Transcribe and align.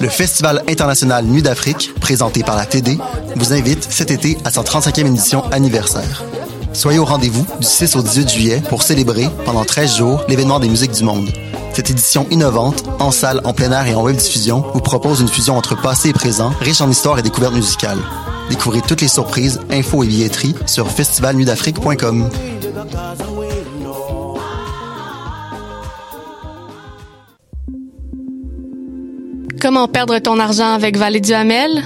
Le 0.00 0.08
Festival 0.08 0.62
international 0.68 1.24
Nuit 1.24 1.42
d'Afrique, 1.42 1.92
présenté 2.00 2.44
par 2.44 2.54
la 2.54 2.66
TD, 2.66 2.98
vous 3.34 3.52
invite 3.52 3.84
cet 3.90 4.12
été 4.12 4.38
à 4.44 4.52
sa 4.52 4.62
35e 4.62 5.08
édition 5.08 5.42
anniversaire. 5.50 6.22
Soyez 6.72 7.00
au 7.00 7.04
rendez-vous 7.04 7.44
du 7.58 7.66
6 7.66 7.96
au 7.96 8.02
18 8.02 8.30
juillet 8.30 8.62
pour 8.68 8.84
célébrer, 8.84 9.26
pendant 9.44 9.64
13 9.64 9.96
jours, 9.96 10.24
l'événement 10.28 10.60
des 10.60 10.68
musiques 10.68 10.92
du 10.92 11.02
monde. 11.02 11.28
Cette 11.72 11.90
édition 11.90 12.28
innovante, 12.30 12.84
en 13.00 13.10
salle, 13.10 13.40
en 13.42 13.52
plein 13.52 13.72
air 13.72 13.88
et 13.88 13.96
en 13.96 14.04
web 14.04 14.14
diffusion, 14.14 14.64
vous 14.72 14.80
propose 14.80 15.20
une 15.20 15.26
fusion 15.26 15.56
entre 15.56 15.74
passé 15.74 16.10
et 16.10 16.12
présent, 16.12 16.52
riche 16.60 16.80
en 16.80 16.88
histoire 16.88 17.18
et 17.18 17.22
découvertes 17.22 17.54
musicales. 17.54 17.98
Découvrez 18.50 18.82
toutes 18.82 19.00
les 19.00 19.08
surprises, 19.08 19.58
infos 19.68 20.04
et 20.04 20.06
billetteries 20.06 20.54
sur 20.66 20.88
festivalnuitdafrique.com. 20.88 22.30
Comment 29.60 29.86
perdre 29.86 30.18
ton 30.18 30.40
argent 30.40 30.72
avec 30.74 30.96
Vallée 30.96 31.20
du 31.20 31.32
Hamel? 31.32 31.82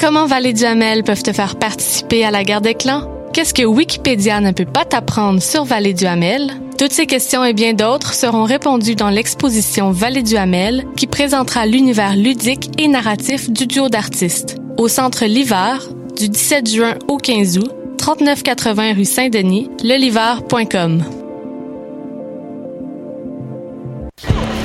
Comment 0.00 0.26
Vallée 0.26 0.52
du 0.52 0.64
Hamel 0.64 1.04
peuvent 1.04 1.22
te 1.22 1.32
faire 1.32 1.56
participer 1.56 2.24
à 2.24 2.32
la 2.32 2.42
guerre 2.42 2.60
des 2.60 2.74
clans? 2.74 3.08
Qu'est-ce 3.32 3.54
que 3.54 3.62
Wikipédia 3.62 4.40
ne 4.40 4.50
peut 4.50 4.64
pas 4.64 4.84
t'apprendre 4.84 5.40
sur 5.40 5.64
Vallée 5.64 5.94
du 5.94 6.06
Hamel? 6.06 6.52
Toutes 6.76 6.92
ces 6.92 7.06
questions 7.06 7.44
et 7.44 7.52
bien 7.52 7.72
d'autres 7.72 8.14
seront 8.14 8.42
répondues 8.42 8.96
dans 8.96 9.10
l'exposition 9.10 9.92
Vallée 9.92 10.24
du 10.24 10.36
Hamel 10.36 10.84
qui 10.96 11.06
présentera 11.06 11.66
l'univers 11.66 12.16
ludique 12.16 12.70
et 12.78 12.88
narratif 12.88 13.48
du 13.48 13.68
duo 13.68 13.88
d'artistes. 13.88 14.56
Au 14.76 14.88
centre 14.88 15.24
L'Hiver, 15.24 15.88
du 16.16 16.28
17 16.28 16.68
juin 16.68 16.94
au 17.06 17.16
15 17.16 17.58
août, 17.58 17.70
3980 18.04 18.92
rue 18.92 19.04
Saint-Denis, 19.06 19.70
lelivar.com. 19.82 21.23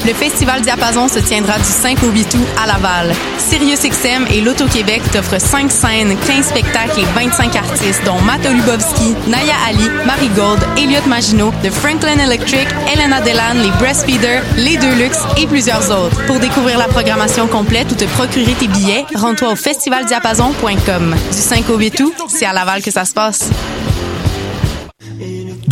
Le 0.09 0.15
Festival 0.15 0.61
Diapason 0.61 1.07
se 1.07 1.19
tiendra 1.19 1.59
du 1.59 1.63
5 1.65 2.02
au 2.02 2.09
8 2.09 2.33
août 2.33 2.47
à 2.59 2.65
Laval. 2.65 3.13
SiriusXM 3.38 4.25
et 4.31 4.41
l'Auto-Québec 4.41 5.03
t'offrent 5.11 5.39
5 5.39 5.71
scènes, 5.71 6.17
15 6.25 6.47
spectacles 6.47 7.02
et 7.02 7.05
25 7.13 7.55
artistes, 7.55 8.02
dont 8.05 8.19
Matt 8.21 8.43
Olubowski, 8.43 9.13
Naya 9.27 9.53
Ali, 9.67 9.87
Marie 10.07 10.30
Gold, 10.30 10.65
Elliot 10.80 11.05
Maginot, 11.07 11.53
The 11.61 11.69
Franklin 11.69 12.17
Electric, 12.17 12.67
Elena 12.91 13.21
Delan, 13.21 13.61
les 13.61 13.69
Breastfeeders, 13.77 14.41
les 14.57 14.77
Deluxe 14.77 15.19
et 15.37 15.45
plusieurs 15.45 15.91
autres. 15.91 16.25
Pour 16.25 16.39
découvrir 16.39 16.80
la 16.80 16.87
programmation 16.87 17.45
complète 17.45 17.91
ou 17.91 17.95
te 17.95 18.05
procurer 18.05 18.53
tes 18.53 18.67
billets, 18.67 19.05
rends-toi 19.13 19.52
au 19.52 19.55
festivaldiapason.com. 19.55 21.15
Du 21.31 21.37
5 21.37 21.69
au 21.69 21.77
8 21.77 21.99
août, 21.99 22.13
c'est 22.30 22.47
à 22.47 22.53
Laval 22.53 22.81
que 22.81 22.89
ça 22.89 23.05
se 23.05 23.13
passe. 23.13 23.52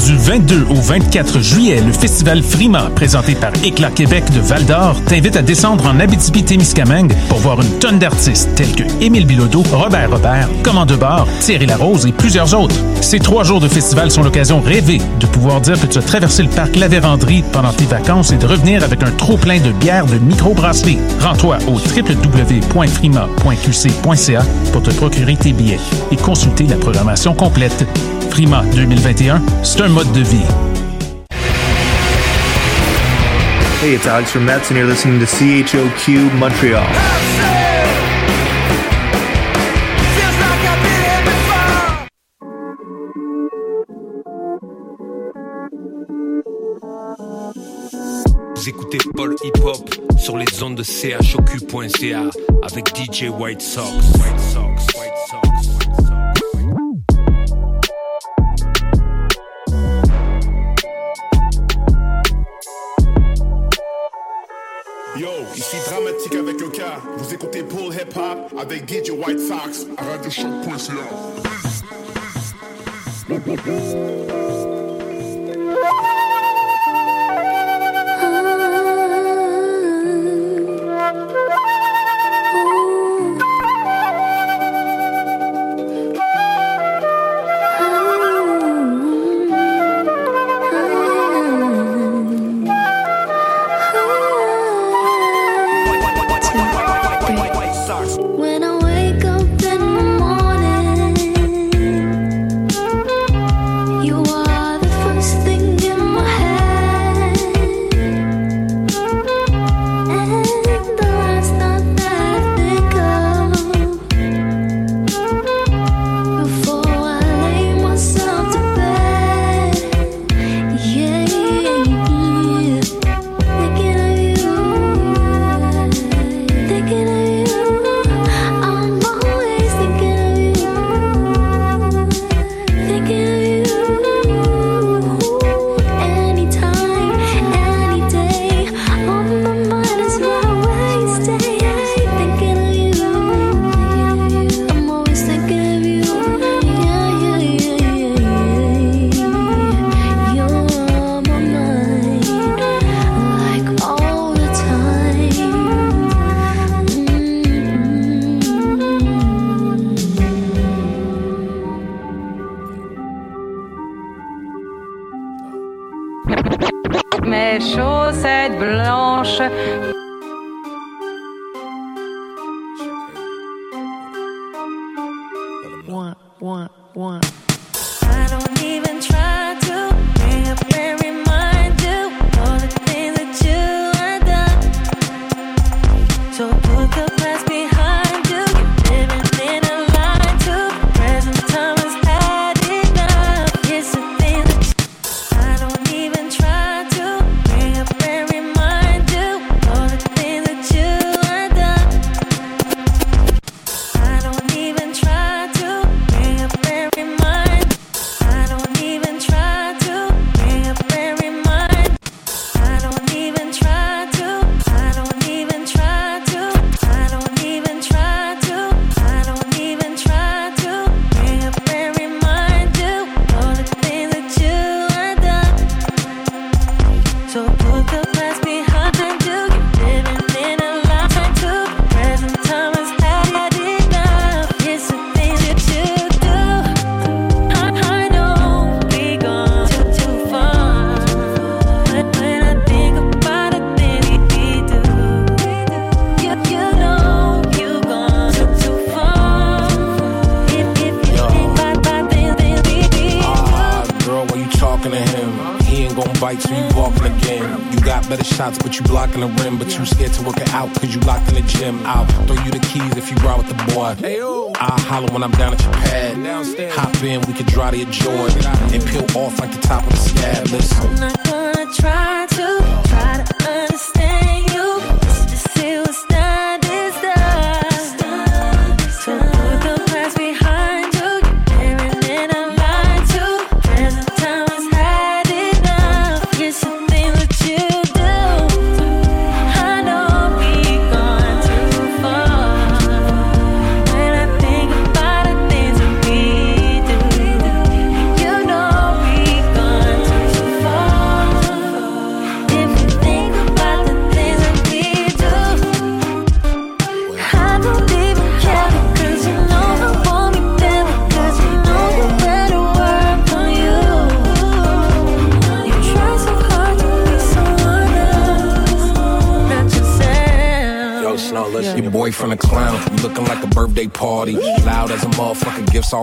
Du 0.05 0.15
22 0.15 0.67
au 0.69 0.75
24 0.75 1.39
juillet, 1.39 1.81
le 1.81 1.91
festival 1.91 2.43
Frima, 2.43 2.91
présenté 2.95 3.33
par 3.33 3.51
Éclat 3.63 3.89
Québec 3.89 4.23
de 4.31 4.39
Val 4.39 4.63
d'Or, 4.65 5.01
t'invite 5.05 5.35
à 5.35 5.41
descendre 5.41 5.87
en 5.87 5.99
Abitibi-Témiscamingue 5.99 7.15
pour 7.29 7.39
voir 7.39 7.59
une 7.61 7.79
tonne 7.79 7.97
d'artistes 7.97 8.53
tels 8.55 8.75
que 8.75 8.83
Émile 9.01 9.25
Bilodeau, 9.25 9.63
Robert 9.71 10.11
Robert, 10.11 10.49
Commande 10.61 10.93
Bar, 10.93 11.25
Thierry 11.39 11.65
Larose 11.65 12.05
et 12.05 12.11
plusieurs 12.11 12.53
autres. 12.53 12.75
Ces 13.01 13.17
trois 13.19 13.43
jours 13.43 13.59
de 13.59 13.67
festival 13.67 14.11
sont 14.11 14.21
l'occasion 14.21 14.61
rêvée 14.61 15.01
de 15.19 15.25
pouvoir 15.25 15.61
dire 15.61 15.81
que 15.81 15.87
tu 15.87 15.97
as 15.97 16.03
traversé 16.03 16.43
le 16.43 16.49
parc 16.49 16.75
La 16.75 16.89
pendant 17.51 17.73
tes 17.73 17.85
vacances 17.85 18.31
et 18.31 18.37
de 18.37 18.45
revenir 18.45 18.83
avec 18.83 19.01
un 19.01 19.09
trop-plein 19.11 19.59
de 19.59 19.71
bières 19.71 20.05
de 20.05 20.19
microbrasserie. 20.19 20.99
Rends-toi 21.21 21.57
au 21.67 21.73
www.frima.qc.ca 21.73 24.41
pour 24.71 24.83
te 24.83 24.91
procurer 24.91 25.37
tes 25.37 25.53
billets 25.53 25.79
et 26.11 26.17
consulter 26.17 26.65
la 26.65 26.75
programmation 26.75 27.33
complète. 27.33 27.87
Frima 28.29 28.63
2021, 28.75 29.41
c'est 29.63 29.86
mode 29.89 30.11
de 30.13 30.23
vie. 30.23 30.45
Hey, 33.81 33.93
it's 33.93 34.07
Alex 34.07 34.31
from 34.31 34.45
Mets, 34.45 34.69
and 34.69 34.77
you're 34.77 34.87
listening 34.87 35.19
to 35.19 35.25
CHOQ 35.25 36.33
Montreal. 36.33 36.83
Vous 48.55 48.69
écoutez 48.69 48.97
Paul 49.15 49.35
Hip 49.43 49.63
Hop 49.63 49.95
sur 50.17 50.37
les 50.37 50.63
ondes 50.63 50.75
de 50.75 50.83
chocu.ca 50.83 52.23
avec 52.63 52.95
DJ 52.95 53.29
White 53.29 53.61
Sox. 53.61 53.85
White 54.19 54.39
Sox, 54.39 55.06
cas. 66.87 67.01
Vous 67.17 67.33
écoutez 67.33 67.63
Pull 67.63 67.93
Hip 67.93 68.15
Hop 68.15 68.59
avec 68.59 68.87
DJ 68.87 69.11
White 69.11 69.39
Sox 69.39 69.87
à 69.97 70.03
radiochoc.ca. 70.03 71.47
When 73.29 74.56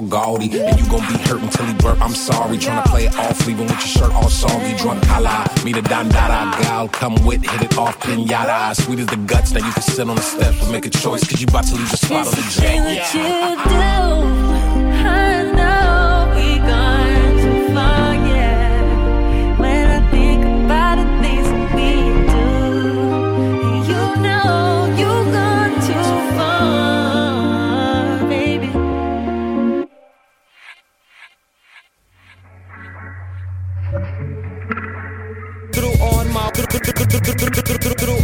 gaudy. 0.08 0.48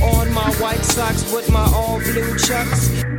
on 0.03 0.33
my 0.33 0.51
white 0.55 0.85
socks 0.85 1.33
with 1.33 1.51
my 1.51 1.65
all 1.75 1.99
blue 1.99 2.39
chucks. 2.39 3.10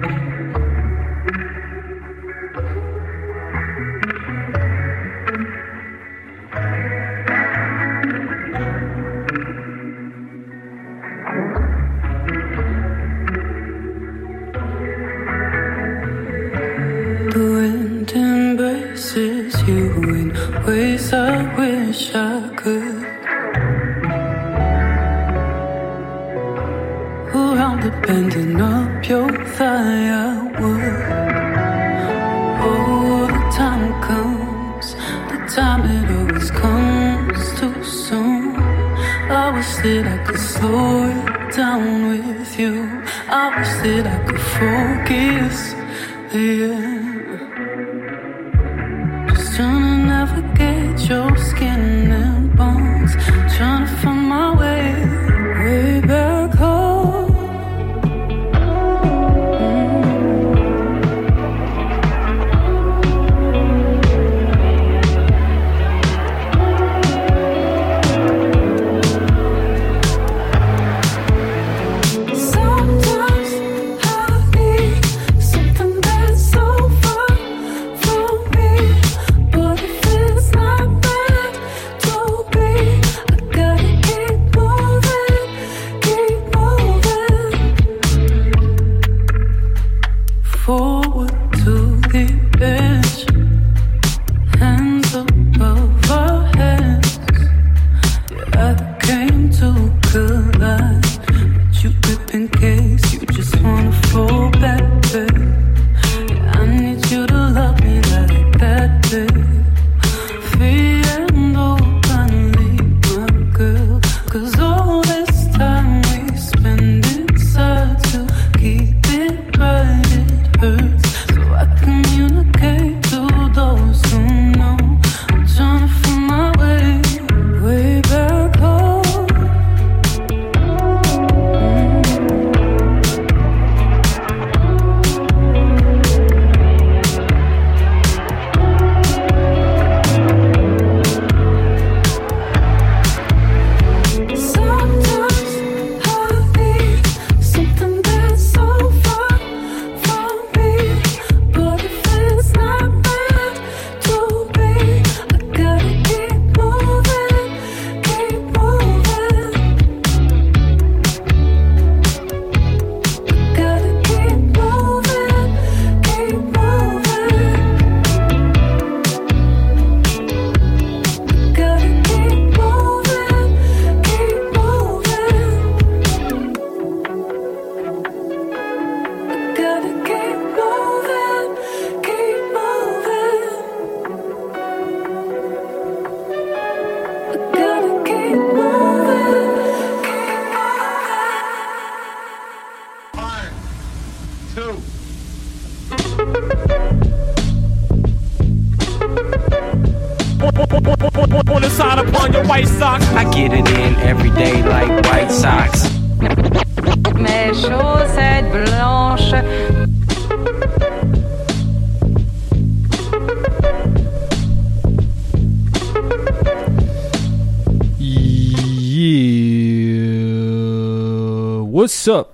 What's 221.71 222.06
up? 222.06 222.33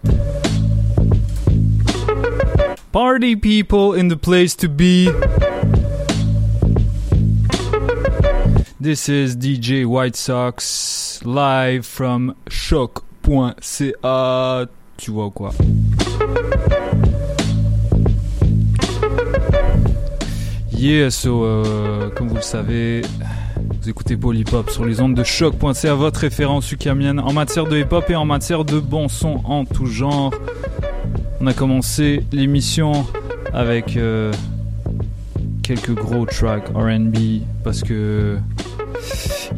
Party 2.92 3.36
people 3.36 3.94
in 3.94 4.08
the 4.08 4.18
place 4.18 4.56
to 4.56 4.68
be. 4.68 5.12
This 8.80 9.08
is 9.08 9.38
DJ 9.38 9.86
White 9.86 10.16
Sox 10.16 11.24
live 11.24 11.86
from 11.86 12.36
choc.ca. 12.50 13.06
Tu 14.98 15.12
vois 15.12 15.30
quoi? 15.30 15.52
Yeah, 20.72 21.12
so, 21.12 21.44
euh, 21.44 22.10
comme 22.10 22.30
vous 22.30 22.38
le 22.38 22.42
savez, 22.42 23.04
écoutez 23.90 24.18
Polypop 24.18 24.70
sur 24.70 24.86
les 24.86 25.00
ondes 25.00 25.16
de 25.16 25.24
choc.ca, 25.24 25.94
votre 25.94 26.20
référence 26.20 26.72
ukamienne 26.72 27.20
en 27.20 27.32
matière 27.32 27.66
de 27.66 27.78
hip-hop 27.78 28.10
et 28.10 28.16
en 28.16 28.26
matière 28.26 28.66
de 28.66 28.80
bon 28.80 29.08
son 29.08 29.42
en 29.46 29.64
tout 29.66 29.86
genre. 29.86 30.34
On 31.40 31.48
a 31.48 31.54
commencé 31.54 32.26
l'émission 32.34 33.06
avec 33.54 33.96
euh, 33.96 34.34
quelques 35.64 35.94
gros 35.94 36.26
tracks 36.26 36.68
RB 36.70 37.42
parce 37.64 37.82
que 37.82 38.38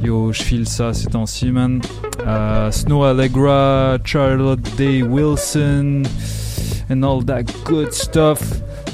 yo, 0.04 0.32
je 0.32 0.44
file 0.44 0.68
ça 0.68 0.94
ces 0.94 1.08
temps-ci, 1.08 1.52
man. 1.52 1.82
Euh, 2.28 2.70
Snow 2.72 3.04
Allegra, 3.04 3.98
Charlotte 4.04 4.62
Day 4.78 5.02
Wilson, 5.02 6.04
and 6.92 7.04
all 7.04 7.24
that 7.26 7.44
good 7.66 7.94
stuff. 7.94 8.42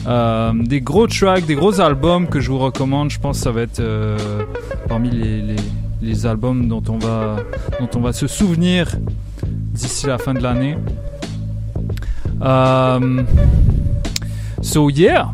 Euh, 0.08 0.52
des 0.54 0.82
gros 0.82 1.08
tracks, 1.08 1.46
des 1.46 1.56
gros 1.56 1.82
albums 1.82 2.28
que 2.28 2.40
je 2.40 2.52
vous 2.52 2.60
recommande. 2.60 3.10
Je 3.10 3.20
pense 3.20 3.38
que 3.38 3.44
ça 3.44 3.52
va 3.52 3.62
être 3.62 3.80
euh, 3.80 4.18
parmi 4.88 5.10
les, 6.02 6.26
albums 6.26 6.68
dont 6.68 6.84
on 6.90 7.00
va, 7.00 7.38
dont 7.80 7.90
on 7.96 8.00
va 8.00 8.14
se 8.14 8.28
souvenir 8.28 8.96
d'ici 9.46 10.06
la 10.06 10.18
fin 10.18 10.34
de 10.34 10.40
l'année. 10.40 10.78
Euh, 12.42 13.24
so 14.62 14.90
yeah, 14.90 15.34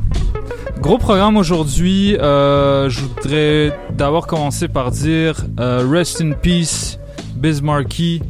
gros 0.80 0.98
programme 0.98 1.36
aujourd'hui. 1.36 2.16
Je 2.20 3.00
voudrais 3.02 3.78
d'abord 3.92 4.28
commencer 4.28 4.70
par 4.70 4.92
dire 4.92 5.36
Rest 5.58 6.22
in 6.22 6.32
Peace, 6.32 6.98
Biz 7.36 7.62
Markie, 7.62 8.22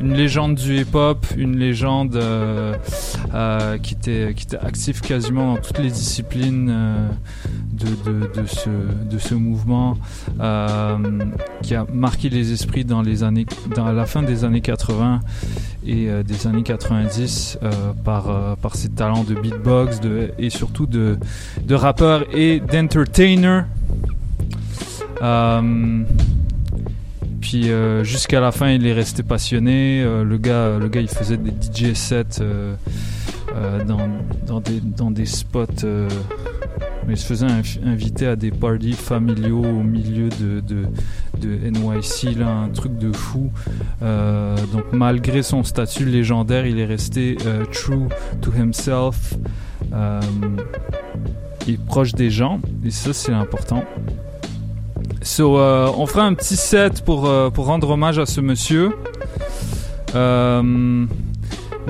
une 0.00 0.12
légende 0.14 0.56
du 0.56 0.80
hip-hop, 0.80 1.26
une 1.36 1.56
légende 1.56 2.20
euh, 3.34 3.76
qui, 3.78 3.94
était, 3.94 4.32
qui 4.34 4.44
était 4.44 4.56
active 4.56 5.00
quasiment 5.00 5.54
dans 5.54 5.60
toutes 5.60 5.78
les 5.78 5.90
disciplines 5.90 6.70
euh, 6.70 7.08
de, 7.72 8.40
de, 8.40 8.46
ce, 8.46 8.70
de 9.10 9.18
ce 9.18 9.34
mouvement, 9.34 9.98
euh, 10.40 10.96
qui 11.62 11.74
a 11.74 11.86
marqué 11.92 12.28
les 12.28 12.52
esprits 12.52 12.84
dans, 12.84 13.02
les 13.02 13.22
années, 13.22 13.46
dans 13.74 13.92
la 13.92 14.06
fin 14.06 14.22
des 14.22 14.44
années 14.44 14.60
80 14.60 15.20
et 15.86 16.08
des 16.22 16.46
années 16.46 16.62
90 16.62 17.58
euh, 17.62 17.70
par, 18.04 18.56
par 18.56 18.74
ses 18.74 18.88
talents 18.88 19.24
de 19.24 19.34
beatbox 19.34 20.00
et 20.38 20.50
surtout 20.50 20.86
de, 20.86 21.18
de 21.62 21.74
rappeur 21.74 22.24
et 22.34 22.60
d'entertainer. 22.60 23.62
Puis 27.40 27.70
jusqu'à 28.02 28.40
la 28.40 28.52
fin, 28.52 28.70
il 28.70 28.86
est 28.86 28.92
resté 28.92 29.22
passionné. 29.22 30.02
Le 30.02 30.38
gars, 30.38 30.78
le 30.78 30.88
gars, 30.88 31.00
il 31.00 31.08
faisait 31.08 31.36
des 31.36 31.50
DJ 31.50 31.94
sets 31.94 32.42
euh, 33.54 33.84
dans, 33.84 34.08
dans, 34.46 34.60
des, 34.60 34.80
dans 34.80 35.10
des 35.10 35.26
spots. 35.26 35.66
euh, 35.84 36.08
il 37.10 37.16
se 37.16 37.24
faisait 37.24 37.46
inv- 37.46 37.78
inviter 37.86 38.26
à 38.26 38.36
des 38.36 38.50
parties 38.50 38.92
familiaux 38.92 39.62
au 39.64 39.82
milieu 39.82 40.28
de, 40.28 40.60
de, 40.60 40.84
de 41.40 41.70
NYC, 41.70 42.36
là, 42.38 42.48
un 42.50 42.68
truc 42.68 42.98
de 42.98 43.12
fou. 43.12 43.50
Euh, 44.02 44.54
donc 44.74 44.84
malgré 44.92 45.42
son 45.42 45.64
statut 45.64 46.04
légendaire, 46.04 46.66
il 46.66 46.78
est 46.78 46.84
resté 46.84 47.38
euh, 47.46 47.64
true 47.64 48.08
to 48.42 48.52
himself 48.52 49.34
et 51.66 51.78
proche 51.86 52.12
des 52.12 52.30
gens. 52.30 52.60
Et 52.84 52.90
ça, 52.90 53.14
c'est 53.14 53.32
important. 53.32 53.84
So, 55.22 55.56
on 55.58 56.06
fera 56.06 56.24
un 56.24 56.34
petit 56.34 56.56
set 56.56 57.02
pour, 57.02 57.30
pour 57.52 57.64
rendre 57.66 57.88
hommage 57.90 58.18
à 58.18 58.26
ce 58.26 58.42
monsieur. 58.42 58.90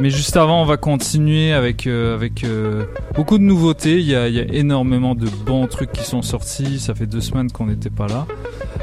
Mais 0.01 0.11
juste 0.11 0.37
avant, 0.37 0.63
on 0.63 0.65
va 0.65 0.77
continuer 0.77 1.53
avec, 1.53 1.87
euh, 1.87 2.15
avec 2.15 2.45
euh, 2.45 2.85
beaucoup 3.15 3.39
de 3.39 3.43
nouveautés. 3.43 3.99
Il 3.99 4.07
y, 4.07 4.15
a, 4.15 4.27
énormément 4.27 5.15
de 5.15 5.27
bons 5.29 5.67
trucs 5.67 5.93
qui 5.93 6.05
sont 6.05 6.23
sortis. 6.23 6.79
Ça 6.79 6.95
fait 6.95 7.07
deux 7.07 7.21
semaines 7.21 7.51
qu'on 7.51 7.67
n'était 7.67 7.91
pas 7.91 8.07
là. 8.07 8.27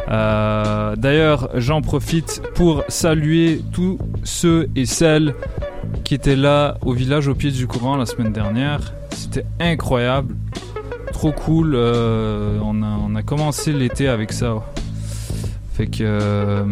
Euh, 0.09 0.95
D'ailleurs, 0.95 1.49
j'en 1.55 1.81
profite 1.81 2.41
pour 2.53 2.83
saluer 2.87 3.61
tous 3.71 3.97
ceux 4.23 4.69
et 4.75 4.85
celles 4.85 5.35
qui 6.03 6.15
étaient 6.15 6.35
là 6.35 6.77
au 6.81 6.93
village 6.93 7.27
au 7.27 7.35
pied 7.35 7.51
du 7.51 7.67
courant 7.67 7.95
la 7.95 8.05
semaine 8.05 8.33
dernière. 8.33 8.93
C'était 9.11 9.45
incroyable 9.59 10.35
trop 11.13 11.31
cool. 11.31 11.75
on, 11.75 12.83
a, 12.83 12.99
on 13.07 13.15
a 13.15 13.23
commencé 13.23 13.71
l'été 13.71 14.07
avec 14.07 14.33
ça. 14.33 14.55
Fait 15.73 15.87
que. 15.87 16.65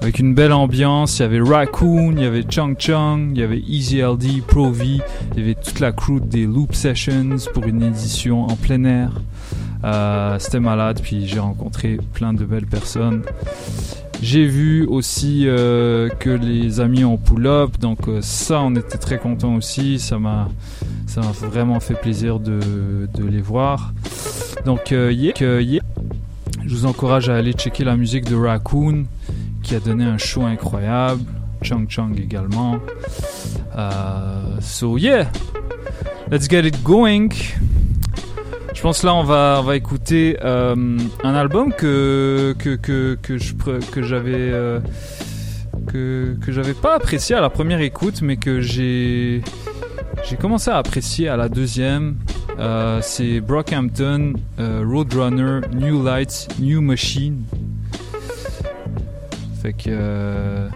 Avec 0.00 0.20
une 0.20 0.34
belle 0.34 0.52
ambiance, 0.52 1.18
il 1.18 1.22
y 1.22 1.24
avait 1.24 1.40
Raccoon, 1.40 2.12
il 2.16 2.22
y 2.22 2.26
avait 2.26 2.44
Chung 2.48 2.76
Chung, 2.78 3.32
il 3.34 3.40
y 3.40 3.42
avait 3.42 3.60
Easy 3.66 4.00
LD, 4.00 4.42
Pro 4.46 4.70
V, 4.70 5.00
il 5.32 5.38
y 5.38 5.42
avait 5.42 5.54
toute 5.54 5.80
la 5.80 5.92
crew 5.92 6.20
des 6.20 6.46
Loop 6.46 6.74
Sessions 6.74 7.36
pour 7.52 7.64
une 7.64 7.82
édition 7.82 8.44
en 8.44 8.54
plein 8.54 8.84
air. 8.84 9.10
Euh, 9.84 10.38
C'était 10.38 10.60
malade, 10.60 11.00
puis 11.02 11.26
j'ai 11.26 11.40
rencontré 11.40 11.98
plein 12.12 12.32
de 12.32 12.44
belles 12.44 12.66
personnes. 12.66 13.22
J'ai 14.22 14.46
vu 14.46 14.84
aussi 14.86 15.44
euh, 15.46 16.08
que 16.08 16.30
les 16.30 16.80
amis 16.80 17.04
ont 17.04 17.16
pull-up, 17.16 17.78
donc 17.78 18.08
euh, 18.08 18.20
ça 18.20 18.60
on 18.60 18.74
était 18.74 18.98
très 18.98 19.18
contents 19.18 19.54
aussi, 19.54 20.00
ça 20.00 20.18
m'a 20.18 20.48
ça 21.06 21.20
m'a 21.20 21.30
vraiment 21.30 21.78
fait 21.78 21.94
plaisir 21.94 22.40
de, 22.40 22.60
les 23.18 23.40
voir. 23.40 23.92
Donc 24.64 24.90
yeah. 24.90 25.32
je 25.38 26.74
vous 26.74 26.86
encourage 26.86 27.28
à 27.28 27.36
aller 27.36 27.52
checker 27.52 27.84
la 27.84 27.96
musique 27.96 28.24
de 28.24 28.34
Raccoon 28.34 29.06
qui 29.62 29.74
a 29.74 29.80
donné 29.80 30.04
un 30.04 30.18
show 30.18 30.42
incroyable, 30.42 31.22
Chung 31.62 31.88
Chung 31.88 32.18
également. 32.18 32.78
Euh, 33.76 34.60
so 34.60 34.96
yeah, 34.98 35.30
let's 36.30 36.48
get 36.48 36.66
it 36.66 36.82
going. 36.82 37.28
Je 38.74 38.80
pense 38.80 39.02
là 39.02 39.14
on 39.14 39.24
va 39.24 39.58
on 39.60 39.64
va 39.64 39.76
écouter 39.76 40.38
euh, 40.44 40.98
un 41.24 41.34
album 41.34 41.72
que 41.72 42.54
que 42.58 42.76
que 42.76 43.18
que 43.22 43.80
que 43.90 44.02
j'avais 44.02 44.34
euh, 44.34 44.78
que 45.88 46.36
que 46.40 46.52
j'avais 46.52 46.74
pas 46.74 46.94
apprécié 46.94 47.34
à 47.34 47.40
la 47.40 47.50
première 47.50 47.80
écoute 47.80 48.22
mais 48.22 48.36
que 48.36 48.60
j'ai 48.60 49.42
j'ai 50.28 50.36
commencé 50.36 50.70
à 50.70 50.76
apprécier 50.76 51.28
à 51.28 51.36
la 51.36 51.48
deuxième. 51.48 52.16
C'est 53.02 53.40
Brockhampton 53.40 54.32
Roadrunner 54.58 55.60
New 55.72 56.04
Lights 56.04 56.48
New 56.60 56.80
Machine. 56.80 57.44
Fait 59.62 59.72
que 59.72 59.88
euh, 59.88 60.68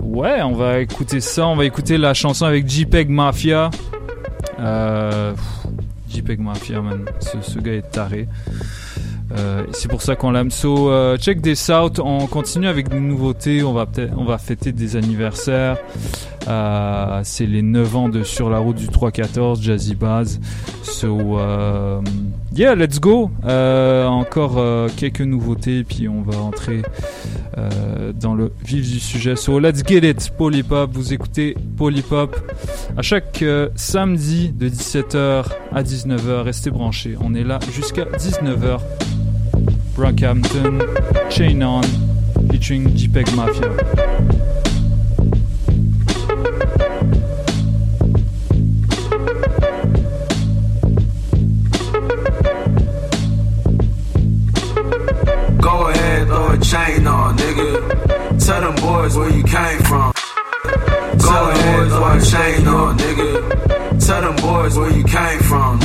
ouais, 0.00 0.42
on 0.42 0.54
va 0.54 0.80
écouter 0.80 1.20
ça. 1.20 1.46
On 1.46 1.54
va 1.54 1.64
écouter 1.64 1.98
la 1.98 2.14
chanson 2.14 2.46
avec 2.46 2.68
JPEG 2.68 3.08
Mafia. 3.08 3.70
Euh, 4.58 5.32
JPEG 6.08 6.40
Mafia, 6.40 6.80
man. 6.80 7.04
Ce, 7.20 7.58
gars 7.60 7.74
est 7.74 7.90
taré. 7.90 8.28
Euh, 9.36 9.64
c'est 9.72 9.88
pour 9.88 10.02
ça 10.02 10.16
qu'on 10.16 10.32
l'aime. 10.32 10.50
So, 10.50 11.16
check 11.18 11.42
this 11.42 11.68
out. 11.68 12.00
On 12.00 12.26
continue 12.26 12.66
avec 12.66 12.88
des 12.88 12.98
nouveautés. 12.98 13.62
On 13.62 13.72
va 13.72 13.86
peut-être, 13.86 14.14
on 14.16 14.24
va 14.24 14.38
fêter 14.38 14.72
des 14.72 14.96
anniversaires. 14.96 15.76
Euh, 16.48 17.20
c'est 17.22 17.46
les 17.46 17.62
9 17.62 17.96
ans 17.96 18.08
de 18.08 18.22
Sur 18.22 18.50
la 18.50 18.58
route 18.58 18.76
du 18.76 18.88
314, 18.88 19.62
Jazzy 19.62 19.94
Baz. 19.94 20.40
So, 20.82 21.38
euh, 21.38 22.00
yeah, 22.54 22.74
let's 22.74 23.00
go. 23.00 23.30
Euh, 23.44 24.06
encore 24.06 24.62
quelques 24.96 25.20
nouveautés, 25.20 25.84
puis 25.84 26.08
on 26.08 26.22
va 26.22 26.38
entrer 26.38 26.82
dans 28.14 28.34
le 28.34 28.52
vif 28.64 28.90
du 28.90 29.00
sujet. 29.00 29.36
So, 29.36 29.58
let's 29.58 29.82
get 29.86 30.08
it. 30.08 30.30
Polypop, 30.36 30.90
vous 30.92 31.12
écoutez 31.12 31.54
Polypop 31.76 32.36
à 32.96 33.02
chaque 33.02 33.44
samedi 33.76 34.52
de 34.52 34.68
17h 34.68 35.44
à 35.72 35.82
19h. 35.82 36.42
Restez 36.42 36.70
branchés. 36.70 37.16
On 37.20 37.34
est 37.34 37.44
là 37.44 37.58
jusqu'à 37.72 38.04
19h. 38.04 38.80
Brockhampton, 39.96 40.78
Chain 41.28 41.60
On, 41.62 41.82
featuring 42.50 42.96
JPEG 42.96 43.34
Mafia. 43.34 44.19
Tell 58.50 58.62
them 58.62 58.74
boys 58.84 59.16
where 59.16 59.30
you 59.30 59.44
came 59.44 59.78
from. 59.82 60.12
Go 60.64 61.50
ahead, 61.50 61.88
throw 61.88 62.18
a 62.18 62.20
chain 62.20 62.66
on, 62.66 62.98
nigga. 62.98 64.04
Tell 64.04 64.22
them 64.22 64.36
boys 64.42 64.76
where 64.76 64.90
you 64.90 65.04
came 65.04 65.38
from. 65.38 65.78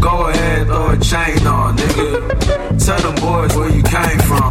Go 0.00 0.26
ahead, 0.26 0.66
throw 0.66 0.90
a 0.90 0.98
chain 0.98 1.46
on, 1.46 1.76
nigga. 1.76 2.84
Tell 2.84 2.98
them 2.98 3.14
boys 3.14 3.54
where 3.54 3.70
you 3.70 3.82
came 3.84 4.18
from. 4.26 4.50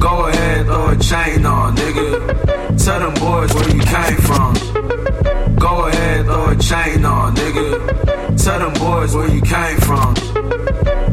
Go 0.00 0.26
ahead, 0.26 0.66
throw 0.66 0.88
a 0.88 0.96
chain 0.98 1.46
on, 1.46 1.76
nigga. 1.76 2.84
Tell 2.84 2.98
them 2.98 3.14
boys 3.14 3.54
where 3.54 3.68
you 3.70 3.82
came 3.82 4.16
from. 4.26 5.54
Go 5.54 5.86
ahead, 5.86 6.24
throw 6.24 6.48
a 6.48 6.56
chain 6.56 7.04
on, 7.04 7.36
nigga. 7.36 8.42
Tell 8.42 8.58
them 8.58 8.72
boys 8.74 9.14
where 9.14 9.28
you 9.28 9.40
came 9.40 9.78
from. 9.78 10.41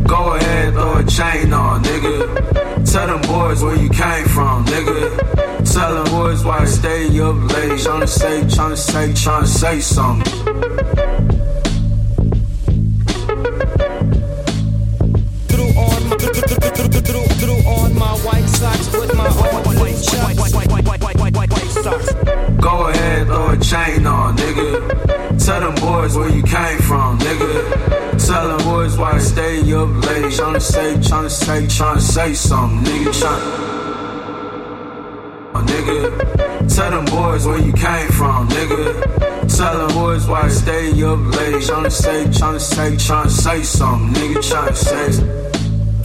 Go 0.10 0.34
ahead, 0.34 0.74
throw 0.74 0.98
a 0.98 1.04
chain 1.06 1.54
on, 1.54 1.84
nigga. 1.84 2.26
Tell 2.92 3.06
them 3.06 3.22
boys 3.22 3.62
where 3.64 3.76
you 3.76 3.90
came 3.90 4.26
from, 4.26 4.66
nigga. 4.66 5.64
Tell 5.72 6.04
them 6.04 6.12
boys 6.12 6.44
why 6.44 6.62
I 6.62 6.66
stay 6.66 7.06
up 7.20 7.36
late. 7.54 7.80
Tryna 7.80 8.08
say, 8.08 8.42
tryna 8.42 8.76
say, 8.76 9.10
tryna 9.10 9.46
say 9.46 9.80
something. 9.80 10.34
Threw 17.40 17.60
on 17.68 17.94
my, 17.94 18.18
white 18.26 18.50
socks 18.50 18.92
with 18.92 19.14
my 19.16 19.30
blue 19.30 19.94
chucks. 20.02 20.54
Go 22.60 22.88
ahead, 22.88 23.28
throw 23.28 23.50
a 23.52 23.58
chain 23.58 24.08
on, 24.08 24.36
nigga. 24.38 25.19
Tell 25.50 25.62
them 25.62 25.74
boys 25.84 26.16
where 26.16 26.30
you 26.30 26.44
came 26.44 26.78
from, 26.78 27.18
nigga. 27.18 28.28
Tell 28.28 28.56
them 28.56 28.68
boys 28.68 28.96
why 29.00 29.14
I 29.14 29.18
stay 29.18 29.62
up 29.74 29.90
late. 30.06 30.26
Tryna 30.26 30.62
say, 30.62 30.94
tryna 30.94 31.32
say, 31.32 31.66
tryna 31.66 32.02
say 32.02 32.34
something, 32.36 32.94
nigga. 32.94 33.12
Tryna. 33.20 33.42
Oh, 35.56 35.66
nigga, 35.66 36.76
tell 36.76 36.92
them 36.92 37.06
boys 37.06 37.48
where 37.48 37.58
you 37.58 37.74
came 37.74 38.10
from, 38.10 38.48
nigga. 38.50 39.58
Tell 39.58 39.88
them 39.88 39.98
boys 39.98 40.28
why 40.28 40.42
I 40.42 40.50
stay 40.50 40.90
up 41.02 41.20
late. 41.20 41.64
Tryna 41.64 41.92
say, 41.92 42.26
tryna 42.26 42.60
say, 42.60 42.92
tryna 42.92 43.30
say 43.32 43.64
something, 43.64 44.22
nigga. 44.22 44.36
Tryna 44.52 44.76
say. 44.76 45.49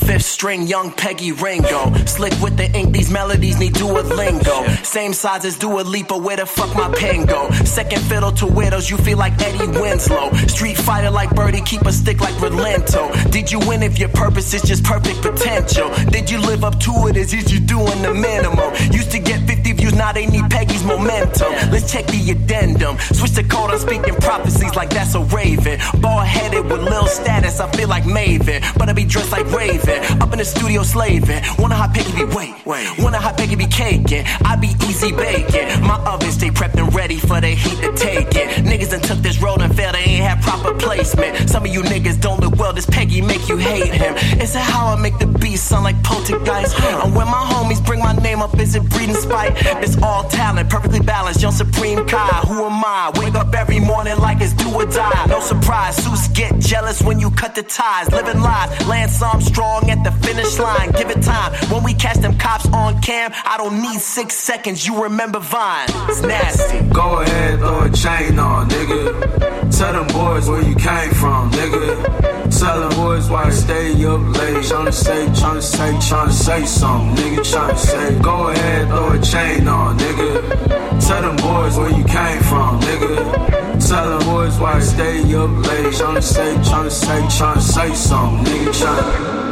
Fifth 0.06 0.26
string, 0.26 0.66
young 0.66 0.92
Peggy 0.92 1.32
Ringo. 1.32 1.92
Slick 2.04 2.34
with 2.42 2.58
the 2.58 2.70
ink, 2.76 2.92
these 2.92 3.10
melodies 3.10 3.58
need 3.58 3.72
Duolingo. 3.72 4.84
Same 4.84 5.14
size 5.14 5.46
as 5.46 5.56
Dua 5.56 5.80
Lipa, 5.80 6.16
where 6.18 6.36
the 6.36 6.44
fuck 6.44 6.74
my 6.76 6.92
pen 6.94 7.24
go? 7.24 7.50
Second 7.64 8.02
fiddle 8.02 8.30
to 8.32 8.46
widows, 8.46 8.90
you 8.90 8.98
feel 8.98 9.16
like 9.16 9.32
Eddie 9.40 9.66
Winslow. 9.80 10.30
Street 10.46 10.76
fighter 10.76 11.10
like 11.10 11.34
Birdie, 11.34 11.62
keep 11.62 11.80
a 11.82 11.92
stick 11.92 12.20
like 12.20 12.34
Relento. 12.34 13.30
Did 13.30 13.50
you 13.50 13.58
win 13.60 13.82
if 13.82 13.98
your 13.98 14.10
purpose 14.10 14.52
is 14.52 14.60
just 14.62 14.84
perfect 14.84 15.22
potential? 15.22 15.90
Did 16.10 16.30
you 16.30 16.38
live 16.38 16.64
up 16.64 16.78
to 16.80 16.92
it 17.08 17.16
as 17.16 17.32
is 17.32 17.50
you 17.50 17.60
doing 17.60 18.02
the 18.02 18.12
minimum? 18.12 18.74
Used 18.92 19.10
to 19.12 19.18
get 19.18 19.40
50 19.48 19.72
views, 19.72 19.94
now 19.94 20.12
they 20.12 20.26
need 20.26 20.50
Peggy's 20.50 20.84
momentum. 20.84 21.50
Let's 21.72 21.90
check 21.90 22.06
the 22.08 22.30
addendum. 22.30 22.98
Switch 22.98 23.32
the 23.32 23.44
code, 23.44 23.70
I'm 23.70 23.78
speaking 23.78 24.14
prophecies 24.16 24.74
like 24.74 24.90
that's 24.90 25.14
a 25.14 25.20
raven. 25.20 25.80
Bald 26.02 26.26
headed 26.26 26.66
with 26.66 26.82
lil 26.82 27.06
status, 27.06 27.58
I 27.58 27.70
feel 27.72 27.88
like 27.88 28.04
Maven. 28.04 28.60
But 28.78 28.90
I 28.90 28.92
be 28.92 29.06
dressed 29.06 29.32
like 29.32 29.50
Raven. 29.50 29.93
Up 30.20 30.33
in 30.33 30.38
the 30.38 30.44
studio 30.44 30.83
slaving. 30.83 31.42
Wanna 31.59 31.74
hot 31.74 31.94
Peggy 31.94 32.12
be 32.12 32.24
wait. 32.24 32.54
Wanna 32.98 33.18
hot 33.18 33.37
Peggy 33.37 33.57
be 33.57 33.66
caking. 33.66 34.24
I 34.44 34.57
be 34.57 34.68
easy 34.88 35.12
baking. 35.12 35.83
My 35.83 35.98
oven 36.07 36.30
stay 36.30 36.50
prepped 36.50 36.78
and 36.78 36.92
ready 36.94 37.18
for 37.18 37.40
the 37.40 37.48
heat 37.48 37.80
to 37.83 37.92
take 37.94 38.35
it. 38.35 38.64
Niggas 38.64 38.90
done 38.90 39.00
took 39.00 39.18
this 39.18 39.40
road 39.40 39.61
and 39.61 39.74
failed, 39.74 39.94
they 39.94 40.00
ain't 40.00 40.24
had 40.24 40.42
proper 40.42 40.74
placement. 40.74 41.48
Some 41.48 41.64
of 41.64 41.72
you 41.72 41.83
niggas 41.83 42.20
don't 42.20 42.40
look 42.40 42.57
well, 42.57 42.72
this 42.72 42.87
Peggy 42.87 43.20
make 43.20 43.48
you 43.48 43.57
hate 43.57 43.92
him. 43.92 44.14
Is 44.40 44.52
that 44.54 44.68
how 44.70 44.87
I 44.88 44.96
make 45.00 45.18
the 45.18 45.26
beat 45.26 45.57
sound 45.57 45.85
like 45.85 46.02
poltergeist? 46.02 46.78
And 46.80 47.14
when 47.14 47.26
my 47.26 47.44
homies 47.52 47.85
bring 47.85 48.00
my 48.00 48.14
name 48.14 48.40
up, 48.42 48.59
is 48.59 48.74
it 48.74 48.88
breeding 48.90 49.14
spite? 49.14 49.52
It's 49.83 50.00
all 50.02 50.24
talent, 50.28 50.70
perfectly 50.70 51.00
balanced, 51.00 51.42
young 51.42 51.52
Supreme 51.52 52.07
Kai. 52.07 52.42
Who 52.48 52.64
am 52.64 52.85
I? 52.85 53.12
Wake 53.16 53.35
up 53.35 53.54
every 53.54 53.80
morning 53.80 54.18
like 54.18 54.40
it's 54.40 54.52
do 54.52 54.72
or 54.74 54.87
die. 54.87 55.26
No 55.26 55.40
surprise, 55.40 55.96
Zeus 56.02 56.28
get 56.28 56.59
jealous 56.59 57.02
when 57.02 57.18
you 57.20 57.30
cut 57.30 57.54
the 57.54 57.62
ties. 57.62 58.11
Living 58.11 58.40
lies, 58.40 58.87
Lance 58.87 59.22
Armstrong 59.22 59.83
at 59.90 60.02
the 60.04 60.12
finish 60.26 60.58
line. 60.58 60.90
Give 60.92 61.10
it 61.10 61.22
time. 61.22 61.52
When 61.70 61.82
we 61.82 61.94
catch 61.94 62.18
them 62.18 62.36
cops 62.38 62.66
on 62.68 63.00
cam, 63.02 63.32
I 63.44 63.56
don't 63.56 63.80
need 63.80 64.00
six 64.00 64.34
seconds. 64.34 64.86
You 64.86 65.02
remember 65.02 65.40
Vine. 65.40 65.88
It's 66.08 66.22
nasty. 66.22 66.80
Go 66.90 67.20
ahead, 67.20 67.58
throw 67.58 67.82
a 67.82 67.90
chain 67.90 68.38
on, 68.38 68.68
nigga. 68.68 69.44
Tell 69.76 69.92
them 69.92 70.06
boys 70.08 70.48
where 70.48 70.62
you 70.62 70.74
came 70.76 71.10
from, 71.12 71.50
nigga. 71.50 72.24
Tell 72.58 72.80
them 72.80 72.98
boys 72.98 73.28
why 73.28 73.44
I 73.44 73.50
stay 73.50 73.92
up 74.04 74.20
late. 74.38 74.64
Tryna 74.64 74.92
say, 74.92 75.26
tryna 75.26 75.62
say, 75.62 75.90
tryna 75.92 76.30
say 76.30 76.64
something, 76.64 77.24
nigga. 77.24 77.40
Tryna 77.40 77.76
say, 77.76 78.18
go 78.20 78.48
ahead, 78.48 78.88
throw 78.88 79.12
a 79.12 79.20
chain 79.20 79.66
on, 79.66 79.98
nigga. 79.98 81.06
Tell 81.06 81.22
them 81.22 81.36
boys 81.36 81.76
where 81.76 81.90
you 81.90 82.04
came 82.04 82.42
from, 82.42 82.80
nigga. 82.80 83.88
Tell 83.88 84.18
them 84.18 84.28
boys 84.28 84.58
why 84.58 84.74
I 84.74 84.80
stay 84.80 85.34
up 85.34 85.50
late. 85.50 85.92
Tryna 85.92 86.22
say, 86.22 86.54
tryna 86.56 86.90
say, 86.90 87.20
tryna 87.36 87.60
say 87.60 87.94
something, 87.94 88.52
nigga. 88.52 88.72
Tryna. 88.72 89.43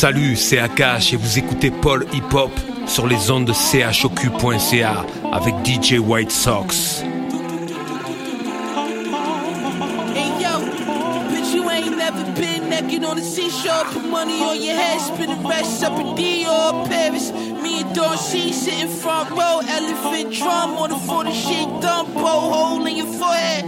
Salut, 0.00 0.34
c'est 0.34 0.58
Akash 0.58 1.12
et 1.12 1.16
vous 1.16 1.38
écoutez 1.38 1.70
Paul 1.70 2.06
Hip 2.14 2.34
Hop 2.34 2.50
sur 2.86 3.06
les 3.06 3.30
ondes 3.30 3.44
de 3.44 3.52
choq.ca 3.52 5.04
avec 5.30 5.54
DJ 5.62 5.98
White 5.98 6.32
Sox. 6.32 7.04
On 13.02 13.14
the 13.16 13.22
seashore. 13.22 13.86
Put 13.86 14.04
money 14.04 14.40
on 14.40 14.54
your 14.62 14.76
head, 14.76 15.00
spin 15.00 15.30
the 15.30 15.48
rest 15.48 15.82
up 15.82 15.98
in 15.98 16.14
Dior, 16.14 16.86
Paris. 16.88 17.32
Me 17.32 17.80
and 17.80 17.94
Don 17.94 18.16
C 18.16 18.52
sitting 18.52 18.88
front 18.88 19.30
row, 19.30 19.60
elephant 19.66 20.32
drum 20.32 20.76
on 20.76 20.90
the 20.90 20.96
40 20.96 21.32
shit, 21.32 21.66
dumbo, 21.82 22.52
hole 22.52 22.86
in 22.86 22.96
your 22.96 23.06
forehead. 23.06 23.64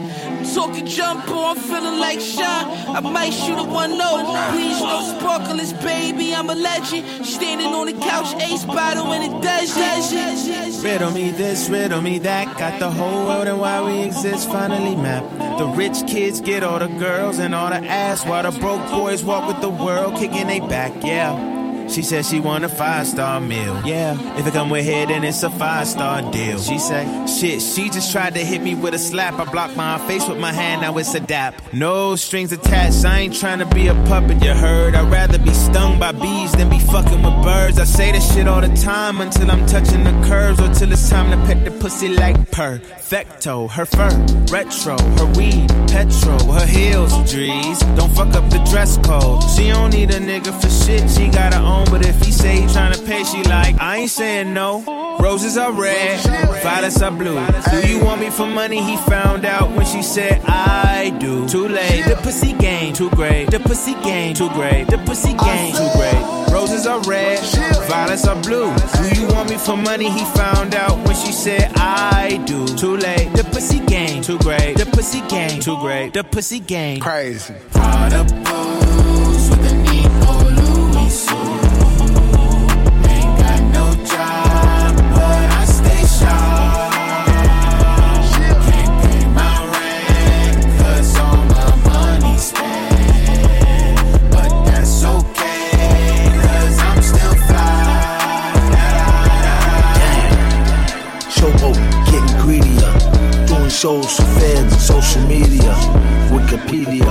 Talking 0.55 0.87
jumbo, 0.87 1.45
I'm 1.45 1.57
feeling 1.57 1.99
like 1.99 2.21
Sean. 2.21 2.97
I 2.97 3.01
might 3.01 3.31
shoot 3.31 3.59
a 3.59 3.65
one 3.65 3.97
low. 3.97 4.23
Please 4.51 4.81
no 4.81 5.01
sparklers, 5.19 5.73
baby. 5.73 6.35
I'm 6.35 6.51
a 6.51 6.55
legend. 6.55 7.27
Standing 7.27 7.69
on 7.69 7.87
the 7.87 7.95
couch, 7.95 8.35
ace 8.43 8.65
bottle 8.65 9.13
in 9.13 9.33
the 9.33 9.39
desert. 9.41 10.85
Riddle 10.85 11.11
me 11.11 11.31
this, 11.31 11.69
riddle 11.69 12.03
me 12.03 12.19
that. 12.19 12.59
Got 12.59 12.81
the 12.81 12.91
whole 12.91 13.27
world 13.27 13.49
and 13.49 13.59
why 13.61 13.83
we 13.83 14.03
exist 14.03 14.51
finally 14.51 14.95
mapped. 14.95 15.59
The 15.59 15.67
rich 15.69 16.07
kids 16.07 16.41
get 16.41 16.63
all 16.63 16.79
the 16.79 16.89
girls 16.89 17.39
and 17.39 17.55
all 17.55 17.71
the 17.71 17.77
ass, 17.77 18.27
while 18.27 18.43
the 18.43 18.59
broke 18.59 18.91
boys 18.91 19.25
walk 19.25 19.47
with 19.49 19.61
the 19.63 19.71
world 19.71 20.17
kicking 20.17 20.49
they 20.49 20.61
back. 20.61 20.93
Yeah. 21.03 21.52
She 21.93 22.01
said 22.01 22.25
she 22.25 22.41
want 22.41 22.65
a 22.65 22.71
five 22.71 23.07
star 23.07 23.39
meal. 23.39 23.83
Yeah, 23.85 24.17
if 24.39 24.47
it 24.47 24.55
come 24.55 24.71
with 24.71 24.87
head, 24.87 25.11
then 25.11 25.25
it's 25.25 25.43
a 25.43 25.51
five 25.51 25.87
star 25.87 26.23
deal. 26.33 26.59
She 26.59 26.79
say, 26.79 27.05
shit, 27.27 27.61
she 27.61 27.91
just 27.91 28.11
tried 28.11 28.33
to 28.35 28.41
hit 28.41 28.63
me 28.63 28.75
with 28.75 28.95
a 28.95 28.99
slap. 28.99 29.35
I 29.35 29.45
blocked 29.45 29.77
my 29.77 29.99
face 30.09 30.27
with 30.27 30.39
my 30.39 30.53
hand, 30.53 30.81
now 30.81 30.97
it's 30.97 31.15
a 31.15 31.21
dap. 31.21 31.55
No 31.75 32.17
strings 32.17 32.51
attached, 32.51 33.05
I 33.05 33.19
ain't 33.19 33.37
trying 33.37 33.59
to 33.59 33.67
be 33.67 33.89
a 33.89 33.95
puppet, 34.07 34.43
you 34.43 34.55
heard. 34.55 34.95
I'd 34.95 35.13
rather 35.13 35.39
be 35.39 35.53
stung 35.53 35.99
by 35.99 36.13
bees 36.13 36.53
than 36.53 36.71
be 36.71 36.79
fucking 36.79 37.23
with 37.23 37.45
birds. 37.45 37.79
I 37.79 37.85
say 37.85 38.11
this 38.11 38.35
shit 38.35 38.49
all 38.49 38.63
the 38.63 38.75
time 38.75 39.21
until 39.21 39.51
I'm 39.51 39.67
touching 39.67 40.03
the 40.03 40.13
curves 40.27 40.61
or 40.61 40.73
till 40.73 40.91
it's 40.93 41.11
time 41.11 41.31
to 41.31 41.37
pet 41.47 41.63
the 41.63 41.73
pussy 41.73 42.09
like 42.09 42.51
perfecto. 42.51 43.69
Her 43.69 43.85
fur, 43.85 44.09
retro, 44.51 44.97
her 45.19 45.27
weed, 45.37 45.69
petrol, 45.89 46.53
her 46.53 46.67
heels, 46.67 47.13
drees. 47.31 47.81
Don't 47.97 48.15
fuck 48.15 48.35
up 48.35 48.49
the 48.49 48.65
dress 48.71 48.97
code. 48.97 49.43
She 49.51 49.69
don't 49.69 49.91
need 49.91 50.11
a 50.11 50.19
nigga 50.19 50.59
for 50.59 50.71
shit, 50.71 51.11
she 51.11 51.29
got 51.29 51.53
her 51.53 51.61
own. 51.61 51.82
But 51.91 52.07
if 52.07 52.21
he 52.23 52.33
say 52.33 52.57
he 52.57 52.67
tryna 52.67 53.05
pay, 53.07 53.25
she 53.25 53.43
like, 53.45 53.81
I 53.81 53.99
ain't 53.99 54.11
saying 54.11 54.53
no. 54.55 55.17
Roses 55.21 55.57
are 55.57 55.73
red, 55.73 56.21
violets 56.63 57.01
are 57.01 57.11
blue. 57.11 57.39
Do 57.71 57.89
you 57.89 58.05
want 58.05 58.21
me 58.21 58.31
for 58.31 58.47
money? 58.47 58.83
He 58.83 58.97
found 58.97 59.45
out 59.45 59.71
when 59.71 59.87
she 59.87 60.03
said 60.03 60.41
I 60.47 61.11
do. 61.21 61.49
Too 61.49 61.69
late, 61.69 62.05
the 62.07 62.17
pussy 62.17 62.53
game 62.55 62.93
too 62.93 63.11
great. 63.11 63.51
The 63.51 63.61
pussy 63.61 63.95
game 64.03 64.35
too 64.35 64.49
great. 64.51 64.89
The 64.89 64.99
pussy 64.99 65.35
game 65.35 65.73
too 65.75 65.89
great. 65.95 66.53
Roses 66.53 66.87
are 66.87 67.01
red, 67.03 67.39
violets 67.89 68.27
are 68.27 68.41
blue. 68.43 68.75
Do 69.01 69.21
you 69.21 69.27
want 69.29 69.49
me 69.51 69.57
for 69.57 69.77
money? 69.77 70.11
He 70.11 70.25
found 70.37 70.75
out 70.75 70.97
when 71.07 71.17
she 71.17 71.33
said 71.33 71.73
I 71.77 72.43
do. 72.47 72.67
Too 72.67 72.97
late, 72.97 73.33
the 73.35 73.45
pussy 73.45 73.79
game 73.87 74.23
too 74.23 74.39
great. 74.39 74.77
The 74.77 74.87
pussy 74.87 75.21
game 75.29 75.61
too 75.61 75.79
great. 75.79 76.13
The 76.15 76.25
pussy 76.25 76.61
game 76.61 77.01
crazy. 77.01 77.55
Prada 77.71 78.25
pose 78.45 79.51
with 79.51 79.73
neat 79.85 80.09
Louis 80.57 81.27
shows 103.83 104.17
for 104.17 104.23
fans, 104.39 104.81
social 104.81 105.23
media, 105.23 105.75
Wikipedia. 106.31 107.05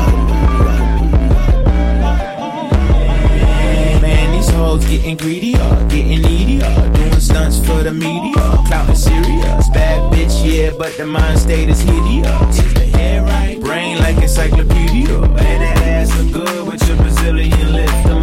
Man, 4.02 4.32
these 4.32 4.50
hoes 4.52 4.86
getting 4.86 5.18
greedier, 5.18 5.58
getting 5.90 6.22
needier, 6.22 6.94
doing 6.94 7.20
stunts 7.20 7.58
for 7.58 7.84
the 7.84 7.92
media. 7.92 8.42
Clout 8.68 8.90
is 8.90 9.04
serious, 9.04 9.68
bad 9.74 10.14
bitch, 10.14 10.46
yeah, 10.46 10.72
but 10.78 10.96
the 10.96 11.06
mind 11.06 11.40
state 11.40 11.68
is 11.68 11.82
hideous. 11.82 12.60
Is 12.60 12.74
the 12.74 12.86
head 12.98 13.24
right? 13.24 13.60
Brain 13.60 13.98
like 13.98 14.16
encyclopedia. 14.20 15.10
Man, 15.10 15.60
that 15.60 15.78
ass 15.80 16.18
look 16.18 16.46
good 16.46 16.68
with 16.70 16.88
your 16.88 16.96
Brazilian 16.96 17.74
lift. 17.74 18.21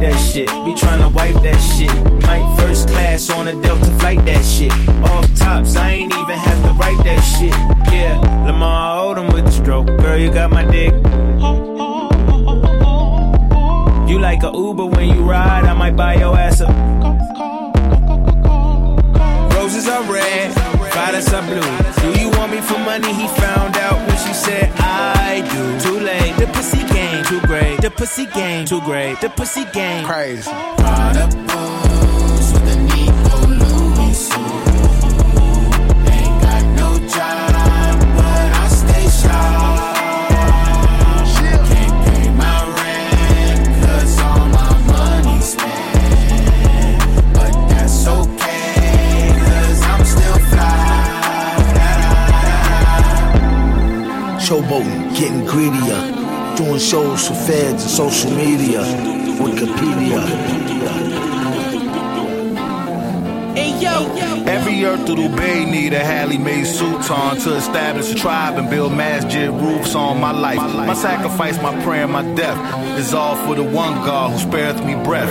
That 0.00 0.16
shit. 0.32 0.48
Be 0.64 0.74
trying 0.74 1.02
to 1.02 1.08
wipe 1.10 1.34
that 1.42 1.58
shit. 1.58 1.92
Might 2.26 2.56
first 2.58 2.88
class 2.88 3.28
on 3.28 3.48
a 3.48 3.52
Delta 3.60 3.84
flight 3.98 4.24
that 4.24 4.42
shit. 4.42 4.72
Off 5.04 5.26
tops, 5.36 5.76
I 5.76 5.90
ain't 5.90 6.12
even 6.14 6.38
have 6.38 6.62
to 6.64 6.72
write 6.72 7.04
that 7.04 7.20
shit. 7.20 7.52
Yeah, 7.92 8.18
Lamar 8.46 8.96
Odom 8.96 9.30
with 9.34 9.44
the 9.44 9.50
stroke. 9.50 9.88
Girl, 9.88 10.16
you 10.16 10.32
got 10.32 10.50
my 10.50 10.64
dick. 10.64 10.94
You 14.08 14.18
like 14.18 14.42
a 14.42 14.50
Uber 14.56 14.86
when 14.86 15.10
you 15.10 15.22
ride, 15.22 15.66
I 15.66 15.74
might 15.74 15.96
buy 15.96 16.14
your 16.14 16.34
ass 16.34 16.62
up. 16.62 16.74
Roses 19.54 19.86
are 19.86 20.02
red, 20.10 20.54
violets 21.00 21.32
are 21.32 21.42
blue. 21.42 21.70
Do 22.02 22.20
you 22.20 22.28
want 22.36 22.52
me 22.52 22.60
for 22.60 22.78
money? 22.78 23.12
He 23.12 23.26
found 23.44 23.76
out 23.76 23.98
when 24.06 24.16
she 24.24 24.34
said 24.34 24.70
I 24.76 25.40
do. 25.52 25.64
Too 25.84 25.98
late, 26.00 26.36
the 26.36 26.46
pussy 26.52 26.82
game 26.94 27.24
too 27.24 27.40
great. 27.46 27.80
The 27.80 27.90
pussy 27.90 28.26
game 28.26 28.66
too 28.66 28.82
great. 28.82 29.20
The 29.20 29.30
pussy 29.30 29.64
game 29.72 30.04
crazy. 30.04 30.50
Prada 30.82 31.26
Showboating, 54.50 55.16
getting 55.16 55.46
greedier. 55.46 56.56
Doing 56.56 56.80
shows 56.80 57.28
for 57.28 57.34
feds 57.34 57.82
and 57.84 57.90
social 57.90 58.32
media. 58.32 58.80
Wikipedia. 59.38 60.26
Hey 63.54 63.80
yo, 63.80 64.12
Every 64.46 64.72
Earthlittle 64.72 65.36
Bay 65.36 65.70
need 65.70 65.92
a 65.92 66.00
Halley 66.00 66.36
made 66.36 66.64
sultan 66.64 67.38
to 67.42 67.54
establish 67.54 68.10
a 68.10 68.16
tribe 68.16 68.58
and 68.58 68.68
build 68.68 68.92
masjid 68.92 69.50
roofs 69.50 69.94
on 69.94 70.20
my 70.20 70.32
life. 70.32 70.56
My 70.56 70.94
sacrifice, 70.94 71.56
my 71.62 71.80
prayer, 71.84 72.08
my 72.08 72.24
death 72.34 72.58
is 72.98 73.14
all 73.14 73.36
for 73.46 73.54
the 73.54 73.62
one 73.62 73.94
God 74.04 74.32
who 74.32 74.38
spareth 74.50 74.84
me 74.84 74.96
breath. 75.04 75.30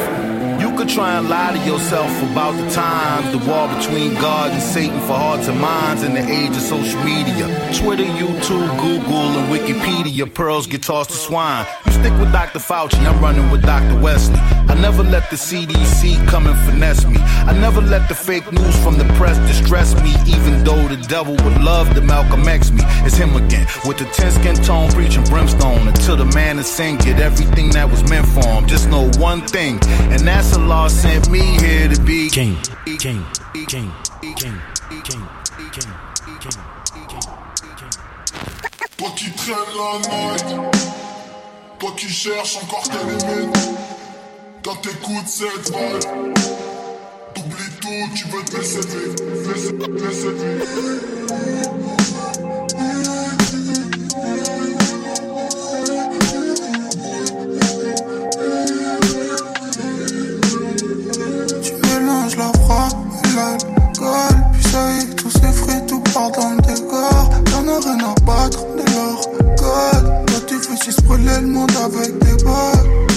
Could 0.79 0.87
try 0.87 1.17
and 1.17 1.27
lie 1.27 1.51
to 1.51 1.59
yourself 1.69 2.09
about 2.31 2.53
the 2.53 2.69
times, 2.69 3.29
the 3.33 3.37
war 3.39 3.67
between 3.67 4.13
God 4.13 4.51
and 4.51 4.61
Satan 4.61 4.97
for 5.01 5.13
hearts 5.13 5.49
and 5.49 5.59
minds 5.59 6.03
in 6.03 6.13
the 6.13 6.25
age 6.25 6.51
of 6.51 6.61
social 6.61 7.03
media. 7.03 7.47
Twitter, 7.75 8.05
YouTube, 8.05 8.79
Google, 8.79 9.27
and 9.37 9.51
Wikipedia. 9.51 10.33
Pearls 10.33 10.67
get 10.67 10.81
tossed 10.81 11.09
to 11.09 11.17
swine. 11.17 11.65
You 11.85 11.91
stick 11.91 12.13
with 12.13 12.31
Dr. 12.31 12.59
Fauci, 12.59 13.05
I'm 13.05 13.21
running 13.21 13.51
with 13.51 13.61
Dr. 13.63 13.99
Wesley. 13.99 14.39
I 14.69 14.75
never 14.75 15.03
let 15.03 15.29
the 15.29 15.35
CDC 15.35 16.25
come 16.27 16.47
and 16.47 16.57
finesse 16.59 17.05
me. 17.05 17.17
I 17.19 17.51
never 17.59 17.81
let 17.81 18.07
the 18.07 18.15
fake 18.15 18.49
news 18.53 18.83
from 18.83 18.97
the 18.97 19.03
press 19.15 19.37
distress 19.49 19.93
me, 20.01 20.13
even 20.31 20.63
though 20.63 20.87
the 20.87 20.95
devil 21.09 21.33
would 21.43 21.61
love 21.61 21.93
to 21.95 22.01
Malcolm 22.01 22.47
X 22.47 22.71
me. 22.71 22.83
It's 23.03 23.17
him 23.17 23.35
again, 23.35 23.67
with 23.85 23.97
the 23.97 24.05
10 24.05 24.31
skin 24.31 24.55
tone 24.63 24.89
preaching 24.91 25.23
brimstone 25.25 25.87
until 25.87 26.15
the 26.15 26.25
man 26.25 26.59
is 26.59 26.67
sin 26.67 26.97
get 26.97 27.19
everything 27.19 27.71
that 27.71 27.89
was 27.89 28.07
meant 28.09 28.27
for 28.27 28.45
him. 28.45 28.67
Just 28.67 28.87
know 28.89 29.09
one 29.17 29.41
thing, 29.41 29.79
and 30.13 30.21
that's 30.21 30.55
Allah 30.71 30.87
sent 30.87 31.31
me 31.31 31.39
here 31.39 31.87
to 31.87 31.99
be 32.03 32.29
king, 32.29 32.55
king, 32.99 32.99
king, 32.99 33.25
king, 33.65 33.91
king, 34.21 34.61
king, 34.91 35.01
king. 35.01 35.89
Toi 38.97 39.09
qui 39.15 39.31
traînes 39.31 39.73
la 39.75 39.91
night, 40.09 40.49
toi 41.79 41.91
qui 41.97 42.07
cherches 42.07 42.57
encore 42.57 42.83
tes 42.83 43.03
limites, 43.03 43.69
quand 44.63 44.75
t'écoutes 44.75 45.27
cette 45.27 45.71
vibe, 45.71 46.37
t'oublies 47.33 47.73
tout, 47.81 48.09
tu 48.15 48.27
veux 48.27 48.43
te 48.43 48.57
laisser 48.57 48.81
vivre, 48.81 49.15
laisser, 49.51 49.73
laisser 49.73 50.33
vivre. 50.33 51.98
Dans 66.27 66.51
le 66.51 66.61
décor. 66.61 67.29
Y'en 67.51 67.67
a 67.67 67.79
rien 67.79 68.09
à 68.09 68.21
battre 68.21 68.65
de 68.75 68.83
leur 68.93 69.21
code 69.55 70.25
Toi 70.27 70.39
tu 70.47 70.55
fais 70.55 70.85
juste 70.85 71.03
brûler 71.03 71.39
le 71.41 71.47
monde 71.47 71.71
avec 71.83 72.17
des 72.19 72.43
balles. 72.43 73.07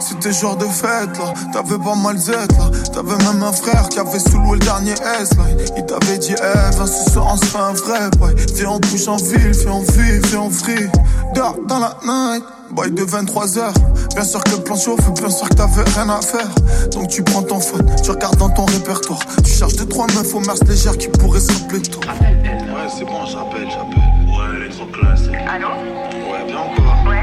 C'était 0.00 0.32
genre 0.32 0.56
de 0.56 0.64
fête 0.64 1.16
là, 1.18 1.34
t'avais 1.52 1.78
pas 1.78 1.94
mal 1.94 2.16
Z 2.16 2.30
là. 2.30 2.70
T'avais 2.92 3.16
même 3.24 3.42
un 3.42 3.52
frère 3.52 3.88
qui 3.88 3.98
avait 3.98 4.18
sous-loué 4.18 4.58
le 4.58 4.64
dernier 4.64 4.94
S 5.20 5.30
Il 5.76 5.84
t'avait 5.84 6.18
dit 6.18 6.34
eh 6.38 6.74
viens 6.74 6.86
ce 6.86 7.10
soir 7.10 7.28
on 7.34 7.36
se 7.36 7.44
fait 7.44 7.58
un 7.58 7.72
vrai 7.72 8.08
boy. 8.18 8.34
Viens 8.54 8.70
on 8.70 8.78
bouge 8.78 9.08
en 9.08 9.16
ville, 9.16 9.52
viens 9.52 9.72
en 9.72 9.80
vie, 9.80 10.18
viens 10.30 10.40
en 10.40 10.50
free 10.50 10.88
Dehors 11.34 11.56
dans 11.68 11.78
la 11.78 11.96
night 12.04 12.44
Boy 12.70 12.90
de 12.90 13.02
23h 13.02 13.72
Bien 14.14 14.24
sûr 14.24 14.42
que 14.44 14.50
le 14.50 14.58
plan 14.58 14.76
chauffe, 14.76 15.10
bien 15.14 15.30
sûr 15.30 15.48
que 15.48 15.54
t'avais 15.54 15.82
rien 15.90 16.08
à 16.10 16.20
faire 16.20 16.48
Donc 16.92 17.08
tu 17.08 17.22
prends 17.22 17.42
ton 17.42 17.60
phone, 17.60 17.86
tu 18.02 18.10
regardes 18.10 18.36
dans 18.36 18.50
ton 18.50 18.66
répertoire 18.66 19.20
Tu 19.44 19.50
cherches 19.50 19.76
deux 19.76 19.86
trois 19.86 20.06
meufs 20.08 20.34
aux 20.34 20.40
mœurs 20.40 20.62
légères 20.68 20.96
qui 20.96 21.08
pourraient 21.08 21.40
se 21.40 21.52
rappeler 21.52 21.80
de 21.80 21.88
toi 21.88 22.02
Ouais, 22.22 22.88
c'est 22.96 23.04
bon, 23.04 23.24
j'appelle, 23.26 23.68
j'appelle. 23.68 23.98
Ouais, 24.28 24.56
elle 24.56 24.62
est 24.66 24.68
trop 24.70 24.86
classe. 24.86 25.22
Allô 25.48 25.68
Ouais, 25.68 26.44
bien 26.46 26.58
ou 26.58 26.80
quoi 26.80 27.10
Ouais, 27.10 27.22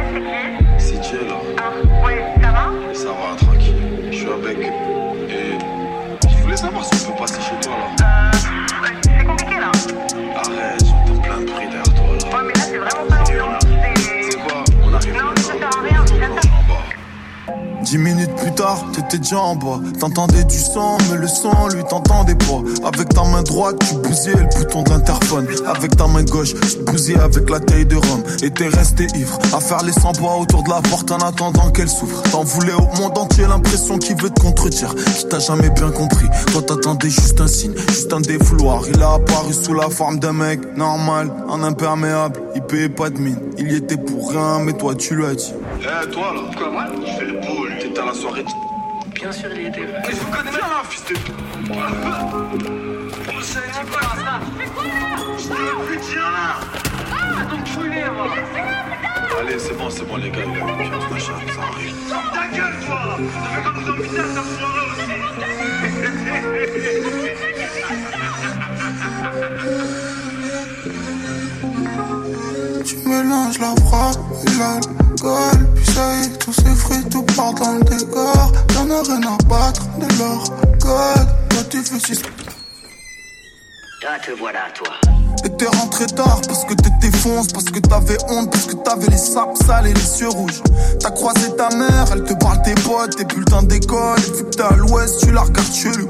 c'est 0.77 0.87
qui 0.99 0.99
C'est 0.99 1.03
Jay 1.03 1.27
là. 1.27 1.35
Ah, 1.57 2.05
ouais, 2.05 2.23
ça 2.41 2.51
va 2.51 2.93
Ça 2.93 3.05
va, 3.05 3.35
tranquille. 3.37 3.75
Je 4.11 4.15
suis 4.15 4.27
avec. 4.29 4.57
Et. 4.59 5.57
Je 6.29 6.43
voulais 6.43 6.57
savoir 6.57 6.85
si 6.85 6.91
on 7.07 7.11
peut 7.11 7.17
passer 7.19 7.39
chez 7.41 7.59
toi 7.61 7.73
là. 7.99 8.14
Dix 17.85 17.99
minutes 17.99 18.35
plus 18.37 18.51
tard, 18.53 18.83
t'étais 18.93 19.19
déjà 19.19 19.39
en 19.39 19.55
bas. 19.55 19.79
T'entendais 19.99 20.43
du 20.43 20.57
sang, 20.57 20.97
mais 21.11 21.17
le 21.17 21.27
son, 21.27 21.67
lui, 21.67 21.83
t'entendais 21.87 22.33
pas. 22.33 22.87
Avec 22.87 23.09
ta 23.09 23.23
main 23.23 23.43
droite, 23.43 23.75
tu 23.87 23.95
bousillais 23.97 24.33
le 24.35 24.47
bouton 24.57 24.81
de 24.81 24.89
l'interphone. 24.89 25.47
Avec 25.67 25.95
ta 25.95 26.07
main 26.07 26.23
gauche, 26.23 26.55
tu 26.55 26.77
te 26.77 26.91
bousillais 26.91 27.19
avec 27.19 27.47
la 27.47 27.59
taille 27.59 27.85
de 27.85 27.95
rhum. 27.95 28.23
Et 28.41 28.49
t'es 28.49 28.67
resté 28.69 29.05
ivre, 29.15 29.37
à 29.53 29.59
faire 29.59 29.83
les 29.83 29.91
100 29.91 30.13
pas 30.13 30.35
autour 30.35 30.63
de 30.63 30.69
la 30.69 30.81
porte 30.81 31.11
en 31.11 31.17
attendant 31.17 31.69
qu'elle 31.69 31.87
s'ouvre. 31.87 32.23
T'en 32.31 32.43
voulais 32.43 32.73
au 32.73 32.87
monde 32.99 33.15
entier 33.19 33.45
l'impression 33.45 33.99
qu'il 33.99 34.19
veut 34.19 34.31
te 34.31 34.41
contredire. 34.41 34.95
Qui 35.17 35.27
t'a 35.27 35.37
jamais 35.37 35.69
bien 35.69 35.91
compris. 35.91 36.27
Toi, 36.51 36.63
t'attendais 36.63 37.09
juste 37.09 37.39
un 37.39 37.47
signe, 37.47 37.75
juste 37.89 38.11
un 38.11 38.21
défouloir. 38.21 38.81
Il 38.91 38.99
a 39.03 39.13
apparu 39.13 39.53
sous 39.53 39.75
la 39.75 39.89
forme 39.91 40.17
d'un 40.17 40.33
mec 40.33 40.59
normal, 40.75 41.31
en 41.47 41.61
imperméable. 41.61 42.41
Il 42.55 42.63
payait 42.63 42.89
pas 42.89 43.11
de 43.11 43.19
mine. 43.19 43.37
Il 43.59 43.71
y 43.71 43.75
était 43.75 43.97
pour 43.97 44.31
rien, 44.31 44.57
mais 44.59 44.73
toi, 44.73 44.95
tu 44.95 45.15
l'as 45.15 45.35
dit. 45.35 45.53
Eh, 45.81 46.09
toi 46.09 46.33
là 46.33 46.41
Quoi, 46.57 46.71
moi? 46.71 46.85
Je 47.05 47.11
fais 47.11 47.25
le 47.25 47.33
boule, 47.33 47.74
à 47.99 48.05
la 48.05 48.13
soirée. 48.13 48.45
Bien 49.13 49.31
sûr, 49.31 49.49
il 49.55 49.67
était. 49.67 49.81
Mais 49.81 50.11
je 50.11 50.15
vous 50.17 50.31
connais 50.31 50.51
bien, 50.51 50.59
fils 50.89 51.05
de. 51.05 51.15
On 53.29 53.41
s'est 53.41 53.59
dit 53.59 53.91
quoi 53.91 54.01
là 54.23 54.39
Je 55.37 55.47
t'ai 55.47 55.85
plus 55.85 55.99
tiens 56.01 56.21
là. 56.21 56.59
Ah, 57.11 57.45
donc 57.49 57.65
fouillé, 57.67 58.05
moi. 58.13 58.27
Allez, 59.39 59.59
c'est 59.59 59.77
bon, 59.77 59.89
c'est 59.89 60.05
bon, 60.07 60.17
les 60.17 60.29
gars, 60.29 60.45
machin, 60.45 61.33
ça 61.53 61.61
arrive. 61.61 61.95
Ta 62.33 62.47
gueule, 62.55 62.77
toi. 62.85 63.17
Fait 63.53 63.63
comme 63.63 63.81
nous 63.81 63.89
inviter 63.91 64.19
à 64.19 64.23
cette 64.23 64.55
Tu 72.85 72.97
mélanges 72.97 73.57
la 73.57 73.73
frappe 73.87 74.19
et 74.45 74.59
l'alcool. 74.59 75.73
Puis 75.73 75.85
ça 75.85 76.15
y 76.17 76.25
est, 76.25 76.37
tous 76.37 76.53
ces 76.53 76.75
fruits, 76.75 77.03
tout 77.09 77.23
part 77.35 77.53
dans 77.55 77.73
le 77.73 77.83
décor. 77.83 78.51
Y'en 78.75 78.89
a 78.91 79.01
rien 79.01 79.21
à 79.23 79.43
battre 79.45 79.87
de 79.97 80.19
leur 80.19 80.43
code. 80.79 81.27
Toi 81.49 81.63
tu 81.67 81.83
fais 81.83 82.54
Ah, 84.07 84.19
te 84.19 84.29
voilà, 84.37 84.59
toi. 84.75 84.93
Et 85.43 85.49
t'es 85.57 85.65
rentré 85.65 86.05
tard 86.05 86.39
parce 86.47 86.63
que 86.65 86.75
t'étais 86.75 87.15
fonce, 87.17 87.47
parce 87.47 87.65
que 87.65 87.79
t'avais 87.79 88.17
honte, 88.29 88.51
parce 88.51 88.65
que 88.65 88.75
t'avais 88.75 89.07
les 89.07 89.17
sapes 89.17 89.57
sales 89.65 89.87
et 89.87 89.93
les 89.93 90.21
yeux 90.21 90.29
rouges. 90.29 90.61
T'as 90.99 91.09
croisé 91.09 91.55
ta 91.55 91.69
mère, 91.75 92.05
elle 92.13 92.23
te 92.23 92.33
parle 92.35 92.61
tes 92.61 92.75
potes, 92.75 93.15
tes 93.15 93.25
bulletins 93.25 93.63
d'école, 93.63 94.19
et 94.19 94.37
vu 94.37 94.43
que 94.45 94.49
t'es 94.49 94.61
à 94.61 94.75
l'ouest, 94.75 95.21
tu 95.21 95.31
la 95.31 95.41
regardes 95.41 95.73
chelou. 95.73 96.07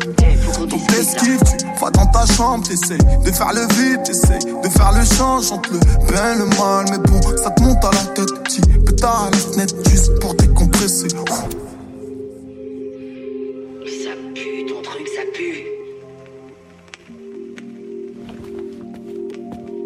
Donc 0.68 0.88
t'esquives, 0.88 1.40
tu 1.58 1.66
vas 1.80 1.90
dans 1.92 2.08
ta 2.08 2.26
chambre, 2.26 2.68
t'essayes 2.68 2.98
de 2.98 3.32
faire 3.32 3.54
le 3.54 3.62
vide, 3.76 4.04
t'essayes 4.04 4.40
de 4.44 4.70
faire 4.70 4.92
le 4.92 5.06
change 5.06 5.52
entre 5.54 5.72
le 5.72 5.80
bien 5.80 6.34
et 6.34 6.38
le 6.38 6.46
mal, 6.48 6.86
mais 6.92 6.98
bon, 6.98 7.22
ça 7.38 7.50
te 7.52 7.64
monte 7.64 7.86
à 7.86 7.92
la 7.92 8.04
tête, 8.14 8.44
petit 8.44 8.62
pétard 8.62 9.28
à 9.28 9.32
la 9.32 9.38
fenêtre 9.38 9.76
juste 9.90 10.20
pour 10.20 10.34
décompresser. 10.34 11.08
Ça 11.10 11.16
pue, 14.34 14.66
ton 14.68 14.82
truc, 14.82 15.08
ça 15.08 15.22
pue. 15.34 15.65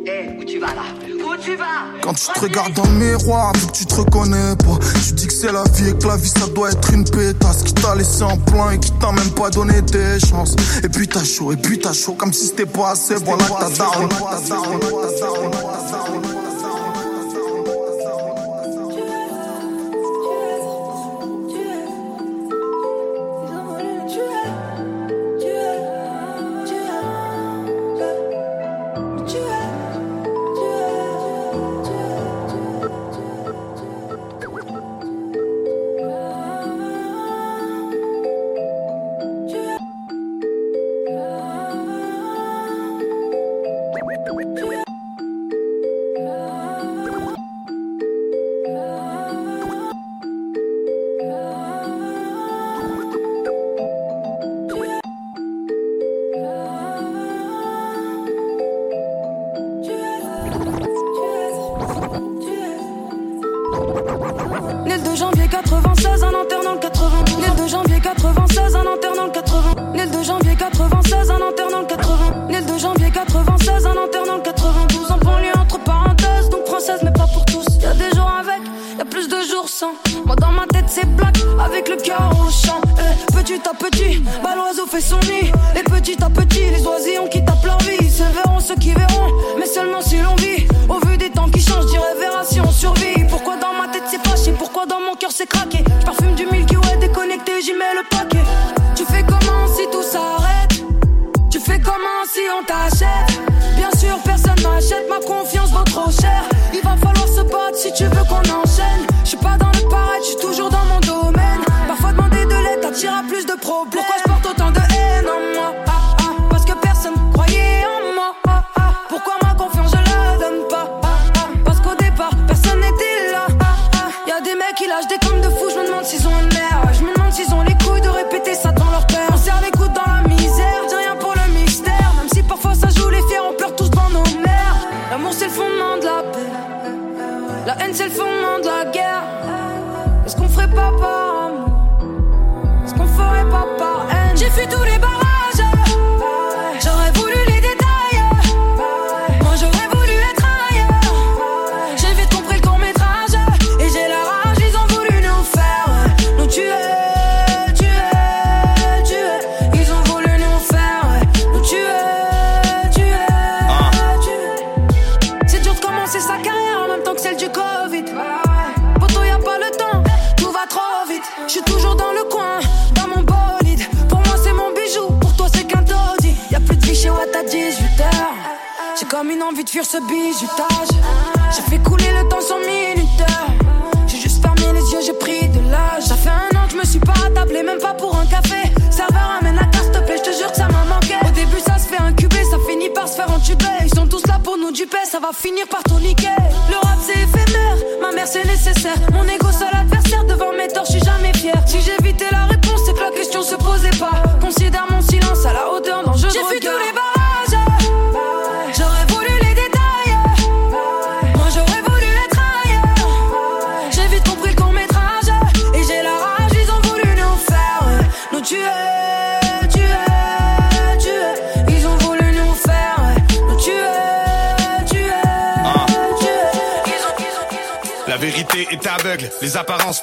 Eh, 0.09 0.39
où 0.39 0.43
tu 0.43 0.57
vas 0.59 0.73
là 0.73 0.81
Où 1.07 1.37
tu 1.39 1.55
vas 1.55 1.65
Quand 2.01 2.13
tu 2.13 2.25
te 2.33 2.39
regardes 2.39 2.73
dans 2.73 2.83
le 2.83 2.93
miroir, 2.93 3.53
vu 3.53 3.67
que 3.67 3.71
tu 3.73 3.85
te 3.85 3.93
reconnais 3.95 4.55
pas, 4.55 4.79
tu 5.05 5.13
dis 5.13 5.27
que 5.27 5.33
c'est 5.33 5.51
la 5.51 5.63
vie 5.75 5.89
et 5.89 5.93
que 5.93 6.07
la 6.07 6.17
vie 6.17 6.29
ça 6.29 6.47
doit 6.47 6.71
être 6.71 6.93
une 6.93 7.03
pétasse 7.03 7.63
qui 7.63 7.73
t'a 7.75 7.93
laissé 7.93 8.23
en 8.23 8.37
plein 8.37 8.71
et 8.71 8.79
qui 8.79 8.91
t'a 8.93 9.11
même 9.11 9.29
pas 9.31 9.51
donné 9.51 9.81
des 9.83 10.19
chances. 10.19 10.55
Et 10.83 10.89
puis 10.89 11.07
t'as 11.07 11.23
chaud, 11.23 11.51
et 11.51 11.57
puis 11.57 11.77
t'as 11.77 11.93
chaud, 11.93 12.13
comme 12.13 12.33
si 12.33 12.47
c'était 12.47 12.65
pas 12.65 12.91
assez. 12.91 13.15
Voilà 13.15 13.43
ta 13.45 13.69
daronne. 13.69 14.09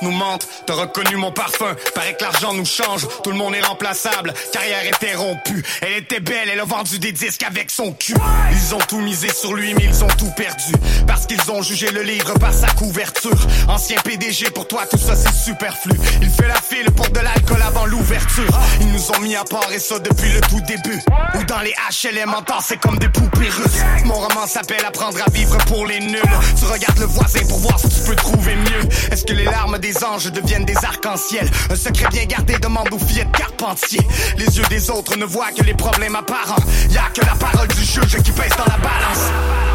nous 0.02 0.10
mente. 0.10 0.46
T'as 0.66 0.74
reconnu 0.74 1.16
mon 1.16 1.32
parfum, 1.32 1.74
paraît 1.94 2.14
que 2.14 2.24
l'argent 2.24 2.52
nous 2.52 2.64
change. 2.64 3.06
Tout 3.22 3.30
le 3.30 3.36
monde 3.36 3.54
est 3.54 3.64
remplaçable, 3.64 4.32
carrière 4.52 4.84
était 4.84 5.14
rompue. 5.14 5.64
Elle 5.82 5.94
était 5.94 6.20
belle, 6.20 6.48
elle 6.52 6.60
a 6.60 6.64
vendu 6.64 6.98
des 6.98 7.12
disques 7.12 7.42
avec 7.42 7.70
son 7.70 7.92
cul. 7.92 8.14
Ils 8.52 8.74
ont 8.74 8.80
tout 8.88 9.00
misé 9.00 9.28
sur 9.32 9.54
lui, 9.54 9.74
mais 9.74 9.84
ils 9.84 10.04
ont 10.04 10.14
tout 10.18 10.30
perdu. 10.36 10.72
Parce 11.06 11.26
qu'ils 11.26 11.50
ont 11.50 11.62
jugé 11.62 11.90
le 11.90 12.02
livre 12.02 12.34
par 12.38 12.52
sa 12.52 12.68
couverture. 12.68 13.38
Ancien 13.68 14.00
PDG, 14.02 14.50
pour 14.50 14.66
toi, 14.68 14.86
tout 14.90 14.98
ça 14.98 15.14
c'est 15.14 15.32
superflu. 15.32 15.92
Il 16.20 16.30
fait 16.30 16.48
la 16.48 16.60
file 16.60 16.90
pour 16.92 17.08
de 17.08 17.20
l'alcool 17.20 17.62
avant 17.62 17.86
l'ouverture. 17.86 18.58
Ils 18.80 18.92
nous 18.92 19.10
ont 19.12 19.20
mis 19.20 19.36
à 19.36 19.44
part 19.44 19.70
et 19.72 19.78
ça 19.78 19.98
depuis 19.98 20.32
le 20.32 20.40
tout 20.42 20.60
début. 20.62 21.00
Ou 21.34 21.44
dans 21.44 21.60
les 21.60 21.74
HLM 21.90 22.34
en 22.34 22.42
temps, 22.42 22.60
c'est 22.60 22.78
comme 22.78 22.98
des 22.98 23.08
poupées 23.08 23.48
russes. 23.48 23.82
Mon 24.04 24.14
roman 24.14 24.46
s'appelle 24.46 24.84
Apprendre 24.86 25.18
à 25.26 25.30
vivre 25.30 25.56
pour 25.66 25.86
les 25.86 26.00
nuls. 26.00 26.20
Tu 26.58 26.64
regardes 26.64 26.98
le 26.98 27.06
voisin 27.06 27.40
pour 27.48 27.58
voir 27.58 27.78
si 27.78 27.88
tu 27.88 28.00
peux 28.00 28.16
trouver 28.16 28.56
mieux. 28.56 28.88
Est-ce 29.10 29.24
que 29.24 29.32
les 29.32 29.44
larmes 29.44 29.75
des 29.78 30.04
anges 30.04 30.30
deviennent 30.32 30.64
des 30.64 30.76
arcs-en-ciel. 30.76 31.48
Un 31.70 31.76
secret 31.76 32.06
bien 32.10 32.24
gardé 32.24 32.58
demande 32.58 32.88
aux 32.92 32.98
fillettes 32.98 33.32
carpentier. 33.32 34.00
Les 34.38 34.58
yeux 34.58 34.64
des 34.68 34.90
autres 34.90 35.16
ne 35.16 35.24
voient 35.24 35.52
que 35.56 35.62
les 35.62 35.74
problèmes 35.74 36.16
apparents. 36.16 36.62
Y'a 36.90 37.08
que 37.14 37.20
la 37.20 37.34
parole 37.34 37.68
du 37.68 37.84
juge 37.84 38.16
qui 38.22 38.32
pèse 38.32 38.56
dans 38.56 38.64
la 38.64 38.78
balance. 38.78 39.30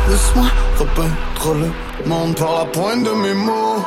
Laisse-moi 0.09 0.47
repeindre 0.79 1.55
le 2.03 2.09
monde 2.09 2.35
par 2.35 2.59
la 2.59 2.65
pointe 2.65 3.03
de 3.03 3.11
mes 3.11 3.33
mots. 3.33 3.85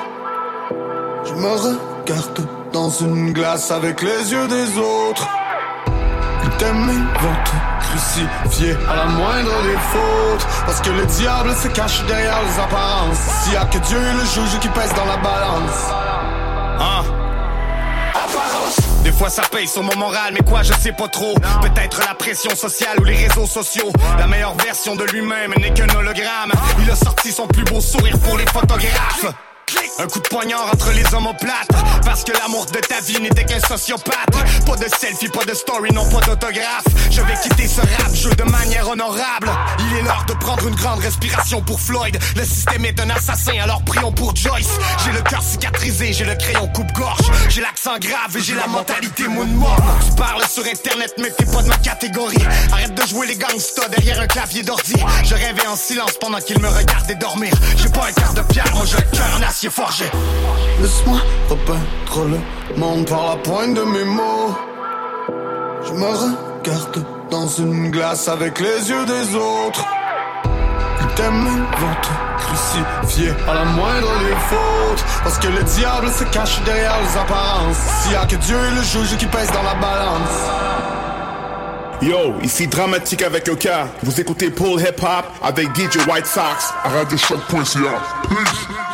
Je 1.26 1.34
me 1.34 1.48
regarde 1.48 2.46
dans 2.72 2.90
une 2.90 3.32
glace 3.32 3.70
avec 3.70 4.02
les 4.02 4.32
yeux 4.32 4.48
des 4.48 4.78
autres. 4.78 5.28
T'aimer 6.58 6.92
vont 7.20 7.34
te 7.44 7.84
crucifié 7.84 8.76
à 8.88 8.94
la 8.94 9.06
moindre 9.06 9.62
des 9.64 9.76
fautes. 9.90 10.46
Parce 10.66 10.80
que 10.80 10.90
le 10.90 11.04
diable 11.06 11.52
se 11.54 11.68
cache 11.68 12.04
derrière 12.06 12.40
les 12.42 12.62
apparences. 12.62 13.18
S'il 13.42 13.54
y 13.54 13.56
a 13.56 13.64
que 13.64 13.78
Dieu 13.78 13.98
et 13.98 14.12
le 14.12 14.24
juge 14.24 14.60
qui 14.60 14.68
pèse 14.68 14.94
dans 14.94 15.06
la 15.06 15.16
balance. 15.16 16.03
Hein? 16.80 17.04
Des 19.02 19.12
fois 19.12 19.28
ça 19.28 19.42
paye 19.42 19.68
sur 19.68 19.82
mon 19.82 19.96
moral, 19.96 20.32
mais 20.32 20.40
quoi 20.48 20.62
je 20.62 20.72
sais 20.72 20.92
pas 20.92 21.08
trop. 21.08 21.34
Peut-être 21.60 22.00
la 22.00 22.14
pression 22.14 22.54
sociale 22.54 22.98
ou 23.00 23.04
les 23.04 23.16
réseaux 23.16 23.46
sociaux. 23.46 23.92
La 24.18 24.26
meilleure 24.26 24.54
version 24.54 24.96
de 24.96 25.04
lui-même 25.04 25.52
n'est 25.58 25.72
qu'un 25.72 25.88
hologramme. 25.94 26.52
Il 26.80 26.90
a 26.90 26.96
sorti 26.96 27.30
son 27.30 27.46
plus 27.46 27.64
beau 27.64 27.80
sourire 27.80 28.18
pour 28.20 28.38
les 28.38 28.46
photographes. 28.46 29.26
Un 29.98 30.06
coup 30.06 30.18
de 30.18 30.28
poignard 30.28 30.66
entre 30.72 30.90
les 30.90 31.14
omoplates 31.14 31.68
Parce 32.04 32.24
que 32.24 32.32
l'amour 32.32 32.66
de 32.66 32.78
ta 32.80 33.00
vie 33.00 33.20
n'était 33.20 33.44
qu'un 33.44 33.60
sociopathe. 33.60 34.64
Pas 34.66 34.76
de 34.76 34.86
selfie, 34.98 35.28
pas 35.28 35.44
de 35.44 35.54
story, 35.54 35.92
non 35.92 36.08
pas 36.08 36.20
d'autographe. 36.26 36.84
Je 37.10 37.20
vais 37.22 37.34
quitter 37.42 37.68
ce 37.68 37.80
rap 37.80 38.12
jeu 38.14 38.30
de 38.30 38.42
manière 38.44 38.88
honorable. 38.88 39.50
Il 39.78 39.98
est 39.98 40.02
l'heure 40.02 40.24
de 40.26 40.34
prendre 40.34 40.66
une 40.66 40.74
grande 40.74 41.00
respiration 41.00 41.62
pour 41.62 41.80
Floyd. 41.80 42.18
Le 42.36 42.44
système 42.44 42.84
est 42.84 43.00
un 43.00 43.10
assassin, 43.10 43.52
alors 43.62 43.82
prions 43.82 44.12
pour 44.12 44.34
Joyce. 44.34 44.70
J'ai 45.04 45.12
le 45.12 45.22
cœur 45.22 45.42
cicatrisé, 45.42 46.12
j'ai 46.12 46.24
le 46.24 46.34
crayon 46.34 46.66
coupe-gorge. 46.68 47.30
J'ai 47.48 47.60
l'accent 47.60 47.98
grave 47.98 48.36
et 48.36 48.40
j'ai 48.40 48.54
la 48.54 48.66
mentalité 48.66 49.28
moonwalk. 49.28 49.80
Tu 50.06 50.16
parles 50.16 50.44
sur 50.48 50.64
internet 50.64 51.14
mais 51.18 51.30
t'es 51.30 51.46
pas 51.46 51.62
de 51.62 51.68
ma 51.68 51.76
catégorie. 51.76 52.44
Arrête 52.72 52.94
de 52.94 53.06
jouer 53.06 53.28
les 53.28 53.36
gangsters 53.36 53.88
derrière 53.90 54.20
un 54.20 54.26
clavier 54.26 54.62
d'ordi. 54.62 54.96
Je 55.24 55.34
rêvais 55.34 55.66
en 55.66 55.76
silence 55.76 56.14
pendant 56.20 56.40
qu'ils 56.40 56.60
me 56.60 56.68
regardaient 56.68 57.14
dormir. 57.14 57.54
J'ai 57.76 57.88
pas 57.88 58.06
un 58.08 58.12
cœur 58.12 58.34
de 58.34 58.42
pierre, 58.42 58.74
moi 58.74 58.84
j'ai 58.86 58.96
le 58.96 59.16
cœur 59.16 59.38
en 59.38 59.42
acier 59.64 59.70
forgé 59.70 60.04
Laisse-moi 60.80 61.18
repeindre 61.48 62.28
le 62.28 62.80
monde 62.80 63.06
par 63.08 63.30
la 63.30 63.36
pointe 63.36 63.74
de 63.74 63.82
mes 63.82 64.04
mots. 64.04 64.54
Je 65.86 65.92
me 65.92 66.06
regarde 66.06 67.04
dans 67.30 67.46
une 67.46 67.90
glace 67.90 68.28
avec 68.28 68.58
les 68.60 68.90
yeux 68.90 69.06
des 69.06 69.34
autres. 69.34 69.84
Ils 71.00 71.14
t'aiment 71.14 71.66
crucifier 72.38 73.32
à 73.48 73.54
la 73.54 73.64
moindre 73.64 74.18
des 74.20 74.34
fautes. 74.48 75.04
Parce 75.22 75.38
que 75.38 75.48
le 75.48 75.62
diable 75.62 76.10
se 76.10 76.24
cache 76.24 76.60
derrière 76.64 76.96
les 77.00 77.18
apparences. 77.18 77.76
S'il 78.02 78.12
y 78.12 78.16
a 78.16 78.26
que 78.26 78.36
Dieu 78.36 78.56
et 78.56 78.74
le 78.74 78.82
juge 78.82 79.16
qui 79.16 79.26
pèse 79.26 79.50
dans 79.52 79.62
la 79.62 79.74
balance. 79.74 80.40
Yo, 82.02 82.34
ici 82.42 82.66
Dramatique 82.66 83.22
avec 83.22 83.46
le 83.46 83.54
cas. 83.54 83.86
Vous 84.02 84.20
écoutez 84.20 84.50
Paul 84.50 84.80
Hip 84.80 85.02
Hop 85.02 85.26
avec 85.42 85.68
DJ 85.74 86.06
White 86.08 86.26
Sox 86.26 86.74
à 86.82 86.88
radiochoc.ca. 86.88 88.02
Peace. 88.28 88.93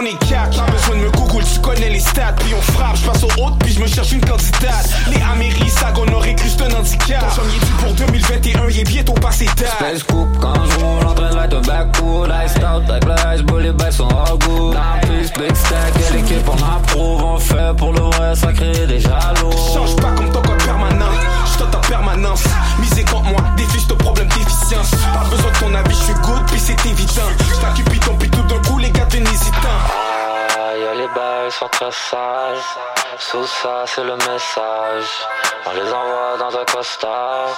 On 0.00 0.04
est 0.06 0.18
quatre, 0.30 0.56
pas 0.56 0.72
besoin 0.72 0.96
de 0.96 1.00
me 1.02 1.10
google, 1.10 1.44
tu 1.44 1.60
connais 1.60 1.90
les 1.90 2.00
stats. 2.00 2.32
Puis 2.38 2.54
on 2.54 2.62
frappe, 2.72 2.96
je 2.96 3.04
passe 3.04 3.22
au 3.22 3.28
haut, 3.38 3.50
puis 3.60 3.74
je 3.74 3.80
me 3.80 3.86
cherche 3.86 4.12
une 4.12 4.24
candidate. 4.24 4.88
Les 5.10 5.20
Améry, 5.20 5.68
Sag, 5.68 5.98
on 5.98 6.10
aurait 6.14 6.34
cru 6.34 6.48
c'est 6.48 6.62
un 6.62 6.78
handicap. 6.78 7.34
Ton 7.36 7.42
est 7.42 7.60
dit 7.60 7.72
pour 7.84 7.92
2021, 7.92 8.68
il 8.70 8.80
est 8.80 8.84
bientôt 8.84 9.12
passé 9.12 9.44
date 9.58 9.74
Space 9.78 10.02
coupe 10.04 10.38
quand 10.40 10.54
je 10.54 10.78
roule 10.82 11.06
en 11.06 11.12
train 11.12 11.30
de 11.30 11.36
mettre 11.36 11.56
un 11.56 11.60
back 11.60 11.98
cool 11.98 12.32
Ice 12.46 12.54
out 12.56 12.88
avec 12.88 13.04
le 13.04 13.34
ice 13.34 13.42
bull, 13.42 13.62
les 13.62 13.72
bails 13.72 13.92
sont 13.92 14.08
all 14.08 14.38
good 14.38 14.72
Dans 14.72 14.80
la 14.80 15.00
piste, 15.06 15.38
big 15.38 15.54
stack, 15.54 15.92
et 15.96 16.16
l'équipe 16.16 16.48
on 16.48 16.54
approuve 16.54 17.22
On 17.22 17.38
fait 17.38 17.76
pour 17.76 17.92
le 17.92 18.00
vrai, 18.00 18.34
ça 18.34 18.52
crée 18.54 18.86
des 18.86 19.00
jaloux. 19.00 19.52
Change 19.74 19.96
pas 19.96 20.12
comme 20.12 20.30
ton 20.30 20.40
code 20.40 20.62
permanent, 20.64 20.89
permanence. 21.90 22.44
Misez 22.78 23.04
contre 23.04 23.24
moi, 23.24 23.42
défie 23.56 23.80
ce 23.80 23.92
problème 23.94 24.28
d'efficience. 24.28 24.90
Pas 25.12 25.24
besoin 25.28 25.50
de 25.50 25.58
ton 25.58 25.74
avis, 25.74 25.94
je 25.94 26.04
suis 26.04 26.14
good, 26.14 26.42
puis 26.46 26.60
c'est 26.60 26.86
évident. 26.86 27.30
Je 27.76 27.82
piton, 27.82 28.14
puis 28.18 28.30
tout 28.30 28.42
d'un 28.42 28.62
coup 28.62 28.78
les 28.78 28.90
gars 28.90 29.08
hésitants 29.12 29.80
Ah, 30.56 30.76
y'a 30.76 30.94
les 30.94 31.08
bails 31.08 31.50
sont 31.50 31.68
très 31.68 31.90
sages 31.90 32.68
Sous 33.18 33.46
ça, 33.60 33.84
c'est 33.86 34.04
le 34.04 34.16
message. 34.16 35.10
On 35.66 35.72
les 35.72 35.88
envoie 36.00 36.32
dans 36.38 36.56
un 36.62 36.64
costard. 36.64 37.48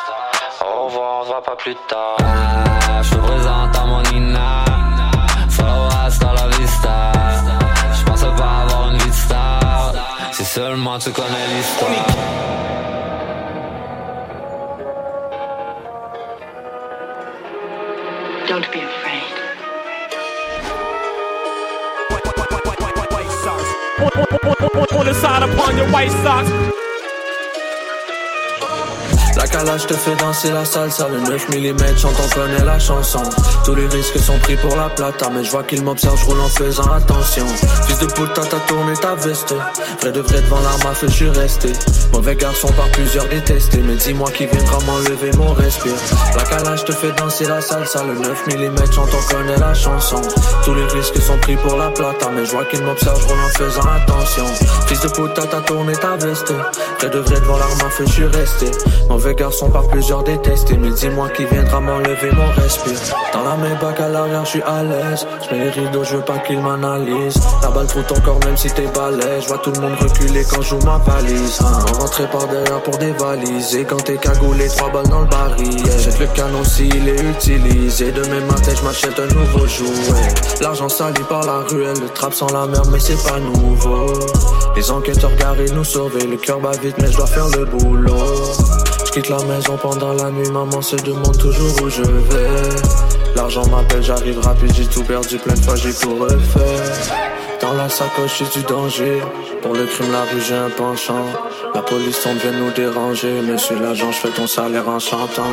Au 0.64 0.86
revoir, 0.86 1.20
on 1.20 1.22
se 1.24 1.28
voit 1.28 1.42
pas 1.42 1.56
plus 1.56 1.76
tard. 1.88 2.16
Ah, 2.20 3.02
je 3.02 3.10
te 3.10 3.16
présente 3.16 3.76
à 3.76 3.84
mon 3.84 4.02
Nina 4.10 4.64
Follow 5.50 5.88
hasta 6.04 6.32
la 6.32 6.46
vista. 6.56 7.12
Je 7.98 8.02
pensais 8.04 8.34
pas 8.36 8.52
avoir 8.62 8.90
une 8.90 8.98
vie 8.98 9.10
de 9.10 9.14
star. 9.14 9.92
Si 10.32 10.44
seulement 10.44 10.98
tu 10.98 11.10
connais 11.10 11.46
l'histoire 11.54 11.90
Don't 18.48 18.70
be 18.72 18.80
afraid. 18.80 19.22
On 24.94 25.06
the 25.06 25.14
side 25.14 25.42
upon 25.42 25.76
your 25.76 25.90
white 25.90 26.10
socks. 26.10 26.50
La 29.36 29.46
calage 29.46 29.86
te 29.86 29.94
fait 29.94 30.14
danser 30.16 30.50
la 30.50 30.64
salsa, 30.64 31.08
le 31.08 31.18
9 31.20 31.48
mm 31.48 31.96
chante, 31.96 32.14
on 32.36 32.64
la 32.64 32.78
chanson. 32.78 33.22
Tous 33.64 33.74
les 33.74 33.86
risques 33.86 34.18
sont 34.18 34.38
pris 34.38 34.56
pour 34.56 34.76
la 34.76 34.88
plata, 34.90 35.30
mais 35.34 35.42
je 35.42 35.50
vois 35.50 35.62
qu'il 35.62 35.82
m'observe, 35.82 36.18
je 36.20 36.26
roule 36.26 36.40
en 36.40 36.48
faisant 36.48 36.90
attention. 36.92 37.46
Fils 37.86 37.98
de 37.98 38.06
puta, 38.06 38.42
t'as 38.42 38.60
tourné 38.68 38.92
ta 38.94 39.14
veste. 39.14 39.54
Vrai 40.00 40.12
de 40.12 40.20
vrai 40.20 40.42
devant 40.42 40.60
l'arme 40.60 40.86
à 40.90 40.94
feu, 40.94 41.08
je 41.08 41.14
suis 41.14 41.28
resté. 41.30 41.72
Mauvais 42.12 42.36
garçon 42.36 42.68
par 42.72 42.88
plusieurs 42.90 43.26
détestés, 43.28 43.82
mais 43.86 43.96
dis-moi 43.96 44.30
qui 44.32 44.46
viendra 44.46 44.78
m'enlever 44.86 45.30
mon 45.38 45.54
respire. 45.54 45.94
La 46.36 46.44
calage 46.44 46.84
te 46.84 46.92
fait 46.92 47.12
danser 47.12 47.46
la 47.46 47.62
salsa, 47.62 48.04
le 48.04 48.14
9 48.14 48.46
mm 48.48 48.92
chante, 48.92 49.10
on 49.14 49.60
la 49.60 49.74
chanson. 49.74 50.20
Tous 50.64 50.74
les 50.74 50.84
risques 50.86 51.20
sont 51.22 51.38
pris 51.38 51.56
pour 51.56 51.76
la 51.76 51.88
plata, 51.90 52.30
mais 52.34 52.44
je 52.44 52.50
vois 52.50 52.66
qu'il 52.66 52.82
m'observe, 52.82 53.18
je 53.22 53.28
roule 53.28 53.40
en 53.40 53.48
faisant 53.48 53.88
attention. 53.88 54.44
Fils 54.86 55.00
de 55.00 55.08
puta, 55.08 55.46
t'as 55.50 55.62
tourné 55.62 55.94
ta 55.94 56.16
veste. 56.16 56.52
Vrai 57.00 57.10
de 57.10 57.18
vrai 57.18 57.40
devant 57.40 57.56
l'arme 57.56 57.80
à 57.86 57.90
feu, 57.90 58.04
je 58.06 58.12
suis 58.12 58.26
resté. 58.26 58.70
Garçon 59.30 59.70
par 59.70 59.86
plusieurs 59.86 60.24
détestés, 60.24 60.76
mais 60.76 60.90
dis-moi 60.90 61.28
qui 61.30 61.44
viendra 61.44 61.80
m'enlever 61.80 62.30
mon 62.32 62.50
respire. 62.60 62.98
Dans 63.32 63.44
la 63.44 63.56
Maybach 63.56 64.00
à 64.00 64.08
l'arrière, 64.08 64.44
je 64.44 64.50
suis 64.50 64.62
à 64.62 64.82
l'aise. 64.82 65.26
Je 65.48 65.54
mets 65.54 65.64
les 65.64 65.70
rideaux, 65.70 66.02
je 66.02 66.16
veux 66.16 66.24
pas 66.24 66.38
qu'ils 66.38 66.60
m'analysent. 66.60 67.40
La 67.62 67.68
balle 67.70 67.86
trouve 67.86 68.04
ton 68.04 68.20
corps 68.20 68.40
même 68.44 68.56
si 68.56 68.68
t'es 68.70 68.86
balèze. 68.88 69.44
Je 69.44 69.48
vois 69.48 69.58
tout 69.58 69.70
le 69.70 69.80
monde 69.80 69.94
reculer 70.00 70.44
quand 70.44 70.62
joue 70.62 70.78
ma 70.84 70.98
valise. 70.98 71.60
Hein. 71.60 71.84
On 71.88 72.00
rentrait 72.00 72.28
par 72.30 72.46
derrière 72.48 72.82
pour 72.82 72.98
dévaliser. 72.98 73.84
Quand 73.84 74.02
t'es 74.02 74.16
cagoulé, 74.16 74.66
trois 74.68 74.90
balles 74.90 75.08
dans 75.08 75.20
le 75.20 75.28
baril. 75.28 75.82
Jette 75.98 76.18
le 76.18 76.26
canon 76.26 76.64
s'il 76.64 77.08
est 77.08 77.22
utilisé. 77.22 78.10
Demain 78.12 78.44
matin, 78.46 78.72
je 78.76 78.82
m'achète 78.82 79.18
un 79.18 79.26
nouveau 79.26 79.66
jouet. 79.66 80.28
L'argent 80.60 80.88
sali 80.88 81.22
par 81.28 81.46
la 81.46 81.60
ruelle, 81.60 81.98
le 82.00 82.08
trap 82.08 82.34
sans 82.34 82.52
la 82.52 82.66
merde, 82.66 82.88
mais 82.90 83.00
c'est 83.00 83.22
pas 83.22 83.38
nouveau. 83.38 84.12
Les 84.74 84.90
enquêteurs 84.90 85.34
garés 85.36 85.70
nous 85.70 85.84
sauver. 85.84 86.26
Le 86.26 86.36
cœur 86.36 86.60
bat 86.60 86.72
vite, 86.82 86.96
mais 86.98 87.10
je 87.10 87.16
dois 87.16 87.26
faire 87.26 87.48
le 87.48 87.64
boulot. 87.66 88.12
Quitte 89.12 89.28
la 89.28 89.42
maison 89.44 89.76
pendant 89.76 90.14
la 90.14 90.30
nuit, 90.30 90.48
maman 90.50 90.80
se 90.80 90.96
demande 90.96 91.36
toujours 91.36 91.82
où 91.82 91.90
je 91.90 92.02
vais. 92.02 93.36
L'argent 93.36 93.66
m'appelle, 93.66 94.02
j'arrive 94.02 94.40
rapide, 94.40 94.72
j'ai 94.74 94.86
tout 94.86 95.04
perdu 95.04 95.36
plein 95.36 95.52
de 95.52 95.60
fois, 95.60 95.76
j'ai 95.76 95.92
tout 95.92 96.16
refait. 96.16 97.10
Dans 97.60 97.74
la 97.74 97.90
sacoche, 97.90 98.38
j'ai 98.38 98.58
du 98.58 98.66
danger. 98.66 99.20
Pour 99.60 99.74
le 99.74 99.84
crime, 99.84 100.10
la 100.12 100.22
rue, 100.22 100.40
j'ai 100.40 100.54
un 100.54 100.70
penchant. 100.70 101.26
La 101.74 101.82
police 101.82 102.22
tombe, 102.22 102.38
vient 102.38 102.52
nous 102.52 102.70
déranger. 102.70 103.42
Monsieur 103.42 103.78
l'agent, 103.78 104.10
je 104.12 104.18
fais 104.18 104.30
ton 104.30 104.46
salaire 104.46 104.88
en 104.88 104.98
chantant. 104.98 105.52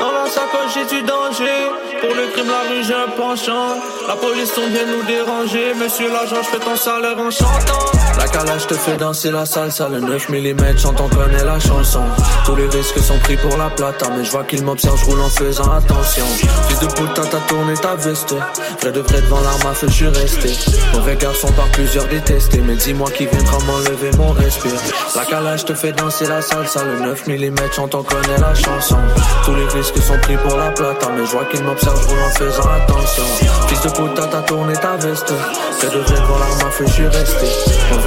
Dans 0.00 0.12
la 0.12 0.28
sacoche, 0.28 0.74
j'ai 0.74 0.96
du 0.96 1.02
danger. 1.02 1.70
Pour 2.00 2.10
le 2.10 2.26
crime, 2.32 2.48
la 2.48 2.68
rue, 2.68 2.82
j'ai 2.82 2.94
un 2.94 3.10
penchant. 3.16 3.76
La 4.08 4.16
police 4.16 4.52
tombe, 4.54 4.70
vient 4.72 4.86
nous 4.86 5.04
déranger. 5.04 5.72
Monsieur 5.74 6.08
l'agent, 6.08 6.42
je 6.42 6.58
ton 6.58 6.74
salaire 6.74 7.16
en 7.16 7.30
chantant. 7.30 8.07
La 8.18 8.26
calage 8.26 8.66
te 8.66 8.74
fait 8.74 8.96
danser 8.96 9.30
la 9.30 9.46
salsa, 9.46 9.88
le 9.88 10.00
9 10.00 10.28
mm 10.28 10.76
chante, 10.76 11.00
on 11.00 11.44
la 11.44 11.60
chanson. 11.60 12.02
Tous 12.44 12.56
les 12.56 12.66
risques 12.66 12.98
sont 12.98 13.18
pris 13.20 13.36
pour 13.36 13.56
la 13.56 13.70
plata, 13.70 14.06
mais 14.16 14.24
je 14.24 14.32
vois 14.32 14.42
qu'il 14.42 14.64
m'observe, 14.64 14.98
je 14.98 15.04
roule 15.04 15.20
en 15.20 15.28
faisant 15.28 15.70
attention. 15.70 16.24
Fils 16.68 16.80
de 16.80 16.86
putain, 16.86 17.22
t'as 17.30 17.38
tourné 17.46 17.74
ta 17.74 17.94
veste. 17.94 18.34
Vrai 18.80 18.90
de 18.90 19.00
vrai 19.00 19.20
devant 19.22 19.40
l'arme 19.40 19.66
à 19.70 19.72
feu, 19.72 19.86
je 19.88 19.92
suis 19.92 20.08
resté. 20.08 20.52
Mauvais 20.94 21.14
garçon 21.14 21.46
par 21.52 21.66
plusieurs 21.68 22.06
détestés, 22.08 22.60
mais 22.66 22.74
dis-moi 22.74 23.08
qui 23.12 23.26
viendra 23.26 23.58
m'enlever 23.60 24.10
mon 24.16 24.32
respire. 24.32 24.80
La 25.14 25.24
calage 25.24 25.64
te 25.64 25.74
fait 25.74 25.92
danser 25.92 26.26
la 26.26 26.42
salsa, 26.42 26.82
le 26.84 26.98
9 26.98 27.26
mm 27.28 27.72
chante, 27.72 27.94
on 27.94 28.04
la 28.40 28.54
chanson. 28.54 28.98
Tous 29.44 29.54
les 29.54 29.66
risques 29.68 30.02
sont 30.02 30.18
pris 30.18 30.36
pour 30.38 30.56
la 30.56 30.70
plata, 30.70 31.06
mais 31.16 31.24
je 31.24 31.30
vois 31.30 31.44
qu'il 31.44 31.62
m'observe, 31.62 32.02
je 32.02 32.08
roule 32.08 32.22
en 32.22 32.30
faisant 32.30 32.68
attention. 32.68 33.24
Fils 33.68 33.82
de 33.82 33.90
putain, 33.90 34.26
t'as 34.28 34.42
tourné 34.42 34.74
ta 34.74 34.96
veste. 34.96 35.32
Vrai 35.80 35.96
de 35.96 36.00
vrai 36.00 36.20
devant 36.20 36.38
l'arme 36.38 36.66
à 36.66 36.70
feu, 36.70 36.84
je 36.88 36.92
suis 36.92 37.06
resté. 37.06 37.46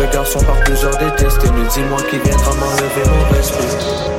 Garçon 0.08 0.40
par 0.40 0.60
plusieurs 0.64 0.98
détestés, 0.98 1.50
mais 1.56 1.68
dis-moi 1.70 2.00
qui 2.10 2.18
viendra 2.20 2.54
m'enlever 2.56 3.04
mon 3.08 3.36
respect. 3.36 4.12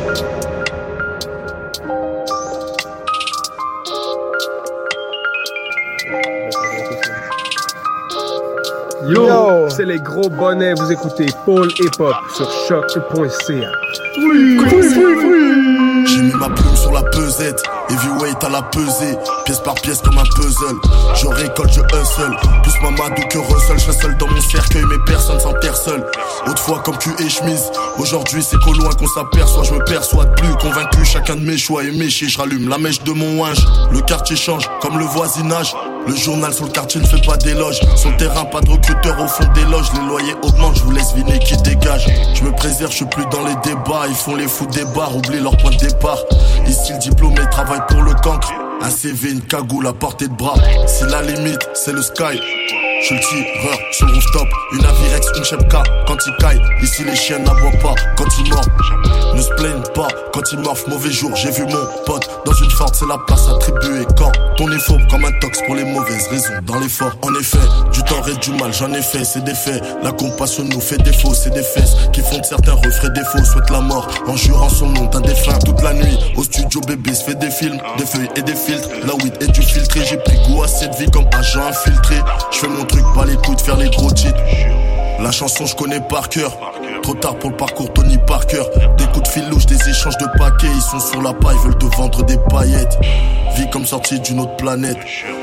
Yo, 9.09 9.69
c'est 9.69 9.85
les 9.85 9.99
gros 9.99 10.29
bonnets, 10.29 10.75
vous 10.75 10.93
écoutez 10.93 11.27
Paul 11.45 11.69
Hip 11.81 11.99
Hop 11.99 12.15
sur 12.35 12.51
choc.ca. 12.69 13.73
J'ai 16.07 16.23
mis 16.23 16.33
ma 16.35 16.49
plume 16.51 16.77
pesette, 17.33 17.63
heavyweight 17.89 18.45
à 18.45 18.49
la 18.49 18.63
pesée, 18.63 19.17
pièce 19.45 19.61
par 19.61 19.75
pièce 19.75 20.01
comme 20.03 20.19
un 20.19 20.25
puzzle. 20.37 20.77
Je 21.15 21.27
récolte, 21.29 21.73
je 21.73 21.81
hustle, 21.81 22.37
plus 22.63 22.73
Mamadou 22.83 23.23
que 23.29 23.39
Russell, 23.39 23.79
je 23.79 23.93
seul 23.93 24.17
dans 24.19 24.29
mon 24.29 24.41
cercueil, 24.41 24.85
mais 24.89 24.99
personne 25.07 25.41
s'en 25.41 25.53
perd 25.55 25.77
seul. 25.77 26.05
Autrefois 26.47 26.81
comme 26.81 26.99
cul 26.99 27.15
et 27.19 27.29
chemise, 27.29 27.71
aujourd'hui 27.99 28.43
c'est 28.43 28.59
qu'au 28.59 28.75
loin 28.75 28.91
qu'on 28.91 29.07
s'aperçoit, 29.09 29.65
je 29.65 29.75
me 29.75 29.85
perçois 29.85 30.25
de 30.27 30.35
plus 30.35 30.55
convaincu, 30.57 31.05
chacun 31.05 31.37
de 31.37 31.43
mes 31.43 31.57
choix 31.57 31.85
est 31.85 31.93
méché, 31.93 32.29
je 32.29 32.39
rallume 32.39 32.69
la 32.69 32.79
mèche 32.79 33.03
de 33.03 33.13
mon 33.13 33.45
linge, 33.45 33.65
le 33.91 34.01
quartier 34.01 34.37
change 34.37 34.69
comme 34.81 34.99
le 34.99 35.05
voisinage. 35.05 35.75
Le 36.07 36.15
journal 36.17 36.53
sur 36.53 36.67
le 36.67 36.73
quartier 36.73 37.01
ne 37.01 37.07
fait 37.07 37.25
pas 37.25 37.37
d'éloge. 37.37 37.81
Sur 37.97 38.11
le 38.11 38.17
terrain, 38.17 38.45
pas 38.45 38.61
de 38.61 38.71
recruteur 38.71 39.21
au 39.21 39.29
fond 39.29 39.45
des 39.55 39.65
loges. 39.65 39.93
Les 39.95 40.07
loyers 40.07 40.35
augmentent, 40.43 40.77
je 40.77 40.83
vous 40.83 40.91
laisse 40.91 41.15
viner 41.15 41.39
qui 41.39 41.57
dégage. 41.59 42.07
Je 42.35 42.43
me 42.43 42.53
préserve, 42.53 42.91
je 42.91 42.97
suis 42.97 43.07
plus 43.07 43.25
dans 43.27 43.45
les 43.45 43.55
débats. 43.65 44.07
Ils 44.09 44.15
font 44.15 44.35
les 44.35 44.49
fous 44.49 44.67
des 44.67 44.85
bars, 44.85 45.17
oublient 45.17 45.41
leur 45.41 45.57
point 45.57 45.71
de 45.71 45.77
départ. 45.77 46.19
Ici, 46.67 46.93
le 46.93 46.99
diplômé 46.99 47.41
travaille 47.51 47.83
pour 47.89 48.03
le 48.03 48.15
cancre. 48.15 48.53
Un 48.81 48.91
CV, 48.91 49.31
une 49.31 49.43
cagoule 49.43 49.87
à 49.87 49.93
portée 49.93 50.29
de 50.29 50.35
bras. 50.35 50.55
Si 50.87 51.05
la 51.05 51.23
limite, 51.23 51.69
c'est 51.75 51.93
le 51.93 52.03
sky. 52.03 52.41
Je 53.03 53.15
le 53.15 53.21
tireur 53.21 53.79
sur 53.91 54.07
le 54.07 54.15
rooftop. 54.15 54.49
Une 54.73 54.85
Avirex, 54.85 55.27
une 55.37 55.45
Chepka 55.45 55.83
quand 56.07 56.17
il 56.25 56.37
caille. 56.39 56.61
Ici, 56.83 57.03
les 57.05 57.17
chiens 57.17 57.39
n'aboient 57.41 57.79
pas 57.83 57.95
quand 58.17 58.27
ils 58.39 58.49
mordent. 58.49 58.69
Ne 59.35 59.43
se 59.43 59.51
plaignent 59.55 59.83
pas 59.95 60.09
quand 60.33 60.43
ils 60.53 60.59
morfent. 60.61 60.87
Mauvais 60.87 61.11
jour, 61.11 61.35
j'ai 61.35 61.51
vu 61.51 61.65
mon 61.65 61.85
pote 62.07 62.29
dans 62.45 62.53
une 62.53 62.71
forte. 62.71 62.95
C'est 62.95 63.09
la 63.09 63.19
place 63.27 63.49
attribuée 63.49 64.07
quand 64.17 64.31
on 64.61 64.71
est 64.71 65.09
comme 65.11 65.25
un 65.25 65.33
tox 65.41 65.61
pour 65.67 65.75
les 65.75 65.85
mauvaises 65.85 66.29
raisons. 66.29 66.53
Dans 66.65 66.79
l'effort, 66.79 67.13
en 67.23 67.35
effet, 67.35 67.59
du 67.93 68.03
tort 68.05 68.29
et 68.29 68.37
du 68.37 68.53
mal, 68.53 68.73
j'en 68.73 68.93
ai 68.93 69.03
fait. 69.03 69.25
C'est 69.25 69.43
des 69.43 69.55
faits. 69.55 69.83
La 70.03 70.13
compassion 70.13 70.65
nous 70.65 70.81
fait 70.81 71.03
défaut. 71.03 71.35
C'est 71.35 71.53
des 71.53 71.63
fesses 71.63 71.97
qui 72.13 72.21
font 72.21 72.39
de 72.39 72.45
certains 72.45 72.75
refraits 72.75 73.13
défaut. 73.15 73.45
Souhaite 73.45 73.71
la 73.71 73.81
mort 73.81 74.07
en 74.29 74.37
jurant 74.37 74.69
son 74.69 74.89
nom 74.91 75.07
d'un 75.07 75.21
défunt. 75.23 75.59
Toute 75.65 75.83
la 75.83 75.93
nuit, 75.95 76.19
au 76.37 76.45
studio, 76.45 76.81
bébé 76.83 77.15
se 77.15 77.25
fait 77.25 77.35
des 77.35 77.51
films, 77.51 77.81
des 77.99 78.07
feuilles 78.07 78.31
et 78.37 78.43
des 78.43 78.55
filtres. 78.55 78.89
La 79.07 79.15
weed 79.17 79.35
et 79.41 79.49
du 79.49 79.63
filtré. 79.63 80.05
J'ai 80.05 80.19
pris 80.19 80.37
goût 80.47 80.63
à 80.63 80.69
cette 80.69 80.95
vie 80.95 81.11
comme 81.11 81.27
agent 81.33 81.65
infiltré. 81.65 82.17
Je 82.53 82.67
mon 82.67 82.85
truc, 82.93 83.05
pas 83.15 83.25
les 83.25 83.37
coups 83.37 83.57
de 83.57 83.63
faire 83.63 83.77
les 83.77 83.91
gros 83.91 84.11
titres. 84.11 84.41
La 85.21 85.31
chanson 85.31 85.67
je 85.67 85.75
connais 85.75 86.01
par 86.01 86.29
cœur. 86.29 86.53
Trop 87.03 87.15
tard 87.15 87.37
pour 87.39 87.51
le 87.51 87.57
parcours 87.57 87.93
Tony 87.93 88.17
Parker. 88.27 88.63
Des 88.97 89.07
coups 89.07 89.23
de 89.23 89.29
fil 89.29 89.49
louches, 89.49 89.67
des 89.67 89.89
échanges 89.89 90.17
de 90.19 90.27
paquets. 90.39 90.69
Ils 90.73 90.83
sont 90.83 91.01
sur 91.01 91.21
la 91.21 91.33
paille, 91.33 91.57
veulent 91.65 91.79
te 91.79 91.87
vendre 91.97 92.23
des 92.25 92.39
paillettes. 92.49 92.97
Vie 93.57 93.69
comme 93.71 93.85
sortie 93.85 94.19
d'une 94.21 94.41
autre 94.41 94.57
planète. 94.57 94.97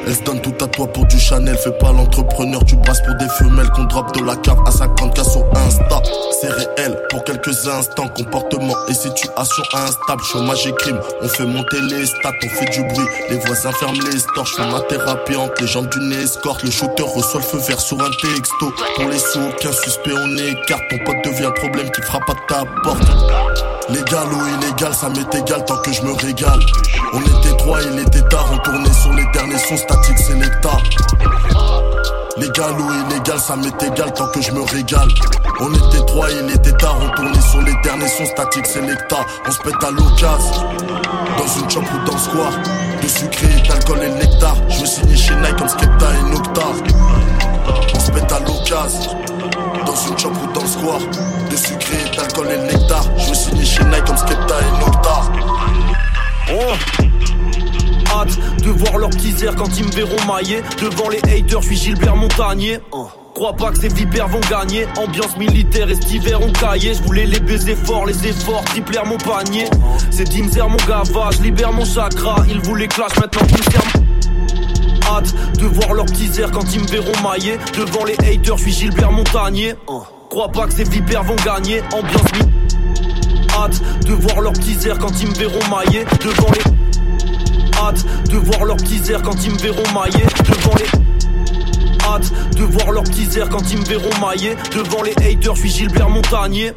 Elle 0.08 0.16
se 0.16 0.24
donne 0.24 0.42
tout 0.42 0.56
à 0.64 0.68
toi 0.68 0.88
pour 0.88 1.06
du 1.06 1.20
Chanel. 1.20 1.56
Fais 1.58 1.72
pas 1.72 1.92
l'entrepreneur, 1.92 2.64
tu 2.66 2.76
brasses 2.78 3.02
pour 3.02 3.14
des 3.16 3.28
femelles. 3.28 3.70
Qu'on 3.72 3.84
drop 3.84 4.16
de 4.16 4.24
la 4.24 4.36
cave 4.38 4.58
à 4.66 4.72
50k 4.72 5.30
sur 5.30 5.46
Insta. 5.56 6.02
C'est 6.40 6.50
réel 6.50 6.98
pour 7.10 7.24
quelques 7.24 7.68
instants. 7.68 8.08
Comportement 8.08 8.76
et 8.88 8.94
situation 8.94 9.64
instable. 9.74 10.24
Chômage 10.24 10.66
et 10.66 10.74
crime, 10.74 11.00
on 11.22 11.28
fait 11.28 11.46
monter 11.46 11.82
les 11.82 12.06
stats, 12.06 12.32
on 12.44 12.50
fait 12.50 12.72
du 12.72 12.82
bruit. 12.82 13.08
Les 13.30 13.38
voisins 13.38 13.72
ferment 13.74 14.00
les 14.12 14.20
stores. 14.20 14.46
Je 14.46 14.56
fais 14.56 14.72
ma 14.72 14.80
thérapie 14.82 15.36
entre 15.36 15.62
les 15.62 15.68
jambes 15.68 15.90
d'une 15.90 16.14
escorte. 16.14 16.64
Le 16.64 16.72
shooter 16.72 17.04
reçoit 17.04 17.42
le 17.42 17.46
feu 17.46 17.60
vert 17.68 17.82
sur 17.82 18.00
un 18.00 18.10
texto. 18.10 18.74
Pour 18.96 19.10
les 19.10 19.20
sous, 19.20 19.40
aucun 19.40 19.72
suspect, 19.72 20.14
on 20.16 20.38
écarte. 20.38 20.84
Ton 20.90 20.98
pote 21.06 21.24
devient 21.26 21.49
problème 21.52 21.90
qui 21.92 22.02
frappe 22.02 22.30
à 22.30 22.34
ta 22.48 22.64
porte. 22.84 23.04
Légal 23.90 24.28
ou 24.32 24.48
illégal, 24.48 24.94
ça 24.94 25.10
m'est 25.10 25.36
égal 25.36 25.66
tant 25.66 25.78
que 25.78 25.92
je 25.92 26.02
me 26.04 26.14
régale. 26.14 26.60
On 27.14 27.22
était 27.22 27.58
trois, 27.58 27.82
il 27.82 28.00
était 28.00 28.22
tard, 28.30 28.46
on 28.54 28.58
tournait 28.60 28.94
sur 28.94 29.14
les 29.14 29.26
derniers 29.34 29.58
sons 29.58 29.78
statiques, 29.78 30.20
c'est 30.20 30.36
l'hectare. 30.36 30.82
Légal 32.38 32.80
ou 32.80 32.92
illégal, 32.92 33.40
ça 33.40 33.56
m'est 33.56 33.84
égal 33.84 34.14
tant 34.14 34.28
que 34.28 34.42
je 34.42 34.52
me 34.52 34.62
régale. 34.62 35.08
On 35.60 35.74
était 35.74 36.06
trois, 36.06 36.28
il 36.32 36.50
était 36.54 36.72
tard, 36.74 36.98
on 37.02 37.10
tournait 37.16 37.42
sur 37.42 37.62
les 37.62 37.74
derniers 37.84 38.08
sons 38.08 38.26
statiques, 38.26 38.66
c'est 38.66 38.82
l'hectare. 38.82 39.26
On 39.48 39.52
se 39.52 39.60
pète 39.60 39.84
à 39.84 39.92
l'occasion, 39.92 40.64
dans 41.38 41.62
une 41.62 41.70
shop 41.70 41.82
ou 41.82 42.06
dans 42.06 42.14
le 42.14 42.20
square. 42.20 42.54
De 43.02 43.08
sucré, 43.08 43.48
d'alcool 43.68 44.00
et 44.04 44.10
nectar. 44.10 44.56
Je 44.70 44.80
veux 44.82 44.86
signer 44.86 45.18
chez 45.18 45.36
Nike 45.36 45.56
comme 45.58 45.68
Skepta 45.68 46.06
et 46.14 46.32
Nocta. 46.32 46.62
On 47.96 48.00
se 48.00 48.12
pète 48.12 48.32
à 48.32 48.40
l'occasion, 48.40 49.12
dans 49.90 49.96
une 49.96 50.18
shop 50.20 50.30
ou 50.30 50.54
dans 50.54 50.62
le 50.62 50.68
square. 50.68 51.00
De 51.50 51.56
sucré, 51.56 51.98
d'alcool 52.16 52.48
et 52.52 52.58
le 52.58 52.64
nectar. 52.72 53.04
Je 53.18 53.30
veux 53.30 53.34
signer 53.34 53.66
chez 53.66 53.84
Nike 53.86 54.06
comme 54.06 54.18
Skepta 54.18 54.56
et 54.60 54.80
Nocta. 54.80 55.22
Oh. 56.54 56.74
Hâte 58.12 58.38
de 58.64 58.70
voir 58.70 58.98
leur 58.98 59.10
airs 59.10 59.56
quand 59.56 59.78
ils 59.78 59.86
me 59.86 59.92
verront 59.92 60.32
mailler. 60.32 60.62
Devant 60.80 61.10
les 61.10 61.18
haters, 61.20 61.62
je 61.62 61.68
suis 61.68 61.78
Gilbert 61.78 62.16
Montagnier. 62.16 62.80
Crois 63.34 63.54
pas 63.54 63.72
que 63.72 63.80
ces 63.80 63.88
vipères 63.88 64.28
vont 64.28 64.42
gagner. 64.50 64.86
Ambiance 64.98 65.38
militaire 65.38 65.90
et 65.90 65.96
cet 65.96 66.12
hiver 66.12 66.40
on 66.42 66.52
caillé. 66.52 66.94
Je 66.94 67.02
voulais 67.04 67.26
les 67.26 67.40
baiser 67.40 67.76
fort, 67.76 68.06
les 68.06 68.28
efforts, 68.28 68.64
triplèrent 68.66 69.06
mon 69.06 69.18
panier. 69.18 69.66
C'est 70.12 70.26
Dimzer 70.26 70.70
mon 70.70 70.78
gavage, 70.88 71.40
libère 71.42 71.74
mon 71.74 71.86
chakra. 71.86 72.44
Ils 72.48 72.62
voulaient 72.62 72.88
clash, 72.88 73.16
maintenant 73.20 73.46
qu'ils 73.48 73.58
me 73.58 73.72
servent 73.72 74.09
hâte 75.10 75.34
de 75.58 75.66
voir 75.66 75.94
leurs 75.94 76.06
petits 76.06 76.30
quand 76.54 76.74
ils 76.74 76.82
me 76.82 76.88
verront 76.88 77.22
mailler. 77.30 77.58
Devant 77.78 78.06
les 78.06 78.14
haters, 78.14 78.58
je 78.58 78.64
suis 78.64 78.72
Gilbert 78.72 79.12
Montagnier. 79.12 79.76
Crois 80.30 80.50
pas 80.50 80.68
que 80.68 80.74
ces 80.74 80.84
vipères 80.84 81.24
vont 81.24 81.36
gagner. 81.44 81.82
Ambiance 81.92 82.32
mi- 82.34 82.52
hâte 83.58 83.82
de 84.06 84.14
voir 84.14 84.42
leurs 84.42 84.54
petits 84.54 84.78
quand 85.00 85.22
ils 85.22 85.28
me 85.30 85.34
verront 85.36 85.60
mailler. 85.76 86.06
Devant 86.22 86.52
les 86.54 87.78
hâte 87.80 88.06
de 88.30 88.38
voir 88.38 88.66
leurs 88.66 88.78
petits 88.78 89.02
quand 89.24 89.44
ils 89.44 89.52
me 89.52 89.58
verront 89.58 89.92
mailler. 89.94 90.26
Devant 90.46 90.76
les 90.78 92.06
hâte 92.06 92.32
de 92.56 92.64
voir 92.64 92.92
leurs 92.92 93.04
petits 93.04 93.38
airs 93.40 93.50
quand 93.50 93.72
ils 93.72 93.80
me 93.80 93.86
verront 93.86 94.26
mailler. 94.28 94.56
Devant 94.76 95.02
les 95.04 95.12
haters, 95.18 95.56
je 95.56 95.62
suis 95.62 95.70
Gilbert 95.70 96.10
Montagnier. 96.10 96.74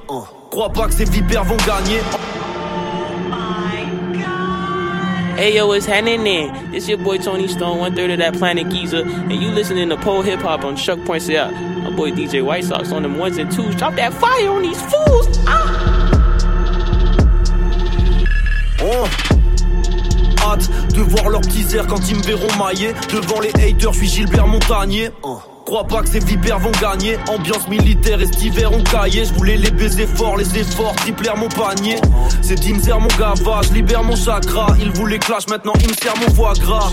Crois 0.50 0.70
pas 0.70 0.86
que 0.86 0.94
ces 0.94 1.04
vipères 1.04 1.44
vont 1.44 1.56
gagner. 1.66 2.00
Hey 5.42 5.56
yo, 5.56 5.72
happening 5.72 6.22
there? 6.22 6.70
This 6.70 6.88
your 6.88 6.98
boy 6.98 7.18
Tony 7.18 7.48
Stone, 7.48 7.78
one 7.78 7.96
third 7.96 8.12
of 8.12 8.18
that 8.18 8.34
Planet 8.34 8.70
Giza, 8.70 9.02
and 9.02 9.32
you 9.32 9.48
listening 9.48 9.88
to 9.88 9.96
Pole 9.96 10.22
Hip 10.22 10.38
Hop 10.38 10.62
on 10.62 10.76
Chuck 10.76 11.04
Points 11.04 11.28
It 11.28 11.34
Out. 11.34 11.52
My 11.52 11.90
boy 11.90 12.12
DJ 12.12 12.44
White 12.44 12.62
Sox 12.62 12.92
on 12.92 13.02
them 13.02 13.18
ones 13.18 13.38
and 13.38 13.50
twos. 13.50 13.74
Drop 13.74 13.96
that 13.96 14.14
fire 14.14 14.50
on 14.50 14.62
these 14.62 14.80
fools. 14.82 15.38
Ah! 15.48 16.38
Oh. 18.82 19.08
Hâte 20.38 20.70
de 20.94 21.00
voir 21.00 21.28
leurs 21.28 21.40
petits 21.40 21.76
quand 21.88 22.08
ils 22.08 22.18
me 22.18 22.22
verront 22.22 22.56
mailler. 22.56 22.92
Devant 23.12 23.40
les 23.40 23.50
haters, 23.60 23.96
suis 23.96 24.06
Gilbert 24.06 24.46
Montagnier. 24.46 25.10
Crois 25.64 25.84
pas 25.84 26.02
que 26.02 26.08
ces 26.08 26.18
vipères 26.18 26.58
vont 26.58 26.72
gagner. 26.80 27.16
Ambiance 27.28 27.68
militaire 27.68 28.20
et 28.20 28.26
cet 28.26 28.42
hiver 28.42 28.70
on 28.72 28.82
caillé. 28.82 29.24
Je 29.24 29.32
voulais 29.34 29.56
les 29.56 29.70
baiser 29.70 30.06
fort, 30.06 30.36
les 30.36 30.58
efforts, 30.58 30.94
triplèrent 30.96 31.36
mon 31.36 31.48
panier. 31.48 31.96
C'est 32.42 32.56
Dimzer 32.56 32.98
mon 32.98 33.08
gavage, 33.18 33.70
libère 33.72 34.02
mon 34.02 34.16
chakra. 34.16 34.66
Ils 34.80 34.90
voulaient 34.92 35.18
clash, 35.18 35.48
maintenant 35.48 35.72
ils 35.80 35.88
me 35.88 35.94
serrent 35.94 36.18
mon 36.18 36.34
foie 36.34 36.52
gras. 36.54 36.90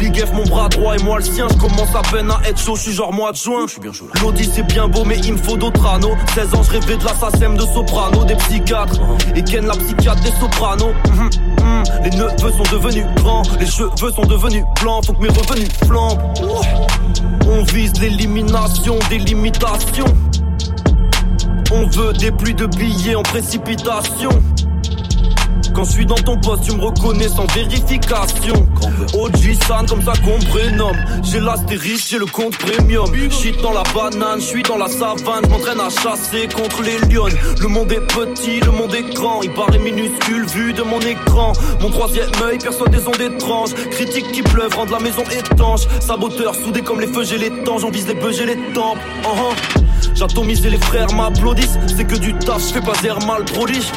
Big 0.00 0.16
F 0.24 0.32
mon 0.32 0.44
bras 0.44 0.68
droit 0.68 0.96
et 0.96 1.02
moi 1.02 1.18
le 1.18 1.24
sien. 1.24 1.48
Je 1.50 1.56
commence 1.56 1.94
à 1.94 2.02
peine 2.12 2.30
à 2.30 2.40
être 2.48 2.58
chaud, 2.58 2.76
je 2.76 2.82
suis 2.82 2.92
genre 2.92 3.12
mois 3.12 3.32
de 3.32 3.36
juin. 3.36 3.66
L'audi 4.22 4.48
c'est 4.52 4.62
bien 4.66 4.86
beau, 4.88 5.04
mais 5.04 5.18
il 5.18 5.32
me 5.32 5.38
faut 5.38 5.56
d'autres 5.56 5.84
anneaux. 5.86 6.14
16 6.34 6.54
ans, 6.54 6.62
je 6.62 6.70
rêvais 6.70 6.96
de 6.96 7.04
l'assassin 7.04 7.54
de 7.54 7.62
soprano, 7.62 8.24
des 8.24 8.36
psychiatres. 8.36 9.00
Et 9.34 9.42
Ken 9.42 9.66
la 9.66 9.74
psychiatre 9.74 10.22
des 10.22 10.32
sopranos. 10.38 10.92
Mhm, 11.08 11.30
mhm. 11.60 11.84
Les 12.04 12.10
neveux 12.10 12.52
sont 12.52 12.76
devenus 12.76 13.04
grands, 13.16 13.42
les 13.58 13.66
cheveux 13.66 14.12
sont 14.12 14.26
devenus 14.26 14.64
blancs. 14.80 15.06
Faut 15.06 15.12
que 15.12 15.22
mes 15.22 15.28
revenus 15.28 15.68
flambent. 15.86 16.20
On 17.46 17.62
vise 17.64 18.00
l'élimination 18.00 18.98
des 19.08 19.18
limitations. 19.18 20.04
On 21.72 21.86
veut 21.86 22.12
des 22.12 22.30
pluies 22.32 22.54
de 22.54 22.66
billets 22.66 23.14
en 23.14 23.22
précipitation. 23.22 24.30
Quand 25.80 25.86
je 25.86 25.92
suis 25.92 26.04
dans 26.04 26.14
ton 26.14 26.36
poste, 26.36 26.64
tu 26.64 26.76
me 26.76 26.82
reconnais 26.82 27.28
sans 27.28 27.46
vérification. 27.54 28.68
OG 29.14 29.54
San, 29.66 29.86
comme 29.86 30.02
ça 30.02 30.12
qu'on 30.22 30.36
me 30.36 30.44
prénomme. 30.50 30.98
J'ai 31.22 31.40
l'astérisque, 31.40 32.06
j'ai 32.10 32.18
le 32.18 32.26
compte 32.26 32.54
premium. 32.58 33.06
Shit 33.30 33.62
dans 33.62 33.72
la 33.72 33.82
banane, 33.94 34.40
je 34.40 34.44
suis 34.44 34.62
dans 34.62 34.76
la 34.76 34.88
savane. 34.88 35.42
Je 35.48 35.80
à 35.80 35.88
chasser 35.88 36.48
contre 36.54 36.82
les 36.82 36.98
lions. 37.08 37.28
Le 37.62 37.68
monde 37.68 37.90
est 37.92 38.06
petit, 38.14 38.60
le 38.60 38.72
monde 38.72 38.94
est 38.94 39.14
grand. 39.14 39.40
Il 39.42 39.54
paraît 39.54 39.78
minuscule 39.78 40.44
vu 40.48 40.74
de 40.74 40.82
mon 40.82 41.00
écran. 41.00 41.54
Mon 41.80 41.88
troisième 41.88 42.28
œil 42.44 42.58
perçoit 42.58 42.88
des 42.88 43.08
ondes 43.08 43.18
étranges. 43.18 43.72
Critiques 43.90 44.32
qui 44.32 44.42
pleuvent 44.42 44.74
rendent 44.74 44.90
la 44.90 45.00
maison 45.00 45.22
étanche. 45.22 45.88
Saboteurs 46.00 46.56
soudés 46.56 46.82
comme 46.82 47.00
les 47.00 47.06
feux, 47.06 47.24
j'ai 47.24 47.38
les 47.38 47.62
temps. 47.64 47.78
J'en 47.78 47.90
vise 47.90 48.06
les 48.06 48.14
bœufs, 48.14 48.32
j'ai 48.32 48.44
les 48.44 48.58
tempes. 48.74 48.98
Uh-huh. 49.22 49.80
J'atomise 50.14 50.64
et 50.66 50.70
les 50.70 50.78
frères 50.78 51.12
m'applaudissent. 51.14 51.78
C'est 51.86 52.04
que 52.04 52.16
du 52.16 52.34
taf, 52.34 52.60
je 52.68 52.74
fais 52.74 52.80
pas 52.80 52.92
d'air 53.02 53.18
mal 53.26 53.44
prodige. 53.44 53.90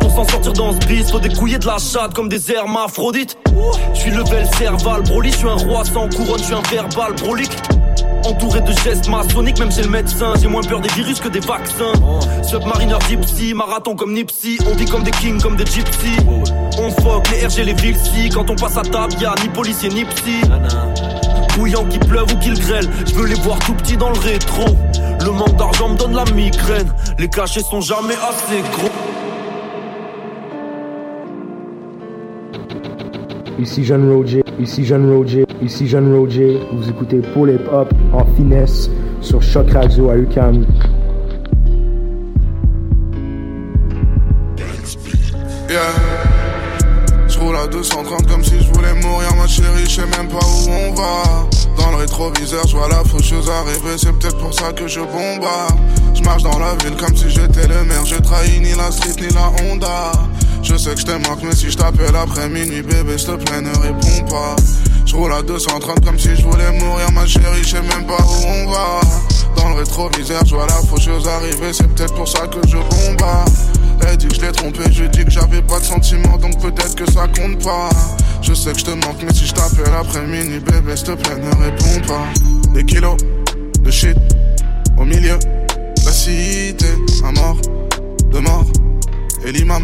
Pour 0.00 0.10
s'en 0.10 0.24
sortir 0.28 0.52
dans 0.52 0.72
ce 0.72 0.86
bis, 0.92 1.10
faut 1.10 1.20
découiller 1.20 1.58
de 1.58 1.66
la 1.66 1.78
chatte 1.78 2.14
comme 2.14 2.28
des 2.28 2.52
hermaphrodites. 2.52 3.38
Je 3.94 3.98
suis 3.98 4.10
level 4.10 4.46
cerval, 4.58 5.02
broly, 5.02 5.30
je 5.30 5.36
suis 5.36 5.48
un 5.48 5.56
roi 5.56 5.84
sans 5.84 6.08
couronne, 6.08 6.38
je 6.38 6.44
suis 6.44 6.54
un 6.54 6.62
verbal 6.70 7.14
brolique. 7.14 7.56
Entouré 8.24 8.60
de 8.60 8.72
gestes 8.84 9.08
maçonniques, 9.08 9.58
même 9.58 9.72
chez 9.72 9.82
le 9.82 9.88
médecin, 9.88 10.34
j'ai 10.40 10.48
moins 10.48 10.62
peur 10.62 10.80
des 10.80 10.88
virus 10.90 11.18
que 11.20 11.28
des 11.28 11.40
vaccins. 11.40 11.92
Submariner 12.42 12.94
gypsy, 13.08 13.54
marathon 13.54 13.96
comme 13.96 14.12
Nipsey, 14.12 14.58
on 14.70 14.74
vit 14.74 14.84
comme 14.84 15.02
des 15.02 15.10
kings, 15.12 15.40
comme 15.40 15.56
des 15.56 15.66
gypsies. 15.66 16.20
On 16.78 16.90
fuck 17.02 17.28
les 17.30 17.46
RG, 17.46 17.64
les 17.64 17.74
Vilsi, 17.74 18.28
quand 18.28 18.48
on 18.50 18.54
passe 18.54 18.76
à 18.76 18.82
table, 18.82 19.14
y'a 19.20 19.34
ni 19.42 19.48
policier 19.48 19.88
ni 19.88 20.04
psy. 20.04 20.40
Bouillant 21.56 21.84
qu'il 21.86 22.00
pleuve 22.00 22.32
ou 22.32 22.38
qu'il 22.38 22.58
grêle, 22.58 22.88
je 23.06 23.14
veux 23.14 23.26
les 23.26 23.40
voir 23.40 23.58
tout 23.60 23.74
petits 23.74 23.96
dans 23.96 24.10
le 24.10 24.18
rétro. 24.18 24.64
Le 25.24 25.30
manque 25.30 25.56
d'argent 25.56 25.88
me 25.88 25.96
donne 25.96 26.14
la 26.14 26.24
migraine, 26.32 26.92
les 27.18 27.28
cachets 27.28 27.62
sont 27.62 27.80
jamais 27.80 28.14
assez 28.14 28.60
gros. 28.72 28.90
Ici 33.58 33.84
Jeanne 33.84 34.10
Roger, 34.10 34.42
ici 34.58 34.84
Jeanne 34.84 35.10
Roger, 35.12 35.44
ici 35.62 35.86
Jeanne 35.86 36.14
Roger. 36.14 36.58
Vous 36.72 36.88
écoutez 36.88 37.20
Paul 37.34 37.50
Hip 37.50 37.68
Hop 37.70 37.92
en 38.12 38.24
finesse 38.34 38.90
sur 39.20 39.42
Choc 39.42 39.70
Radio 39.70 40.10
à 40.10 40.16
UCAM. 40.16 40.64
Yeah. 45.68 45.80
Je 47.28 47.38
roule 47.38 47.56
à 47.56 47.66
230 47.66 48.26
comme 48.26 48.42
si 48.42 48.58
je 48.58 48.72
voulais 48.72 48.94
mourir, 48.94 49.34
ma 49.36 49.46
chérie, 49.46 49.84
je 49.84 49.90
sais 49.90 50.18
même 50.18 50.28
pas 50.28 50.38
où 50.38 50.70
on 50.70 50.94
va. 50.94 51.96
rétroviseur, 51.98 52.66
je 52.66 52.76
vois 52.76 52.88
la 52.88 53.04
faucheuse 53.04 53.48
arriver, 53.48 53.96
c'est 53.96 54.12
peut-être 54.12 54.38
pour 54.38 54.52
ça 54.52 54.72
que 54.72 54.88
je 54.88 55.00
bombarde. 55.00 55.78
Je 56.14 56.22
marche 56.22 56.42
dans 56.42 56.58
la 56.58 56.74
ville 56.82 56.96
comme 56.96 57.16
si 57.16 57.30
j'étais 57.30 57.68
le 57.68 57.84
maire, 57.84 58.04
je 58.04 58.16
trahis 58.16 58.60
ni 58.60 58.74
la 58.74 58.90
street 58.90 59.20
ni 59.20 59.28
la 59.34 59.50
Honda. 59.62 60.12
Je 60.62 60.76
sais 60.76 60.94
que 60.94 61.00
je 61.00 61.06
te 61.06 61.28
manque, 61.28 61.42
mais 61.42 61.54
si 61.54 61.70
je 61.70 61.76
t'appelle 61.76 62.14
après 62.14 62.48
minuit, 62.48 62.82
bébé, 62.82 63.18
s'il 63.18 63.28
te 63.28 63.32
plaît, 63.44 63.60
ne 63.60 63.76
réponds 63.78 64.24
pas. 64.30 64.56
Je 65.04 65.16
roule 65.16 65.32
à 65.32 65.42
230 65.42 66.04
comme 66.04 66.18
si 66.18 66.34
je 66.36 66.42
voulais 66.42 66.70
mourir, 66.78 67.10
ma 67.12 67.26
chérie, 67.26 67.62
je 67.62 67.68
sais 67.68 67.82
même 67.82 68.06
pas 68.06 68.22
où 68.22 68.46
on 68.46 68.70
va. 68.70 69.00
Dans 69.56 69.68
le 69.70 69.74
rétroviseur, 69.74 70.44
je 70.46 70.54
vois 70.54 70.66
la 70.66 70.74
faucheuse 70.74 71.26
arriver, 71.26 71.72
c'est 71.72 71.86
peut-être 71.88 72.14
pour 72.14 72.28
ça 72.28 72.46
que 72.46 72.66
je 72.68 72.76
bombarde. 72.76 73.50
Elle 74.08 74.16
dit 74.16 74.28
que 74.28 74.34
je 74.34 74.40
l'ai 74.40 74.52
trompé, 74.52 74.80
je 74.90 75.04
dis 75.04 75.24
que 75.24 75.30
j'avais 75.30 75.62
pas 75.62 75.80
de 75.80 75.84
sentiments, 75.84 76.38
donc 76.38 76.60
peut-être 76.60 76.94
que 76.94 77.10
ça 77.10 77.26
compte 77.28 77.62
pas. 77.62 77.90
Je 78.40 78.54
sais 78.54 78.72
que 78.72 78.78
je 78.78 78.84
te 78.84 78.90
manque, 78.90 79.22
mais 79.24 79.34
si 79.34 79.46
je 79.46 79.52
t'appelle 79.52 79.92
après 79.98 80.26
minuit, 80.26 80.60
bébé, 80.60 80.96
s'il 80.96 81.08
te 81.08 81.12
plaît, 81.12 81.36
ne 81.36 81.64
réponds 81.64 82.06
pas. 82.06 82.26
Des 82.72 82.84
kilos 82.84 83.16
de 83.80 83.90
shit 83.90 84.16
au 84.96 85.04
milieu 85.04 85.38
de 85.38 86.04
la 86.04 86.12
cité, 86.12 86.86
un 87.24 87.32
mort 87.32 87.56
de 88.30 88.38
mort, 88.38 88.64
et 89.44 89.52
l'imam 89.52 89.82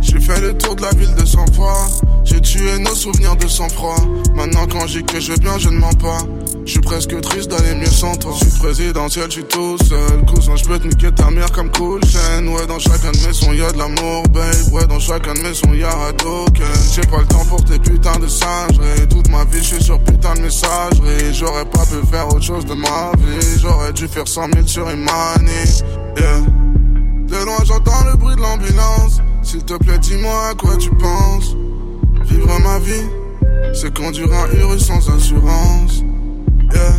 J'ai 0.00 0.20
fait 0.20 0.40
le 0.40 0.56
tour 0.56 0.76
de 0.76 0.82
la 0.82 0.90
ville 0.90 1.14
de 1.14 1.24
sang 1.24 1.44
fois. 1.54 1.86
J'ai 2.24 2.40
tué 2.40 2.78
nos 2.78 2.94
souvenirs 2.94 3.36
de 3.36 3.48
sang-froid. 3.48 3.96
Maintenant, 4.34 4.66
quand 4.70 4.86
j'ai 4.86 5.02
que 5.02 5.18
je 5.20 5.32
vais 5.32 5.38
bien, 5.38 5.58
je 5.58 5.68
ne 5.68 5.78
mens 5.78 5.92
pas. 5.94 6.18
Je 6.64 6.72
suis 6.72 6.80
presque 6.80 7.20
triste 7.20 7.50
d'aller 7.50 7.74
mieux 7.74 7.86
sans 7.86 8.14
toi. 8.16 8.32
Je 8.38 8.48
suis 8.48 8.58
présidentiel, 8.58 9.24
je 9.26 9.32
suis 9.32 9.44
tout 9.44 9.76
seul. 9.78 10.24
Cousin, 10.26 10.56
je 10.56 10.64
peux 10.64 10.78
te 10.78 10.86
niquer 10.86 11.10
ta 11.12 11.30
mère 11.30 11.50
comme 11.52 11.70
cool 11.72 12.00
chaîne. 12.04 12.48
Ouais, 12.48 12.66
dans 12.66 12.78
chacun 12.78 13.10
de 13.10 13.26
mes 13.26 13.32
sons, 13.32 13.52
y'a 13.52 13.72
de 13.72 13.78
l'amour, 13.78 14.22
babe. 14.30 14.72
Ouais, 14.72 14.86
dans 14.86 15.00
chacun 15.00 15.34
de 15.34 15.40
mes 15.40 15.54
sons, 15.54 15.74
y'a 15.74 15.90
un 15.90 16.12
token. 16.12 16.66
J'ai 16.94 17.02
pas 17.02 17.18
le 17.18 17.26
temps 17.26 17.44
pour 17.46 17.64
tes 17.64 17.78
putains 17.78 18.18
de 18.18 18.28
singeries. 18.28 19.08
Toute 19.08 19.28
ma 19.28 19.44
vie, 19.44 19.58
je 19.58 19.74
suis 19.74 19.82
sur 19.82 19.98
putain 20.00 20.34
de 20.34 20.42
messagerie. 20.42 21.34
J'aurais 21.34 21.64
pas 21.64 21.84
pu 21.86 22.06
faire 22.10 22.28
autre 22.28 22.42
chose 22.42 22.64
de 22.64 22.74
ma 22.74 23.12
vie. 23.18 23.58
J'aurais 23.60 23.92
dû 23.92 24.06
faire 24.06 24.28
100 24.28 24.48
000 24.54 24.66
sur 24.66 24.88
une. 24.90 25.06
Yeah. 26.16 26.69
De 27.30 27.36
loin, 27.44 27.58
j'entends 27.64 28.04
le 28.10 28.16
bruit 28.16 28.34
de 28.34 28.40
l'ambulance. 28.40 29.20
S'il 29.42 29.64
te 29.64 29.74
plaît, 29.74 29.98
dis-moi 29.98 30.48
à 30.50 30.54
quoi 30.54 30.76
tu 30.76 30.90
penses. 30.90 31.54
Vivre 32.24 32.58
ma 32.58 32.80
vie, 32.80 33.06
c'est 33.72 33.96
conduire 33.96 34.32
un 34.32 34.58
Urus 34.58 34.84
sans 34.84 35.08
assurance. 35.08 36.02
Yeah. 36.72 36.94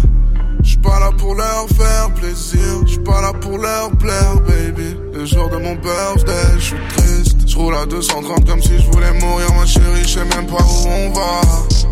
J'suis 0.64 0.78
pas 0.78 1.00
là 1.02 1.10
pour 1.18 1.36
leur 1.36 1.68
faire 1.70 2.14
plaisir, 2.14 2.62
j'suis 2.86 3.00
pas 3.00 3.22
là 3.22 3.34
pour 3.34 3.58
leur 3.58 3.92
plaire, 3.98 4.36
baby. 4.48 4.96
Le 5.14 5.26
jour 5.26 5.50
de 5.50 5.58
mon 5.58 5.76
birthday, 5.76 6.60
j'suis 6.60 6.78
triste. 6.96 7.38
J'roule 7.48 7.76
à 7.76 7.86
230 7.86 8.48
comme 8.48 8.62
si 8.62 8.80
j'voulais 8.80 9.12
mourir, 9.20 9.54
ma 9.54 9.66
chérie, 9.66 10.04
j'sais 10.04 10.24
même 10.24 10.48
pas 10.48 10.64
où 10.64 10.88
on 10.88 11.12
va. 11.12 11.42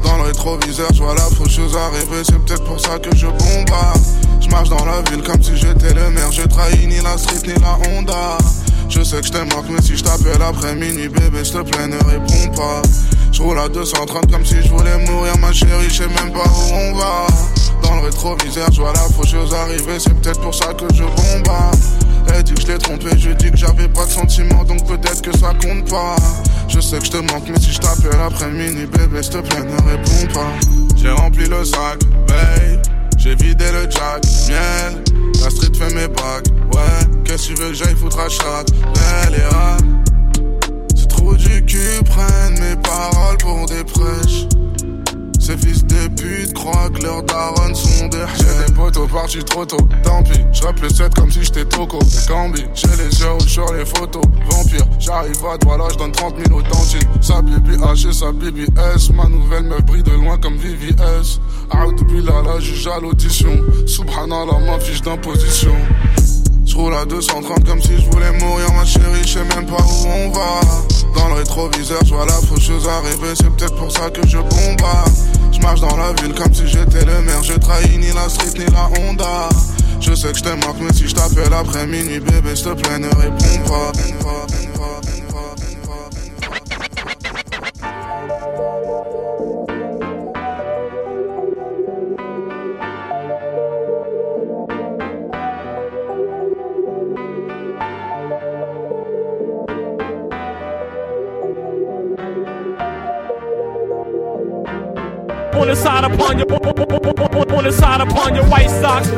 Dans 0.03 0.17
le 0.17 0.23
rétroviseur, 0.23 0.87
j'vois 0.93 1.15
la 1.15 1.23
faucheuse 1.35 1.75
arriver, 1.75 2.23
c'est 2.23 2.39
peut-être 2.45 2.63
pour 2.63 2.79
ça 2.79 2.99
que 2.99 3.13
je 3.17 3.27
bombarde. 3.27 3.99
J'marche 4.39 4.69
dans 4.69 4.85
la 4.85 5.01
ville 5.09 5.23
comme 5.23 5.41
si 5.43 5.55
j'étais 5.55 5.93
le 5.93 6.09
maire, 6.11 6.31
je 6.31 6.43
trahis 6.43 6.87
ni 6.87 6.99
la 7.01 7.17
street 7.17 7.47
ni 7.47 7.53
la 7.61 7.77
Honda. 7.89 8.37
Je 8.89 9.03
sais 9.03 9.21
que 9.21 9.27
je 9.27 9.55
manque, 9.55 9.69
mais 9.69 9.81
si 9.81 9.95
je 9.95 10.03
t'appelle 10.03 10.41
après 10.41 10.75
minuit, 10.75 11.09
bébé, 11.09 11.43
s'il 11.43 11.53
te 11.53 11.61
plaît, 11.61 11.87
ne 11.87 11.97
réponds 11.97 12.55
pas. 12.55 12.81
Je 13.31 13.41
roule 13.41 13.59
à 13.59 13.69
230 13.69 14.31
comme 14.31 14.43
si 14.43 14.55
je 14.63 14.69
voulais 14.69 14.97
mourir, 15.05 15.37
ma 15.37 15.53
chérie, 15.53 15.89
je 15.89 16.03
sais 16.03 16.07
même 16.07 16.33
pas 16.33 16.49
où 16.49 16.73
on 16.73 16.95
va. 16.95 17.27
Dans 17.83 17.95
le 17.95 18.01
rétroviseur, 18.01 18.67
je 18.71 18.81
vois 18.81 18.93
la 18.93 19.01
faucheuse 19.01 19.53
arriver, 19.53 19.99
c'est 19.99 20.13
peut-être 20.19 20.41
pour 20.41 20.55
ça 20.55 20.73
que 20.73 20.85
je 20.93 21.03
bombarde. 21.03 21.77
Elle 22.33 22.43
dit 22.43 22.53
que 22.53 22.61
je 22.61 22.67
l'ai 22.67 22.77
trompé, 22.79 23.09
je 23.17 23.29
dis 23.31 23.51
que 23.51 23.57
j'avais 23.57 23.87
pas 23.87 24.05
de 24.05 24.11
sentiments, 24.11 24.63
donc 24.63 24.85
peut-être 24.87 25.21
que 25.21 25.37
ça 25.37 25.53
compte 25.61 25.89
pas. 25.89 26.15
Je 26.67 26.79
sais 26.79 26.97
que 26.97 27.05
je 27.05 27.11
te 27.11 27.17
manque, 27.17 27.47
mais 27.47 27.59
si 27.59 27.71
je 27.71 27.79
t'appelle 27.79 28.19
après 28.19 28.49
minuit, 28.49 28.87
bébé, 28.87 29.21
s'il 29.21 29.33
te 29.33 29.37
plaît, 29.37 29.61
ne 29.61 29.89
réponds 29.89 30.33
pas. 30.33 30.51
J'ai 30.95 31.11
rempli 31.11 31.47
le 31.47 31.63
sac, 31.63 31.99
babe. 32.27 32.98
J'ai 33.19 33.35
vidé 33.35 33.65
le 33.73 33.81
jack, 33.91 34.23
miel. 34.47 35.03
La 35.43 35.49
street 35.49 35.77
fait 35.77 35.93
mes 35.93 36.07
bacs, 36.07 36.47
ouais. 36.73 37.21
Qu'est-ce 37.25 37.49
que 37.49 37.55
tu 37.55 37.61
veux 37.61 37.73
j'aille 37.73 37.95
foutre 37.95 38.19
à 38.19 38.63
belle 38.63 39.39
et 39.39 39.53
rare 39.53 39.77
C'est 40.95 41.09
trop 41.09 41.35
du 41.35 41.63
cul, 41.65 42.01
prennent 42.05 42.59
mes 42.59 42.75
paroles 42.77 43.37
pour 43.39 43.65
des 43.65 43.83
prêches. 43.83 44.47
Ces 45.49 45.57
fils 45.57 45.83
de 45.83 46.07
pute 46.09 46.53
croient 46.53 46.91
que 46.93 47.01
leurs 47.01 47.23
darons 47.23 47.73
sont 47.73 48.07
des 48.09 48.19
J'ai 48.37 48.67
des 48.67 48.71
potos 48.71 49.09
partis 49.11 49.43
trop 49.43 49.65
tôt, 49.65 49.77
tant 50.03 50.21
pis. 50.21 50.45
J'rappe 50.51 50.79
le 50.79 50.89
set 50.89 51.11
comme 51.15 51.31
si 51.31 51.43
j'étais 51.43 51.65
Toco. 51.65 51.97
Cambi, 52.27 52.63
j'ai 52.75 52.87
les 52.89 53.19
yeux 53.19 53.47
sur 53.47 53.73
les 53.73 53.83
photos. 53.83 54.21
Vampire, 54.51 54.85
j'arrive 54.99 55.43
à 55.51 55.57
toi 55.57 55.77
là, 55.79 55.85
j'donne 55.91 56.11
30 56.11 56.35
000 56.45 56.59
au 56.59 56.61
dentiste. 56.61 57.07
Sa 57.21 57.41
bibi 57.41 57.77
H 57.77 58.13
sa 58.13 58.31
bibi 58.31 58.67
S. 58.95 59.09
Ma 59.09 59.25
nouvelle 59.27 59.63
meuf 59.63 59.83
brille 59.85 60.03
de 60.03 60.11
loin 60.11 60.37
comme 60.37 60.55
VVS. 60.55 61.39
Out 61.73 61.99
là, 62.11 62.43
là, 62.45 62.59
juge 62.59 62.85
à 62.85 62.99
l'audition. 62.99 63.59
Subhanallah, 63.87 64.59
ma 64.67 64.79
fiche 64.79 65.01
d'imposition. 65.01 65.73
J'roule 66.63 66.93
à 66.93 67.05
230 67.05 67.65
comme 67.65 67.81
si 67.81 67.99
je 67.99 68.07
voulais 68.11 68.31
mourir, 68.33 68.71
ma 68.73 68.85
chérie, 68.85 69.23
je 69.23 69.39
sais 69.39 69.55
même 69.55 69.65
pas 69.65 69.81
où 69.81 70.05
on 70.05 70.29
va. 70.29 70.59
Dans 71.15 71.29
le 71.29 71.33
rétroviseur, 71.33 72.01
je 72.05 72.13
vois 72.13 72.27
la 72.27 72.33
faucheuse 72.33 72.87
arriver, 72.87 73.33
c'est 73.35 73.49
peut-être 73.49 73.75
pour 73.77 73.91
ça 73.91 74.11
que 74.11 74.21
je 74.27 74.37
bombarde. 74.37 75.38
Je 75.59 75.63
marche 75.63 75.81
dans 75.81 75.97
la 75.97 76.13
ville 76.13 76.33
comme 76.33 76.53
si 76.53 76.65
j'étais 76.67 77.03
le 77.03 77.21
maire, 77.21 77.43
je 77.43 77.53
trahis 77.53 77.97
ni 77.97 78.11
la 78.13 78.29
street 78.29 78.57
ni 78.57 78.65
la 78.71 78.89
Honda. 78.97 79.49
Je 79.99 80.13
sais 80.13 80.31
que 80.31 80.37
je 80.37 80.49
manque, 80.65 80.79
mais 80.79 80.93
si 80.93 81.07
je 81.07 81.13
t'appelle 81.13 81.53
après 81.53 81.85
minuit, 81.85 82.21
bébé, 82.21 82.55
s'il 82.55 82.67
te 82.67 82.81
plaît, 82.81 82.97
ne 82.97 83.07
réponds 83.07 83.63
pas. 83.67 83.91
On 105.59 105.67
the 105.67 105.75
side 105.75 106.05
upon 106.05 106.39
your, 106.39 106.47
on 106.53 107.63
the 107.65 107.71
side 107.71 107.99
upon 107.99 108.33
your 108.33 108.45
white 108.45 108.69
socks. 108.69 109.09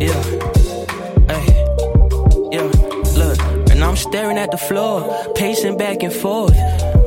Yeah. 0.00 0.22
Hey. 1.28 1.46
Yeah. 2.50 2.70
Look, 3.16 3.38
and 3.70 3.84
I'm 3.84 3.96
staring 3.96 4.36
at 4.36 4.50
the 4.50 4.58
floor, 4.58 5.32
pacing 5.36 5.76
back 5.78 6.02
and 6.02 6.12
forth. 6.12 6.56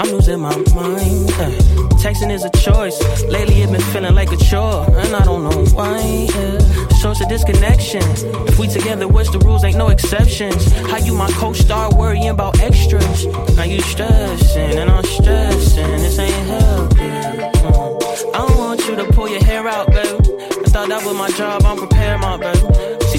I'm 0.01 0.09
losing 0.13 0.39
my 0.39 0.55
mind. 0.73 1.29
Hey. 1.29 1.57
Texting 2.01 2.31
is 2.31 2.43
a 2.43 2.49
choice. 2.49 2.99
Lately, 3.25 3.61
it's 3.61 3.71
been 3.71 3.81
feeling 3.93 4.15
like 4.15 4.31
a 4.31 4.37
chore, 4.37 4.83
and 4.97 5.15
I 5.15 5.23
don't 5.23 5.43
know 5.43 5.63
why. 5.75 5.99
Yeah. 6.01 6.87
Source 7.01 7.21
of 7.21 7.29
disconnection. 7.29 8.01
If 8.47 8.57
we 8.57 8.67
together, 8.67 9.07
what's 9.07 9.29
the 9.29 9.37
rules? 9.37 9.63
Ain't 9.63 9.77
no 9.77 9.89
exceptions. 9.89 10.71
How 10.89 10.97
you 10.97 11.13
my 11.13 11.29
co-star 11.33 11.93
worrying 11.95 12.29
about 12.29 12.59
extras? 12.59 13.27
Now 13.55 13.63
you 13.63 13.79
stressing 13.81 14.79
and 14.79 14.89
I'm 14.89 15.03
stressing. 15.03 15.91
This 15.97 16.17
ain't 16.17 16.47
helping. 16.47 16.97
Mm. 16.97 18.33
I 18.33 18.47
don't 18.47 18.57
want 18.57 18.87
you 18.87 18.95
to 18.95 19.05
pull 19.13 19.29
your 19.29 19.43
hair 19.43 19.67
out, 19.67 19.85
babe. 19.85 20.19
I 20.65 20.69
thought 20.73 20.89
that 20.89 21.05
was 21.05 21.15
my 21.15 21.29
job. 21.29 21.61
I'm 21.63 21.77
prepared, 21.77 22.19
my 22.21 22.37
baby. 22.37 22.60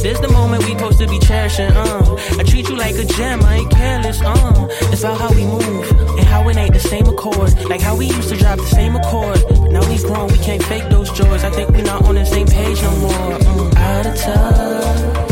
This 0.02 0.18
the 0.18 0.26
moment 0.26 0.64
we 0.64 0.72
supposed 0.72 0.98
to 0.98 1.06
be 1.06 1.20
cherishing. 1.20 1.70
Uh. 1.70 2.16
I 2.36 2.42
treat 2.42 2.68
you 2.68 2.74
like 2.74 2.96
a 2.96 3.04
gem. 3.04 3.40
I 3.44 3.58
ain't 3.58 3.70
careless. 3.70 4.20
Uh. 4.20 4.66
It's 4.90 5.04
about 5.04 5.20
how 5.20 5.30
we 5.32 5.44
move 5.44 5.90
and 6.18 6.26
how 6.26 6.48
it 6.48 6.56
ain't 6.56 6.74
the 6.74 6.80
same 6.80 7.06
accord. 7.06 7.54
Like 7.70 7.80
how 7.80 7.94
we 7.96 8.06
used 8.06 8.28
to 8.30 8.36
drive 8.36 8.58
the 8.58 8.66
same 8.66 8.96
accord. 8.96 9.40
But 9.48 9.70
now 9.70 9.88
we 9.88 9.98
grown, 9.98 10.26
we 10.26 10.38
can't 10.38 10.62
fake 10.64 10.88
those 10.90 11.12
joys. 11.12 11.44
I 11.44 11.50
think 11.50 11.70
we 11.70 11.82
not 11.82 12.04
on 12.04 12.16
the 12.16 12.26
same 12.26 12.48
page 12.48 12.82
no 12.82 12.90
more. 12.96 13.38
Mm. 13.38 13.76
Out 13.76 14.06
of 14.06 14.16
touch. 14.16 15.31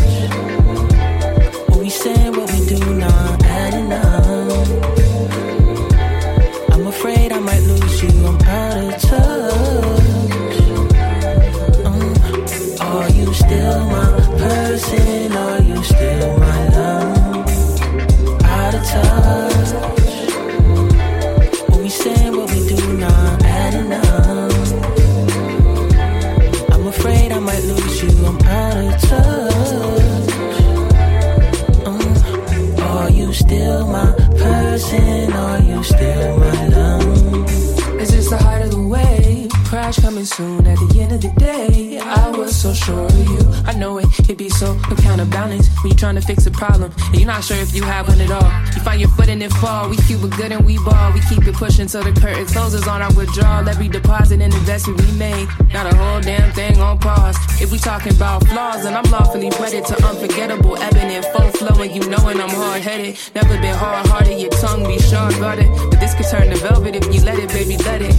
Soon. 40.25 40.67
At 40.67 40.79
the 40.79 41.01
end 41.01 41.13
of 41.13 41.21
the 41.21 41.33
day, 41.39 41.99
I 41.99 42.31
was 42.31 42.55
so 42.55 42.73
sure 42.73 43.07
of 43.07 43.29
you. 43.29 43.41
I 43.65 43.75
know 43.75 43.99
it, 43.99 44.07
it'd 44.21 44.37
be 44.37 44.49
so 44.49 44.75
counterbalance 45.11 45.67
when 45.83 45.91
you're 45.91 45.99
trying 45.99 46.15
to 46.15 46.21
fix 46.21 46.47
a 46.47 46.51
problem 46.53 46.93
and 47.11 47.17
you're 47.17 47.27
not 47.27 47.43
sure 47.43 47.57
if 47.57 47.75
you 47.75 47.83
have 47.83 48.07
one 48.07 48.21
at 48.21 48.31
all. 48.31 48.51
You 48.75 48.81
find 48.83 49.01
your 49.01 49.11
foot 49.11 49.29
and 49.29 49.43
it 49.43 49.53
fall. 49.55 49.91
We 49.91 49.97
keep 49.97 50.23
it 50.23 50.31
good 50.39 50.53
and 50.53 50.65
we 50.65 50.77
ball. 50.79 51.13
We 51.13 51.21
keep 51.29 51.45
it 51.49 51.55
pushing 51.55 51.89
till 51.89 52.05
the 52.05 52.13
curtain 52.13 52.47
closes 52.47 52.87
on 52.87 53.03
our 53.03 53.13
withdrawal. 53.15 53.69
Every 53.69 53.89
deposit 53.89 54.41
and 54.41 54.55
investment 54.55 55.01
we 55.03 55.11
made, 55.19 55.49
not 55.73 55.93
a 55.93 55.97
whole 55.97 56.21
damn 56.21 56.53
thing 56.53 56.79
on 56.79 56.99
pause. 57.01 57.37
If 57.61 57.73
we 57.73 57.79
talking 57.79 58.15
about 58.15 58.47
flaws, 58.47 58.85
then 58.85 58.95
I'm 58.95 59.11
lawfully 59.11 59.51
wedded 59.59 59.85
to 59.87 59.95
unforgettable 60.07 60.77
ebony 60.79 61.17
and 61.17 61.27
full 61.27 61.51
flowing. 61.59 61.91
You 61.93 62.03
knowing 62.09 62.41
I'm 62.41 62.51
hard 62.51 62.83
headed, 62.83 63.19
never 63.35 63.55
been 63.59 63.75
hard 63.75 64.07
hearted. 64.07 64.39
Your 64.39 64.51
tongue 64.63 64.85
be 64.87 64.99
sharp 65.01 65.35
guarded, 65.41 65.69
but 65.91 65.99
this 65.99 66.15
could 66.15 66.27
turn 66.31 66.51
to 66.51 66.57
velvet 66.57 66.95
if 66.95 67.13
you 67.13 67.21
let 67.23 67.39
it, 67.39 67.49
baby, 67.49 67.77
let 67.79 68.01
it. 68.01 68.15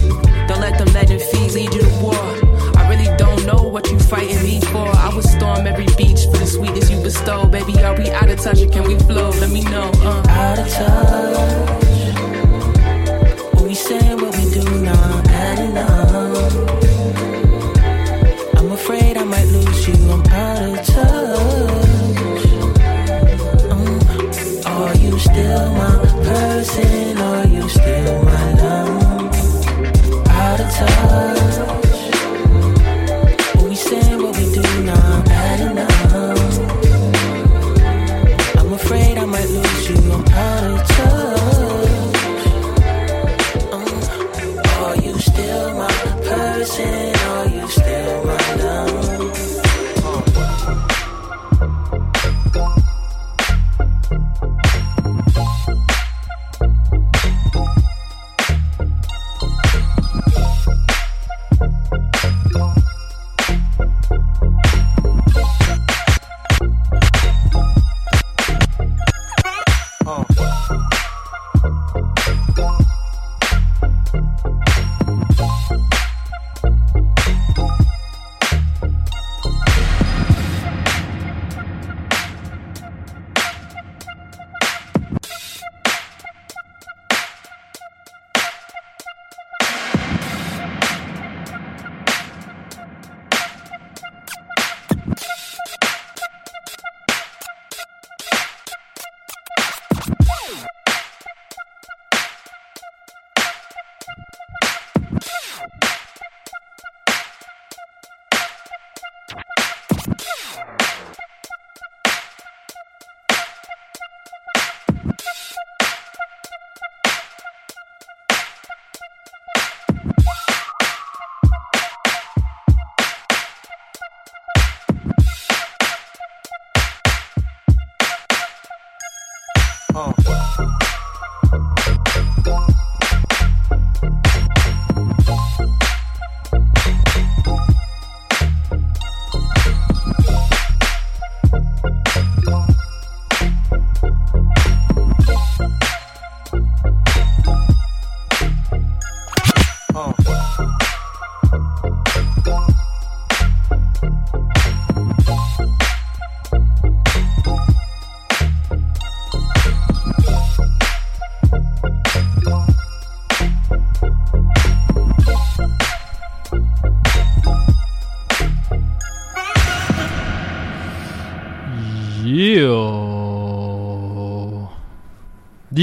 Don't 0.46 0.60
let 0.60 0.76
them 0.76 0.92
legend 0.92 1.22
feet 1.22 1.54
lead 1.54 1.72
you 1.72 1.80
to 1.80 1.92
war. 2.02 2.22
I 2.76 2.86
really 2.90 3.08
don't 3.16 3.46
know 3.46 3.62
what 3.62 3.90
you 3.90 3.98
fighting 4.12 4.42
me 4.42 4.60
for. 4.60 4.86
I 5.06 5.10
would 5.14 5.24
storm 5.24 5.66
every 5.66 5.86
beach 5.96 6.26
for 6.30 6.36
the 6.36 6.46
sweetness 6.46 6.90
you 6.90 7.00
bestow. 7.02 7.46
Baby, 7.46 7.82
are 7.82 7.96
we 7.96 8.10
out 8.10 8.28
of 8.28 8.38
touch 8.38 8.60
or 8.60 8.68
can 8.68 8.84
we 8.84 8.98
flow? 9.08 9.30
Let 9.40 9.50
me 9.50 9.62
know. 9.62 9.90
Uh. 10.04 10.22
Out 10.28 10.58
of 10.58 10.68
touch. 10.68 11.72
We 13.62 13.74
say, 13.74 14.14
what 14.14 14.36
we 14.36 14.44
do 14.50 14.64
now, 14.82 15.21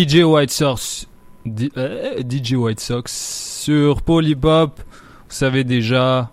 DJ 0.10 0.24
White 0.24 0.49
Sox, 0.49 1.05
D- 1.45 1.72
euh, 1.78 2.24
DJ 2.28 2.53
White 2.53 2.80
Sox 2.80 3.12
sur 3.64 4.01
Polypop, 4.01 4.80
vous 4.80 5.36
savez 5.36 5.64
déjà. 5.64 6.32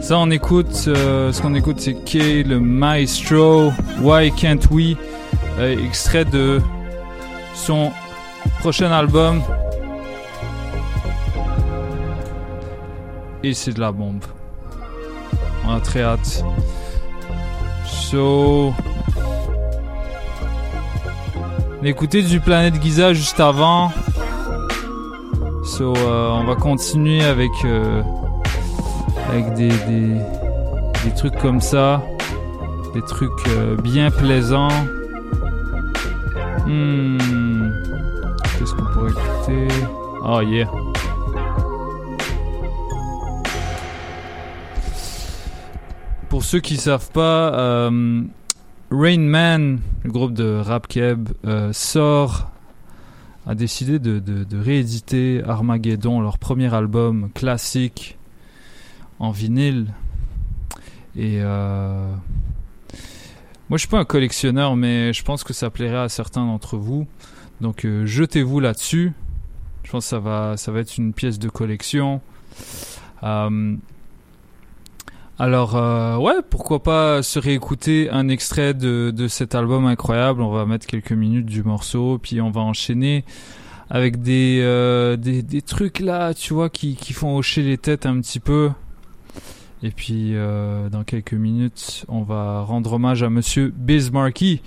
Ça, 0.00 0.18
on 0.18 0.30
écoute, 0.30 0.84
euh, 0.86 1.32
ce 1.32 1.42
qu'on 1.42 1.54
écoute, 1.56 1.80
c'est 1.80 1.94
Kay, 2.04 2.44
le 2.44 2.60
Maestro, 2.60 3.72
Why 4.00 4.30
Can't 4.30 4.68
We, 4.70 4.96
euh, 5.58 5.84
extrait 5.84 6.24
de 6.26 6.60
son 7.56 7.90
prochain 8.60 8.92
album. 8.92 9.42
Et 13.42 13.52
c'est 13.52 13.72
de 13.72 13.80
la 13.80 13.90
bombe. 13.90 14.22
On 15.66 15.72
a 15.74 15.80
très 15.80 16.02
hâte. 16.02 16.44
So. 17.84 18.72
On 21.82 21.84
a 21.84 21.88
écouté 21.88 22.22
du 22.22 22.38
Planète 22.38 22.80
Giza 22.80 23.12
juste 23.12 23.40
avant. 23.40 23.90
So, 25.64 25.96
euh, 25.96 26.28
on 26.30 26.44
va 26.44 26.54
continuer 26.54 27.24
avec, 27.24 27.50
euh, 27.64 28.04
des, 29.56 31.10
trucs 31.16 31.36
comme 31.38 31.60
ça. 31.60 32.00
Des 32.94 33.02
trucs 33.02 33.32
euh, 33.48 33.74
bien 33.74 34.12
plaisants. 34.12 34.68
Hmm. 36.68 37.18
Qu'est-ce 38.56 38.74
qu'on 38.74 38.84
pourrait 38.84 39.10
écouter? 39.10 39.66
Oh 40.24 40.40
yeah. 40.40 40.70
Pour 46.28 46.44
ceux 46.44 46.60
qui 46.60 46.76
savent 46.76 47.10
pas, 47.10 47.90
Rain 48.92 49.20
Man, 49.20 49.80
le 50.04 50.10
groupe 50.10 50.34
de 50.34 50.60
rap 50.60 50.86
keb, 50.86 51.30
euh, 51.46 51.72
sort, 51.72 52.50
a 53.46 53.54
décidé 53.54 53.98
de, 53.98 54.46
rééditer 54.52 55.42
Armageddon, 55.46 56.20
leur 56.20 56.36
premier 56.36 56.72
album 56.74 57.30
classique 57.34 58.18
en 59.18 59.30
vinyle. 59.30 59.86
Et 61.16 61.38
euh, 61.40 62.12
moi, 63.70 63.78
je 63.78 63.78
suis 63.78 63.88
pas 63.88 63.98
un 63.98 64.04
collectionneur, 64.04 64.76
mais 64.76 65.14
je 65.14 65.24
pense 65.24 65.42
que 65.42 65.54
ça 65.54 65.70
plairait 65.70 65.96
à 65.96 66.08
certains 66.10 66.44
d'entre 66.44 66.76
vous. 66.76 67.06
Donc, 67.62 67.86
euh, 67.86 68.04
jetez-vous 68.04 68.60
là-dessus. 68.60 69.12
Je 69.84 69.90
pense 69.90 70.04
que 70.04 70.10
ça 70.10 70.18
va, 70.18 70.58
ça 70.58 70.70
va 70.70 70.80
être 70.80 70.98
une 70.98 71.14
pièce 71.14 71.38
de 71.38 71.48
collection. 71.48 72.20
Alors, 75.42 75.74
euh, 75.74 76.18
ouais, 76.18 76.36
pourquoi 76.48 76.84
pas 76.84 77.20
se 77.24 77.40
réécouter 77.40 78.08
un 78.10 78.28
extrait 78.28 78.74
de, 78.74 79.12
de 79.12 79.26
cet 79.26 79.56
album 79.56 79.86
incroyable. 79.86 80.40
On 80.40 80.52
va 80.52 80.66
mettre 80.66 80.86
quelques 80.86 81.10
minutes 81.10 81.46
du 81.46 81.64
morceau, 81.64 82.20
puis 82.22 82.40
on 82.40 82.52
va 82.52 82.60
enchaîner 82.60 83.24
avec 83.90 84.22
des, 84.22 84.60
euh, 84.62 85.16
des, 85.16 85.42
des 85.42 85.60
trucs 85.60 85.98
là, 85.98 86.32
tu 86.32 86.54
vois, 86.54 86.70
qui, 86.70 86.94
font 87.12 87.36
hocher 87.36 87.62
les 87.62 87.76
têtes 87.76 88.06
un 88.06 88.20
petit 88.20 88.38
peu. 88.38 88.70
Et 89.82 89.90
puis, 89.90 90.36
euh, 90.36 90.88
dans 90.88 91.02
quelques 91.02 91.34
minutes, 91.34 92.04
on 92.06 92.22
va 92.22 92.60
rendre 92.60 92.92
hommage 92.92 93.24
à 93.24 93.28
Monsieur 93.28 93.74
Biz 93.76 94.12
Markie. 94.12 94.62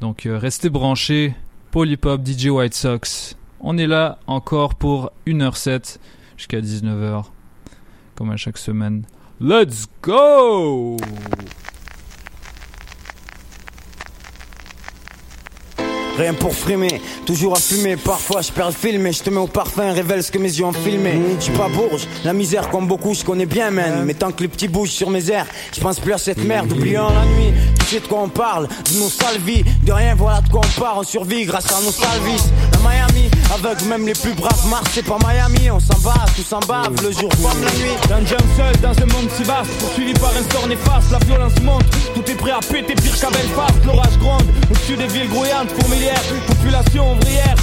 Donc, 0.00 0.28
restez 0.30 0.70
branchés. 0.70 1.34
Polypop, 1.72 2.24
DJ 2.24 2.46
White 2.46 2.74
Sox. 2.74 3.36
On 3.58 3.76
est 3.76 3.88
là 3.88 4.20
encore 4.28 4.76
pour 4.76 5.10
1h07 5.26 5.98
jusqu'à 6.36 6.60
19h, 6.60 7.24
comme 8.14 8.30
à 8.30 8.36
chaque 8.36 8.58
semaine. 8.58 9.02
Let's 9.44 9.86
go! 10.02 10.96
Rien 16.16 16.34
pour 16.34 16.54
frimer, 16.54 17.00
toujours 17.24 17.56
à 17.56 17.60
fumer. 17.60 17.96
Parfois 17.96 18.42
je 18.42 18.52
perds 18.52 18.66
le 18.66 18.72
film 18.72 19.06
et 19.06 19.12
je 19.12 19.22
te 19.22 19.30
mets 19.30 19.38
au 19.38 19.46
parfum, 19.46 19.92
révèle 19.92 20.22
ce 20.22 20.30
que 20.30 20.38
mes 20.38 20.52
yeux 20.52 20.64
ont 20.64 20.72
filmé. 20.72 21.18
Je 21.38 21.44
suis 21.44 21.52
pas 21.52 21.68
bourge, 21.68 22.06
la 22.24 22.32
misère 22.32 22.68
comme 22.70 22.86
beaucoup 22.86 23.14
je 23.14 23.24
connais 23.24 23.46
bien, 23.46 23.70
man. 23.70 24.04
Mais 24.04 24.14
tant 24.14 24.30
que 24.30 24.42
les 24.42 24.48
petits 24.48 24.68
bougent 24.68 24.90
sur 24.90 25.10
mes 25.10 25.30
airs, 25.30 25.46
je 25.74 25.80
pense 25.80 25.98
plus 25.98 26.12
à 26.12 26.18
cette 26.18 26.44
merde. 26.44 26.70
Oubliant 26.70 27.08
la 27.10 27.24
nuit, 27.24 27.52
tu 27.80 27.86
sais 27.86 28.00
de 28.00 28.06
quoi 28.06 28.20
on 28.22 28.28
parle, 28.28 28.68
de 28.68 28.98
nos 28.98 29.08
sales 29.08 29.40
vies. 29.44 29.64
De 29.84 29.92
rien, 29.92 30.14
voilà 30.14 30.42
de 30.42 30.48
quoi 30.50 30.60
on 30.64 30.80
part, 30.80 30.98
on 30.98 31.02
survit 31.02 31.44
grâce 31.44 31.72
à 31.72 31.80
nos 31.82 31.92
salvis. 31.92 32.42
À 32.74 32.88
Miami, 32.88 33.30
avec 33.54 33.84
même 33.86 34.06
les 34.06 34.14
plus 34.14 34.32
braves 34.34 34.66
Mars, 34.68 34.90
c'est 34.92 35.04
pas 35.04 35.18
Miami, 35.26 35.70
on 35.70 35.80
s'en 35.80 35.98
bat, 36.00 36.26
tout 36.36 36.42
s'en 36.42 36.60
bave, 36.60 36.94
le 37.02 37.10
jour 37.10 37.30
comme 37.30 37.64
la 37.64 37.70
nuit. 37.72 37.96
Un 38.12 38.26
jump 38.26 38.42
seul 38.56 38.76
dans 38.82 38.90
un 38.90 39.06
monde 39.06 39.30
si 39.36 39.44
vaste, 39.44 39.70
poursuivi 39.80 40.12
par 40.14 40.30
un 40.30 40.52
sort 40.52 40.68
néfaste, 40.68 41.10
la 41.10 41.18
violence 41.20 41.60
monte, 41.62 41.84
tout 42.14 42.30
est 42.30 42.34
prêt 42.34 42.50
à 42.50 42.60
péter 42.60 42.94
pire 42.94 43.18
qu'à 43.18 43.30
Belfast, 43.30 43.84
l'orage 43.86 44.18
gronde, 44.18 44.46
au-dessus 44.70 44.96
des 44.96 45.06
villes 45.06 45.28
grouillantes, 45.28 45.72
population 46.46 47.12
ouvrière, 47.12 47.54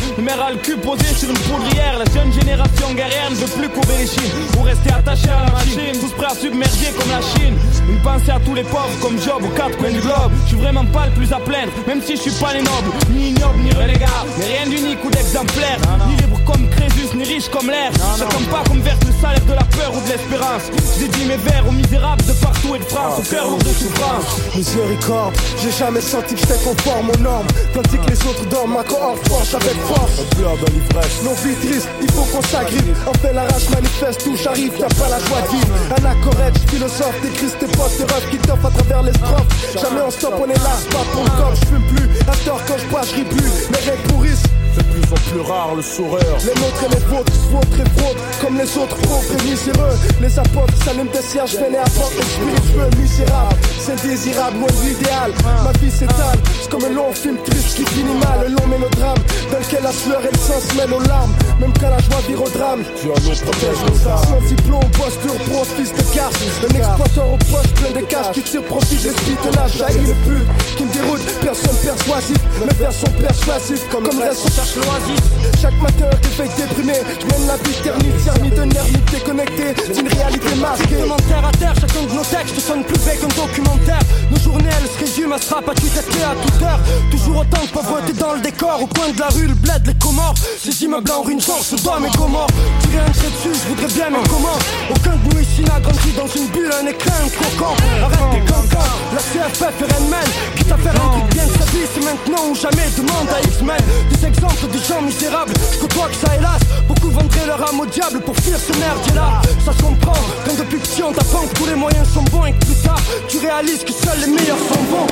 a 0.47 0.51
le 0.51 0.57
cul 0.57 0.77
posé 0.77 1.05
sur 1.05 1.29
une 1.29 1.37
poudrière, 1.37 1.97
la 1.97 2.05
jeune 2.13 2.31
génération 2.31 2.93
guerrière 2.93 3.29
ne 3.31 3.35
veut 3.35 3.47
plus 3.47 3.69
les 3.97 4.07
chines, 4.07 4.31
ou 4.57 4.63
rester 4.63 4.91
attaché 4.91 5.29
à 5.29 5.45
la 5.45 5.51
machine, 5.51 5.99
tous 5.99 6.13
prêts 6.13 6.31
à 6.31 6.35
submerger 6.35 6.91
comme 6.97 7.09
la 7.09 7.21
Chine, 7.21 7.55
une 7.89 7.99
pensée 8.01 8.31
à 8.31 8.39
tous 8.39 8.53
les 8.53 8.63
pauvres 8.63 8.99
comme 9.01 9.19
Job 9.19 9.43
aux 9.43 9.55
quatre 9.55 9.77
coins 9.77 9.91
du 9.91 9.99
globe, 9.99 10.31
je 10.43 10.47
suis 10.49 10.57
vraiment 10.57 10.85
pas 10.85 11.07
le 11.07 11.11
plus 11.13 11.31
à 11.33 11.39
plaindre, 11.39 11.71
même 11.87 12.01
si 12.01 12.15
je 12.15 12.21
suis 12.21 12.39
pas 12.39 12.53
les 12.53 12.61
nobles, 12.61 12.91
ni 13.11 13.29
ignoble 13.29 13.59
ni 13.59 13.71
renégat, 13.71 14.25
mais 14.37 14.45
rien 14.45 14.65
d'unique 14.69 15.03
ou 15.03 15.09
d'exemplaire, 15.09 15.79
ni 16.07 16.15
libre 16.15 16.39
comme 16.45 16.69
Crésus, 16.69 17.15
ni 17.15 17.23
riche 17.23 17.49
comme 17.49 17.69
l'air, 17.69 17.91
j'attends 18.17 18.45
pas 18.51 18.63
qu'on 18.67 18.75
me 18.75 18.83
verse 18.83 18.99
le 19.05 19.13
salaire 19.21 19.45
de 19.45 19.53
la 19.53 19.63
peur 19.63 19.91
ou 19.93 20.01
de 20.05 20.11
l'espérance, 20.11 20.63
j'ai 20.99 21.07
dit 21.07 21.25
mes 21.25 21.37
vers 21.37 21.67
aux 21.67 21.71
misérables 21.71 22.25
de 22.25 22.33
partout 22.33 22.75
et 22.75 22.79
de 22.79 22.83
France, 22.85 23.19
au 23.19 23.23
cœur 23.23 23.49
lourd 23.49 23.57
de 23.59 23.73
souffrance. 23.73 24.55
Miséricorde, 24.55 25.35
j'ai 25.61 25.71
jamais 25.71 26.01
senti 26.01 26.35
que 26.35 26.41
j'étais 26.41 26.63
conforme 26.63 27.09
aux 27.09 27.21
normes. 27.21 27.47
Tandis 27.73 27.97
que 27.97 28.11
les 28.11 28.19
autres 28.27 28.28
dorment, 28.49 28.73
ma 28.75 28.83
cohorte 28.83 29.27
force 29.27 29.53
avec 29.53 29.77
force. 29.87 30.19
Un 30.19 30.35
pleure 30.35 30.57
de 30.57 30.65
l'ivresse 30.71 31.23
Nos 31.23 31.33
vies 31.43 31.55
tristes, 31.55 31.89
il 32.01 32.11
faut 32.11 32.23
qu'on 32.23 32.41
s'agrippe. 32.41 32.95
On 33.07 33.13
fait 33.19 33.33
la 33.33 33.43
rage 33.43 33.69
manifeste, 33.69 34.25
où 34.27 34.35
j'arrive, 34.35 34.73
t'as 34.79 34.93
pas 34.95 35.09
la 35.09 35.19
joie 35.19 35.41
de 35.41 35.51
vivre. 35.55 35.75
Anacorège, 35.97 36.57
philosophe, 36.67 37.21
décris 37.21 37.51
tes 37.59 37.67
potes, 37.67 37.97
tes 37.97 38.03
rêves 38.03 38.29
qui 38.31 38.37
t'offrent 38.37 38.65
à 38.67 38.71
travers 38.71 39.03
les 39.03 39.13
strophes. 39.13 39.73
Jamais 39.73 40.01
on 40.01 40.11
stop, 40.11 40.33
on 40.39 40.49
est 40.49 40.63
là, 40.63 40.75
pas 40.91 41.05
pour 41.11 41.23
le 41.23 41.29
corps, 41.29 41.55
je 41.55 41.65
fume 41.65 41.85
plus 41.95 42.09
À 42.27 42.35
tort 42.45 42.61
quand 42.67 42.77
je 42.77 42.85
bois, 42.87 43.01
je 43.03 43.15
ris 43.15 43.25
plus, 43.25 43.69
mes 43.69 43.89
règles 43.89 44.03
pourrissent 44.09 44.43
de 44.77 44.83
plus 44.83 45.11
en 45.11 45.31
plus 45.31 45.41
rare 45.41 45.75
le 45.75 45.81
sourire 45.81 46.35
Les 46.45 46.59
nôtres 46.61 46.83
et 46.85 46.89
les 46.89 47.05
vôtres 47.05 47.33
se 47.33 47.47
vautrent 47.51 47.79
et 47.79 48.45
Comme 48.45 48.57
les 48.57 48.77
autres 48.77 48.97
pauvres 48.97 49.33
et 49.33 49.49
miséreux. 49.49 49.97
Les 50.21 50.39
apôtres 50.39 50.73
s'allument 50.83 51.11
des 51.11 51.21
cierges, 51.21 51.55
venaient 51.55 51.77
apporter 51.77 52.23
spiritueux 52.23 52.89
misérable 52.99 53.55
C'est 53.79 54.01
désirable, 54.01 54.59
loin 54.59 54.67
de 54.67 54.87
l'idéal. 54.87 55.31
Ma 55.63 55.71
vie 55.79 55.91
s'étale, 55.91 56.39
c'est 56.61 56.69
comme 56.69 56.85
un 56.85 56.93
long 56.93 57.11
film 57.13 57.37
triste 57.43 57.75
qui 57.75 57.85
finit 57.85 58.19
mal. 58.19 58.45
Un 58.45 58.49
long 58.49 58.67
mélodrame 58.67 59.21
dans 59.51 59.59
lequel 59.59 59.83
la 59.83 59.91
sueur 59.91 60.21
et 60.25 60.31
le 60.31 60.37
sang 60.37 60.59
se 60.59 60.75
mêlent 60.75 60.93
aux 60.93 61.07
larmes. 61.07 61.33
Même 61.59 61.73
quand 61.73 61.89
la 61.89 61.99
joie 61.99 62.21
vire 62.27 62.41
au 62.41 62.49
drame 62.49 62.83
Tu 62.95 63.11
as 63.11 63.19
nos 63.19 63.35
protège 63.35 63.79
nos 63.83 64.07
armes 64.09 64.23
Sans 64.23 64.47
diplôme, 64.47 64.91
posture, 64.91 65.35
pro, 65.49 65.65
fils 65.65 65.91
de 65.91 66.01
casse 66.15 66.39
Un 66.63 66.75
exploiteur 66.75 67.33
aux 67.33 67.37
poches 67.37 67.73
plein 67.75 67.99
de 67.99 68.05
cash 68.05 68.31
Qui 68.33 68.41
tire 68.43 68.63
profit 68.63 68.95
de 68.95 69.11
tenace 69.43 69.77
Jaillit 69.77 70.07
le 70.07 70.13
but 70.23 70.47
qui 70.77 70.83
me 70.83 70.93
déroute 70.93 71.21
Personne 71.41 71.75
persuasif, 71.83 72.37
mes 72.59 72.73
vers 72.77 72.93
sont 72.93 73.11
persuasifs 73.19 73.89
Comme, 73.91 74.05
le 74.05 74.23
reste 74.23 74.49
cherche 74.73 75.61
Chaque 75.61 75.81
matin, 75.81 76.09
réveil 76.23 76.49
déprimé 76.57 76.93
Je 77.19 77.25
mène 77.25 77.47
la 77.47 77.57
vie 77.57 77.75
ternitière, 77.83 78.33
ni 78.41 78.49
de 78.49 78.63
nerfs, 78.63 78.85
ni 78.85 79.11
déconnecté 79.11 79.93
D'une 79.93 80.07
réalité 80.07 80.55
masquée 80.55 81.03
terre 81.27 81.45
à 81.45 81.51
terre, 81.51 81.73
chacun 81.75 82.03
de 82.03 82.13
nos 82.13 82.23
textes 82.23 82.59
sonne 82.59 82.83
plus 82.83 82.99
bête 83.05 83.19
qu'un 83.19 83.27
documentaire. 83.27 83.99
Nos 84.31 84.39
journées, 84.39 84.69
elles 84.69 84.89
se 84.89 84.99
résument 84.99 85.35
à 85.35 85.41
se 85.41 85.53
rapatuiter 85.53 85.99
à 85.99 86.35
toute 86.35 86.61
heure. 86.61 86.79
Toujours 87.11 87.37
autant 87.37 87.63
de 87.63 87.69
pauvreté 87.69 88.13
dans 88.13 88.33
le 88.33 88.41
décor. 88.41 88.81
Au 88.81 88.87
coin 88.87 89.09
de 89.09 89.19
la 89.19 89.27
rue, 89.27 89.47
le 89.47 89.53
bled, 89.53 89.85
les 89.85 89.93
comores. 89.95 90.35
Ces 90.57 90.83
immeubles 90.83 91.11
en 91.11 91.21
ruine, 91.21 91.41
chance, 91.41 91.73
je 91.75 91.83
dois 91.83 91.99
mes 91.99 92.09
comment. 92.17 92.47
Tirer 92.81 92.99
un 92.99 93.11
trait 93.11 93.29
dessus, 93.29 93.61
je 93.61 93.69
voudrais 93.69 93.93
bien, 93.93 94.09
mais 94.09 94.27
comment 94.29 94.57
Aucun 94.89 95.15
de 95.17 95.33
nous 95.33 95.41
ici 95.41 95.61
n'a 95.63 95.79
grandi 95.79 96.11
dans 96.17 96.27
une 96.27 96.47
bulle, 96.47 96.71
un 96.71 96.87
écrin, 96.87 97.13
un 97.25 97.29
cocon. 97.29 97.73
Arrête 98.03 98.29
tes 98.33 98.51
cancans, 98.51 98.91
la 99.13 99.21
CFF 99.21 99.81
et 99.81 99.93
Renman. 99.93 100.29
Quitte 100.57 100.71
à 100.71 100.77
faire 100.77 100.95
un 100.95 101.09
truc 101.19 101.33
bien 101.33 101.45
de 101.45 101.51
sa 101.51 101.65
vie, 101.71 101.85
c'est 101.93 102.05
maintenant 102.05 102.43
ou 102.49 102.55
jamais. 102.55 102.89
Demande 102.97 103.29
à 103.29 103.39
X-Men 103.41 103.83
des 104.09 104.25
exemples 104.25 104.48
de 104.67 104.77
gens 104.77 105.01
misérables. 105.01 105.53
Je 105.73 105.79
côtoie 105.79 106.09
que 106.09 106.15
ça, 106.15 106.35
hélas. 106.35 106.61
Beaucoup 106.87 107.09
vendraient 107.09 107.45
leur 107.45 107.69
âme 107.69 107.79
au 107.79 107.85
diable 107.85 108.21
pour 108.21 108.35
fuir 108.37 108.57
ce 108.57 108.73
merdier-là. 108.77 109.41
Ça 109.65 109.73
se 109.73 109.81
comprend, 109.81 110.13
quand 110.45 110.57
depuis 110.57 110.77
petit 110.77 111.03
on 111.03 111.11
t'apprend 111.11 111.45
que 111.47 111.55
tous 111.55 111.65
les 111.65 111.75
moyens 111.75 112.07
sont 112.13 112.23
bons 112.23 112.45
et 112.45 112.53
que 112.53 112.65
plus 112.65 112.81
tard 112.83 113.01
tu 113.27 113.37
réalises 113.39 113.83
que 113.83 113.91
seuls 113.91 114.19
les 114.21 114.27
meilleurs 114.27 114.57
sont 114.57 114.83
bons. 114.91 115.07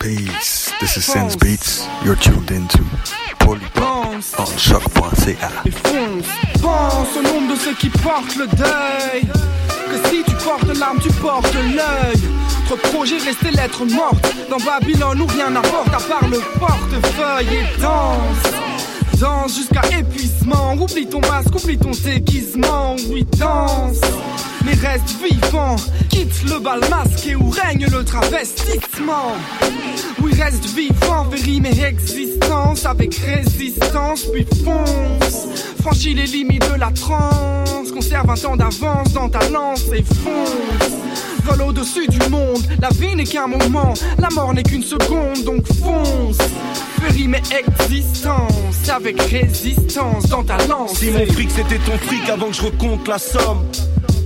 Peace. 0.00 0.72
This 0.80 0.96
is 0.96 1.04
Sense 1.04 1.36
Beats. 1.36 1.86
You're 2.04 2.16
tuned 2.16 2.50
into 2.50 2.84
Polypop 3.46 4.06
on 4.38 4.58
choc.ca. 4.58 5.50
Et 5.64 5.70
fonce, 5.70 6.26
pense 6.60 7.16
au 7.16 7.22
nombre 7.22 7.54
de 7.54 7.56
ceux 7.60 7.74
qui 7.74 7.88
portent 7.90 8.34
le 8.34 8.48
deuil. 8.48 9.22
Que 9.22 10.08
si 10.08 10.24
tu 10.24 10.34
portes 10.44 10.76
l'arme, 10.76 10.98
tu 11.00 11.12
portes 11.12 11.54
l'œil. 11.54 12.20
Notre 12.68 12.82
projet 12.90 13.18
restait 13.18 13.52
lettre 13.52 13.84
morte. 13.84 14.34
Dans 14.50 14.56
Babylone 14.56 15.20
où 15.20 15.26
rien 15.26 15.50
n'apporte 15.50 15.94
à 15.94 16.00
part 16.08 16.28
le 16.28 16.40
portefeuille 16.58 17.58
et 17.58 17.80
danse. 17.80 18.85
Danse 19.18 19.56
jusqu'à 19.56 19.82
épuisement. 19.98 20.74
Oublie 20.74 21.06
ton 21.06 21.20
masque, 21.20 21.54
oublie 21.54 21.78
ton 21.78 21.90
déguisement. 21.90 22.96
Oui, 23.10 23.26
danse. 23.38 24.00
Mais 24.64 24.74
reste 24.74 25.14
vivant. 25.22 25.76
Quitte 26.10 26.44
le 26.44 26.58
bal 26.58 26.80
masqué 26.90 27.34
où 27.34 27.48
règne 27.48 27.86
le 27.90 28.04
travestissement. 28.04 29.32
Oui, 30.22 30.32
reste 30.34 30.66
vivant, 30.66 31.24
véris 31.24 31.60
mes 31.60 31.84
existences 31.84 32.84
avec 32.84 33.14
résistance, 33.14 34.24
puis 34.32 34.46
fonce. 34.64 35.46
Franchis 35.80 36.14
les 36.14 36.26
limites 36.26 36.70
de 36.70 36.78
la 36.78 36.90
transe. 36.90 37.92
Conserve 37.92 38.30
un 38.30 38.34
temps 38.34 38.56
d'avance 38.56 39.12
dans 39.12 39.28
ta 39.28 39.48
lance 39.48 39.84
et 39.94 40.02
fonce. 40.02 40.92
Au-dessus 41.48 42.06
du 42.08 42.18
monde. 42.28 42.62
La 42.80 42.88
vie 42.90 43.14
n'est 43.14 43.24
qu'un 43.24 43.46
moment. 43.46 43.94
La 44.18 44.28
mort 44.30 44.52
n'est 44.52 44.62
qu'une 44.62 44.82
seconde, 44.82 45.42
donc 45.44 45.66
fonce. 45.66 46.38
Féris 47.00 47.28
mes 47.28 47.42
existences 47.50 48.88
avec 48.88 49.20
résistance 49.22 50.28
dans 50.28 50.44
ta 50.44 50.58
lance. 50.66 50.98
Si 50.98 51.10
mon 51.10 51.24
fric 51.26 51.50
c'était 51.50 51.78
ton 51.78 51.96
fric 51.98 52.28
avant 52.28 52.48
que 52.48 52.52
je 52.52 52.62
recompte 52.62 53.08
la 53.08 53.18
somme. 53.18 53.64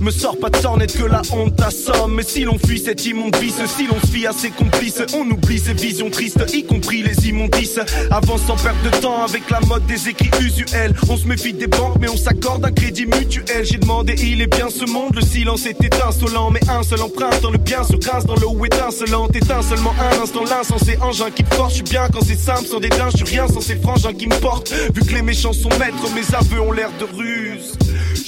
Me 0.01 0.09
sors 0.09 0.35
pas 0.35 0.49
de 0.49 0.57
sornette 0.57 0.97
que 0.97 1.03
la 1.03 1.21
honte 1.31 1.55
t'assomme 1.55 2.15
Mais 2.15 2.23
si 2.23 2.43
l'on 2.43 2.57
fuit 2.57 2.79
cet 2.79 3.05
immonde 3.05 3.35
Si 3.67 3.85
l'on 3.85 3.99
se 3.99 4.07
fie 4.07 4.25
à 4.25 4.31
ses 4.31 4.49
complices 4.49 5.03
On 5.13 5.29
oublie 5.29 5.59
ces 5.59 5.73
visions 5.73 6.09
tristes 6.09 6.43
Y 6.51 6.63
compris 6.63 7.03
les 7.03 7.29
immondices. 7.29 7.79
Avance 8.09 8.41
sans 8.47 8.55
perdre 8.55 8.81
de 8.83 8.89
temps 8.97 9.23
avec 9.23 9.47
la 9.51 9.59
mode 9.61 9.85
des 9.85 10.09
écrits 10.09 10.31
usuels. 10.41 10.95
On 11.07 11.17
se 11.17 11.27
méfie 11.27 11.53
des 11.53 11.67
banques 11.67 11.97
mais 11.99 12.09
on 12.09 12.17
s'accorde 12.17 12.65
un 12.65 12.71
crédit 12.71 13.05
mutuel. 13.05 13.63
J'ai 13.63 13.77
demandé 13.77 14.15
il 14.23 14.41
est 14.41 14.47
bien 14.47 14.69
ce 14.71 14.85
monde? 14.85 15.13
Le 15.13 15.21
silence 15.21 15.67
est 15.67 15.77
insolent 16.03 16.49
Mais 16.49 16.67
un 16.67 16.81
seul 16.81 17.03
empreinte 17.03 17.39
dans 17.43 17.51
le 17.51 17.59
bien 17.59 17.83
se 17.83 17.95
grince. 17.95 18.25
Dans 18.25 18.35
le 18.35 18.47
où 18.47 18.65
étincelante 18.65 19.35
Éteint 19.35 19.61
seulement 19.61 19.93
un 19.99 20.23
instant. 20.23 20.45
L'insensé 20.49 20.97
engin 20.99 21.29
qui 21.29 21.43
me 21.43 21.49
force 21.49 21.73
Je 21.73 21.75
suis 21.75 21.83
bien 21.83 22.07
quand 22.11 22.21
c'est 22.25 22.39
simple. 22.39 22.65
Sans 22.65 22.79
dédain 22.79 23.09
Je 23.11 23.17
suis 23.17 23.35
rien 23.35 23.47
sans 23.47 23.61
ces 23.61 23.75
frangins 23.75 24.13
qui 24.13 24.25
me 24.25 24.35
portent. 24.39 24.73
Vu 24.95 25.01
que 25.05 25.13
les 25.13 25.21
méchants 25.21 25.53
sont 25.53 25.69
maîtres 25.77 26.09
Mes 26.15 26.35
aveux 26.35 26.61
ont 26.61 26.71
l'air 26.71 26.89
de 26.99 27.05
ruse 27.05 27.77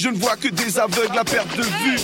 je 0.04 0.10
ne 0.10 0.18
vois 0.18 0.36
que 0.36 0.50
des 0.50 0.78
aveugles 0.78 1.18
à 1.18 1.24
perte 1.24 1.56
de 1.56 1.62
vue. 1.62 1.98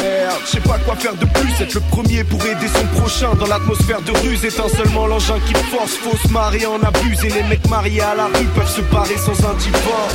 Merde, 0.00 0.40
je 0.46 0.50
sais 0.52 0.60
pas 0.60 0.78
quoi 0.78 0.96
faire 0.96 1.14
de 1.14 1.26
plus. 1.26 1.52
Être 1.60 1.74
le 1.74 1.80
premier 1.90 2.24
pour 2.24 2.40
aider 2.46 2.68
son 2.68 2.86
prochain 2.98 3.34
dans 3.34 3.44
l'atmosphère 3.44 4.00
de 4.00 4.12
ruse. 4.12 4.42
Étant 4.46 4.68
seulement 4.70 5.06
l'engin 5.06 5.38
qui 5.40 5.52
force. 5.52 5.92
Fausse 5.92 6.30
marier 6.30 6.64
en 6.64 6.82
abuse. 6.82 7.22
Et 7.22 7.28
les 7.28 7.42
mecs 7.42 7.68
mariés 7.68 8.00
à 8.00 8.14
la 8.14 8.26
rue 8.26 8.46
peuvent 8.54 8.70
se 8.70 8.80
barrer 8.80 9.18
sans 9.18 9.38
un 9.46 9.52
divorce. 9.56 10.14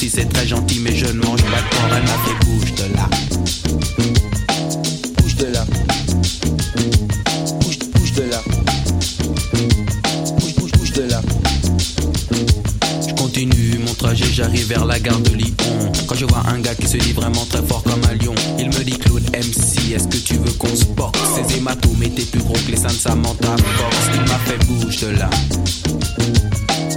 Merci, 0.00 0.14
c'est 0.16 0.28
très 0.32 0.46
gentil, 0.46 0.78
mais 0.78 0.94
je 0.94 1.06
ne 1.06 1.20
mange 1.24 1.42
pas 1.42 1.60
de 1.60 1.68
porc. 1.70 1.88
Elle 1.96 2.02
m'a 2.04 2.18
fait 2.22 2.46
bouge 2.46 2.72
de 2.74 2.94
là. 2.94 3.08
Bouge 5.18 5.34
de 5.34 5.46
là. 5.46 5.64
Bouge, 7.60 7.78
bouge 7.92 8.12
de 8.12 8.22
là. 8.22 8.40
Bouge, 10.38 10.54
bouge, 10.54 10.70
bouge 10.78 10.92
de 10.92 11.02
là. 11.02 11.20
Je 13.08 13.12
continue 13.14 13.80
mon 13.84 13.92
trajet, 13.94 14.26
j'arrive 14.32 14.68
vers 14.68 14.86
la 14.86 15.00
gare 15.00 15.18
de 15.18 15.30
Lyon. 15.30 15.56
Quand 16.06 16.14
je 16.14 16.26
vois 16.26 16.44
un 16.46 16.60
gars 16.60 16.76
qui 16.76 16.86
se 16.86 16.98
dit 16.98 17.12
vraiment 17.12 17.44
très 17.46 17.62
fort 17.66 17.82
comme 17.82 18.00
un 18.08 18.14
lion, 18.24 18.36
il 18.56 18.66
me 18.66 18.84
dit 18.84 18.96
Claude 18.98 19.28
MC, 19.34 19.94
est-ce 19.96 20.06
que 20.06 20.18
tu 20.18 20.34
veux 20.34 20.52
qu'on 20.52 20.76
se 20.76 20.84
porte 20.84 21.18
Ces 21.34 21.56
hématomes 21.56 22.04
étaient 22.04 22.22
plus 22.22 22.42
gros 22.42 22.52
que 22.52 22.70
les 22.70 22.76
seins 22.76 22.86
de 22.86 22.92
Samantha 22.92 23.56
Force. 23.78 23.96
Il 24.14 24.20
m'a 24.20 24.38
fait 24.46 24.64
bouge 24.64 25.00
de 25.00 25.08
là. 25.08 25.30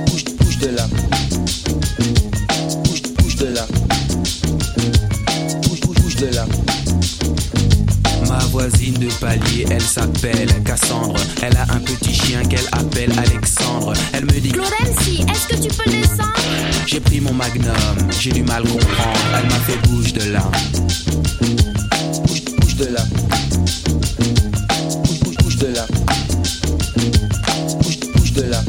Bouge, 0.05 0.25
bouge 0.39 0.57
de 0.59 0.67
là. 0.67 0.87
De. 6.21 6.29
Ma 8.27 8.37
voisine 8.51 8.93
de 8.93 9.07
palier, 9.19 9.65
elle 9.71 9.81
s'appelle 9.81 10.49
Cassandre. 10.63 11.19
Elle 11.41 11.57
a 11.57 11.63
un 11.73 11.79
petit 11.79 12.13
chien 12.13 12.43
qu'elle 12.43 12.67
appelle 12.71 13.11
Alexandre. 13.17 13.93
Elle 14.13 14.25
me 14.25 14.39
dit 14.39 14.51
MC, 14.51 15.25
est-ce 15.27 15.47
que 15.47 15.55
tu 15.55 15.75
peux 15.75 15.89
descendre? 15.89 16.33
J'ai 16.85 16.99
pris 16.99 17.21
mon 17.21 17.33
magnum, 17.33 17.73
j'ai 18.19 18.31
du 18.31 18.43
mal 18.43 18.61
comprendre. 18.63 19.19
Elle 19.35 19.49
m'a 19.49 19.59
fait 19.61 19.77
bouge 19.87 20.13
de 20.13 20.31
là. 20.31 20.43
Bouge, 22.27 22.43
bouge 22.59 22.75
de 22.75 22.85
là. 22.85 23.03
Bouge, 25.03 25.19
bouge, 25.23 25.37
bouge 25.37 25.57
de 25.57 25.67
là. 25.67 25.87
Bouge, 27.81 27.99
bouge 28.15 28.33
de 28.33 28.43
là. 28.43 28.63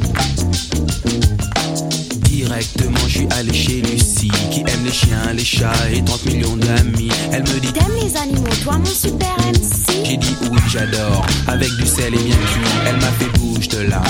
Directement, 2.23 3.07
je 3.09 3.19
suis 3.19 3.29
allé 3.31 3.53
chez 3.53 3.83
Lucie, 3.83 4.33
qui 4.51 4.61
aime 4.61 4.85
les 4.85 4.93
chiens, 4.93 5.33
les 5.35 5.45
chats 5.45 5.73
et 5.93 6.03
30 6.03 6.25
millions 6.27 6.57
d'amis. 6.57 7.02
Elle 7.35 7.43
me 7.43 7.61
dit 7.61 7.73
T'aimes 7.73 7.95
les 8.03 8.15
animaux, 8.17 8.55
toi 8.63 8.77
mon 8.77 8.85
super 8.85 9.35
MC 9.39 10.05
J'ai 10.05 10.17
dit 10.19 10.37
oui, 10.51 10.59
j'adore. 10.69 11.25
Avec 11.49 11.71
du 11.77 11.87
sel 11.87 12.15
et 12.15 12.19
bien 12.19 12.37
cuit, 12.37 12.61
elle 12.87 12.97
m'a 12.97 13.13
fait 13.13 13.39
bouge 13.39 13.69
de 13.69 13.79
là. 13.89 14.03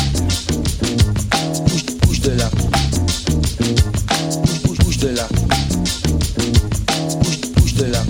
Bouge, 1.68 1.84
bouge 2.02 2.20
de 2.20 2.30
là. 2.30 2.50
Bouge, 4.64 4.78
bouge 4.78 4.98
de 4.98 5.08
là. 5.08 5.28
Bouge, 7.20 7.40
bouge 7.56 7.74
de 7.74 7.84
là. 7.84 8.02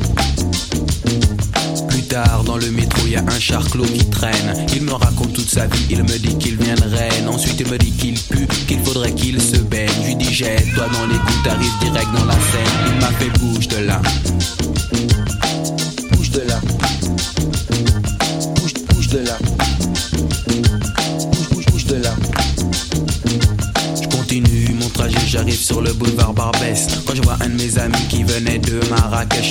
Plus 1.88 2.02
tard, 2.02 2.44
dans 2.44 2.56
le 2.56 2.70
métro, 2.70 3.06
y 3.06 3.16
a 3.16 3.20
un 3.20 3.38
charclos 3.38 3.84
qui 3.84 4.06
traîne. 4.06 4.66
Il 4.74 4.82
me 4.82 4.94
raconte 4.94 5.34
toute 5.34 5.50
sa 5.50 5.66
vie, 5.66 5.86
il 5.90 6.02
me 6.02 6.18
dit 6.18 6.38
qu'il 6.38 6.56
vient 6.56 6.74
de 6.74 6.88
Rennes. 6.88 7.28
Ensuite, 7.28 7.60
il 7.60 7.70
me 7.70 7.76
dit 7.76 7.92
qu'il 7.92 8.18
pue, 8.18 8.46
qu'il 8.66 8.80
faudrait 8.80 9.12
qu'il 9.12 9.42
se 9.42 9.58
baigne. 9.58 9.90
Je 10.00 10.06
lui 10.06 10.16
dis 10.16 10.32
jette-toi 10.32 10.86
dans 10.88 11.06
les 11.06 11.18
coups, 11.18 11.42
t'arrives 11.44 11.78
direct 11.80 12.08
dans 12.16 12.24
la 12.24 12.32
scène. 12.32 12.94
Il 12.94 13.00
m'a 13.00 13.12
fait 13.12 13.38
bouge 13.38 13.68
de 13.68 13.76
là. 13.76 14.00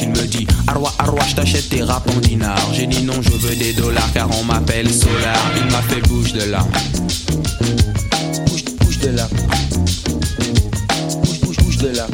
Il 0.01 0.09
me 0.09 0.27
dit 0.27 0.45
Arwa, 0.67 0.91
Arwa, 0.99 1.21
je 1.27 1.35
t'achète 1.35 1.69
tes 1.69 1.81
rap 1.81 2.09
en 2.09 2.19
dinars. 2.19 2.73
J'ai 2.73 2.87
dit 2.87 3.03
non, 3.03 3.21
je 3.21 3.31
veux 3.31 3.55
des 3.55 3.73
dollars 3.73 4.11
car 4.13 4.29
on 4.39 4.43
m'appelle 4.43 4.91
Solar. 4.91 5.37
Il 5.55 5.71
m'a 5.71 5.81
fait 5.83 6.01
bouge 6.07 6.33
de 6.33 6.43
là. 6.43 6.65
Bouge, 8.47 8.65
bouge 8.79 8.99
de 8.99 9.09
là. 9.09 9.29
Bouge, 11.23 11.39
bouge, 11.41 11.57
bouge 11.57 11.77
de 11.77 11.87
là. 11.89 12.07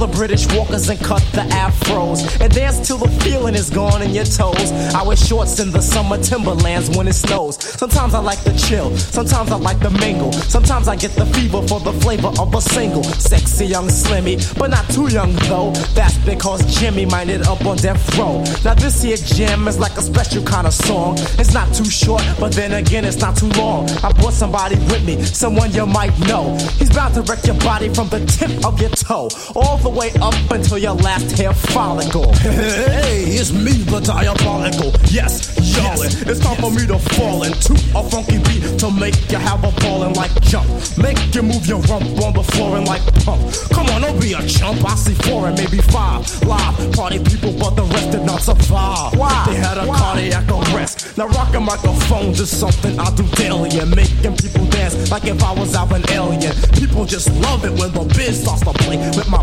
The 0.00 0.06
British 0.06 0.50
walkers 0.54 0.88
and 0.88 0.98
cut 0.98 1.22
the 1.32 1.42
afros. 1.52 2.40
And 2.40 2.52
dance 2.52 2.86
till 2.86 2.96
the 2.96 3.08
feeling 3.22 3.54
is 3.54 3.68
gone 3.68 4.00
in 4.00 4.10
your 4.10 4.24
toes. 4.24 4.72
I 4.94 5.02
wear 5.02 5.16
shorts 5.16 5.60
in 5.60 5.70
the 5.70 5.82
summer 5.82 6.16
timberlands 6.16 6.96
when 6.96 7.06
it 7.06 7.12
snows. 7.12 7.62
Sometimes 7.62 8.14
I 8.14 8.20
like 8.20 8.42
to 8.44 8.56
chill, 8.56 8.96
sometimes 8.96 9.50
I 9.52 9.56
like 9.56 9.78
to 9.80 9.90
mingle. 9.90 10.32
Sometimes 10.32 10.88
I 10.88 10.96
get 10.96 11.12
the 11.12 11.26
fever 11.26 11.60
for 11.68 11.80
the 11.80 11.92
flavor 11.92 12.32
of 12.40 12.54
a 12.54 12.62
single. 12.62 13.04
Sexy 13.04 13.66
young 13.66 13.88
slimmy, 13.88 14.36
but 14.58 14.70
not 14.70 14.88
too 14.88 15.08
young 15.08 15.34
though. 15.50 15.72
That's 15.94 16.16
because 16.24 16.64
Jimmy 16.80 17.04
minded 17.04 17.42
up 17.42 17.64
on 17.66 17.76
death 17.76 18.02
row. 18.16 18.42
Now 18.64 18.74
this 18.74 19.02
here 19.02 19.18
jam 19.18 19.68
is 19.68 19.78
like 19.78 19.96
a 19.98 20.02
special 20.02 20.42
kind 20.44 20.66
of 20.66 20.72
song. 20.72 21.16
It's 21.38 21.52
not 21.52 21.74
too 21.74 21.84
short, 21.84 22.22
but 22.40 22.52
then 22.52 22.72
again 22.72 23.04
it's 23.04 23.18
not 23.18 23.36
too 23.36 23.50
long. 23.60 23.90
I 24.02 24.12
brought 24.12 24.32
somebody 24.32 24.76
with 24.76 25.04
me, 25.04 25.22
someone 25.22 25.72
you 25.72 25.84
might 25.84 26.18
know. 26.20 26.56
He's 26.78 26.88
bound 26.88 27.14
to 27.16 27.22
wreck 27.22 27.44
your 27.44 27.58
body 27.58 27.92
from 27.92 28.08
the 28.08 28.24
tip 28.24 28.64
of 28.64 28.80
your 28.80 28.90
toe, 28.90 29.28
all 29.54 29.78
the 29.78 29.88
way 29.88 30.10
up 30.20 30.34
until 30.50 30.78
your 30.78 30.94
last 30.94 31.36
hair 31.38 31.52
follicle. 31.52 32.32
Hey, 32.50 33.24
it's 33.24 33.52
me, 33.52 33.72
the 33.72 34.00
diabolical. 34.00 34.92
Yes, 35.10 35.56
It's 35.72 36.40
time 36.40 36.56
for 36.56 36.70
me 36.70 36.86
to 36.86 36.98
fall 37.14 37.44
into 37.44 37.74
a 37.94 38.02
funky 38.10 38.38
beat 38.38 38.78
to 38.80 38.90
make 38.90 39.14
you 39.30 39.38
have 39.38 39.62
a 39.62 39.70
ballin' 39.80 40.14
like 40.14 40.32
jump. 40.42 40.66
Make 40.98 41.18
you 41.34 41.42
move 41.42 41.66
your 41.66 41.78
rump 41.82 42.04
on 42.22 42.32
the 42.32 42.42
floor 42.42 42.76
and 42.76 42.86
like 42.86 43.02
pump. 43.24 43.40
Come 43.70 43.86
on, 43.90 44.02
don't 44.02 44.20
be 44.20 44.32
a 44.32 44.44
chump. 44.46 44.84
I 44.84 44.94
see 44.96 45.14
four 45.14 45.46
and 45.46 45.56
maybe 45.56 45.78
five 45.78 46.26
live 46.42 46.92
party 46.92 47.18
people, 47.18 47.52
but 47.52 47.76
the 47.76 47.84
rest 47.84 48.10
did 48.10 48.24
not 48.24 48.42
survive. 48.42 49.16
Why? 49.16 49.44
They 49.46 49.56
had 49.56 49.78
a 49.78 49.86
cardiac 49.86 50.50
arrest. 50.50 51.16
Now 51.16 51.28
rocking 51.28 51.64
microphones 51.64 52.40
is 52.40 52.50
something 52.50 52.98
I 52.98 53.14
do 53.14 53.22
daily 53.36 53.70
and 53.78 53.94
making 53.94 54.36
people 54.36 54.66
dance 54.66 55.10
like 55.10 55.26
if 55.26 55.42
I 55.42 55.52
was 55.52 55.74
out 55.74 55.92
an 55.92 56.02
alien. 56.10 56.54
People 56.74 57.04
just 57.04 57.30
love 57.40 57.64
it 57.64 57.72
when 57.72 57.92
the 57.92 58.04
biz 58.16 58.42
starts 58.42 58.62
to 58.64 58.72
play 58.72 58.98
with 59.16 59.28
my. 59.28 59.42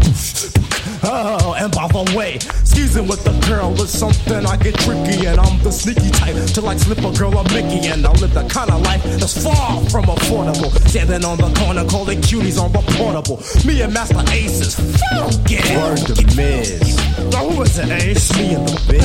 Oh, 1.04 1.56
and 1.58 1.72
by 1.72 1.88
the 1.88 2.04
way, 2.18 2.40
skeezing 2.64 3.08
with 3.08 3.24
the 3.24 3.32
girl 3.48 3.72
is 3.82 3.92
something 3.92 4.46
I 4.46 4.58
get 4.58 4.76
tricky, 4.80 5.26
and 5.28 5.40
I'm 5.40 5.62
the 5.62 5.72
sneaky 5.72 6.10
type 6.18 6.36
to 6.54 6.62
like 6.62 6.80
slip 6.80 7.00
a 7.00 7.12
girl 7.18 7.38
a 7.38 7.44
Mickey, 7.54 7.88
and 7.88 8.06
I 8.06 8.12
live 8.12 8.34
the 8.34 8.48
kind 8.50 8.70
of 8.72 8.82
life 8.82 9.04
that's 9.04 9.44
far 9.44 9.82
from 9.90 10.06
affordable. 10.06 10.72
Standing 10.90 11.24
on 11.26 11.38
the 11.38 11.50
corner, 11.60 11.86
calling 11.86 12.22
cuties 12.22 12.60
on 12.62 12.72
the 12.72 12.82
portable. 12.98 13.38
Me 13.66 13.82
and 13.82 13.94
Master 13.94 14.24
Aces, 14.32 14.76
funky. 15.12 15.58
Word 15.76 15.98
to 16.08 16.14
Miz. 16.36 16.98
Who 17.36 17.62
is 17.62 17.78
it, 17.78 17.90
Ace? 17.90 18.38
Me 18.38 18.56
and 18.56 18.68
the 18.68 18.76
biz. 18.90 19.02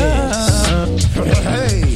Uh, 1.16 1.24
hey. 1.52 1.94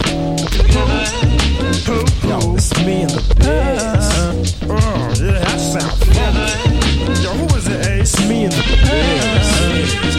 Yo, 2.28 2.54
it's 2.54 2.70
me 2.84 3.02
and 3.02 3.10
the 3.10 3.20
uh, 3.20 4.34
biz. 4.34 4.54
Oh, 4.68 4.74
uh, 4.74 5.14
yeah, 5.20 5.40
that 5.40 5.60
sounds 5.60 5.98
funky. 6.04 7.22
Yo, 7.22 7.30
who 7.32 7.46
is 7.56 7.68
it, 7.68 7.86
Ace? 7.86 8.28
Me 8.28 8.44
and 8.44 8.52
the 8.52 8.64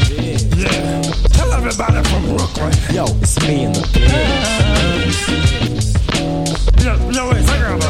biz. 0.09 0.16
Yeah. 0.57 1.01
Tell 1.33 1.53
everybody 1.53 2.01
from 2.09 2.35
Brooklyn. 2.35 2.73
Yo, 2.91 3.05
it's 3.21 3.39
me 3.45 3.65
and 3.65 3.75
the 3.75 3.81
biz. 3.93 5.27
Yo, 6.83 6.93
yo, 7.11 7.29
wait, 7.29 7.45
got 7.45 7.86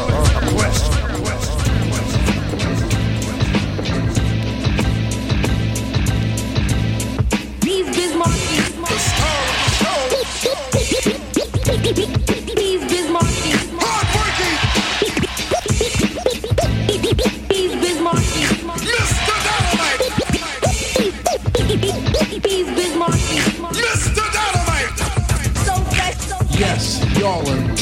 Yes 26.59 27.16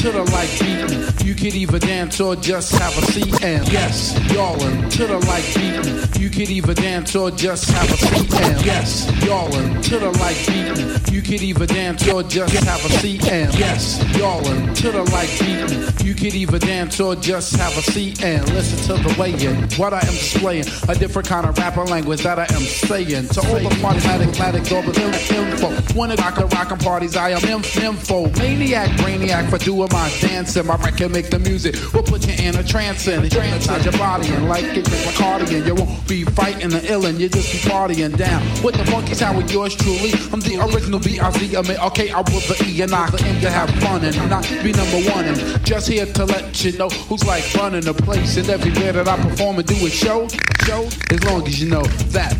to 0.06 0.12
the 0.12 0.22
like 0.32 0.50
beating. 0.60 1.26
You 1.26 1.34
could 1.34 1.54
either 1.54 1.78
dance 1.78 2.20
or 2.20 2.36
just 2.36 2.72
have 2.76 2.96
a 2.96 3.02
seat 3.12 3.42
and 3.42 3.66
yes, 3.72 4.14
y'allin' 4.32 4.88
to 4.90 5.06
the 5.06 5.18
like 5.26 5.44
beating. 5.54 6.22
You 6.22 6.30
could 6.30 6.48
either 6.48 6.74
dance 6.74 7.16
or 7.16 7.30
just 7.30 7.68
have 7.70 7.90
a 7.90 7.96
seat 7.96 8.34
and 8.34 8.64
yes, 8.64 9.10
y'allin' 9.24 9.82
to 9.82 9.98
the 9.98 10.10
like 10.20 10.36
beating. 10.46 11.12
You 11.12 11.22
could 11.22 11.42
either 11.42 11.66
dance 11.66 12.06
or 12.08 12.22
just 12.22 12.54
have 12.54 12.84
a 12.84 12.88
seat 13.00 13.26
and 13.26 13.52
yes, 13.58 14.02
y'allin' 14.16 14.74
to 14.74 14.92
the 14.92 15.02
like 15.10 15.30
beating. 15.40 16.06
You 16.06 16.14
could 16.14 16.34
either 16.34 16.58
dance 16.58 17.00
or 17.00 17.16
just 17.16 17.56
have 17.56 17.76
a 17.76 17.82
seat 17.82 18.22
and 18.22 18.48
listen 18.52 18.96
to 18.96 19.02
the 19.02 19.20
way 19.20 19.32
in 19.32 19.56
what 19.76 19.92
I 19.92 19.98
am 19.98 20.14
displaying. 20.14 20.66
A 20.88 20.94
different 20.94 21.28
kind 21.28 21.46
of 21.46 21.58
rapper 21.58 21.84
language 21.84 22.22
that 22.22 22.38
I 22.38 22.44
am 22.44 22.62
saying. 22.62 23.28
To 23.28 23.40
all 23.48 23.58
the 23.58 23.76
mathematic, 23.82 24.28
matic, 24.36 24.70
orbital 24.74 25.12
info. 25.34 25.98
When 25.98 26.12
I 26.12 26.30
can 26.30 26.48
rockin' 26.48 26.78
parties, 26.78 27.16
I 27.16 27.30
am 27.30 27.44
info. 27.44 28.28
Maniac, 28.38 28.90
brainiac 29.00 29.35
for 29.44 29.58
doing 29.58 29.88
my 29.92 30.10
dancing. 30.20 30.66
My 30.66 30.76
record 30.76 31.12
make 31.12 31.28
the 31.28 31.38
music. 31.38 31.74
We'll 31.92 32.02
put 32.02 32.26
you 32.26 32.34
in 32.42 32.56
a 32.56 32.62
trance 32.62 33.06
and 33.06 33.22
hypnotize 33.22 33.84
your 33.84 33.92
body 33.98 34.28
and 34.28 34.48
like 34.48 34.64
it 34.64 34.88
with 34.88 35.14
cardigan. 35.16 35.66
You 35.66 35.74
won't 35.74 36.08
be 36.08 36.24
fighting 36.24 36.70
the 36.70 36.80
ill 36.90 37.04
and 37.04 37.18
you 37.18 37.28
just 37.28 37.52
be 37.52 37.58
partying 37.68 38.16
down. 38.16 38.42
With 38.64 38.76
the 38.76 38.86
funky 38.86 39.14
sound 39.14 39.36
with 39.36 39.52
yours 39.52 39.74
truly. 39.74 40.12
I'm 40.32 40.40
the 40.40 40.56
original 40.64 41.00
B-I-Z. 41.00 41.56
I 41.56 41.62
mean, 41.62 41.78
okay, 41.78 42.10
I 42.10 42.18
will 42.18 42.40
the 42.48 42.64
E 42.66 42.80
and 42.80 42.94
I 42.94 43.04
aim 43.24 43.40
to 43.42 43.50
have 43.50 43.70
fun 43.82 44.04
and 44.04 44.16
not 44.30 44.44
be 44.64 44.72
number 44.72 45.00
one. 45.10 45.26
And 45.26 45.64
just 45.64 45.88
here 45.88 46.06
to 46.06 46.24
let 46.24 46.64
you 46.64 46.72
know 46.78 46.88
who's 46.88 47.24
like 47.24 47.44
running 47.54 47.82
the 47.82 47.94
place. 47.94 48.36
And 48.38 48.48
everywhere 48.48 48.92
that 48.92 49.08
I 49.08 49.16
perform 49.16 49.58
and 49.58 49.66
do 49.66 49.74
a 49.86 49.90
show, 49.90 50.28
show, 50.64 50.88
as 51.10 51.22
long 51.24 51.46
as 51.46 51.60
you 51.60 51.68
know 51.68 51.82
that. 52.16 52.34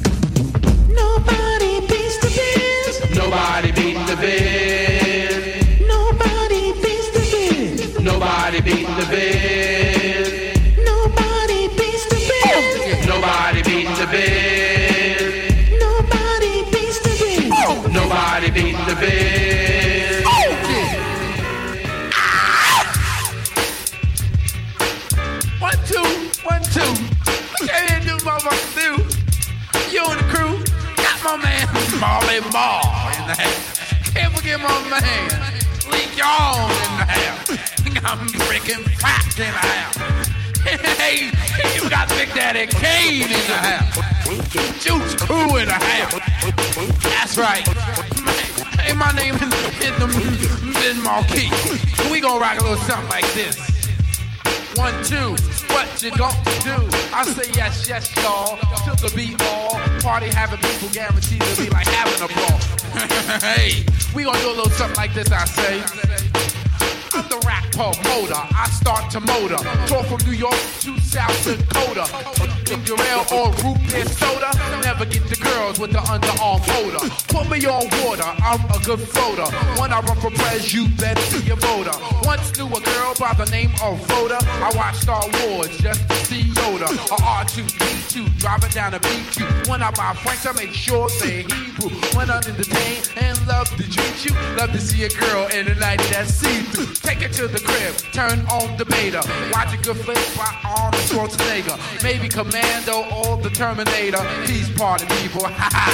Nobody 0.89 1.81
beats 1.87 2.19
the 2.25 2.31
biz. 2.33 3.17
Nobody 3.17 3.73
beat 3.73 3.99
the 4.07 4.17
biz. 4.17 4.96
Nobody 8.57 8.75
beat 8.75 8.87
the 8.87 9.07
biz. 9.11 10.29
Nobody 10.79 11.69
beats 11.77 12.07
the 12.09 12.17
biz. 12.17 13.07
Nobody 13.07 13.63
beat 13.63 13.89
the 13.99 14.07
biz. 14.11 15.79
Nobody 15.79 16.65
beats 16.73 16.99
the 17.01 17.11
biz. 17.11 17.93
Nobody 17.93 18.51
beat 18.51 18.79
the 18.89 18.97
biz. 18.99 20.25
One, 25.61 25.77
two, 25.85 26.09
one, 26.49 26.63
two. 26.73 26.81
Okay, 27.61 27.87
then 27.89 28.07
do 28.07 28.17
motherfuckers 28.25 28.73
do. 28.75 28.89
You 29.93 30.03
and 30.07 30.19
the 30.19 30.25
crew 30.33 30.65
got 30.97 31.23
my 31.23 31.37
man 31.45 31.69
Marley 32.01 32.41
Ball 32.51 32.81
in 33.21 33.27
the 33.29 33.35
house. 33.37 34.15
Can't 34.15 34.35
forget 34.35 34.59
my 34.61 34.81
man 34.89 35.53
Lee 35.93 36.09
Young 36.17 36.71
in 36.71 36.93
the 36.97 37.05
house. 37.05 37.66
I'm 38.05 38.29
freaking 38.47 38.85
fat 39.01 39.39
in 39.39 39.53
house. 39.53 40.29
Hey, 40.99 41.31
you 41.75 41.89
got 41.89 42.09
Big 42.11 42.29
Daddy 42.35 42.67
Kane 42.67 43.23
in 43.23 43.29
the 43.29 43.57
house. 43.57 44.83
Juice 44.83 45.15
Crew 45.15 45.57
in 45.57 45.67
the 45.67 45.73
house. 45.73 46.13
That's 47.03 47.39
right. 47.39 47.67
Hey, 48.81 48.93
my 48.93 49.13
name 49.13 49.35
is, 49.35 49.57
Ben 50.75 51.03
Marquis. 51.03 51.51
We 52.11 52.21
gonna 52.21 52.41
rock 52.41 52.61
a 52.61 52.63
little 52.63 52.77
something 52.85 53.09
like 53.09 53.27
this. 53.33 53.57
One, 54.77 54.93
two, 55.05 55.35
what 55.73 56.03
you 56.03 56.11
gonna 56.11 56.37
do? 56.63 56.77
I 57.15 57.25
say 57.25 57.51
yes, 57.55 57.89
yes, 57.89 58.15
y'all. 58.17 58.57
To 58.85 58.91
the 59.03 59.13
beat 59.17 59.41
all. 59.43 59.81
Party 60.01 60.27
having 60.27 60.59
people 60.59 60.89
guaranteed 60.91 61.41
to 61.41 61.63
be 61.63 61.71
like 61.71 61.87
having 61.87 62.23
a 62.23 62.29
ball. 62.35 62.59
hey, 63.41 63.85
we 64.15 64.25
gonna 64.25 64.39
do 64.41 64.49
a 64.49 64.57
little 64.57 64.71
something 64.71 64.97
like 64.97 65.15
this, 65.15 65.31
I 65.33 65.45
say. 65.47 66.46
I'm 67.17 67.27
the 67.31 67.43
rap 67.47 67.65
promoter. 67.73 68.35
I 68.37 68.69
start 68.69 69.11
to 69.13 69.21
motor. 69.21 69.57
Tour 69.87 70.05
from 70.05 70.19
New 70.29 70.37
York 70.37 70.55
to 70.81 70.96
South 71.07 71.45
Dakota. 71.45 72.05
Ginger 72.65 72.99
ale 72.99 73.25
or 73.31 73.51
root 73.63 73.79
beer 73.91 74.05
soda. 74.05 74.51
Never 74.83 75.07
get 75.07 75.25
the 75.29 75.37
girls 75.37 75.79
with 75.79 75.93
the 75.93 75.99
underarm 75.99 76.61
motor. 76.67 77.07
Put 77.29 77.49
me 77.49 77.65
on 77.67 77.87
water. 78.03 78.27
I'm 78.43 78.61
a 78.75 78.79
good 78.85 79.01
floater. 79.01 79.47
When 79.81 79.93
I 79.93 80.01
run 80.01 80.19
for 80.21 80.31
pres, 80.31 80.75
you 80.75 80.89
better 80.99 81.41
be 81.41 81.51
a 81.51 81.57
voter. 81.57 81.97
Once 82.23 82.59
knew 82.59 82.67
a 82.67 82.81
girl 82.81 83.15
by 83.19 83.35
the 83.35 83.47
name 83.51 83.71
of 83.83 84.03
Rhoda. 84.11 84.39
I 84.43 84.73
watched 84.75 85.03
Star 85.03 85.23
Wars 85.47 85.79
just 85.79 86.09
to 86.09 86.15
see 86.27 86.43
Yoda. 86.43 86.91
A 86.91 87.17
R2D2 87.45 88.39
driving 88.39 88.71
down 88.71 88.95
a 88.95 88.99
BQ. 88.99 89.69
When 89.69 89.83
I 89.83 89.91
buy 89.93 90.13
Franks, 90.15 90.45
I 90.47 90.53
make 90.53 90.73
sure 90.73 91.09
they 91.23 91.43
Hebrew. 91.43 91.91
When 92.17 92.31
I'm 92.31 92.43
entertained 92.43 93.13
and 93.17 93.47
love 93.47 93.69
to 93.77 93.85
treat 93.89 94.25
you, 94.25 94.35
love 94.57 94.73
to 94.73 94.81
see 94.81 95.05
a 95.05 95.09
girl 95.11 95.47
in 95.55 95.69
a 95.69 95.75
night 95.77 96.01
that's 96.11 96.35
see 96.35 96.63
through. 96.73 96.93
Take 96.95 97.23
it 97.23 97.33
to 97.35 97.47
the 97.47 97.61
crib, 97.61 97.95
turn 98.13 98.41
on 98.51 98.77
the 98.77 98.85
beta. 98.87 99.23
Watch 99.53 99.73
a 99.75 99.79
good 99.79 99.97
flick 99.99 100.19
by 100.37 100.51
Arnold 100.65 100.96
Schwarzenegger. 100.97 101.77
Maybe 102.03 102.29
Commando 102.29 103.05
or 103.15 103.37
the 103.39 103.51
Terminator. 103.51 104.25
Peace 104.47 104.71
party 104.77 105.07
people. 105.21 105.49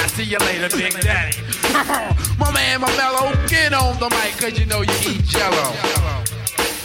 See 0.07 0.23
you 0.23 0.37
later, 0.39 0.69
Big 0.75 0.93
Daddy. 1.01 1.37
my 2.39 2.51
man, 2.51 2.81
my 2.81 2.97
mellow, 2.97 3.33
get 3.47 3.73
on 3.73 3.97
the 3.99 4.09
mic, 4.09 4.37
cause 4.37 4.57
you 4.59 4.65
know 4.65 4.81
you 4.81 4.93
eat 5.07 5.23
jello. 5.25 5.73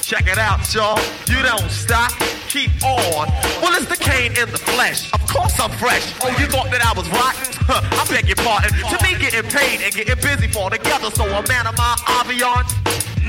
Check 0.08 0.26
it 0.26 0.38
out, 0.38 0.72
y'all. 0.72 0.98
You 1.28 1.42
don't 1.42 1.70
stop. 1.70 2.10
Keep 2.48 2.82
on. 2.82 3.28
Well, 3.60 3.76
it's 3.76 3.84
the 3.92 3.96
cane 4.00 4.32
in 4.40 4.50
the 4.50 4.56
flesh. 4.56 5.12
Of 5.12 5.20
course 5.28 5.60
I'm 5.60 5.70
fresh. 5.72 6.14
Oh, 6.24 6.30
you 6.40 6.46
thought 6.46 6.70
that 6.70 6.80
I 6.80 6.96
was 6.96 7.06
rotten? 7.10 7.44
I 7.68 8.06
beg 8.08 8.24
your 8.24 8.40
pardon. 8.40 8.72
To 8.72 8.96
me, 9.04 9.20
getting 9.20 9.44
paid 9.50 9.84
and 9.84 9.92
getting 9.92 10.16
busy 10.16 10.48
fall 10.48 10.70
together. 10.70 11.10
So 11.10 11.24
a 11.24 11.46
man 11.46 11.66
of 11.66 11.76
my 11.76 11.94
avion. 12.24 12.64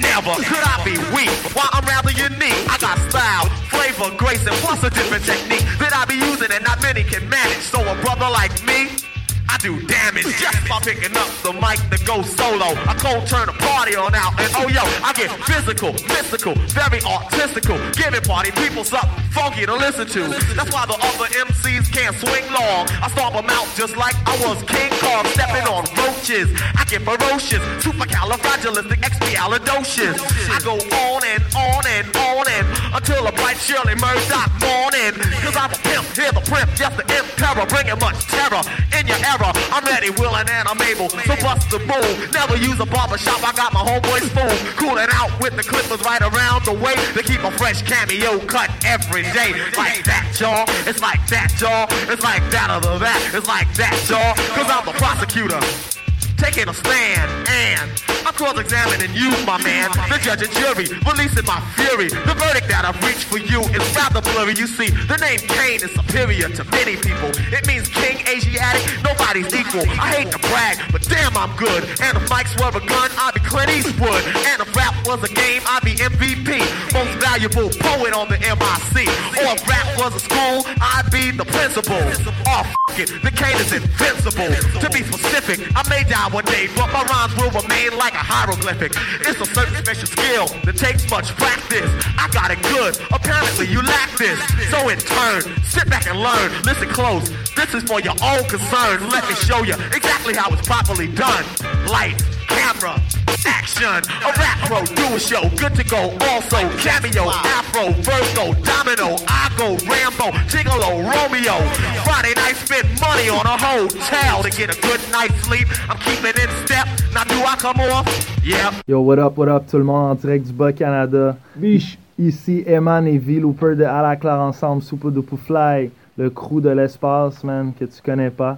Never 0.02 0.36
could 0.44 0.64
I 0.64 0.82
be 0.84 0.96
weak. 1.14 1.32
Why 1.56 1.68
I'm 1.74 1.86
rather 1.86 2.12
unique. 2.12 2.64
I 2.70 2.78
got 2.80 2.98
style, 3.10 3.50
flavor, 3.68 4.16
grace, 4.16 4.46
and 4.46 4.56
plus 4.64 4.84
a 4.84 4.90
different 4.90 5.26
technique 5.26 5.66
that 5.80 5.94
I 5.94 6.06
be 6.06 6.16
using 6.16 6.52
and 6.52 6.64
not 6.64 6.82
many 6.82 7.04
can 7.04 7.28
manage. 7.30 7.64
So 7.64 7.82
a 7.82 7.96
brother 8.02 8.30
like 8.30 8.54
me. 8.64 9.09
I 9.50 9.58
do 9.58 9.82
damage 9.82 10.30
just 10.38 10.70
by 10.70 10.78
picking 10.80 11.18
up 11.18 11.28
the 11.42 11.52
mic 11.58 11.82
to 11.90 11.98
go 12.06 12.22
solo. 12.22 12.78
I 12.86 12.94
cold 13.02 13.26
turn 13.26 13.50
a 13.50 13.54
party 13.54 13.96
on 13.96 14.14
out, 14.14 14.40
and 14.40 14.54
oh 14.62 14.68
yo, 14.70 14.84
I 15.02 15.12
get 15.18 15.32
physical, 15.50 15.94
mystical, 16.06 16.54
very 16.78 17.02
artistical, 17.02 17.82
giving 17.98 18.22
party 18.22 18.52
people 18.62 18.84
something 18.84 19.10
funky 19.34 19.66
to 19.66 19.74
listen 19.74 20.06
to. 20.06 20.30
That's 20.54 20.70
why 20.70 20.86
the 20.86 20.94
other 21.02 21.26
MCs 21.50 21.90
can't 21.90 22.14
swing 22.22 22.46
long. 22.54 22.86
I 23.02 23.10
stomp 23.10 23.34
them 23.34 23.50
out 23.50 23.66
just 23.74 23.98
like 23.98 24.14
I 24.30 24.38
was 24.46 24.62
King 24.70 24.94
Kong, 25.02 25.26
stepping 25.34 25.66
on 25.66 25.82
roaches. 25.98 26.54
I 26.78 26.86
get 26.86 27.02
ferocious, 27.02 27.66
supercalifragilisticexpialidocious. 27.82 30.14
I 30.46 30.62
go 30.62 30.78
on 30.78 31.26
and 31.26 31.42
on 31.58 31.90
and 31.90 32.06
on 32.16 32.46
and 32.54 32.70
until 32.94 33.26
a 33.26 33.34
bright 33.34 33.58
Shirley 33.58 33.98
Murdoch 33.98 34.54
morning. 34.62 35.18
Cause 35.42 35.58
I'm 35.58 35.74
a 35.74 35.80
pimp, 35.82 36.06
hear 36.14 36.30
the 36.38 36.46
primp, 36.46 36.70
yes 36.78 36.94
the 36.94 37.02
emperor, 37.10 37.66
bringing 37.66 37.98
much 37.98 38.30
terror 38.30 38.62
in 39.00 39.08
your 39.08 39.18
era. 39.26 39.39
I'm 39.46 39.84
ready, 39.86 40.10
willing, 40.12 40.48
and 40.50 40.68
I'm 40.68 40.82
able 40.82 41.08
to 41.08 41.18
bust 41.42 41.70
the 41.70 41.80
move. 41.80 42.34
Never 42.34 42.58
use 42.58 42.80
a 42.80 42.86
barber 42.86 43.18
shop. 43.18 43.42
I 43.44 43.54
got 43.56 43.74
my 43.74 43.80
homeboy's 43.80 44.30
spoon. 44.32 44.52
Cooling 44.76 45.08
out 45.14 45.32
with 45.40 45.56
the 45.56 45.64
clippers 45.64 46.02
right 46.06 46.22
around 46.22 46.66
the 46.66 46.74
way 46.74 46.96
to 47.16 47.24
keep 47.24 47.44
a 47.44 47.52
fresh 47.52 47.82
cameo 47.82 48.40
cut 48.46 48.70
every 48.86 49.24
day. 49.32 49.54
Like 49.78 50.04
that, 50.06 50.36
y'all. 50.40 50.66
It's 50.88 51.02
like 51.02 51.26
that, 51.28 51.54
y'all. 51.60 51.88
It's 52.12 52.24
like 52.24 52.44
that 52.52 52.70
other 52.70 53.00
that. 53.00 53.32
It's 53.34 53.48
like 53.48 53.72
that, 53.76 53.96
y'all. 54.10 54.36
Cause 54.56 54.70
I'm 54.70 54.86
the 54.86 54.94
prosecutor. 54.94 55.99
Taking 56.40 56.70
a 56.70 56.74
stand 56.74 57.48
and 57.50 57.92
I'm 58.26 58.34
cross-examining 58.34 59.14
you, 59.14 59.30
my 59.46 59.58
man. 59.64 59.92
The 60.08 60.20
judge 60.22 60.44
and 60.44 60.54
jury 60.54 60.88
releasing 61.02 61.46
my 61.46 61.60
fury. 61.76 62.10
The 62.10 62.36
verdict 62.38 62.70
that 62.70 62.86
I've 62.86 63.00
reached 63.04 63.26
for 63.26 63.40
you 63.40 63.62
is 63.74 63.84
rather 63.96 64.22
blurry. 64.22 64.54
You 64.56 64.68
see, 64.68 64.90
the 65.10 65.18
name 65.18 65.40
Kane 65.40 65.82
is 65.82 65.92
superior 65.92 66.50
to 66.50 66.64
many 66.70 66.96
people. 66.96 67.34
It 67.52 67.66
means 67.68 67.88
king, 67.90 68.22
Asiatic, 68.30 68.86
nobody's 69.04 69.50
equal. 69.50 69.84
I 69.98 70.22
hate 70.22 70.32
to 70.32 70.40
brag, 70.46 70.78
but 70.92 71.04
damn, 71.10 71.36
I'm 71.36 71.56
good. 71.58 71.84
And 72.06 72.14
if 72.18 72.30
mics 72.30 72.54
were 72.60 72.70
a 72.70 72.84
gun, 72.86 73.10
I'd 73.18 73.34
be 73.34 73.42
Clint 73.42 73.72
Eastwood. 73.74 74.24
And 74.46 74.62
if 74.62 74.70
rap 74.76 74.96
was 75.08 75.24
a 75.24 75.32
game, 75.34 75.62
I'd 75.66 75.84
be 75.84 75.98
MVP. 75.98 76.62
Most 76.94 77.14
valuable 77.20 77.70
poet 77.82 78.14
on 78.14 78.30
the 78.30 78.40
MIC. 78.40 79.10
Or 79.42 79.58
if 79.58 79.66
rap 79.68 79.88
was 79.98 80.16
a 80.16 80.22
school, 80.22 80.70
I'd 80.80 81.10
be 81.12 81.32
the 81.32 81.46
principal. 81.46 82.00
Oh, 82.46 82.62
f 82.62 83.00
it, 83.00 83.10
the 83.26 83.32
Kane 83.32 83.58
is 83.58 83.74
invincible. 83.74 84.54
To 84.82 84.88
be 84.94 85.02
specific, 85.02 85.66
I 85.76 85.82
may 85.90 86.04
die 86.06 86.29
one 86.32 86.46
day, 86.46 86.68
but 86.76 86.92
my 86.94 87.04
rhymes 87.04 87.36
will 87.38 87.52
remain 87.52 87.98
like 87.98 88.14
a 88.14 88.24
hieroglyphic. 88.24 88.94
It's 89.22 89.40
a 89.40 89.46
certain 89.46 89.76
special 89.76 90.08
skill 90.08 90.48
that 90.64 90.78
takes 90.78 91.10
much 91.10 91.30
practice. 91.36 91.90
I 92.18 92.30
got 92.32 92.52
it 92.52 92.62
good. 92.64 92.98
Apparently, 93.12 93.68
you 93.68 93.82
lack 93.82 94.12
this. 94.18 94.40
So 94.70 94.90
in 94.90 95.00
turn, 95.00 95.42
sit 95.64 95.90
back 95.90 96.08
and 96.08 96.20
learn. 96.20 96.52
Listen 96.64 96.90
close. 96.90 97.30
This 97.56 97.74
is 97.74 97.84
for 97.84 98.00
your 98.00 98.16
own 98.22 98.44
concern. 98.46 99.10
Let 99.10 99.28
me 99.28 99.36
show 99.36 99.64
you 99.64 99.76
exactly 99.94 100.36
how 100.36 100.50
it's 100.52 100.66
properly 100.68 101.08
done. 101.08 101.44
Light, 101.88 102.22
camera, 102.48 103.02
action, 103.46 103.88
a 103.88 104.32
rap 104.38 104.60
pro, 104.68 104.84
do 104.84 105.16
a 105.16 105.20
show, 105.20 105.50
good 105.56 105.76
to 105.76 105.84
go. 105.84 106.12
Also, 106.32 106.60
cameo, 106.80 107.30
afro, 107.30 107.92
Virgo, 108.04 108.54
domino, 108.64 109.16
I 109.28 109.52
go, 109.58 109.78
Rambo, 109.88 110.36
Gigolo, 110.48 111.04
Romeo. 111.04 111.58
Friday 112.04 112.34
night, 112.36 112.56
spend 112.56 112.88
money 113.00 113.30
on 113.30 113.46
a 113.46 113.58
hotel 113.58 114.44
to 114.44 114.50
get 114.50 114.76
a 114.76 114.82
good 114.82 115.00
night's 115.12 115.36
sleep. 115.44 115.68
I'm 115.90 115.98
keeping 116.00 116.19
in 116.26 116.50
step. 116.66 116.88
Now, 117.14 117.24
do 117.24 117.36
I 117.46 117.56
come 117.58 117.80
off? 117.80 118.08
Yep. 118.44 118.84
Yo, 118.88 119.02
what 119.02 119.20
up, 119.20 119.38
what 119.38 119.48
up, 119.48 119.68
tout 119.68 119.78
le 119.78 119.84
monde 119.84 120.12
en 120.12 120.16
direct 120.16 120.48
du 120.48 120.54
Bas-Canada. 120.54 121.38
Biche! 121.56 121.98
Ici, 122.18 122.64
Eman 122.68 123.08
et 123.08 123.18
V. 123.18 123.40
Looper 123.40 123.76
de 123.76 123.86
À 123.86 124.02
la 124.02 124.18
Claire 124.18 124.42
Ensemble, 124.42 124.82
Soupe 124.82 125.14
de 125.14 125.22
Fly, 125.22 125.90
le 126.18 126.30
crew 126.30 126.60
de 126.60 126.70
l'espace, 126.70 127.44
man, 127.46 127.72
que 127.78 127.86
tu 127.86 128.02
connais 128.04 128.30
pas. 128.30 128.58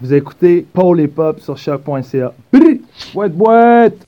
Vous 0.00 0.12
écoutez 0.12 0.66
Paul 0.72 1.00
et 1.00 1.08
Pop 1.08 1.40
sur 1.40 1.56
choc.ca. 1.56 2.32
Brrr! 2.52 2.78
Boîte, 3.14 3.32
boîte! 3.32 4.07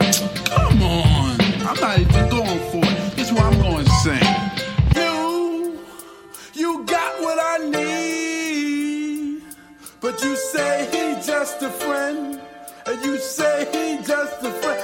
Come 0.00 0.82
on. 0.82 1.40
I'm 1.66 1.80
not 1.80 1.98
even 1.98 2.28
going 2.30 2.60
for 2.70 2.84
it. 2.84 3.16
This 3.16 3.28
is 3.28 3.32
what 3.32 3.44
I'm 3.44 3.60
going 3.60 3.84
to 3.84 3.90
sing. 4.04 4.22
You, 4.96 5.78
you 6.54 6.84
got 6.84 7.20
what 7.22 7.38
I 7.40 7.58
need. 7.70 9.42
But 10.00 10.22
you 10.22 10.36
say 10.36 10.88
he 10.92 11.20
just 11.26 11.62
a 11.62 11.70
friend. 11.70 12.40
And 12.86 13.04
you 13.04 13.18
say 13.18 13.66
he 13.72 14.04
just 14.04 14.42
a 14.42 14.50
friend. 14.50 14.75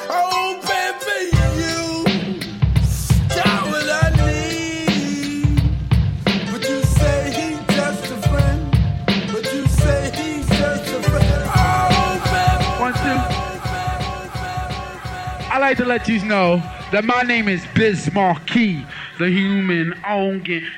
Like 15.73 15.79
to 15.79 15.85
let 15.87 16.07
you 16.07 16.23
know 16.27 16.57
that 16.91 17.03
my 17.03 17.23
name 17.23 17.49
is 17.49 17.65
Biz 17.75 18.13
Marquis, 18.13 18.85
the 19.19 19.31
human 19.31 19.95
organ. 20.05 20.69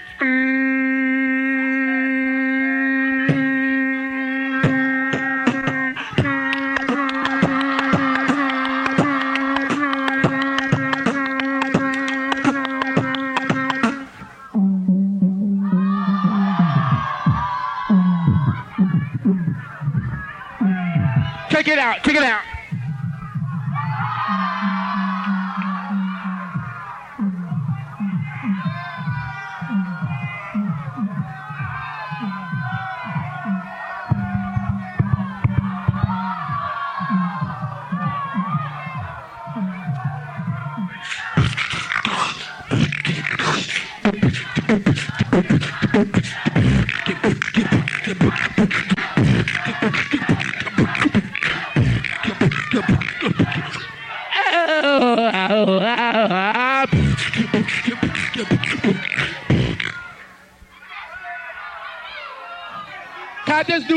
Check 21.50 21.66
it 21.66 21.78
out, 21.80 22.04
check 22.04 22.14
it 22.14 22.22
out. 22.22 22.53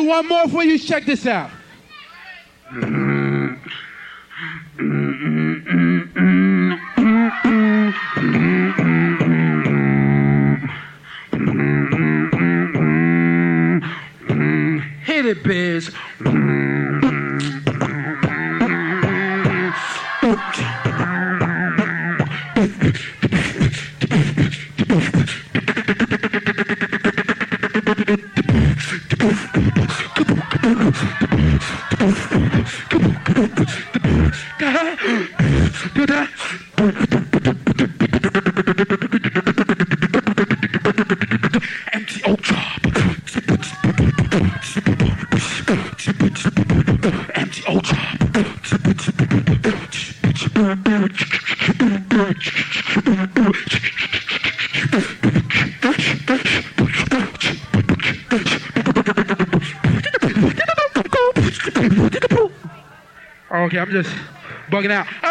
One 0.07 0.27
more 0.27 0.47
for 0.47 0.63
you? 0.63 0.79
Check 0.79 1.05
this 1.05 1.25
out. 1.27 1.51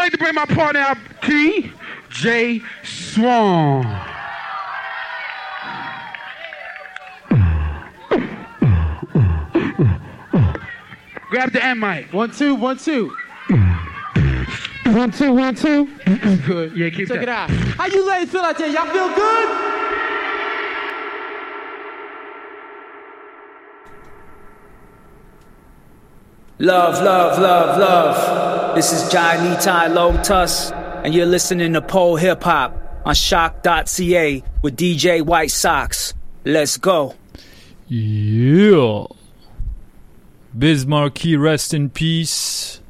Like 0.06 0.12
to 0.12 0.18
bring 0.18 0.34
my 0.36 0.46
partner 0.46 0.80
out, 0.80 0.98
T. 1.22 1.72
J. 2.10 2.62
Swan. 2.84 3.82
Grab 11.28 11.50
the 11.50 11.64
end 11.64 11.80
mic. 11.80 12.12
One, 12.12 12.30
two, 12.30 12.54
one, 12.54 12.78
two. 12.78 13.12
One, 14.84 15.10
two, 15.10 15.32
one, 15.32 15.56
two. 15.56 15.86
Good. 16.46 16.76
Yeah, 16.76 16.90
keep 16.90 17.08
Check 17.08 17.16
that. 17.16 17.22
it 17.24 17.28
out. 17.28 17.50
How 17.50 17.86
you 17.86 18.08
ladies 18.08 18.30
feel 18.30 18.42
out 18.42 18.56
there? 18.56 18.68
Y'all 18.68 18.86
feel 18.86 19.08
good? 19.08 19.48
Love, 26.60 27.02
love, 27.02 27.38
love, 27.40 27.78
love. 27.78 28.45
This 28.76 28.92
is 28.92 29.10
Jai 29.10 29.38
Nitai 29.38 29.94
Lotus, 29.94 30.70
and 31.02 31.14
you're 31.14 31.24
listening 31.24 31.72
to 31.72 31.80
Pole 31.80 32.16
Hip 32.16 32.42
Hop 32.44 32.76
on 33.06 33.14
shock.ca 33.14 34.42
with 34.60 34.76
DJ 34.76 35.22
White 35.22 35.50
Sox. 35.50 36.12
Let's 36.44 36.76
go. 36.76 37.14
Yeah. 37.88 39.06
Biz 40.52 40.86
Markie, 40.86 41.38
Rest 41.38 41.72
in 41.72 41.88
Peace. 41.88 42.82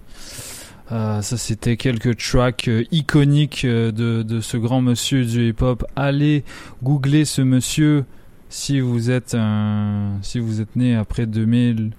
Euh, 0.91 1.23
ça, 1.23 1.37
c'était 1.37 1.77
quelques 1.77 2.17
tracks 2.17 2.67
euh, 2.67 2.85
iconiques 2.91 3.65
euh, 3.65 3.93
de, 3.93 4.25
de 4.25 4.41
ce 4.41 4.57
grand 4.57 4.81
monsieur 4.81 5.25
du 5.25 5.51
hip-hop. 5.51 5.85
Allez 5.95 6.43
googler 6.83 7.25
ce 7.25 7.43
monsieur. 7.43 8.05
si 8.49 8.81
vous 8.81 9.11
êtes 9.11 9.35
un, 9.35 10.19
si 10.23 10.39
vous 10.39 10.61
êtes 10.61 10.77
né 10.77 10.95
après 10.95 11.27
2000 11.27 11.93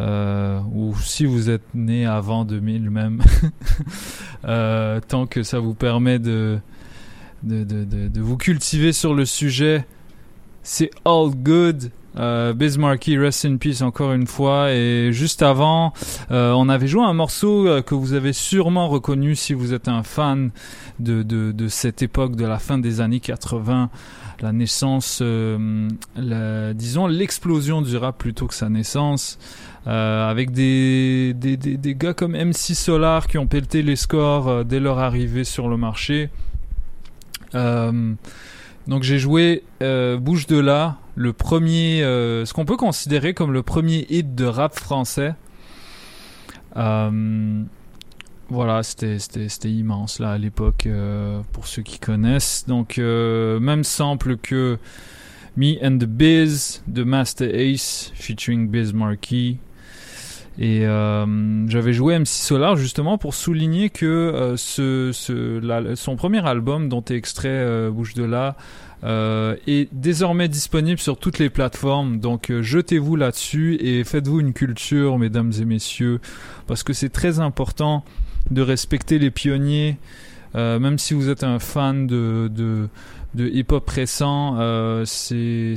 euh, 0.00 0.60
ou 0.72 0.94
si 1.00 1.26
vous 1.26 1.50
êtes 1.50 1.74
né 1.74 2.06
avant 2.06 2.44
2000 2.44 2.90
même, 2.90 3.20
euh, 4.44 5.00
tant 5.06 5.26
que 5.26 5.42
ça 5.42 5.58
vous 5.58 5.74
permet 5.74 6.18
de 6.18 6.58
de, 7.42 7.62
de, 7.62 8.20
vous 8.20 8.36
cultiver 8.36 8.92
sur 8.92 9.14
le 9.14 9.24
sujet, 9.24 9.86
c'est 10.64 10.90
all 11.04 11.30
good. 11.36 11.92
Euh, 12.16 12.52
Biz 12.52 12.78
Markie, 12.78 13.16
rest 13.16 13.44
in 13.44 13.58
peace 13.58 13.80
encore 13.80 14.12
une 14.12 14.26
fois. 14.26 14.72
Et 14.72 15.12
juste 15.12 15.42
avant, 15.42 15.92
on 16.30 16.68
avait 16.68 16.88
joué 16.88 17.04
un 17.04 17.12
morceau 17.12 17.80
que 17.86 17.94
vous 17.94 18.12
avez 18.12 18.32
sûrement 18.32 18.88
reconnu 18.88 19.36
si 19.36 19.54
vous 19.54 19.72
êtes 19.72 19.86
un 19.86 20.02
fan 20.02 20.50
de, 20.98 21.22
de, 21.22 21.52
de 21.52 21.68
cette 21.68 22.02
époque, 22.02 22.34
de 22.34 22.44
la 22.44 22.58
fin 22.58 22.76
des 22.76 23.00
années 23.00 23.20
80, 23.20 23.88
la 24.40 24.52
naissance, 24.52 25.22
disons 26.74 27.06
l'explosion 27.06 27.82
du 27.82 27.96
rap 27.96 28.18
plutôt 28.18 28.48
que 28.48 28.54
sa 28.54 28.68
naissance. 28.68 29.38
Euh, 29.88 30.28
avec 30.28 30.50
des, 30.50 31.32
des, 31.34 31.56
des, 31.56 31.94
gars 31.94 32.12
comme 32.12 32.32
MC 32.32 32.74
Solar 32.74 33.26
qui 33.26 33.38
ont 33.38 33.46
pelleté 33.46 33.80
les 33.80 33.96
scores 33.96 34.48
euh, 34.48 34.62
dès 34.62 34.80
leur 34.80 34.98
arrivée 34.98 35.44
sur 35.44 35.68
le 35.68 35.78
marché. 35.78 36.28
Euh, 37.54 38.12
donc 38.86 39.02
j'ai 39.02 39.18
joué 39.18 39.64
Bouge 39.80 40.46
de 40.46 40.58
là, 40.58 40.98
le 41.14 41.32
premier, 41.32 42.00
ce 42.02 42.52
qu'on 42.52 42.66
peut 42.66 42.76
considérer 42.76 43.32
comme 43.32 43.52
le 43.52 43.62
premier 43.62 44.06
hit 44.10 44.34
de 44.34 44.44
rap 44.44 44.78
français. 44.78 45.34
Voilà, 48.50 48.82
c'était 48.82 49.70
immense 49.70 50.20
là 50.20 50.32
à 50.32 50.38
l'époque 50.38 50.88
pour 51.52 51.66
ceux 51.66 51.82
qui 51.82 51.98
connaissent. 51.98 52.64
Donc 52.66 52.96
même 52.98 53.84
sample 53.84 54.38
que 54.38 54.78
Me 55.56 55.74
and 55.84 55.98
the 55.98 56.06
Biz 56.06 56.82
de 56.86 57.04
Master 57.04 57.50
Ace 57.54 58.10
featuring 58.14 58.68
Biz 58.68 58.94
Markie. 58.94 59.58
Et 60.58 60.84
euh, 60.84 61.68
j'avais 61.68 61.92
joué 61.92 62.18
MC 62.18 62.26
Solar 62.26 62.76
justement 62.76 63.16
pour 63.16 63.34
souligner 63.34 63.90
que 63.90 64.56
euh, 64.58 65.94
son 65.94 66.16
premier 66.16 66.44
album 66.44 66.88
dont 66.88 67.04
est 67.04 67.14
extrait 67.14 67.48
euh, 67.48 67.90
Bouge 67.92 68.14
de 68.14 68.24
là 68.24 68.56
euh, 69.04 69.54
est 69.68 69.88
désormais 69.92 70.48
disponible 70.48 70.98
sur 70.98 71.16
toutes 71.16 71.38
les 71.38 71.48
plateformes. 71.48 72.18
Donc 72.18 72.50
jetez-vous 72.60 73.14
là-dessus 73.14 73.76
et 73.80 74.02
faites-vous 74.02 74.40
une 74.40 74.52
culture, 74.52 75.16
mesdames 75.16 75.52
et 75.60 75.64
messieurs, 75.64 76.20
parce 76.66 76.82
que 76.82 76.92
c'est 76.92 77.10
très 77.10 77.38
important 77.38 78.04
de 78.50 78.60
respecter 78.60 79.20
les 79.20 79.30
pionniers, 79.30 79.96
même 80.54 80.98
si 80.98 81.14
vous 81.14 81.28
êtes 81.28 81.44
un 81.44 81.60
fan 81.60 82.08
de, 82.08 82.88
de 83.34 83.46
hip-hop 83.46 83.88
récent, 83.88 84.56
euh, 84.58 85.04
c'est 85.04 85.76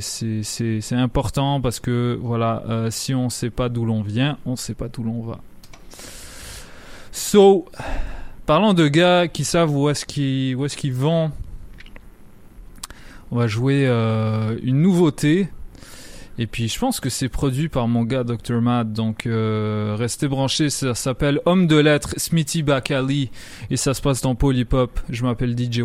important 0.92 1.60
parce 1.60 1.80
que 1.80 2.18
voilà, 2.20 2.62
euh, 2.68 2.90
si 2.90 3.14
on 3.14 3.28
sait 3.28 3.50
pas 3.50 3.68
d'où 3.68 3.84
l'on 3.84 4.02
vient, 4.02 4.38
on 4.46 4.56
sait 4.56 4.74
pas 4.74 4.88
d'où 4.88 5.02
l'on 5.02 5.20
va. 5.20 5.38
So, 7.12 7.66
parlant 8.46 8.72
de 8.72 8.88
gars 8.88 9.28
qui 9.28 9.44
savent 9.44 9.76
où 9.76 9.88
est-ce 9.90 10.06
qu'ils 10.06 10.56
qu'ils 10.76 10.94
vont, 10.94 11.30
on 13.30 13.36
va 13.36 13.46
jouer 13.46 13.86
euh, 13.86 14.58
une 14.62 14.80
nouveauté. 14.80 15.48
Et 16.38 16.46
puis 16.46 16.68
je 16.68 16.78
pense 16.78 17.00
que 17.00 17.10
c'est 17.10 17.28
produit 17.28 17.68
par 17.68 17.86
mon 17.88 18.04
gars 18.04 18.24
Dr. 18.24 18.62
Mad, 18.62 18.94
donc 18.94 19.26
euh, 19.26 19.94
restez 19.98 20.28
branchés, 20.28 20.70
ça 20.70 20.94
s'appelle 20.94 21.40
Homme 21.44 21.66
de 21.66 21.76
lettres, 21.76 22.14
Smithy 22.16 22.62
Bakali, 22.62 23.30
et 23.70 23.76
ça 23.76 23.92
se 23.92 24.00
passe 24.00 24.22
dans 24.22 24.34
Polypop. 24.34 24.98
Je 25.10 25.22
m'appelle 25.24 25.54
DJ. 25.56 25.82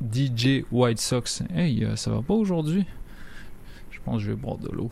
DJ 0.00 0.64
White 0.70 1.00
Sox. 1.00 1.42
Hey, 1.54 1.84
euh, 1.84 1.96
ça 1.96 2.10
va 2.10 2.22
pas 2.22 2.34
aujourd'hui? 2.34 2.84
Je 3.90 3.98
pense 4.04 4.16
que 4.18 4.22
je 4.24 4.30
vais 4.30 4.36
boire 4.36 4.56
de 4.58 4.68
l'eau. 4.72 4.90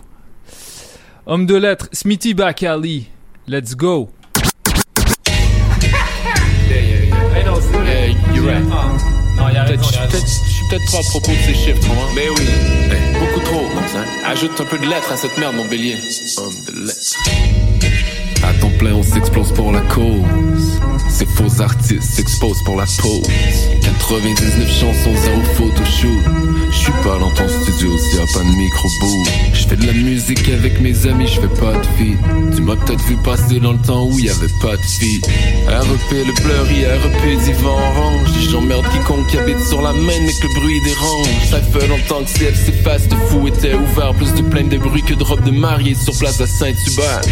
Homme 1.26 1.46
de 1.46 1.54
lettres, 1.56 1.88
Smithy 1.92 2.34
Bakali. 2.34 3.08
Let's 3.46 3.74
go! 3.74 4.10
Peut-être- 9.66 10.26
Je 10.26 10.52
suis 10.52 10.64
peut-être- 10.70 10.86
trop 10.86 10.98
à 10.98 11.02
propos 11.02 11.30
de 11.32 11.36
ces 11.36 11.54
chiffres, 11.54 11.80
vois. 11.94 12.08
Mais 12.14 12.28
oui, 12.30 12.46
beaucoup 13.18 13.40
trop. 13.40 13.64
Ajoute 14.26 14.60
un 14.60 14.64
peu 14.64 14.78
de 14.78 14.86
lettres 14.86 15.12
à 15.12 15.16
cette 15.16 15.36
merde, 15.38 15.54
mon 15.56 15.66
bélier. 15.66 15.96
Homme 16.38 16.52
de 16.66 16.86
lettres. 16.86 17.67
À 18.42 18.52
ton 18.60 18.70
plein, 18.70 18.94
on 18.94 19.02
s'explose 19.02 19.52
pour 19.52 19.72
la 19.72 19.80
cause. 19.80 20.80
Ces 21.08 21.26
faux 21.26 21.60
artistes 21.60 22.02
s'exposent 22.02 22.62
pour 22.64 22.76
la 22.76 22.84
pause. 22.84 23.22
99 23.82 24.68
chansons, 24.70 25.14
zéro 25.22 25.42
photoshoot. 25.54 26.22
Je 26.70 26.76
suis 26.76 26.92
pas 27.02 27.18
dans 27.18 27.30
ton 27.30 27.48
studio 27.48 27.98
s'il 27.98 28.18
y 28.18 28.22
a 28.22 28.26
pas 28.32 28.44
de 28.44 28.56
micro 28.56 28.88
bout. 29.00 29.24
Je 29.52 29.66
fais 29.66 29.76
de 29.76 29.86
la 29.86 29.92
musique 29.92 30.48
avec 30.48 30.80
mes 30.80 31.06
amis, 31.06 31.26
je 31.26 31.40
fais 31.40 31.60
pas 31.60 31.72
de 31.72 31.86
feat. 31.96 32.18
Tu 32.54 32.62
m'as 32.62 32.76
peut-être 32.76 33.02
vu 33.04 33.16
passer 33.16 33.58
dans 33.58 33.72
le 33.72 33.78
temps 33.78 34.06
où 34.06 34.18
y 34.18 34.30
avait 34.30 34.46
pas 34.60 34.76
de 34.76 34.82
feat. 34.82 35.26
REP 35.66 36.26
le 36.26 36.32
blurry, 36.42 36.86
REP 36.86 37.42
d'Ivan 37.42 37.70
Orange. 37.70 38.28
J'emmerde 38.50 38.86
quiconque 38.92 39.26
qui 39.28 39.38
habite 39.38 39.60
sur 39.66 39.82
la 39.82 39.92
main 39.92 40.12
mais 40.20 40.32
que 40.32 40.46
le 40.46 40.60
bruit 40.60 40.80
dérange. 40.84 41.26
Ça 41.50 41.60
fait 41.60 41.88
longtemps 41.88 42.22
que 42.22 42.38
CFC 42.38 42.72
Fast 42.84 43.12
Fou 43.28 43.48
était 43.48 43.74
ouvert. 43.74 44.14
Plus 44.14 44.32
de 44.34 44.42
plaintes 44.42 44.68
de 44.68 44.78
bruit 44.78 45.02
que 45.02 45.14
de 45.14 45.24
robes 45.24 45.44
de 45.44 45.50
mariée 45.50 45.94
sur 45.94 46.16
place 46.18 46.40
à 46.40 46.46
Saint-Hubert. 46.46 47.22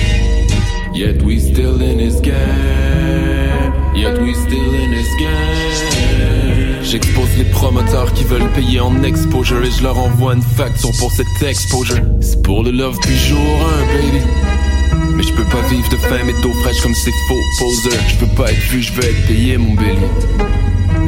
Yet 0.97 1.21
we 1.25 1.39
still 1.39 1.83
in 1.83 1.99
his 1.99 2.23
game. 2.23 3.73
Yet 3.95 4.19
we 4.19 4.33
still 4.33 4.75
in 4.75 4.93
his 4.95 5.07
game. 5.21 6.83
J'expose 6.83 7.37
les 7.37 7.45
promoteurs 7.45 8.15
qui 8.15 8.25
veulent 8.25 8.51
payer 8.55 8.81
en 8.81 9.03
exposure 9.03 9.63
et 9.63 9.71
je 9.71 9.83
leur 9.83 9.99
envoie 9.99 10.33
une 10.33 10.41
facture 10.41 10.93
pour 10.99 11.13
cette 11.13 11.27
exposure. 11.47 12.01
C'est 12.23 12.43
pour 12.43 12.63
le 12.63 12.71
love 12.71 12.99
du 13.01 13.15
jour 13.15 13.39
1, 13.39 13.95
baby. 13.95 14.25
Mais 15.17 15.23
je 15.23 15.35
peux 15.35 15.45
pas 15.45 15.61
vivre 15.69 15.87
de 15.91 15.97
faim 15.97 16.27
et 16.27 16.43
d'eau 16.43 16.55
fraîche 16.63 16.81
comme 16.81 16.95
ces 16.95 17.13
faux 17.29 17.43
poseurs. 17.59 18.09
Je 18.09 18.17
peux 18.17 18.35
pas 18.35 18.51
être 18.51 18.71
vu, 18.71 18.81
je 18.81 18.93
veux 18.95 19.05
être 19.05 19.27
payé 19.27 19.59
mon 19.59 19.75
bélier. 19.75 20.09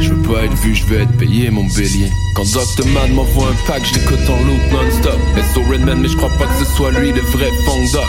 Je 0.01 0.11
veux 0.11 0.23
pas 0.31 0.45
être 0.45 0.57
vu, 0.57 0.75
je 0.75 0.85
veux 0.85 1.01
être 1.01 1.17
payé 1.17 1.49
mon 1.49 1.65
bélier. 1.65 2.11
Quand 2.37 2.45
Dr. 2.45 2.87
Mad 2.89 3.11
m'envoie 3.13 3.49
un 3.49 3.67
pack, 3.67 3.87
je 3.87 3.95
l'écoute 3.95 4.29
en 4.29 4.37
loop 4.45 4.71
non-stop. 4.71 5.19
SO 5.55 5.63
Redman, 5.63 5.99
mais 5.99 6.09
je 6.09 6.17
crois 6.19 6.29
pas 6.39 6.45
que 6.45 6.63
ce 6.63 6.77
soit 6.77 6.91
lui 6.91 7.11
le 7.11 7.23
vrai 7.23 7.49
funk 7.65 7.87
doc. 7.95 8.05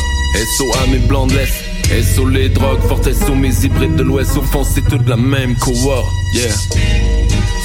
SO 0.58 0.66
à 0.84 0.88
mes 0.88 1.00
blancs 1.00 1.32
de 1.32 1.38
l'Est. 1.90 2.04
SO 2.04 2.28
les 2.28 2.50
drogues, 2.50 2.82
fort 2.88 3.02
SO 3.04 3.36
mes 3.36 3.66
hybrides 3.66 3.96
de 3.96 4.04
l'Ouest. 4.04 4.38
Au 4.38 4.42
fond, 4.42 4.64
c'est 4.64 4.88
toute 4.88 5.08
la 5.08 5.18
même 5.18 5.56
cohort. 5.56 6.12
Yeah. 6.34 6.50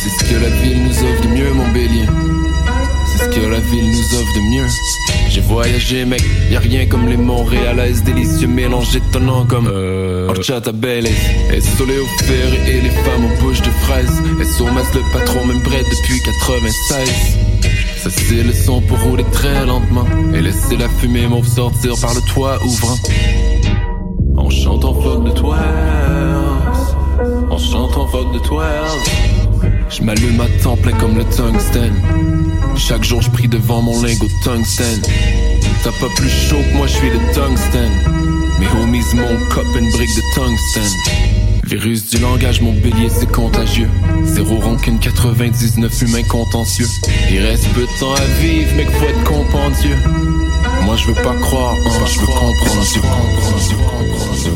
C'est 0.03 0.25
ce 0.25 0.31
que 0.31 0.41
la 0.41 0.51
ville 0.51 0.83
nous 0.85 0.91
offre 0.91 1.23
de 1.23 1.29
mieux, 1.29 1.53
mon 1.53 1.71
bélier. 1.73 2.07
C'est 3.07 3.25
ce 3.25 3.41
que 3.41 3.47
la 3.47 3.61
ville 3.61 3.91
nous 3.91 4.15
offre 4.19 4.35
de 4.35 4.41
mieux. 4.55 4.67
J'ai 5.31 5.41
voyagé, 5.41 6.05
mec, 6.05 6.23
y 6.51 6.57
a 6.57 6.61
rien 6.61 6.87
comme 6.87 7.09
les 7.09 7.17
Montréalaises, 7.17 8.03
délicieux 8.03 8.47
mélange 8.47 8.95
étonnant 8.95 9.45
comme 9.47 9.67
euh... 9.67 10.29
horchata 10.29 10.73
belle. 10.73 11.07
SO 11.07 11.87
Léo 11.87 12.05
Ferré 12.23 12.59
et 12.69 12.81
les 12.81 12.91
femmes 12.91 13.25
aux 13.25 13.41
bouches 13.43 13.63
de 13.63 13.71
fraises. 13.71 14.23
SO 14.57 14.67
Mas 14.67 14.87
le 14.95 15.01
patron, 15.13 15.45
même 15.47 15.63
près 15.63 15.83
depuis 15.83 16.21
96. 16.23 17.09
Ça 18.03 18.11
c'est 18.11 18.43
le 18.43 18.53
son 18.53 18.83
pour 18.83 19.01
rouler 19.01 19.25
très 19.33 19.65
lentement 19.65 20.07
et 20.35 20.41
laisser 20.43 20.77
la 20.77 20.89
fumée 20.89 21.27
mauve 21.27 21.49
sortir 21.49 21.95
par 22.01 22.15
le 22.15 22.21
toit 22.33 22.63
ouvrant. 22.63 22.99
On 24.37 24.51
chante 24.51 24.85
en 24.85 24.95
fuck 24.95 25.25
de 25.25 25.31
12 25.31 25.55
On 27.51 27.59
chante 27.59 27.97
en 27.97 28.07
fuck 28.07 28.33
de 28.33 28.39
12 28.39 28.63
Je 29.91 30.03
m'allume 30.03 30.41
à 30.41 30.47
temps 30.63 30.77
plein 30.77 30.93
comme 30.93 31.17
le 31.17 31.25
tungstène. 31.25 31.95
Chaque 32.77 33.05
jour 33.05 33.23
je 33.23 33.31
prie 33.31 33.49
devant 33.49 33.83
mon 33.83 34.03
lingot 34.03 34.27
de 34.27 34.45
tungstène. 34.45 35.03
T'as 35.83 35.91
pas 35.91 36.13
plus 36.17 36.31
chaud 36.31 36.57
que 36.57 36.77
moi 36.77 36.87
je 36.87 36.93
suis 36.95 37.11
le 37.11 37.19
tungstène. 37.35 37.93
Mes 38.59 38.69
homies 38.81 39.05
mon 39.15 39.47
cop 39.49 39.67
une 39.79 39.91
brique 39.91 40.15
de 40.17 40.23
tungstène. 40.35 41.63
Virus 41.65 42.11
du 42.11 42.19
langage, 42.19 42.61
mon 42.61 42.73
bélier 42.73 43.09
c'est 43.09 43.31
contagieux. 43.31 43.89
Zéro 44.25 44.59
rancune, 44.59 44.99
99 44.99 46.03
humains 46.03 46.23
contentieux. 46.29 46.89
Il 47.31 47.39
reste 47.41 47.69
peu 47.75 47.83
de 47.83 48.01
temps 48.01 48.15
à 48.15 48.25
vivre, 48.41 48.75
mec 48.77 48.91
faut 48.91 49.07
être 49.07 49.25
compendieux 49.25 49.97
Moi 50.85 50.97
je 50.97 51.07
veux 51.09 51.23
pas 51.23 51.35
croire, 51.41 51.75
hein, 51.75 52.05
je 52.07 52.21
veux 52.21 52.27
comprendre 52.27 52.55
Dieu. 52.93 54.53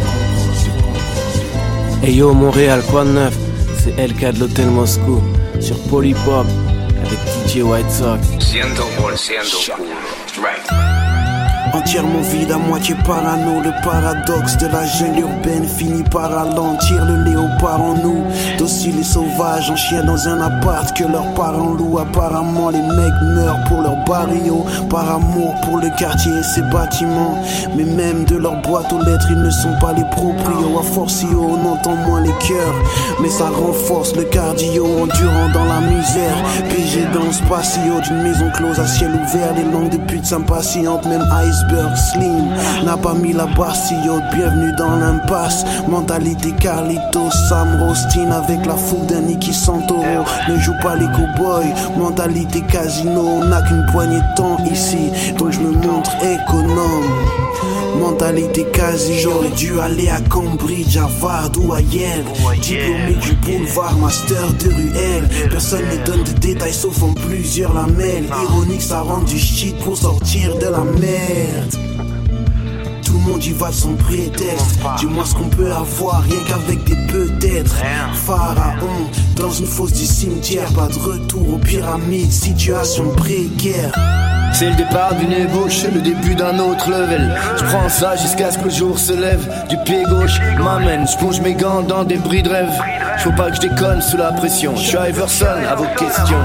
Hey 2.03 2.15
yo 2.17 2.33
Montréal, 2.33 2.83
quoi 2.91 3.05
de 3.05 3.11
neuf? 3.11 3.35
C'est 3.79 3.97
LK 4.07 4.35
de 4.35 4.41
l'Hôtel 4.41 4.67
Moscou 4.67 5.23
sur 5.61 5.79
Polypop 5.89 6.47
avec 7.05 7.19
DJ 7.47 7.63
White 7.63 7.91
Sox. 7.91 8.21
Cool. 9.77 9.87
Right. 10.43 11.08
Entièrement 11.89 12.21
vide, 12.21 12.53
à 12.53 12.59
moitié 12.59 12.95
parano, 12.97 13.63
le 13.65 13.71
paradoxe 13.83 14.59
de 14.59 14.67
la 14.67 14.85
jungle 14.85 15.21
urbaine 15.21 15.65
finit 15.65 16.03
par 16.03 16.31
ralentir 16.31 17.03
le 17.07 17.25
léopard 17.25 17.81
en 17.81 17.95
nous. 17.95 18.25
Dociles 18.59 19.01
et 19.01 19.03
sauvages, 19.03 19.71
en 19.71 19.77
chien 19.77 20.05
dans 20.05 20.29
un 20.29 20.39
appart 20.39 20.95
que 20.95 21.05
leurs 21.05 21.33
parents 21.33 21.73
louent. 21.73 21.99
Apparemment, 21.99 22.69
les 22.69 22.83
mecs 22.83 23.23
meurent 23.35 23.65
pour 23.69 23.81
leur 23.81 23.97
barrio, 24.05 24.67
par 24.91 25.11
amour 25.11 25.55
pour 25.63 25.79
le 25.79 25.89
quartier 25.97 26.31
et 26.31 26.43
ses 26.43 26.61
bâtiments. 26.61 27.43
Mais 27.75 27.85
même 27.85 28.27
de 28.27 28.37
leur 28.37 28.61
boîte 28.61 28.93
aux 28.93 29.03
lettres, 29.03 29.29
ils 29.31 29.41
ne 29.41 29.51
sont 29.51 29.79
pas 29.81 29.95
les 29.95 30.05
proprios. 30.11 30.79
À 30.79 30.83
forcio, 30.83 31.41
on 31.41 31.73
entend 31.73 31.97
moins 32.07 32.21
les 32.21 32.37
cœurs, 32.47 32.75
mais 33.23 33.31
ça 33.31 33.49
renforce 33.49 34.15
le 34.15 34.25
cardio, 34.25 34.85
endurant 34.85 35.49
dans 35.55 35.65
la 35.65 35.81
misère. 35.81 36.37
PG 36.69 37.07
dans 37.15 37.25
le 37.25 37.33
spatio 37.33 37.99
d'une 38.07 38.25
maison 38.25 38.51
close 38.55 38.79
à 38.79 38.87
ciel 38.87 39.13
ouvert, 39.13 39.55
les 39.55 39.65
langues 39.73 39.89
de 39.89 39.97
pute 39.97 40.27
s'impatientent, 40.27 41.07
même 41.07 41.25
Iceberg 41.33 41.78
Slim 41.97 42.49
n'a 42.85 42.97
pas 42.97 43.15
mis 43.15 43.33
la 43.33 43.45
haute. 43.45 44.23
Bienvenue 44.35 44.73
dans 44.77 44.97
l'impasse, 44.97 45.65
mentalité 45.89 46.53
Carlito, 46.61 47.31
Sam 47.49 47.83
Rostin 47.83 48.31
avec 48.31 48.65
la 48.67 48.77
fougue 48.77 49.07
d'un 49.07 49.21
Nicky 49.21 49.53
Santoro. 49.53 50.05
Ne 50.49 50.59
joue 50.59 50.75
pas 50.83 50.97
les 50.97 51.07
cowboys, 51.07 51.73
mentalité 51.97 52.63
casino, 52.63 53.21
on 53.21 53.45
n'a 53.45 53.63
qu'une 53.63 53.87
poignée 53.93 54.19
de 54.21 54.37
temps 54.37 54.57
ici, 54.71 55.11
donc 55.39 55.53
je 55.53 55.61
me 55.61 55.73
montre 55.73 56.11
économe. 56.23 57.05
Mentalité 57.99 58.65
quasi, 58.73 59.19
j'aurais 59.19 59.51
dû 59.51 59.81
aller 59.81 60.09
à 60.09 60.21
Cambridge, 60.21 60.97
à 60.97 61.09
Vard 61.21 61.51
ou 61.59 61.73
à 61.73 61.81
Yale. 61.81 62.25
Diplômé 62.61 63.15
du 63.21 63.33
boulevard, 63.35 63.97
master 63.99 64.53
de 64.61 64.69
ruelle. 64.69 65.29
Personne 65.51 65.83
ne 65.91 66.07
donne 66.07 66.23
de 66.23 66.33
détails 66.39 66.73
sauf 66.73 67.03
en 67.03 67.13
plusieurs 67.15 67.75
lamelles. 67.75 68.27
Ironique, 68.45 68.83
ça 68.83 69.01
rend 69.01 69.23
du 69.23 69.39
shit 69.39 69.77
pour 69.79 69.97
sortir 69.97 70.57
de 70.59 70.67
la 70.67 70.85
merde. 70.85 71.68
Monde 73.29 73.45
y 73.45 73.53
va 73.53 73.69
de 73.69 73.75
son 73.75 73.95
prétexte. 73.95 74.79
Dis-moi 74.99 75.25
ce 75.27 75.35
qu'on 75.35 75.49
peut 75.49 75.71
avoir, 75.71 76.23
rien 76.23 76.39
qu'avec 76.49 76.83
des 76.85 76.97
peut-être. 77.13 77.77
Pharaon, 78.15 79.11
dans 79.37 79.51
une 79.51 79.67
fosse 79.67 79.93
du 79.93 80.07
cimetière, 80.07 80.73
pas 80.73 80.87
de 80.87 80.99
retour 80.99 81.55
aux 81.55 81.59
pyramides, 81.59 82.33
situation 82.33 83.11
précaire. 83.11 83.93
C'est 84.55 84.71
le 84.71 84.77
départ 84.77 85.15
d'une 85.15 85.33
ébauche, 85.33 85.85
le 85.93 86.01
début 86.01 86.35
d'un 86.35 86.59
autre 86.59 86.91
level. 86.91 87.39
Je 87.59 87.65
prends 87.65 87.89
ça 87.89 88.17
jusqu'à 88.17 88.51
ce 88.51 88.59
que 88.59 88.65
le 88.65 88.71
jour 88.71 88.99
se 88.99 89.13
lève. 89.13 89.47
Du 89.69 89.77
pied 89.85 90.05
gauche 90.05 90.41
m'amène, 90.59 91.07
je 91.07 91.17
plonge 91.19 91.41
mes 91.43 91.53
gants 91.55 91.83
dans 91.83 92.05
des 92.05 92.17
bris 92.17 92.43
de 92.43 92.49
rêve. 92.49 92.73
Faut 93.19 93.33
pas 93.33 93.51
que 93.51 93.57
je 93.57 93.61
déconne 93.61 94.01
sous 94.01 94.17
la 94.17 94.33
pression. 94.33 94.75
Je 94.75 94.89
suis 94.89 94.97
Iverson 94.97 95.47
à 95.69 95.75
vos 95.75 95.87
questions. 95.99 96.45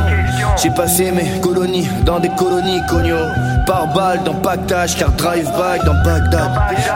J'ai 0.62 0.72
passé 0.72 1.12
mes 1.12 1.40
colonies 1.40 1.88
dans 2.06 2.20
des 2.20 2.30
colonies 2.30 2.82
cogno. 2.90 3.16
Par 3.66 3.88
balle 3.94 4.24
dans 4.24 4.34
pactage, 4.36 4.98
car 4.98 5.12
drive-by 5.12 5.86
dans 5.86 5.94
Bagdad. 6.04 6.52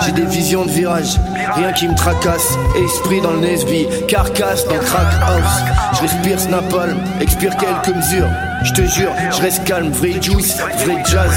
J'ai 0.05 0.11
des 0.11 0.25
visions 0.25 0.65
de 0.65 0.69
virage, 0.69 1.17
rien 1.55 1.71
qui 1.71 1.87
me 1.87 1.95
tracasse. 1.95 2.57
Esprit 2.75 3.21
dans 3.21 3.31
le 3.31 3.39
Nesby, 3.39 3.87
carcasse 4.07 4.67
dans 4.67 4.77
crack 4.79 5.07
house. 5.21 5.63
Je 5.93 6.01
respire 6.01 6.39
Snapalm, 6.39 6.97
expire 7.21 7.55
quelques 7.55 7.95
mesures. 7.95 8.29
Je 8.63 8.73
te 8.73 8.81
jure, 8.81 9.11
je 9.31 9.41
reste 9.41 9.63
calme, 9.63 9.91
vrai 9.91 10.21
juice, 10.21 10.57
vrai 10.57 11.03
jazz. 11.05 11.31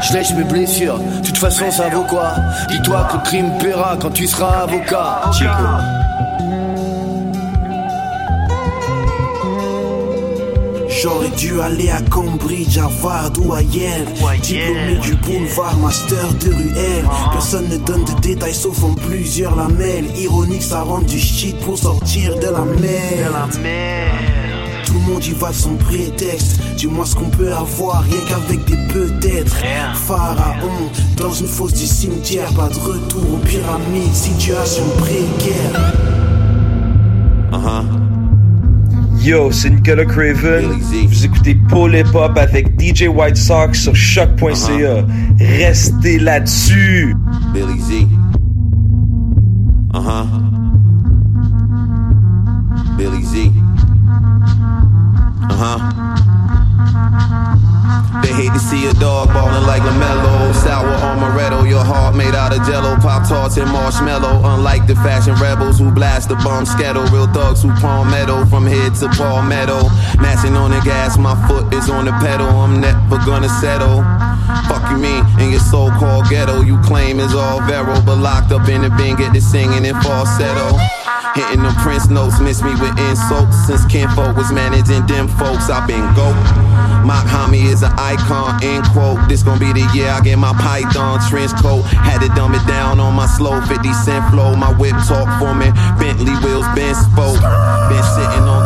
Je 0.00 0.12
lèche 0.12 0.32
mes 0.34 0.44
blessures, 0.44 0.98
de 0.98 1.26
toute 1.26 1.38
façon 1.38 1.70
ça 1.70 1.88
vaut 1.88 2.04
quoi? 2.04 2.32
Dis-toi 2.68 3.08
que 3.12 3.28
crime 3.28 3.56
paiera 3.58 3.96
quand 4.00 4.10
tu 4.10 4.26
seras 4.26 4.62
avocat. 4.62 5.30
Chico. 5.32 6.03
J'aurais 11.04 11.28
dû 11.36 11.60
aller 11.60 11.90
à 11.90 12.00
Cambridge, 12.00 12.78
à 12.78 12.88
Vard 13.02 13.30
ou 13.38 13.52
à 13.52 13.60
Yale. 13.60 14.06
Diplômé 14.40 14.96
du 15.02 15.14
boulevard, 15.16 15.76
master 15.76 16.32
de 16.40 16.48
ruelle. 16.48 17.04
Personne 17.30 17.68
ne 17.68 17.76
donne 17.76 18.06
de 18.06 18.20
détails 18.22 18.54
sauf 18.54 18.82
en 18.82 18.94
plusieurs 18.94 19.54
lamelles. 19.54 20.06
Ironique, 20.16 20.62
ça 20.62 20.80
rend 20.80 21.02
du 21.02 21.18
shit 21.18 21.58
pour 21.58 21.76
sortir 21.76 22.34
de 22.36 22.46
la 22.46 22.64
mer. 22.80 23.48
Tout 24.86 24.94
le 24.94 25.00
monde 25.00 25.26
y 25.26 25.32
va 25.32 25.50
de 25.50 25.54
son 25.54 25.74
prétexte. 25.74 26.58
Dis-moi 26.78 27.04
ce 27.04 27.16
qu'on 27.16 27.28
peut 27.28 27.52
avoir, 27.52 28.02
rien 28.04 28.20
qu'avec 28.26 28.64
des 28.64 28.78
peut-être. 28.90 29.56
Pharaon, 30.06 30.88
dans 31.18 31.32
une 31.32 31.48
fosse 31.48 31.74
du 31.74 31.86
cimetière, 31.86 32.50
pas 32.54 32.68
de 32.68 32.78
retour 32.78 33.34
aux 33.34 33.44
pyramides, 33.46 34.14
situation 34.14 34.84
précaire. 34.96 35.92
Uh-huh. 37.52 38.03
Yo, 39.24 39.50
c'est 39.50 39.70
Nicolas 39.70 40.04
Craven. 40.04 40.66
Vous 41.08 41.24
écoutez 41.24 41.54
Paul 41.70 41.94
Hip 41.96 42.14
Hop 42.14 42.36
avec 42.36 42.78
DJ 42.78 43.04
White 43.08 43.38
Sox 43.38 43.72
sur 43.72 43.96
choc.ca. 43.96 45.06
Restez 45.40 46.18
là-dessus. 46.18 47.16
Billy 47.54 47.80
Z. 47.80 47.92
Uh 49.94 49.98
huh. 49.98 50.26
Billy 52.98 53.24
Z. 53.24 53.50
Uh 55.48 55.54
huh. 55.54 56.23
They 58.24 58.32
hate 58.32 58.54
to 58.56 58.58
see 58.58 58.86
a 58.86 58.94
dog 58.94 59.28
ballin' 59.28 59.66
like 59.66 59.82
LaMelo. 59.82 60.54
Sour 60.54 60.96
amaretto, 61.12 61.68
your 61.68 61.84
heart 61.84 62.16
made 62.16 62.34
out 62.34 62.56
of 62.56 62.64
jello. 62.66 62.96
Pop 62.96 63.28
tarts 63.28 63.58
and 63.58 63.70
marshmallow. 63.70 64.40
Unlike 64.56 64.86
the 64.86 64.94
fashion 64.96 65.34
rebels 65.34 65.78
who 65.78 65.90
blast 65.92 66.30
the 66.30 66.36
bomb 66.36 66.64
skettle. 66.64 67.04
Real 67.12 67.26
thugs 67.26 67.62
who 67.62 67.68
palmetto 67.84 68.46
from 68.46 68.66
head 68.66 68.94
to 68.96 69.08
palmetto. 69.08 69.90
Mashing 70.16 70.56
on 70.56 70.70
the 70.70 70.80
gas, 70.80 71.18
my 71.18 71.36
foot 71.46 71.72
is 71.74 71.90
on 71.90 72.06
the 72.06 72.12
pedal. 72.24 72.48
I'm 72.48 72.80
never 72.80 73.18
gonna 73.26 73.50
settle. 73.60 74.00
Fuck 74.68 74.90
you 74.90 74.96
mean 74.96 75.22
in 75.38 75.50
your 75.50 75.60
so-called 75.60 76.24
ghetto. 76.30 76.62
You 76.62 76.80
claim 76.80 77.20
is 77.20 77.34
all 77.34 77.60
vero, 77.68 78.00
but 78.06 78.16
locked 78.16 78.52
up 78.52 78.68
in 78.68 78.80
the 78.82 78.90
bin, 78.90 79.16
get 79.16 79.34
to 79.34 79.40
singing 79.42 79.84
in 79.84 80.00
falsetto. 80.00 80.78
Hitting 81.34 81.62
them 81.62 81.74
Prince 81.82 82.08
notes, 82.08 82.38
miss 82.38 82.62
me 82.62 82.70
with 82.78 82.94
insults. 83.10 83.66
Since 83.66 83.84
Kinfolk 83.86 84.36
was 84.36 84.52
managing 84.52 85.04
them 85.06 85.26
folks, 85.26 85.68
I've 85.68 85.86
been 85.86 86.06
go. 86.14 86.30
Mock 87.02 87.26
Homie 87.26 87.66
is 87.66 87.82
an 87.82 87.92
icon, 87.98 88.62
end 88.62 88.86
quote. 88.94 89.18
This 89.28 89.42
gon' 89.42 89.58
be 89.58 89.72
the 89.72 89.84
year 89.92 90.08
I 90.08 90.20
get 90.20 90.38
my 90.38 90.54
python 90.54 91.18
trench 91.28 91.52
coat. 91.60 91.82
Had 91.82 92.22
to 92.22 92.28
dumb 92.34 92.54
it 92.54 92.64
down 92.66 93.00
on 93.00 93.14
my 93.14 93.26
slow 93.26 93.60
50 93.60 93.92
cent 94.06 94.22
flow. 94.30 94.54
My 94.54 94.72
whip 94.78 94.94
talk 95.10 95.26
for 95.42 95.54
me. 95.54 95.74
Bentley 95.98 96.38
wheels 96.46 96.66
been 96.74 96.94
spoke. 96.94 97.42
Been 97.90 98.06
sitting 98.14 98.46
on 98.46 98.64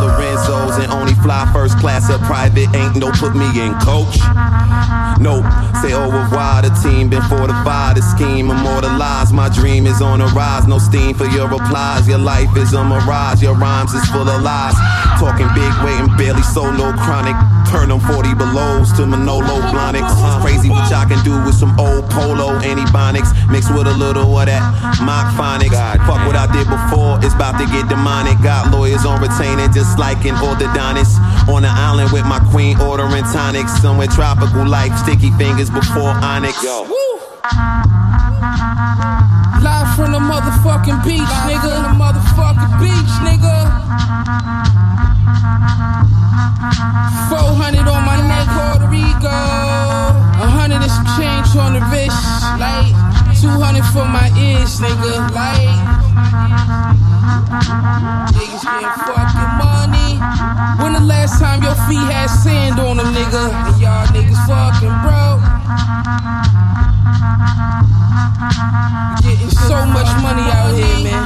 Lorenzos 0.48 0.82
and 0.82 0.92
only 0.92 1.14
fly 1.14 1.48
first 1.52 1.78
class 1.78 2.10
up 2.10 2.20
private. 2.22 2.68
Ain't 2.74 2.96
no 2.96 3.10
put 3.12 3.34
me 3.34 3.46
in 3.60 3.72
coach. 3.80 4.18
Nope, 5.20 5.44
say 5.82 5.92
oh, 5.92 6.08
au 6.08 6.10
revoir. 6.10 6.62
The 6.62 6.70
team 6.82 7.10
been 7.10 7.22
fortified. 7.22 7.96
The 7.96 8.02
scheme 8.02 8.50
immortalized. 8.50 9.34
My 9.34 9.48
dream 9.48 9.86
is 9.86 10.00
on 10.00 10.20
the 10.20 10.26
rise. 10.26 10.66
No 10.66 10.78
steam 10.78 11.14
for 11.14 11.26
your 11.26 11.48
replies. 11.48 12.08
Your 12.08 12.18
life 12.18 12.56
is 12.56 12.72
a 12.72 12.84
mirage. 12.84 13.42
Your 13.42 13.54
rhymes 13.54 13.92
is 13.94 14.04
full 14.08 14.28
of 14.28 14.42
lies. 14.42 14.74
Talking 15.18 15.48
big 15.54 15.72
weight 15.84 16.00
and 16.00 16.12
barely 16.16 16.42
solo 16.42 16.92
chronic. 16.96 17.36
Turn 17.68 17.90
them 17.90 18.00
40 18.00 18.32
belows 18.34 18.92
to 18.96 19.04
Manolo 19.04 19.60
Blonics. 19.68 20.08
It's 20.08 20.22
uh-huh. 20.22 20.40
crazy 20.40 20.70
what 20.70 20.88
y'all 20.88 21.04
can 21.04 21.20
do 21.20 21.36
with 21.44 21.54
some 21.54 21.74
old 21.78 22.08
polo 22.08 22.56
antibonics. 22.64 23.34
Mixed 23.50 23.74
with 23.74 23.90
a 23.90 23.96
little 23.98 24.24
of 24.24 24.46
that 24.46 24.62
mock 25.02 25.28
phonics. 25.34 25.76
Fuck 26.06 26.22
what 26.24 26.38
I 26.38 26.46
did 26.48 26.64
before. 26.70 27.18
It's 27.20 27.34
about 27.34 27.58
to 27.60 27.66
get 27.68 27.90
demonic. 27.90 28.40
Got 28.40 28.72
lawyers 28.72 29.04
on 29.04 29.20
retainer 29.20 29.68
just 29.68 29.98
like 29.98 30.24
an 30.24 30.37
orthodontist. 30.40 31.18
On 31.48 31.62
the 31.62 31.68
island 31.68 32.12
with 32.12 32.24
my 32.26 32.40
queen 32.50 32.80
ordering 32.80 33.24
tonics. 33.32 33.72
Somewhere 33.80 34.08
tropical 34.08 34.66
life. 34.66 34.96
Sticky 34.98 35.30
fingers 35.38 35.70
before 35.70 36.10
onyx. 36.22 36.62
Yo. 36.62 36.86
Live 39.62 39.88
from 39.96 40.12
the 40.12 40.20
motherfucking 40.20 41.02
beach, 41.04 41.32
nigga. 41.48 41.72
From 41.72 41.82
the 41.82 41.94
motherfucking 42.04 42.80
beach, 42.80 43.14
nigga. 43.26 43.56
400 47.28 47.88
on 47.88 48.04
my 48.04 48.16
neck, 48.26 48.46
Puerto 48.48 48.86
Rico. 48.88 49.28
100 50.38 50.80
and 50.80 50.90
some 50.90 51.04
change 51.18 51.56
on 51.56 51.74
the 51.74 51.80
wrist, 51.90 52.16
like 52.58 52.94
200 53.40 53.84
for 53.92 54.06
my 54.06 54.30
ears, 54.38 54.78
nigga. 54.80 55.30
Like 55.34 57.17
niggas 57.28 58.64
getting 58.64 58.94
fucking 59.04 59.52
money. 59.60 60.10
When 60.82 60.92
the 60.92 61.04
last 61.04 61.40
time 61.40 61.62
your 61.62 61.74
feet 61.86 62.06
had 62.12 62.28
sand 62.28 62.80
on 62.80 62.96
them, 62.96 63.12
nigga? 63.14 63.52
And 63.68 63.80
y'all 63.80 64.06
niggas 64.08 64.40
fucking 64.48 64.96
broke. 65.04 65.42
Getting 69.22 69.50
so 69.50 69.86
much 69.86 70.10
money 70.22 70.46
out 70.56 70.72
here, 70.74 71.00
man. 71.04 71.24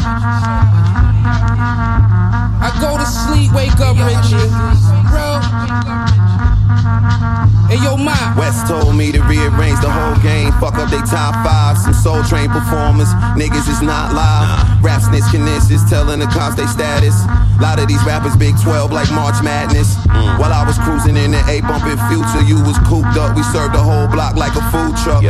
I 2.65 2.69
go 2.81 2.99
to 2.99 3.07
sleep, 3.07 3.53
wake 3.53 3.79
up 3.81 3.97
rich, 3.97 4.33
bro. 5.11 6.32
Hey, 7.67 7.83
yo, 7.83 7.97
ma. 7.97 8.15
West 8.39 8.71
told 8.71 8.95
me 8.95 9.11
to 9.11 9.19
rearrange 9.27 9.81
the 9.83 9.91
whole 9.91 10.15
game. 10.23 10.55
Fuck 10.63 10.79
up 10.79 10.87
they 10.91 11.03
top 11.03 11.35
five. 11.43 11.75
Some 11.77 11.95
soul 11.95 12.23
train 12.23 12.47
performers. 12.47 13.11
Niggas 13.35 13.67
is 13.67 13.83
not 13.83 14.15
live. 14.15 14.63
Rap 14.85 15.03
snitch 15.03 15.27
is 15.35 15.83
telling 15.91 16.21
the 16.21 16.27
cops 16.31 16.55
they 16.55 16.67
status. 16.67 17.15
lot 17.59 17.83
of 17.83 17.89
these 17.89 18.03
rappers 18.07 18.37
big 18.37 18.55
12 18.63 18.93
like 18.93 19.11
March 19.11 19.43
Madness. 19.43 19.99
While 20.39 20.55
I 20.55 20.63
was 20.63 20.79
cruising 20.79 21.17
in 21.17 21.33
the 21.33 21.43
A 21.51 21.59
bumping 21.67 21.99
future, 22.07 22.43
you 22.47 22.63
was 22.63 22.79
cooped 22.87 23.19
up. 23.19 23.35
We 23.35 23.43
served 23.51 23.75
the 23.75 23.83
whole 23.83 24.07
block 24.07 24.37
like 24.37 24.55
a 24.55 24.63
food 24.71 24.95
truck. 25.03 25.27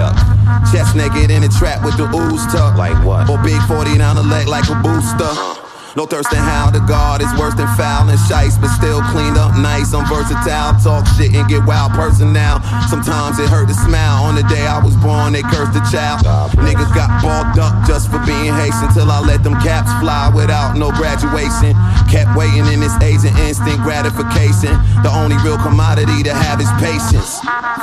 Chest 0.68 0.92
naked 0.92 1.30
in 1.30 1.42
a 1.42 1.48
trap 1.48 1.84
with 1.84 1.96
the 1.96 2.04
ooze 2.04 2.44
tuck. 2.52 2.76
Like 2.76 3.00
what? 3.00 3.30
Or 3.32 3.40
big 3.40 3.60
40 3.64 3.96
down 3.96 4.16
the 4.16 4.22
leg 4.22 4.46
like 4.46 4.68
a 4.68 4.76
booster. 4.84 5.71
No 5.94 6.06
thirst 6.06 6.32
in 6.32 6.40
how 6.40 6.70
the 6.72 6.80
God 6.80 7.20
is 7.20 7.28
worse 7.36 7.52
than 7.52 7.68
foul 7.76 8.08
and 8.08 8.18
shice, 8.24 8.56
but 8.56 8.72
still 8.80 9.04
cleaned 9.12 9.36
up 9.36 9.52
nice. 9.60 9.92
I'm 9.92 10.08
versatile, 10.08 10.72
talk 10.80 11.04
shit 11.20 11.36
and 11.36 11.44
get 11.48 11.66
wild 11.68 11.92
person 11.92 12.32
now. 12.32 12.64
Sometimes 12.88 13.38
it 13.38 13.48
hurt 13.48 13.68
to 13.68 13.76
smile. 13.76 14.24
On 14.24 14.34
the 14.34 14.42
day 14.48 14.64
I 14.64 14.80
was 14.80 14.96
born, 14.96 15.36
they 15.36 15.42
cursed 15.42 15.76
the 15.76 15.84
child. 15.92 16.24
Niggas 16.56 16.88
got 16.96 17.12
balled 17.20 17.60
up 17.60 17.76
just 17.86 18.08
for 18.08 18.16
being 18.24 18.56
Haitian 18.56 18.88
till 18.96 19.10
I 19.12 19.20
let 19.20 19.44
them 19.44 19.52
caps 19.60 19.92
fly 20.00 20.32
without 20.32 20.80
no 20.80 20.88
graduation. 20.96 21.76
Kept 22.08 22.32
waiting 22.40 22.64
in 22.72 22.80
this 22.80 22.96
age 23.04 23.28
of 23.28 23.36
instant 23.44 23.76
gratification. 23.84 24.72
The 25.04 25.12
only 25.12 25.36
real 25.44 25.60
commodity 25.60 26.24
to 26.24 26.32
have 26.32 26.56
is 26.56 26.72
patience. 26.80 27.36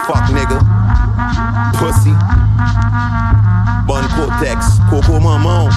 Fuck 0.09 0.33
nigga. 0.33 0.57
Pussy. 1.77 2.17
Bon 3.89 4.05
monte 4.05 5.17
maman. 5.17 5.73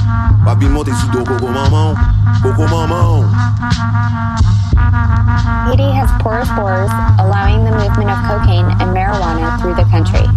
Haiti 5.65 5.89
has 5.97 6.13
porous 6.21 6.53
borders, 6.53 6.93
allowing 7.17 7.65
the 7.65 7.73
movement 7.73 8.13
of 8.13 8.21
cocaine 8.29 8.69
and 8.85 8.93
marijuana 8.93 9.57
through 9.65 9.73
the 9.81 9.89
country. 9.89 10.29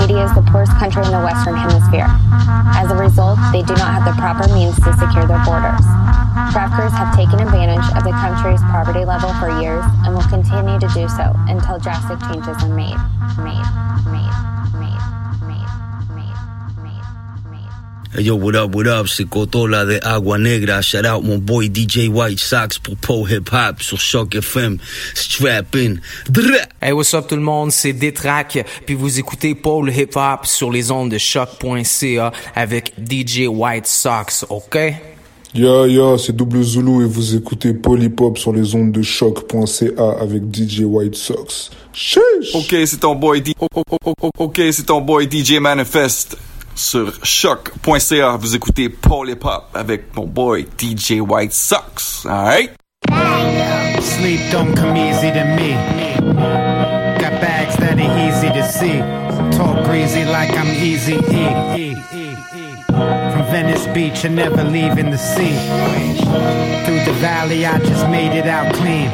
Haiti 0.00 0.16
is 0.16 0.32
the 0.32 0.40
poorest 0.48 0.72
country 0.80 1.04
in 1.04 1.12
the 1.12 1.20
Western 1.20 1.52
Hemisphere. 1.52 2.08
As 2.72 2.90
a 2.90 2.96
result, 2.96 3.36
they 3.52 3.60
do 3.60 3.76
not 3.76 3.92
have 3.92 4.08
the 4.08 4.16
proper 4.16 4.48
means 4.56 4.80
to 4.80 4.88
secure 4.96 5.28
their 5.28 5.44
borders. 5.44 5.84
Traffickers 6.56 6.96
have 6.96 7.12
taken 7.12 7.44
advantage 7.44 7.84
of 7.92 8.08
the 8.08 8.16
country's 8.24 8.64
poverty 8.72 9.04
level 9.04 9.36
for 9.36 9.52
years 9.60 9.84
and 10.08 10.16
will 10.16 10.24
continue 10.32 10.80
to 10.80 10.88
do 10.96 11.04
so 11.12 11.36
until 11.44 11.76
drastic 11.76 12.16
changes 12.32 12.56
are 12.64 12.72
made. 12.72 12.96
Made. 13.36 13.68
Made. 14.08 14.57
Yo, 18.16 18.36
what 18.36 18.54
up, 18.56 18.74
what 18.74 18.86
up, 18.86 19.06
c'est 19.08 19.24
Cotola 19.28 19.84
de 19.84 19.98
Agua 20.02 20.38
Negra. 20.38 20.80
Shout 20.82 21.04
out 21.06 21.22
mon 21.24 21.38
boy 21.38 21.68
DJ 21.72 22.08
White 22.08 22.38
Sox 22.40 22.78
pour 22.78 22.96
Pole 22.96 23.30
Hip 23.30 23.50
Hop 23.52 23.82
sur 23.82 24.00
Shock 24.00 24.34
FM. 24.34 24.78
Strap 25.14 25.74
in. 25.76 25.96
Hey, 26.80 26.92
what's 26.92 27.12
up 27.14 27.26
tout 27.28 27.36
le 27.36 27.42
monde, 27.42 27.70
c'est 27.72 27.92
Détrac, 27.92 28.64
puis 28.86 28.94
vous 28.94 29.18
écoutez 29.18 29.54
Paul 29.54 29.90
Hip 29.94 30.10
Hop 30.16 30.46
sur 30.46 30.70
les 30.70 30.90
ondes 30.90 31.10
de 31.10 31.18
choc.ca 31.18 32.32
avec 32.54 32.92
DJ 32.98 33.46
White 33.48 33.86
Sox, 33.86 34.44
ok? 34.48 34.78
Yo 35.54 35.86
yo, 35.86 36.18
c'est 36.18 36.36
Double 36.36 36.62
Zulu 36.62 37.04
et 37.04 37.08
vous 37.08 37.34
écoutez 37.34 37.72
Polypop 37.72 38.36
sur 38.36 38.52
les 38.52 38.74
ondes 38.74 38.92
de 38.92 39.00
choc.ca 39.00 40.10
avec 40.20 40.42
DJ 40.54 40.80
White 40.82 41.14
Sox. 41.14 41.70
Sheesh. 41.94 42.54
Ok, 42.54 42.74
c'est 42.84 43.00
ton 43.00 43.14
boy 43.14 43.40
D- 43.40 43.54
Ok, 44.38 44.60
c'est 44.72 44.84
ton 44.86 45.00
boy 45.00 45.26
DJ 45.30 45.52
Manifest 45.58 46.36
sur 46.78 47.12
choc.ca. 47.22 48.36
Vous 48.36 48.54
écoutez 48.54 48.88
Paul 48.88 49.30
Hip 49.30 49.44
Hop 49.44 49.64
avec 49.74 50.14
mon 50.16 50.26
boy 50.26 50.66
DJ 50.78 51.20
White 51.20 51.52
Sox. 51.52 52.24
Alright? 52.24 52.70
Sleep 54.00 54.40
don't 54.50 54.74
come 54.74 54.96
easy 54.96 55.30
to 55.32 55.44
me. 55.56 55.74
Got 57.20 57.40
bags 57.40 57.76
that 57.76 57.98
ain't 57.98 58.18
easy 58.28 58.48
to 58.48 58.62
see. 58.64 58.98
Talk 59.56 59.84
greasy 59.84 60.24
like 60.24 60.50
I'm 60.56 60.68
easy. 60.82 61.18
From 62.88 63.44
Venice 63.50 63.86
Beach 63.88 64.24
and 64.24 64.36
never 64.36 64.64
leaving 64.64 65.10
the 65.10 65.18
sea. 65.18 65.56
Through 66.84 67.04
the 67.04 67.18
valley, 67.20 67.66
I 67.66 67.78
just 67.78 68.08
made 68.08 68.36
it 68.36 68.46
out 68.46 68.72
clean. 68.74 69.08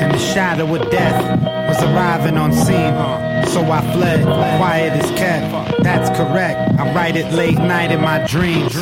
And 0.00 0.12
the 0.12 0.18
shadow 0.18 0.74
of 0.74 0.90
death 0.90 1.22
was 1.68 1.82
arriving 1.82 2.36
on 2.36 2.52
scene. 2.52 3.29
So 3.52 3.62
I 3.62 3.80
fled, 3.92 4.22
quiet 4.22 4.92
as 4.92 5.10
kept. 5.18 5.82
That's 5.82 6.08
correct. 6.16 6.78
I 6.78 6.94
write 6.94 7.16
it 7.16 7.32
late 7.32 7.58
night 7.58 7.90
in 7.90 8.00
my 8.00 8.24
dreams. 8.24 8.72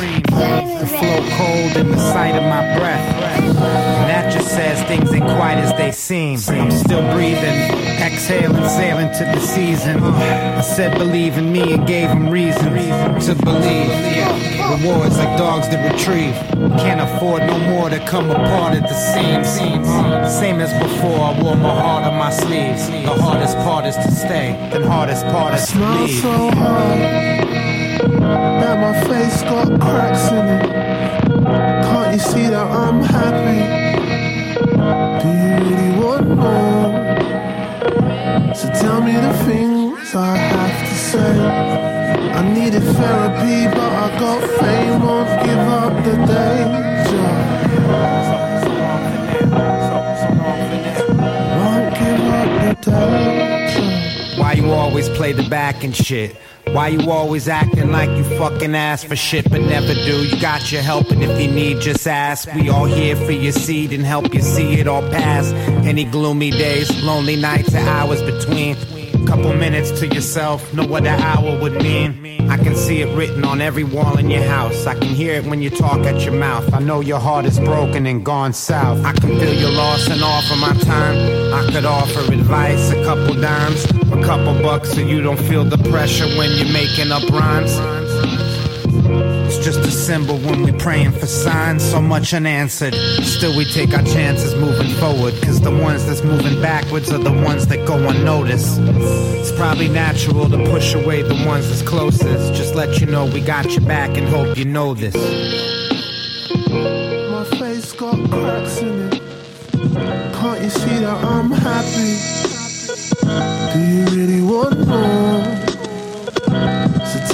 The 0.79 0.87
flow 0.87 1.29
cold 1.37 1.75
in 1.75 1.91
the 1.91 1.97
sight 1.97 2.35
of 2.35 2.43
my 2.43 2.77
breath. 2.77 3.19
That 4.07 4.31
just 4.31 4.47
says 4.47 4.81
things 4.83 5.11
ain't 5.11 5.25
quite 5.25 5.57
as 5.57 5.73
they 5.73 5.91
seem. 5.91 6.39
I'm 6.47 6.71
still 6.71 7.01
breathing, 7.13 7.59
exhaling, 8.01 8.63
sailing 8.69 9.11
to 9.17 9.25
the 9.25 9.39
season. 9.41 10.01
I 10.01 10.61
said 10.61 10.97
believe 10.97 11.37
in 11.37 11.51
me 11.51 11.73
and 11.73 11.85
gave 11.85 12.07
them 12.07 12.29
reason 12.29 12.73
to 12.75 13.35
believe. 13.43 13.89
Rewards 14.79 15.17
like 15.17 15.37
dogs 15.37 15.67
that 15.67 15.91
retrieve. 15.91 16.35
Can't 16.79 17.01
afford 17.01 17.41
no 17.41 17.59
more 17.59 17.89
to 17.89 17.99
come 18.05 18.31
apart 18.31 18.73
at 18.73 18.83
the 18.83 18.95
seams. 18.95 19.49
Same 20.39 20.61
as 20.61 20.71
before, 20.81 21.19
I 21.19 21.41
wore 21.41 21.57
my 21.57 21.75
heart 21.75 22.05
on 22.05 22.17
my 22.17 22.31
sleeves. 22.31 22.87
The 22.87 23.21
hardest 23.21 23.57
part 23.57 23.85
is 23.85 23.95
to 23.97 24.11
stay, 24.11 24.69
the 24.71 24.87
hardest 24.89 25.25
part 25.25 25.55
is 25.55 25.67
to 25.73 25.77
leave. 25.77 26.21
so 26.21 26.51
hard 26.51 27.48
that 28.29 28.77
my 28.79 28.93
face 29.07 29.41
got 29.43 29.67
cracks 29.81 30.31
in 30.31 30.45
it. 30.45 30.65
Can't 31.83 32.13
you 32.13 32.19
see 32.19 32.47
that 32.47 32.67
I'm 32.67 33.01
happy? 33.01 33.61
Do 35.21 35.27
you 35.41 35.53
really 35.69 35.91
want 35.99 36.27
more? 36.29 36.89
So 38.55 38.67
tell 38.73 39.01
me 39.01 39.13
the 39.13 39.33
things 39.45 40.15
I 40.15 40.35
have 40.35 40.79
to 40.89 40.95
say. 40.95 41.33
I 42.39 42.41
needed 42.53 42.83
therapy, 42.83 43.67
but 43.75 43.91
I 44.03 44.19
got 44.19 44.41
fame. 44.59 45.01
Won't 45.01 45.29
give 45.45 45.65
up 45.81 45.93
the 46.05 46.15
danger. 46.31 47.31
Won't 51.59 51.89
give 51.99 52.23
up 52.39 52.49
the 52.61 52.91
danger. 52.91 54.39
Why 54.41 54.51
you 54.53 54.71
always 54.71 55.09
play 55.09 55.31
the 55.33 55.47
back 55.49 55.83
and 55.83 55.95
shit? 55.95 56.35
Why 56.73 56.89
you 56.89 57.11
always 57.11 57.47
acting 57.47 57.91
like 57.91 58.09
you 58.09 58.23
fucking 58.37 58.75
ask 58.75 59.07
for 59.07 59.15
shit 59.15 59.49
but 59.49 59.61
never 59.61 59.93
do? 59.93 60.25
You 60.25 60.39
got 60.39 60.71
your 60.71 60.81
help 60.81 61.09
and 61.09 61.23
if 61.23 61.41
you 61.41 61.51
need, 61.51 61.81
just 61.81 62.07
ask. 62.07 62.53
We 62.53 62.69
all 62.69 62.85
here 62.85 63.15
for 63.15 63.31
your 63.31 63.51
seed 63.51 63.91
and 63.91 64.05
help 64.05 64.33
you 64.33 64.41
see 64.41 64.79
it 64.79 64.87
all 64.87 65.01
pass. 65.09 65.51
Any 65.85 66.03
gloomy 66.03 66.51
days, 66.51 67.03
lonely 67.03 67.35
nights, 67.35 67.73
and 67.73 67.87
hours 67.87 68.21
between. 68.21 68.75
Couple 69.29 69.53
minutes 69.53 69.91
to 69.99 70.07
yourself, 70.07 70.73
know 70.73 70.87
what 70.87 71.05
an 71.05 71.21
hour 71.21 71.55
would 71.59 71.83
mean. 71.83 72.49
I 72.49 72.57
can 72.57 72.75
see 72.75 73.03
it 73.03 73.15
written 73.15 73.45
on 73.45 73.61
every 73.61 73.83
wall 73.83 74.17
in 74.17 74.31
your 74.31 74.41
house. 74.41 74.87
I 74.87 74.95
can 74.95 75.09
hear 75.09 75.35
it 75.35 75.45
when 75.45 75.61
you 75.61 75.69
talk 75.69 75.99
at 76.07 76.21
your 76.21 76.33
mouth. 76.33 76.73
I 76.73 76.79
know 76.79 77.01
your 77.01 77.19
heart 77.19 77.45
is 77.45 77.59
broken 77.59 78.07
and 78.07 78.25
gone 78.25 78.53
south. 78.53 79.05
I 79.05 79.13
can 79.13 79.39
feel 79.39 79.53
your 79.53 79.69
loss 79.69 80.07
and 80.09 80.23
offer 80.23 80.55
my 80.55 80.73
time. 80.81 81.53
I 81.53 81.71
could 81.71 81.85
offer 81.85 82.21
advice, 82.33 82.89
a 82.89 83.03
couple 83.03 83.39
dimes, 83.39 83.85
a 83.85 84.19
couple 84.23 84.59
bucks 84.63 84.93
so 84.93 85.01
you 85.01 85.21
don't 85.21 85.39
feel 85.39 85.63
the 85.63 85.77
pressure 85.91 86.27
when 86.35 86.49
you're 86.57 86.73
making 86.73 87.11
up 87.11 87.21
rhymes. 87.29 87.77
It's 89.49 89.57
just 89.57 89.79
a 89.79 89.89
symbol 89.89 90.37
when 90.37 90.61
we 90.61 90.71
praying 90.71 91.13
for 91.13 91.25
signs, 91.25 91.83
so 91.83 91.99
much 91.99 92.35
unanswered. 92.35 92.93
Still, 93.23 93.57
we 93.57 93.65
take 93.65 93.95
our 93.95 94.03
chances 94.03 94.53
moving 94.53 94.89
forward, 94.97 95.33
cause 95.41 95.59
the 95.59 95.71
ones 95.71 96.05
that's 96.05 96.21
moving 96.23 96.61
backwards 96.61 97.11
are 97.11 97.17
the 97.17 97.31
ones 97.31 97.65
that 97.65 97.83
go 97.87 97.95
unnoticed. 98.09 98.77
It's 98.79 99.51
probably 99.53 99.87
natural 99.87 100.47
to 100.51 100.57
push 100.69 100.93
away 100.93 101.23
the 101.23 101.33
ones 101.47 101.67
that's 101.67 101.81
closest. 101.81 102.53
Just 102.53 102.75
let 102.75 102.99
you 102.99 103.07
know 103.07 103.25
we 103.25 103.41
got 103.41 103.71
your 103.71 103.81
back 103.81 104.17
and 104.17 104.27
hope 104.27 104.55
you 104.55 104.65
know 104.65 104.93
this. 104.93 105.15
My 106.69 107.43
face 107.57 107.91
got 107.93 108.17
cracks 108.29 108.77
in 108.81 109.13
it. 109.13 109.21
Can't 110.35 110.61
you 110.61 110.69
see 110.69 110.99
that 110.99 111.23
I'm 111.25 111.49
happy? 111.49 112.19
Do 113.73 113.79
you 113.79 114.05
really 114.15 114.43
want 114.43 114.87
more? 114.87 115.68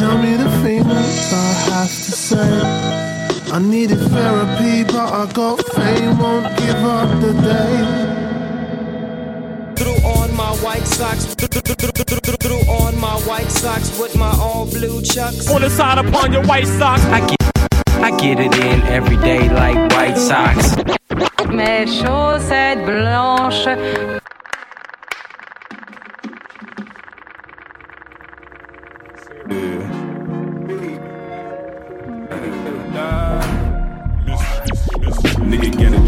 So 0.05 0.11
tell 0.11 0.21
me 0.21 0.35
the 0.35 0.49
things 0.61 1.33
I 1.33 1.53
have 1.71 1.87
to 1.87 2.11
say. 2.27 2.61
I 3.51 3.57
needed 3.57 3.97
therapy, 3.97 4.83
but 4.83 5.11
I 5.11 5.25
got 5.33 5.65
fame. 5.73 6.19
Won't 6.19 6.55
give 6.59 6.75
up 6.75 7.09
the 7.21 7.33
day. 7.33 7.77
Threw 9.75 9.95
on 10.05 10.35
my 10.35 10.51
white 10.57 10.85
socks. 10.85 11.33
Threw 11.33 12.59
on 12.69 12.99
my 12.99 13.15
white 13.25 13.49
socks 13.49 13.99
with 13.99 14.15
my 14.15 14.29
all 14.39 14.67
blue 14.67 15.01
chucks. 15.01 15.49
On 15.49 15.61
the 15.61 15.71
side 15.71 15.97
upon 15.97 16.31
your 16.31 16.43
white 16.43 16.67
socks. 16.67 17.03
I 17.05 17.21
get, 17.25 17.41
I 18.03 18.11
get 18.15 18.39
it 18.39 18.53
in 18.63 18.83
every 18.83 19.17
day 19.17 19.49
like 19.49 19.91
White 19.91 20.17
socks. 20.19 20.75
Mes 21.49 21.89
chaussettes 21.99 22.85
blanches. 22.85 24.21
Nigga 29.47 29.94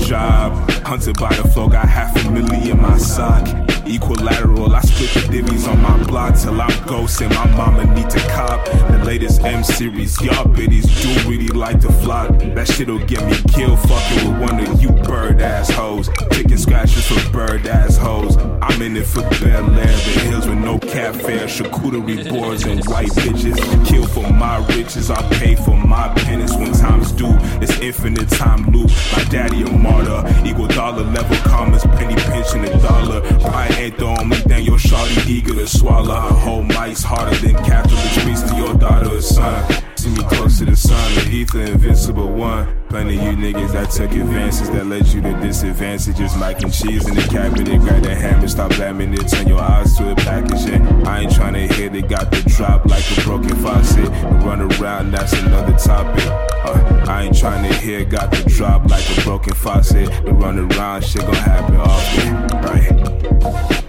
job, 0.07 0.53
hunted 0.85 1.19
by 1.19 1.35
the 1.35 1.45
flow, 1.49 1.67
got 1.67 1.89
half 1.89 2.15
a 2.25 2.31
million 2.31 2.77
in 2.77 2.81
my 2.81 2.97
sock. 2.97 3.45
Equilateral, 3.87 4.75
I 4.75 4.81
split 4.81 5.09
the 5.13 5.37
divvies 5.37 5.67
on 5.67 5.81
my 5.81 6.03
block 6.03 6.35
till 6.35 6.59
I'm 6.59 6.69
ghosting. 6.85 7.29
My 7.29 7.45
mama 7.55 7.85
need 7.95 8.09
to 8.09 8.19
cop 8.29 8.65
the 8.65 9.01
latest 9.05 9.41
M 9.41 9.63
series. 9.63 10.19
Y'all 10.21 10.45
biddies 10.47 10.85
do 11.01 11.29
really 11.29 11.47
like 11.47 11.79
to 11.81 11.91
flock. 12.03 12.29
That 12.37 12.67
shit'll 12.67 12.99
get 13.05 13.25
me 13.25 13.37
killed 13.53 13.79
fucking 13.79 14.29
with 14.29 14.41
one 14.41 14.59
of 14.59 14.81
you 14.81 14.89
bird 15.03 15.41
ass 15.41 15.69
hoes. 15.69 16.09
Chicken 16.33 16.57
scratches 16.57 17.07
for 17.07 17.31
bird 17.31 17.65
ass 17.65 17.95
hoes. 17.95 18.35
I'm 18.61 18.81
in 18.81 18.97
it 18.97 19.05
for 19.05 19.21
Bel 19.21 19.69
Air, 19.79 19.85
the 19.85 20.19
hills 20.27 20.47
with 20.47 20.57
no 20.57 20.77
cat 20.79 21.15
fare. 21.15 21.47
Charcuterie 21.47 22.29
boards 22.29 22.65
and 22.65 22.83
white 22.87 23.09
bitches. 23.09 23.57
Kill 23.87 24.05
for 24.05 24.29
my 24.33 24.57
riches, 24.67 25.09
I 25.09 25.21
pay 25.33 25.55
for 25.55 25.77
my 25.77 26.09
penance 26.15 26.53
when 26.55 26.73
time's 26.73 27.13
due. 27.13 27.35
It's 27.61 27.79
infinite 27.79 28.29
time 28.29 28.69
loop. 28.71 28.89
My 29.15 29.23
daddy 29.29 29.61
a 29.63 29.71
martyr. 29.71 30.23
Equal 30.45 30.67
dollar 30.67 31.03
level 31.03 31.37
commas, 31.49 31.83
penny 31.83 32.15
pinching 32.15 32.65
a 32.65 32.81
dollar. 32.81 33.21
Pride 33.39 33.76
ain't 33.77 33.97
the 33.97 34.05
only 34.05 34.37
your 34.63 34.77
shawty 34.77 35.27
eager 35.27 35.53
to 35.53 35.67
swallow. 35.67 36.15
Her 36.15 36.35
whole 36.35 36.63
mic's 36.63 37.03
harder 37.03 37.35
than 37.37 37.55
Catholic 37.63 38.23
priest 38.23 38.47
to 38.49 38.55
your 38.55 38.73
daughter 38.73 39.15
or 39.15 39.21
son. 39.21 39.83
Me 40.07 40.23
close 40.23 40.59
to 40.59 40.65
the 40.65 40.75
sun, 40.75 41.15
the 41.15 41.29
ether, 41.29 41.61
invincible 41.61 42.31
one. 42.31 42.65
Plenty 42.87 43.15
you 43.15 43.35
niggas 43.35 43.73
that 43.73 43.91
took 43.91 44.11
advances 44.11 44.69
that 44.69 44.85
led 44.85 45.05
you 45.07 45.21
to 45.21 45.33
disadvantages. 45.41 46.35
Mac 46.37 46.63
and 46.63 46.73
cheese 46.73 47.05
in 47.07 47.15
the 47.15 47.23
cabinet, 47.23 47.81
grab 47.81 48.01
the 48.03 48.15
hammer, 48.15 48.47
stop 48.47 48.71
slamming 48.71 49.13
it, 49.13 49.27
turn 49.27 49.47
your 49.47 49.59
eyes 49.59 49.97
to 49.97 50.11
a 50.11 50.15
packaging. 50.15 50.81
I 51.05 51.21
ain't 51.21 51.31
tryna 51.31 51.69
hit 51.71 51.93
it, 51.93 52.07
got 52.07 52.31
the 52.31 52.41
drop 52.47 52.85
like 52.85 53.03
a 53.17 53.21
broken 53.21 53.55
faucet. 53.57 54.07
Run 54.45 54.61
around, 54.61 55.11
that's 55.11 55.33
another 55.33 55.77
topic. 55.77 56.25
Uh, 56.25 57.05
I 57.07 57.23
ain't 57.23 57.35
tryna 57.35 57.73
hear, 57.73 58.05
got 58.05 58.31
the 58.31 58.43
drop 58.49 58.89
like 58.89 59.05
a 59.17 59.21
broken 59.23 59.55
faucet. 59.55 60.07
The 60.25 60.31
run 60.31 60.57
around, 60.57 61.03
shit 61.03 61.21
gon' 61.21 61.33
happen 61.35 61.75
often, 61.75 62.47
right? 62.61 63.86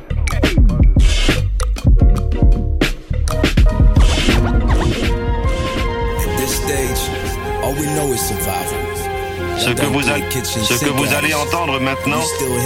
Ce 9.69 9.74
que 9.74 10.90
vous, 10.90 11.12
allez, 11.15 11.35
entendre 11.35 11.78
maintenant, 11.81 12.23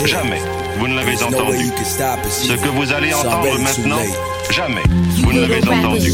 jamais. 0.07 0.41
Vous 0.79 0.87
ne 0.87 0.95
l'avez 0.95 1.21
entendu. 1.23 1.71
Ce 2.31 2.53
que 2.53 2.69
vous 2.69 2.93
allez 2.93 3.13
entendre 3.13 3.59
maintenant, 3.59 3.99
jamais. 4.51 4.83
Vous 5.25 5.33
ne 5.33 5.41
l'avez 5.41 5.69
entendu. 5.69 6.13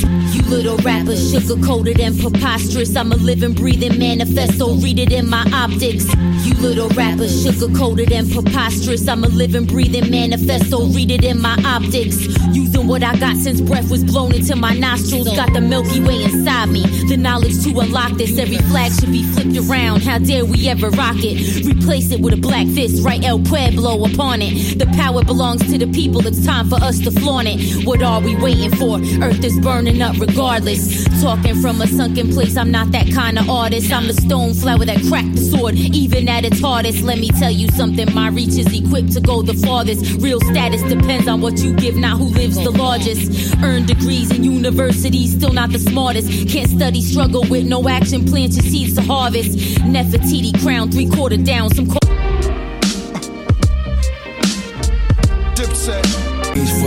You. 0.00 0.17
Little 0.48 0.78
rapper, 0.78 1.14
sugar-coated 1.14 2.00
and 2.00 2.18
preposterous, 2.18 2.96
I'm 2.96 3.12
a 3.12 3.16
living, 3.16 3.52
breathing 3.52 3.98
manifesto, 3.98 4.76
read 4.76 4.98
it 4.98 5.12
in 5.12 5.28
my 5.28 5.44
optics. 5.52 6.06
You 6.46 6.54
little 6.54 6.88
rapper, 6.88 7.28
sugar-coated 7.28 8.10
and 8.10 8.32
preposterous, 8.32 9.06
I'm 9.06 9.24
a 9.24 9.28
living, 9.28 9.66
breathing 9.66 10.10
manifesto, 10.10 10.86
read 10.86 11.10
it 11.10 11.22
in 11.22 11.42
my 11.42 11.54
optics. 11.66 12.26
Using 12.54 12.86
what 12.86 13.02
I 13.02 13.14
got 13.16 13.36
since 13.36 13.60
breath 13.60 13.90
was 13.90 14.02
blown 14.02 14.34
into 14.34 14.56
my 14.56 14.72
nostrils, 14.72 15.28
got 15.36 15.52
the 15.52 15.60
Milky 15.60 16.00
Way 16.00 16.24
inside 16.24 16.70
me. 16.70 16.82
The 17.08 17.18
knowledge 17.18 17.62
to 17.64 17.78
unlock 17.80 18.12
this, 18.12 18.38
every 18.38 18.56
flag 18.56 18.92
should 18.92 19.12
be 19.12 19.24
flipped 19.24 19.68
around. 19.68 20.02
How 20.02 20.18
dare 20.18 20.46
we 20.46 20.66
ever 20.70 20.88
rock 20.90 21.16
it? 21.18 21.66
Replace 21.66 22.10
it 22.10 22.20
with 22.20 22.32
a 22.32 22.38
black 22.38 22.66
fist, 22.68 23.04
write 23.04 23.22
El 23.22 23.40
Pueblo 23.40 24.06
upon 24.06 24.40
it. 24.40 24.78
The 24.78 24.86
power 24.96 25.22
belongs 25.22 25.70
to 25.70 25.76
the 25.76 25.86
people, 25.88 26.26
it's 26.26 26.44
time 26.44 26.70
for 26.70 26.76
us 26.76 26.98
to 27.00 27.10
flaunt 27.10 27.48
it. 27.48 27.86
What 27.86 28.02
are 28.02 28.22
we 28.22 28.34
waiting 28.36 28.70
for? 28.72 28.98
Earth 29.22 29.44
is 29.44 29.60
burning 29.60 30.00
up 30.00 30.14
regardless. 30.14 30.37
Talking 30.38 31.60
from 31.60 31.82
a 31.82 31.86
sunken 31.88 32.32
place, 32.32 32.56
I'm 32.56 32.70
not 32.70 32.92
that 32.92 33.12
kind 33.12 33.40
of 33.40 33.50
artist. 33.50 33.92
I'm 33.92 34.06
the 34.06 34.12
stone 34.12 34.54
flower 34.54 34.84
that 34.84 35.02
cracked 35.08 35.34
the 35.34 35.40
sword, 35.40 35.74
even 35.74 36.28
at 36.28 36.44
its 36.44 36.60
hardest. 36.60 37.02
Let 37.02 37.18
me 37.18 37.28
tell 37.28 37.50
you 37.50 37.66
something, 37.68 38.14
my 38.14 38.28
reach 38.28 38.56
is 38.56 38.72
equipped 38.72 39.12
to 39.14 39.20
go 39.20 39.42
the 39.42 39.54
farthest. 39.54 40.22
Real 40.22 40.40
status 40.40 40.80
depends 40.84 41.26
on 41.26 41.40
what 41.40 41.58
you 41.58 41.74
give, 41.74 41.96
not 41.96 42.18
who 42.18 42.26
lives 42.26 42.54
the 42.54 42.70
largest. 42.70 43.56
Earn 43.64 43.84
degrees 43.84 44.30
in 44.30 44.44
universities, 44.44 45.32
still 45.32 45.52
not 45.52 45.70
the 45.70 45.80
smartest. 45.80 46.30
Can't 46.48 46.70
study 46.70 47.02
struggle 47.02 47.44
with 47.50 47.66
no 47.66 47.88
action, 47.88 48.24
plant 48.24 48.52
your 48.52 48.62
seeds 48.62 48.94
to 48.94 49.02
harvest. 49.02 49.58
Nefertiti 49.80 50.52
crown, 50.62 50.90
three 50.90 51.10
quarter 51.10 51.36
down, 51.36 51.74
some. 51.74 51.90
Co- 51.90 52.07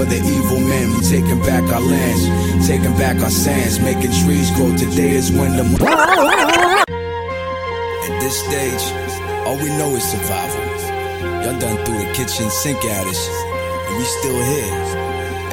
For 0.02 0.08
the 0.08 0.18
evil 0.18 0.58
men, 0.60 0.90
we 0.98 1.02
taking 1.02 1.38
back 1.42 1.62
our 1.72 1.80
lands, 1.80 2.68
taking 2.68 2.98
back 2.98 3.22
our 3.22 3.30
sands, 3.30 3.80
making 3.80 4.10
trees 4.26 4.50
grow. 4.58 4.76
Today 4.76 5.12
is 5.12 5.32
when 5.32 5.56
the. 5.56 5.64
At 6.90 8.20
this 8.20 8.40
stage, 8.42 8.82
all 9.46 9.58
we 9.58 9.70
know 9.78 9.96
is 9.96 10.04
survival. 10.04 10.66
Y'all 11.46 11.60
done 11.60 11.86
threw 11.86 12.00
the 12.00 12.12
kitchen 12.16 12.50
sink 12.50 12.84
at 12.84 13.06
us, 13.06 13.30
and 13.30 13.98
we 14.00 14.04
still 14.04 14.42
here. 14.42 14.74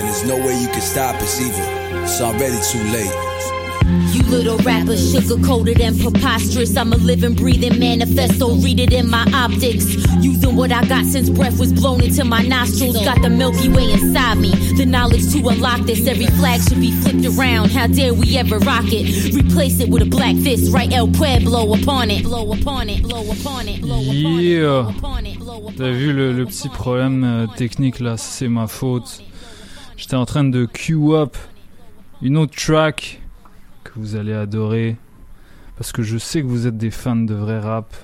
And 0.01 0.09
there's 0.09 0.25
no 0.25 0.39
way 0.39 0.59
you 0.59 0.69
can 0.69 0.81
stop 0.81 1.17
us 1.17 1.39
either. 1.39 2.05
It's 2.05 2.19
already 2.23 2.57
too 2.73 2.83
late. 2.89 3.58
You 3.89 4.23
little 4.25 4.59
rapper, 4.59 4.97
sugar-coated 4.97 5.81
and 5.81 5.99
preposterous. 5.99 6.77
I'm 6.77 6.93
a 6.93 6.97
living, 6.97 7.35
breathing 7.35 7.79
manifesto, 7.79 8.55
read 8.57 8.81
it 8.81 8.93
in 8.93 9.09
my 9.09 9.25
optics. 9.33 9.87
Using 10.23 10.57
what 10.57 10.73
I 10.73 10.85
got 10.85 11.07
since 11.07 11.31
breath 11.31 11.59
was 11.59 11.73
blown 11.73 12.03
into 12.03 12.25
my 12.25 12.43
nostrils. 12.43 13.03
Got 13.03 13.23
the 13.23 13.31
Milky 13.31 13.71
Way 13.71 13.93
inside 13.93 14.39
me. 14.39 14.51
The 14.77 14.85
knowledge 14.85 15.33
to 15.33 15.49
unlock 15.49 15.81
this, 15.87 16.07
every 16.07 16.27
flag 16.27 16.61
should 16.69 16.81
be 16.81 16.93
flipped 16.93 17.25
around. 17.25 17.71
How 17.71 17.87
dare 17.87 18.13
we 18.13 18.37
ever 18.37 18.59
rock 18.59 18.85
it? 18.89 19.35
Replace 19.35 19.81
it 19.81 19.89
with 19.89 20.03
a 20.03 20.07
black 20.07 20.37
fist, 20.37 20.71
write 20.71 20.93
El 20.93 21.09
Pueblo 21.09 21.73
upon 21.75 22.11
it. 22.11 22.25
Blow 22.25 22.53
upon 22.53 22.91
it, 22.91 23.03
blow 23.03 23.31
upon 23.33 23.69
it, 23.69 23.81
blow 23.81 24.03
upon 24.03 24.35
it. 24.35 24.39
Blow 24.39 24.91
upon 24.93 25.25
Yeah. 25.25 25.75
T'as 25.77 25.91
vu 25.91 26.13
le, 26.13 26.33
le 26.33 26.45
petit 26.45 26.69
problème 26.69 27.25
euh, 27.25 27.47
technique 27.57 28.01
là, 28.01 28.17
c'est 28.19 28.49
ma 28.49 28.67
faute. 28.67 29.23
J'étais 29.97 30.17
en 30.17 30.27
train 30.27 30.45
de 30.45 30.67
queue 30.67 31.15
up 31.15 31.37
une 32.21 32.37
autre 32.37 32.55
track 32.55 33.21
vous 33.99 34.17
allez 34.17 34.33
adorer 34.33 34.97
parce 35.77 35.93
que 35.93 36.03
je 36.03 36.19
sais 36.19 36.43
que 36.43 36.47
vous 36.47 36.67
êtes 36.67 36.77
des 36.77 36.91
fans 36.91 37.17
de 37.17 37.35
vrai 37.35 37.59
rap. 37.61 37.95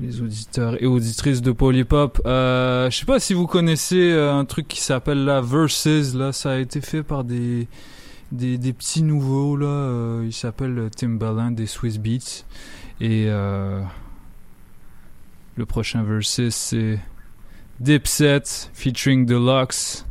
Les 0.00 0.20
auditeurs 0.20 0.82
et 0.82 0.86
auditrices 0.86 1.40
de 1.40 1.52
Polypop. 1.52 2.20
Euh, 2.26 2.90
je 2.90 2.98
sais 2.98 3.06
pas 3.06 3.20
si 3.20 3.32
vous 3.32 3.46
connaissez 3.46 4.10
euh, 4.10 4.34
un 4.34 4.44
truc 4.44 4.66
qui 4.66 4.80
s'appelle 4.80 5.24
la 5.24 5.40
Versus. 5.40 6.14
Là, 6.14 6.32
ça 6.32 6.52
a 6.52 6.58
été 6.58 6.80
fait 6.80 7.04
par 7.04 7.22
des 7.22 7.68
des, 8.32 8.72
petits 8.72 9.04
nouveaux 9.04 9.56
là. 9.56 9.66
Euh, 9.66 10.22
il 10.24 10.32
s'appelle 10.32 10.90
Timbaland 10.96 11.52
des 11.52 11.66
Swiss 11.66 11.98
Beats 11.98 12.44
et 13.00 13.26
euh, 13.28 13.80
le 15.54 15.66
prochain 15.66 16.02
Versus 16.02 16.52
c'est 16.52 16.98
Dipset 17.78 18.42
featuring 18.72 19.26
Deluxe. 19.26 20.04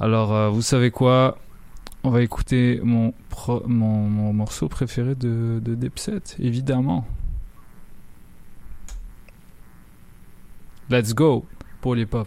Alors, 0.00 0.50
vous 0.50 0.62
savez 0.62 0.90
quoi? 0.90 1.36
On 2.04 2.10
va 2.10 2.22
écouter 2.22 2.80
mon, 2.82 3.14
mon, 3.66 4.32
morceau 4.32 4.68
préféré 4.68 5.14
de, 5.14 5.60
de 5.62 5.74
Dipset, 5.76 6.22
évidemment. 6.40 7.06
Let's 10.90 11.14
go 11.14 11.46
pour 11.80 11.94
les 11.94 12.06
pop. 12.06 12.26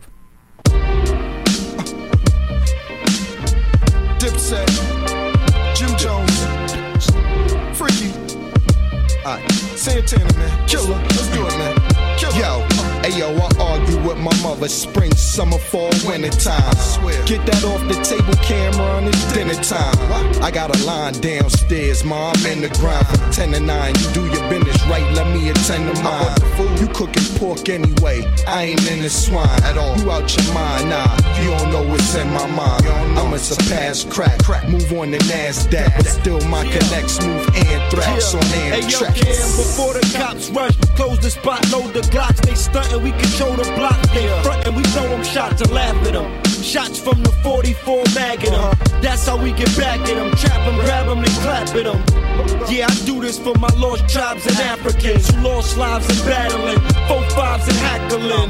Dipset, 4.17 4.65
Jim 5.75 5.97
Jones, 5.97 6.25
Freaky, 7.73 8.11
Santana, 9.75 10.23
man, 10.23 10.65
killer, 10.67 10.95
let's 11.09 11.27
do 11.33 11.45
it, 11.47 11.57
man. 11.57 11.95
With 14.05 14.17
my 14.17 14.35
mother 14.43 14.67
spring, 14.67 15.13
summer, 15.15 15.57
fall, 15.57 15.91
winter 16.05 16.29
time. 16.29 16.75
Get 17.25 17.45
that 17.45 17.63
off 17.65 17.81
the 17.87 17.97
table, 18.03 18.35
camera 18.43 18.75
Cameron, 18.75 19.07
it's 19.07 19.33
dinner 19.33 19.53
time. 19.55 20.43
I 20.43 20.51
got 20.51 20.75
a 20.75 20.85
line 20.85 21.13
downstairs, 21.13 22.03
mom, 22.03 22.35
in 22.45 22.61
the 22.61 22.69
grind 22.79 23.07
from 23.07 23.31
10 23.31 23.51
to 23.53 23.59
9. 23.59 23.95
You 23.95 24.11
do 24.13 24.25
your 24.25 24.49
business 24.49 24.81
right, 24.87 25.05
let 25.13 25.27
me 25.33 25.49
attend 25.49 25.95
to 25.95 26.03
mine. 26.03 26.35
You 26.79 26.87
cooking 26.87 27.23
pork 27.37 27.69
anyway, 27.69 28.25
I 28.47 28.63
ain't 28.63 28.91
in 28.91 29.01
the 29.01 29.09
swine 29.09 29.47
at 29.63 29.77
all. 29.77 29.97
You 29.97 30.11
out 30.11 30.35
your 30.35 30.53
mind, 30.53 30.89
nah, 30.89 31.15
you 31.41 31.49
don't 31.51 31.71
know 31.71 31.83
what's 31.87 32.15
in 32.15 32.29
my 32.31 32.47
mind. 32.47 32.85
I'ma 33.17 33.37
surpass 33.37 34.03
crack, 34.03 34.43
crack, 34.43 34.67
move 34.67 34.91
on 34.93 35.11
the 35.11 35.19
NASDAQ, 35.29 35.97
but 35.97 36.05
still 36.05 36.41
my 36.47 36.63
connects 36.63 37.21
move 37.25 37.47
anthrax 37.55 38.33
on 38.33 38.43
Hey 38.45 38.81
yo, 38.87 38.99
Cam, 38.99 39.45
before 39.59 39.93
the 39.93 40.03
cops 40.17 40.49
rush, 40.49 40.75
close 40.95 41.19
the 41.19 41.29
spot, 41.29 41.61
load 41.71 41.93
the 41.93 42.01
glocks. 42.13 42.41
They 42.41 42.53
stuntin', 42.53 43.03
we 43.03 43.11
control 43.11 43.55
the 43.55 43.63
block. 43.75 43.94
They 44.13 44.27
frontin', 44.43 44.75
we 44.75 44.83
throw 44.83 45.07
them 45.09 45.23
shots 45.23 45.61
and 45.61 45.71
laugh 45.71 45.95
at 46.07 46.13
them. 46.13 46.43
Shots 46.45 46.99
from 46.99 47.21
the 47.23 47.31
44 47.43 48.03
mag 48.15 48.43
at 48.43 48.51
them. 48.51 49.01
That's 49.01 49.27
how 49.27 49.37
we 49.37 49.51
get 49.51 49.75
back 49.77 49.99
at 49.99 50.15
them. 50.15 50.31
Trap 50.31 50.65
them, 50.65 50.75
grab 50.85 51.05
them, 51.07 51.21
then 51.21 51.35
clap 51.41 51.67
at 51.75 51.83
them. 51.83 52.25
Yeah, 52.69 52.87
I 52.89 52.95
do 53.05 53.21
this 53.21 53.37
for 53.37 53.57
my 53.59 53.69
lost 53.75 54.07
tribes 54.09 54.45
and 54.47 54.57
Africans 54.57 55.29
who 55.29 55.41
lost 55.41 55.77
lives 55.77 56.09
in 56.09 56.25
battling, 56.25 56.79
four 57.07 57.23
fives 57.31 57.67
and 57.67 57.77
hackling. 57.77 58.49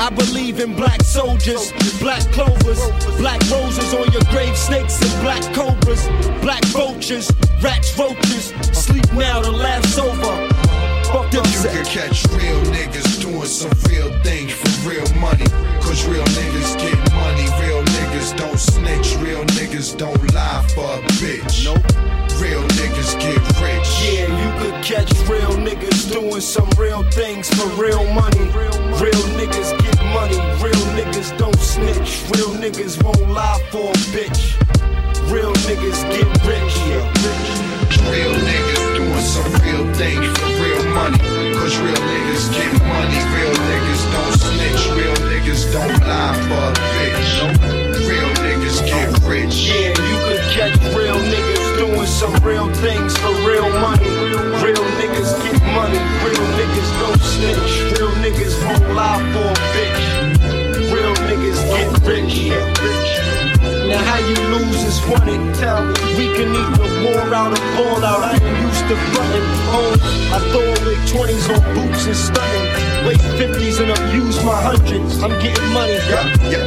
I 0.00 0.10
believe 0.10 0.60
in 0.60 0.74
black 0.74 1.02
soldiers, 1.02 1.72
black 2.00 2.20
clovers, 2.32 2.80
black 3.16 3.40
roses 3.50 3.94
on 3.94 4.10
your 4.12 4.24
grave, 4.30 4.56
snakes 4.56 5.00
and 5.00 5.22
black 5.22 5.42
cobras. 5.54 6.06
black 6.42 6.64
vultures, 6.66 7.30
rats, 7.62 7.96
roaches. 7.98 8.52
Sleep 8.72 9.10
now, 9.12 9.40
the 9.40 9.52
laugh's 9.52 9.98
over. 9.98 10.64
Fuck 11.12 11.30
them 11.30 11.44
You 11.46 11.68
can 11.68 11.84
catch 11.84 12.26
real 12.32 12.60
niggas 12.74 13.23
doing 13.44 13.50
some 13.50 13.90
real 13.90 14.10
things 14.22 14.52
for 14.52 14.88
real 14.88 15.20
money. 15.20 15.44
Cause 15.80 16.06
real 16.06 16.24
niggas 16.24 16.78
get 16.78 17.12
money, 17.12 17.44
real 17.60 17.82
niggas 17.84 18.36
don't 18.36 18.58
snitch, 18.58 19.16
real 19.16 19.44
niggas 19.56 19.96
don't 19.96 20.34
lie 20.34 20.66
for 20.74 20.84
a 20.84 21.02
bitch. 21.20 21.64
Nope. 21.64 21.84
Real 22.40 22.62
niggas 22.78 23.12
get 23.20 23.38
rich. 23.60 23.90
Yeah, 24.02 24.26
you 24.40 24.50
could 24.60 24.82
catch 24.82 25.12
real 25.28 25.52
niggas 25.60 26.12
doing 26.12 26.40
some 26.40 26.68
real 26.78 27.02
things 27.10 27.48
for 27.54 27.68
real 27.80 28.04
money. 28.12 28.44
Real 29.02 29.24
niggas 29.36 29.70
get 29.82 29.96
money, 30.14 30.38
real 30.62 30.84
niggas 30.96 31.36
don't 31.36 31.58
snitch, 31.58 32.24
real 32.34 32.50
niggas 32.56 33.02
won't 33.02 33.30
lie 33.30 33.60
for 33.70 33.90
a 33.90 34.00
bitch. 34.14 34.56
Real 35.30 35.52
niggas 35.68 36.00
get 36.10 36.46
rich. 36.46 37.73
Real 38.10 38.34
niggas 38.34 38.84
doing 38.96 39.24
some 39.24 39.50
real 39.64 39.86
things 39.94 40.26
for 40.38 40.50
real 40.62 40.84
money. 40.94 41.18
Cause 41.54 41.76
real 41.78 41.96
niggas 41.96 42.52
get 42.52 42.72
money, 42.84 43.20
real 43.36 43.54
niggas 43.70 44.02
don't 44.12 44.36
snitch, 44.40 44.82
real 44.96 45.16
niggas 45.30 45.72
don't 45.72 45.98
lie 46.06 46.36
for 46.46 46.64
a 46.68 46.72
bitch. 46.96 48.08
Real 48.08 48.30
niggas 48.44 48.84
get 48.86 49.08
rich. 49.28 49.56
Yeah, 49.68 49.88
you 49.88 50.16
could 50.26 50.44
catch 50.52 50.76
real 50.94 51.16
niggas 51.16 51.78
doing 51.78 52.06
some 52.06 52.34
real 52.44 52.72
things 52.74 53.16
for 53.16 53.32
real 53.48 53.68
money. 53.80 54.08
Real 54.62 54.84
niggas 55.00 55.32
get 55.42 55.60
money, 55.72 56.00
real 56.24 56.46
niggas 56.58 56.90
don't 57.00 57.20
snitch, 57.20 57.98
real 57.98 58.12
niggas 58.22 58.54
won't 58.64 58.94
lie 58.94 59.22
for 59.32 59.48
a 59.48 59.60
bitch. 59.74 60.92
Real 60.92 61.14
niggas 61.28 61.60
get 61.72 62.06
rich. 62.06 63.13
Now 63.94 64.02
how 64.02 64.18
you 64.18 64.34
lose 64.50 64.82
is 64.82 64.98
one 65.06 65.28
it. 65.28 65.54
Tell 65.54 65.86
me, 65.86 65.94
we 66.18 66.26
can 66.34 66.50
either 66.50 66.90
war 67.06 67.32
out 67.32 67.54
or 67.54 67.62
ball 67.78 68.02
out. 68.02 68.26
I 68.26 68.34
ain't 68.34 68.58
used 68.66 68.86
to 68.90 68.96
running 69.14 69.46
home. 69.70 69.98
I 70.34 70.38
throw 70.50 70.66
away 70.66 70.98
20s 71.06 71.46
on 71.54 71.62
boots 71.78 72.06
and 72.06 72.16
stunning. 72.16 72.66
Wait 73.06 73.22
50s 73.38 73.78
and 73.78 73.92
abuse 73.94 74.42
my 74.42 74.58
hundreds. 74.58 75.22
I'm 75.22 75.30
getting 75.38 75.70
money. 75.70 75.94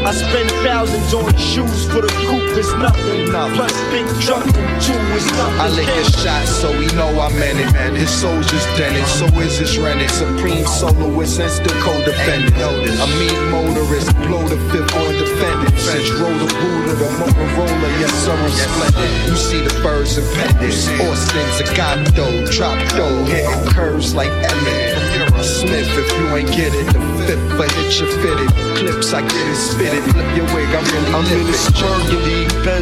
I 0.08 0.12
spend 0.16 0.50
thousands 0.64 1.14
on 1.14 1.36
shoes 1.36 1.84
for 1.92 2.00
the 2.00 2.14
coupe. 2.32 2.56
It's 2.56 2.72
nothing. 2.80 3.28
Plus 3.28 3.76
big 3.92 4.08
truck 4.24 4.46
and 4.48 4.82
two 4.82 4.96
is 5.20 5.28
nothing. 5.36 5.60
I 5.60 5.68
lick 5.76 5.90
his 6.00 6.08
shot 6.16 6.48
so 6.48 6.72
he 6.80 6.88
know 6.96 7.12
I 7.20 7.28
meant 7.36 7.60
it. 7.60 7.74
Man, 7.74 7.94
his 7.96 8.10
soldier's 8.10 8.66
dented, 8.80 9.06
so 9.06 9.26
is 9.44 9.58
his 9.60 9.78
rented. 9.78 10.12
Supreme 10.12 10.66
soloist 10.66 11.42
and 11.42 11.52
still 11.52 11.76
codependent. 11.84 12.56
A 12.56 13.08
mean 13.20 13.52
motorist, 13.52 14.16
blow 14.24 14.48
the 14.48 14.56
fifth 14.72 14.96
on 14.96 15.12
defendant. 15.12 15.76
Since 15.78 16.12
roll 16.22 16.32
the 16.32 16.48
boot 16.48 16.92
of 16.94 17.00
the 17.00 17.17
Motorola, 17.18 17.90
yes 18.00 18.14
sir, 18.24 18.34
I'm 18.34 18.50
splendid. 18.52 19.30
You 19.30 19.36
see 19.36 19.62
the 19.62 19.74
birds 19.82 20.18
and 20.18 20.28
pendants, 20.36 20.88
Austin's 21.02 21.60
a 21.62 21.76
Gato, 21.76 22.46
drop 22.52 22.78
dough, 22.90 23.24
hitting 23.26 23.68
curves 23.74 24.14
like 24.14 24.30
Emmett. 24.30 25.44
Smith, 25.44 25.90
if 25.98 26.12
you 26.18 26.36
ain't 26.36 26.50
get 26.50 26.74
it, 26.74 26.86
the 26.94 27.02
fifth, 27.26 27.60
I 27.60 27.68
hit 27.74 28.00
you 28.00 28.08
fitted. 28.22 28.50
Clips, 28.78 29.14
I 29.14 29.22
get 29.22 29.34
it 29.34 29.56
spitted. 29.56 30.04
Flip 30.14 30.38
your 30.38 30.46
wig, 30.54 30.70
I 30.70 30.82
really 30.82 31.14
I'm 31.14 31.26
in 31.40 31.46
this 31.48 31.68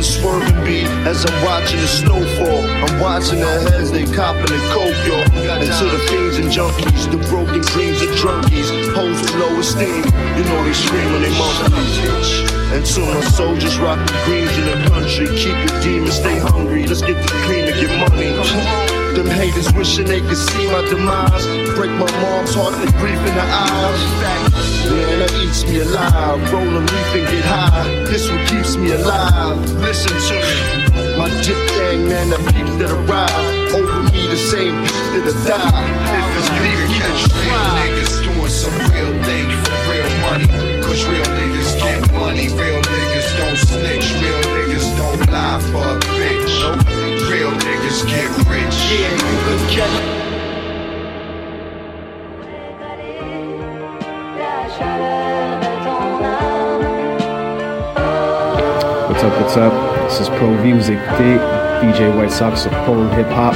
swerving 0.01 0.63
beat 0.63 0.87
as 1.05 1.25
I'm 1.25 1.45
watching 1.45 1.79
the 1.79 1.87
snowfall. 1.87 2.63
I'm 2.85 2.99
watching 2.99 3.39
the 3.39 3.45
heads, 3.45 3.91
they 3.91 4.05
copping 4.05 4.45
the 4.45 4.61
coke, 4.73 4.95
yo. 5.05 5.17
And 5.49 5.71
to 5.79 5.85
the 5.85 5.99
fiends 6.09 6.37
and 6.37 6.49
junkies, 6.49 7.09
the 7.11 7.17
broken 7.29 7.61
dreams 7.61 8.01
of 8.01 8.09
drunkies, 8.17 8.69
hoes 8.93 9.21
with 9.21 9.35
low 9.35 9.59
esteem. 9.59 10.03
You 10.37 10.43
know 10.43 10.63
they 10.63 10.73
scream 10.73 11.11
when 11.11 11.21
they 11.21 11.33
monkeys. 11.37 12.55
And 12.73 12.85
to 12.85 12.99
my 13.01 13.21
soldiers 13.21 13.77
rocking 13.77 14.05
greens 14.25 14.57
in 14.57 14.65
the 14.65 14.89
country, 14.89 15.27
keep 15.37 15.55
your 15.55 15.81
demons, 15.81 16.15
stay 16.15 16.39
hungry. 16.39 16.85
Let's 16.85 17.01
get 17.01 17.15
the 17.15 17.31
cream 17.45 17.65
and 17.65 17.75
get 17.79 17.91
money. 18.09 18.33
Them 19.15 19.27
haters 19.27 19.71
wishing 19.73 20.05
they 20.07 20.19
could 20.19 20.35
see 20.35 20.67
my 20.67 20.81
demise. 20.89 21.45
Break 21.75 21.91
my 21.91 22.09
mom's 22.21 22.53
heart, 22.53 22.73
the 22.83 22.91
grief 22.99 23.15
in 23.15 23.33
her 23.33 23.47
eyes. 23.47 24.01
Man, 24.91 25.19
that 25.19 25.31
eats 25.41 25.63
me 25.63 25.79
alive. 25.79 26.51
Roll 26.51 26.67
a 26.67 26.81
leaf 26.81 27.15
and 27.15 27.27
get 27.31 27.45
high. 27.45 27.87
This 28.11 28.29
what 28.29 28.45
keeps 28.47 28.75
me 28.75 28.91
alive. 28.91 29.64
Listen 29.81 30.13
to 30.27 30.35
me. 30.35 31.17
My 31.17 31.29
dip 31.41 31.57
gang, 31.69 32.07
man, 32.07 32.29
the 32.29 32.37
peeps 32.51 32.75
that 32.77 32.91
arrive. 32.91 33.73
Over 33.73 34.03
me, 34.11 34.27
the 34.27 34.37
same 34.37 34.75
peeps 34.83 35.09
that'll 35.13 35.33
die. 35.45 35.85
If 36.13 36.37
it's 36.37 36.49
You 36.53 36.75
can 36.77 36.91
catch 36.99 37.21
real 37.33 37.65
niggas 37.79 38.15
doing 38.25 38.53
some 38.61 38.77
real 38.91 39.13
things 39.23 39.53
for 39.63 39.77
real 39.89 40.11
money. 40.25 40.47
Cause 40.83 41.05
real 41.05 41.25
niggas 41.37 41.71
get 41.81 42.11
money, 42.13 42.47
real 42.49 42.81
niggas 42.81 43.29
don't 43.37 43.57
snitch, 43.57 44.07
real 44.21 44.41
niggas 44.55 44.87
don't 44.97 45.21
lie 45.31 45.59
for 45.71 45.83
a 45.83 45.99
bitch. 46.19 46.55
Real 47.29 47.51
niggas 47.51 47.99
get 48.07 48.29
rich. 48.47 48.77
Yeah, 48.91 49.11
you 49.11 49.37
can 49.45 49.59
catch 49.73 50.34
up, 59.25 59.41
what's 59.41 59.57
up? 59.57 59.73
This 60.07 60.19
is 60.19 60.29
Pro 60.29 60.47
DJ 61.81 62.15
White 62.15 62.31
Sox 62.31 62.61
sur 62.61 62.71
Pole 62.85 63.09
Hip 63.17 63.27
Hop. 63.31 63.55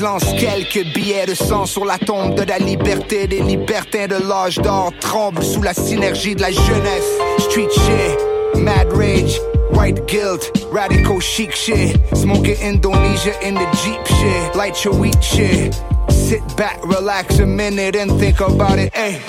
Lance 0.00 0.24
quelques 0.36 0.84
billets 0.92 1.26
de 1.26 1.34
sang 1.34 1.64
sur 1.64 1.84
la 1.84 1.96
tombe 1.96 2.34
de 2.34 2.42
la 2.42 2.58
liberté. 2.58 3.28
Des 3.28 3.40
libertins 3.40 4.08
de 4.08 4.16
l'âge 4.28 4.58
d'or 4.58 4.92
tremblent 5.00 5.44
sous 5.44 5.62
la 5.62 5.74
synergie 5.74 6.34
de 6.34 6.40
la 6.40 6.50
jeunesse. 6.50 7.18
Street 7.38 7.68
shit, 7.70 8.18
mad 8.56 8.92
rage, 8.92 9.38
white 9.74 10.06
guilt, 10.06 10.50
radical 10.70 11.20
chic 11.20 11.52
shit. 11.52 11.98
Smoking 12.14 12.56
Indonesia 12.60 13.34
in 13.46 13.54
the 13.54 13.66
Jeep 13.82 14.06
shit. 14.06 14.56
Light 14.56 14.84
your 14.84 14.94
weed 14.94 15.22
shit. 15.22 15.74
Sit 16.10 16.42
back, 16.56 16.84
relax 16.84 17.38
a 17.38 17.46
minute 17.46 17.96
and 17.96 18.18
think 18.18 18.40
about 18.40 18.78
it. 18.78 18.94
Hey. 18.94 19.20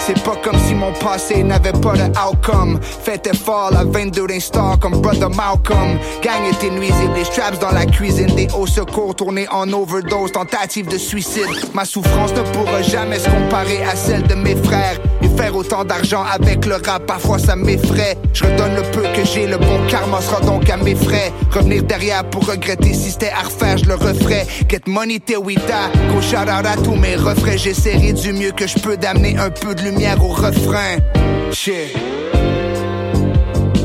C'est 0.00 0.22
pas 0.22 0.36
comme 0.36 0.58
si 0.66 0.74
mon 0.74 0.92
passé 0.92 1.42
n'avait 1.42 1.72
pas 1.72 1.92
de 1.92 2.10
outcome. 2.18 2.78
Faites 2.80 3.26
effort, 3.26 3.70
la 3.72 3.84
22 3.84 4.26
d'un 4.26 4.40
star 4.40 4.78
comme 4.78 5.02
Brother 5.02 5.28
Malcolm. 5.28 5.98
Gang 6.22 6.44
était 6.50 6.70
nuisible, 6.70 7.12
les 7.14 7.24
straps 7.24 7.58
dans 7.58 7.72
la 7.72 7.84
cuisine, 7.84 8.34
des 8.34 8.48
hauts 8.56 8.66
secours 8.66 9.14
tournés 9.14 9.46
en 9.50 9.70
overdose, 9.72 10.32
tentative 10.32 10.88
de 10.88 10.96
suicide. 10.96 11.44
Ma 11.74 11.84
souffrance 11.84 12.32
ne 12.32 12.40
pourra 12.40 12.80
jamais 12.80 13.18
se 13.18 13.28
comparer 13.28 13.82
à 13.84 13.94
celle 13.96 14.22
de 14.22 14.34
mes 14.34 14.56
frères. 14.56 14.98
Faire 15.38 15.54
autant 15.54 15.84
d'argent 15.84 16.24
avec 16.24 16.66
le 16.66 16.74
rap, 16.84 17.06
parfois 17.06 17.38
ça 17.38 17.54
m'effraie. 17.54 18.18
Je 18.34 18.42
redonne 18.42 18.74
le 18.74 18.82
peu 18.90 19.02
que 19.14 19.24
j'ai, 19.24 19.46
le 19.46 19.56
bon 19.56 19.86
karma 19.88 20.20
sera 20.20 20.40
donc 20.40 20.68
à 20.68 20.76
mes 20.76 20.96
frais. 20.96 21.32
Revenir 21.52 21.84
derrière 21.84 22.24
pour 22.24 22.44
regretter 22.44 22.92
si 22.92 23.12
c'était 23.12 23.30
à 23.30 23.44
refaire, 23.44 23.78
je 23.78 23.84
le 23.84 23.94
referais. 23.94 24.48
Get 24.68 24.88
money 24.88 25.20
die. 25.24 25.34
Go 25.36 26.20
shout 26.20 26.50
out 26.50 26.66
à 26.66 26.74
tous 26.82 26.96
mes 26.96 27.14
refrains. 27.14 27.56
J'essaierai 27.56 28.14
du 28.14 28.32
mieux 28.32 28.50
que 28.50 28.66
je 28.66 28.80
peux 28.80 28.96
d'amener 28.96 29.36
un 29.38 29.50
peu 29.50 29.76
de 29.76 29.82
lumière 29.82 30.24
au 30.24 30.32
refrain. 30.32 30.96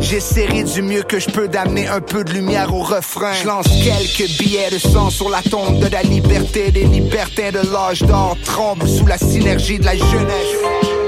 J'essaierai 0.01 0.63
du 0.63 0.81
mieux 0.81 1.03
que 1.03 1.19
je 1.19 1.29
peux 1.29 1.47
d'amener 1.47 1.87
un 1.87 2.01
peu 2.01 2.23
de 2.23 2.33
lumière 2.33 2.73
au 2.73 2.81
refrain. 2.81 3.33
Je 3.39 3.47
lance 3.47 3.67
quelques 3.67 4.27
billets 4.39 4.71
de 4.71 4.79
sang 4.79 5.11
sur 5.11 5.29
la 5.29 5.43
tombe 5.43 5.77
de 5.77 5.87
la 5.87 6.01
liberté. 6.01 6.71
Des 6.71 6.85
libertins 6.85 7.51
de 7.51 7.71
l'âge 7.71 8.01
d'or 8.01 8.37
tremblent 8.43 8.87
sous 8.87 9.05
la 9.05 9.19
synergie 9.19 9.77
de 9.77 9.85
la 9.85 9.95
jeunesse. 9.95 11.02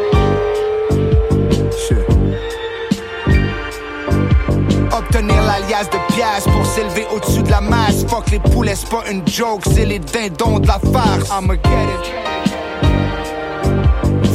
Obtenir 5.16 5.44
l'alias 5.44 5.86
de 5.86 6.14
pièces 6.14 6.44
pour 6.44 6.66
s'élever 6.66 7.08
au-dessus 7.10 7.42
de 7.42 7.50
la 7.50 7.62
masse. 7.62 8.04
Fuck 8.06 8.32
les 8.32 8.40
poulets, 8.40 8.76
c'est 8.76 8.90
pas 8.90 9.10
une 9.10 9.26
joke, 9.26 9.62
c'est 9.74 9.86
les 9.86 10.00
dindons 10.00 10.60
de 10.60 10.68
la 10.68 10.78
farce. 10.92 11.30
I'ma 11.30 11.56
get 11.56 11.88
it. 11.94 12.12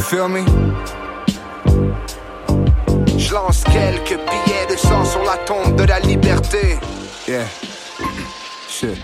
Feel 0.04 0.28
me? 0.28 0.42
Je 3.18 3.34
lance 3.34 3.62
quelques 3.64 4.18
billets 4.18 4.66
de 4.70 4.76
sang 4.78 5.04
sur 5.04 5.22
la 5.22 5.36
tombe 5.44 5.76
de 5.76 5.84
la 5.84 6.00
liberté. 6.00 6.78
Yeah. 7.28 7.44
Shit. 8.66 8.96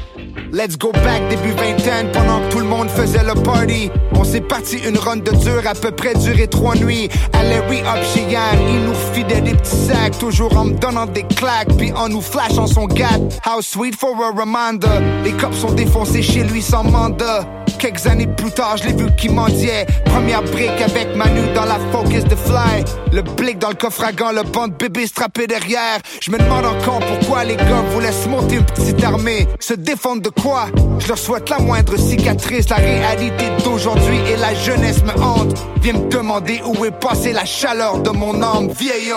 Let's 0.53 0.79
go 0.79 0.93
back 0.93 1.29
début 1.29 1.53
vingtaine 1.53 2.11
pendant 2.13 2.41
que 2.41 2.53
tout 2.53 2.59
le 2.61 2.67
monde 2.67 2.89
faisait 2.89 3.25
le 3.25 3.35
party. 3.35 3.91
On 4.15 4.23
s'est 4.23 4.41
parti 4.41 4.79
une 4.79 4.97
run 4.97 5.17
de 5.17 5.31
dur 5.33 5.63
à 5.67 5.75
peu 5.75 5.91
près 5.91 6.15
duré 6.15 6.47
trois 6.47 6.77
nuits. 6.77 7.09
Allez 7.33 7.59
re-up 7.59 8.05
chez 8.15 8.23
Yann, 8.31 8.59
il 8.69 8.85
nous 8.85 8.93
refilait 8.93 9.41
des 9.41 9.55
petits 9.55 9.77
sacs, 9.77 10.19
toujours 10.19 10.57
en 10.57 10.67
me 10.67 10.75
donnant 10.75 11.07
des 11.07 11.25
claques, 11.25 11.77
puis 11.77 11.93
en 11.93 12.09
nous 12.09 12.21
flashant 12.21 12.67
son 12.67 12.87
gars. 12.87 13.19
How 13.45 13.61
sweet 13.61 13.97
for 13.97 14.15
a 14.23 14.31
reminder. 14.31 15.01
Les 15.25 15.33
cops 15.33 15.59
sont 15.59 15.73
défoncés 15.73 16.23
chez 16.23 16.45
lui 16.45 16.63
sans 16.63 16.85
mandat. 16.85 17.45
Quelques 17.79 18.07
années 18.07 18.27
plus 18.27 18.51
tard, 18.53 18.79
je 18.79 18.85
l'ai 18.85 18.95
vu 18.95 19.07
qui 19.17 19.29
mendiait. 19.29 19.87
Première 20.07 20.43
brique 20.43 20.81
avec 20.81 21.15
Manu 21.15 21.43
dans 21.55 21.67
la 21.67 21.79
focus 21.93 22.25
de 22.25 22.35
fly. 22.35 22.85
Le 23.13 23.21
blick 23.21 23.59
dans 23.59 23.69
le 23.69 23.75
coffre 23.75 24.03
à 24.03 24.13
gants, 24.13 24.33
le 24.33 24.45
banc 24.45 24.69
de 24.69 24.73
bébé 24.73 25.07
strappé 25.07 25.47
derrière. 25.47 25.99
Je 26.21 26.31
me 26.31 26.39
demande 26.39 26.65
encore 26.65 27.01
pourquoi 27.01 27.45
les 27.45 27.57
gars 27.57 27.85
vous 27.93 28.01
laissent 28.01 28.27
monter 28.27 28.57
une 28.57 28.65
petite 28.65 29.05
armée. 29.05 29.47
Se 29.61 29.75
défendre 29.75 30.23
de 30.23 30.31
Quoi 30.43 30.67
Je 30.99 31.09
leur 31.09 31.19
souhaite 31.19 31.49
la 31.51 31.59
moindre 31.59 31.97
cicatrice. 31.97 32.69
La 32.69 32.77
réalité 32.77 33.45
d'aujourd'hui 33.65 34.19
et 34.29 34.37
la 34.37 34.55
jeunesse 34.55 35.03
me 35.03 35.21
hante. 35.23 35.57
Viens 35.83 35.95
me 35.95 36.09
demander 36.09 36.61
où 36.65 36.85
est 36.85 36.91
passée 36.91 37.33
la 37.33 37.45
chaleur 37.45 37.99
de 37.99 38.11
mon 38.11 38.43
âme, 38.43 38.69
vieil. 38.69 39.13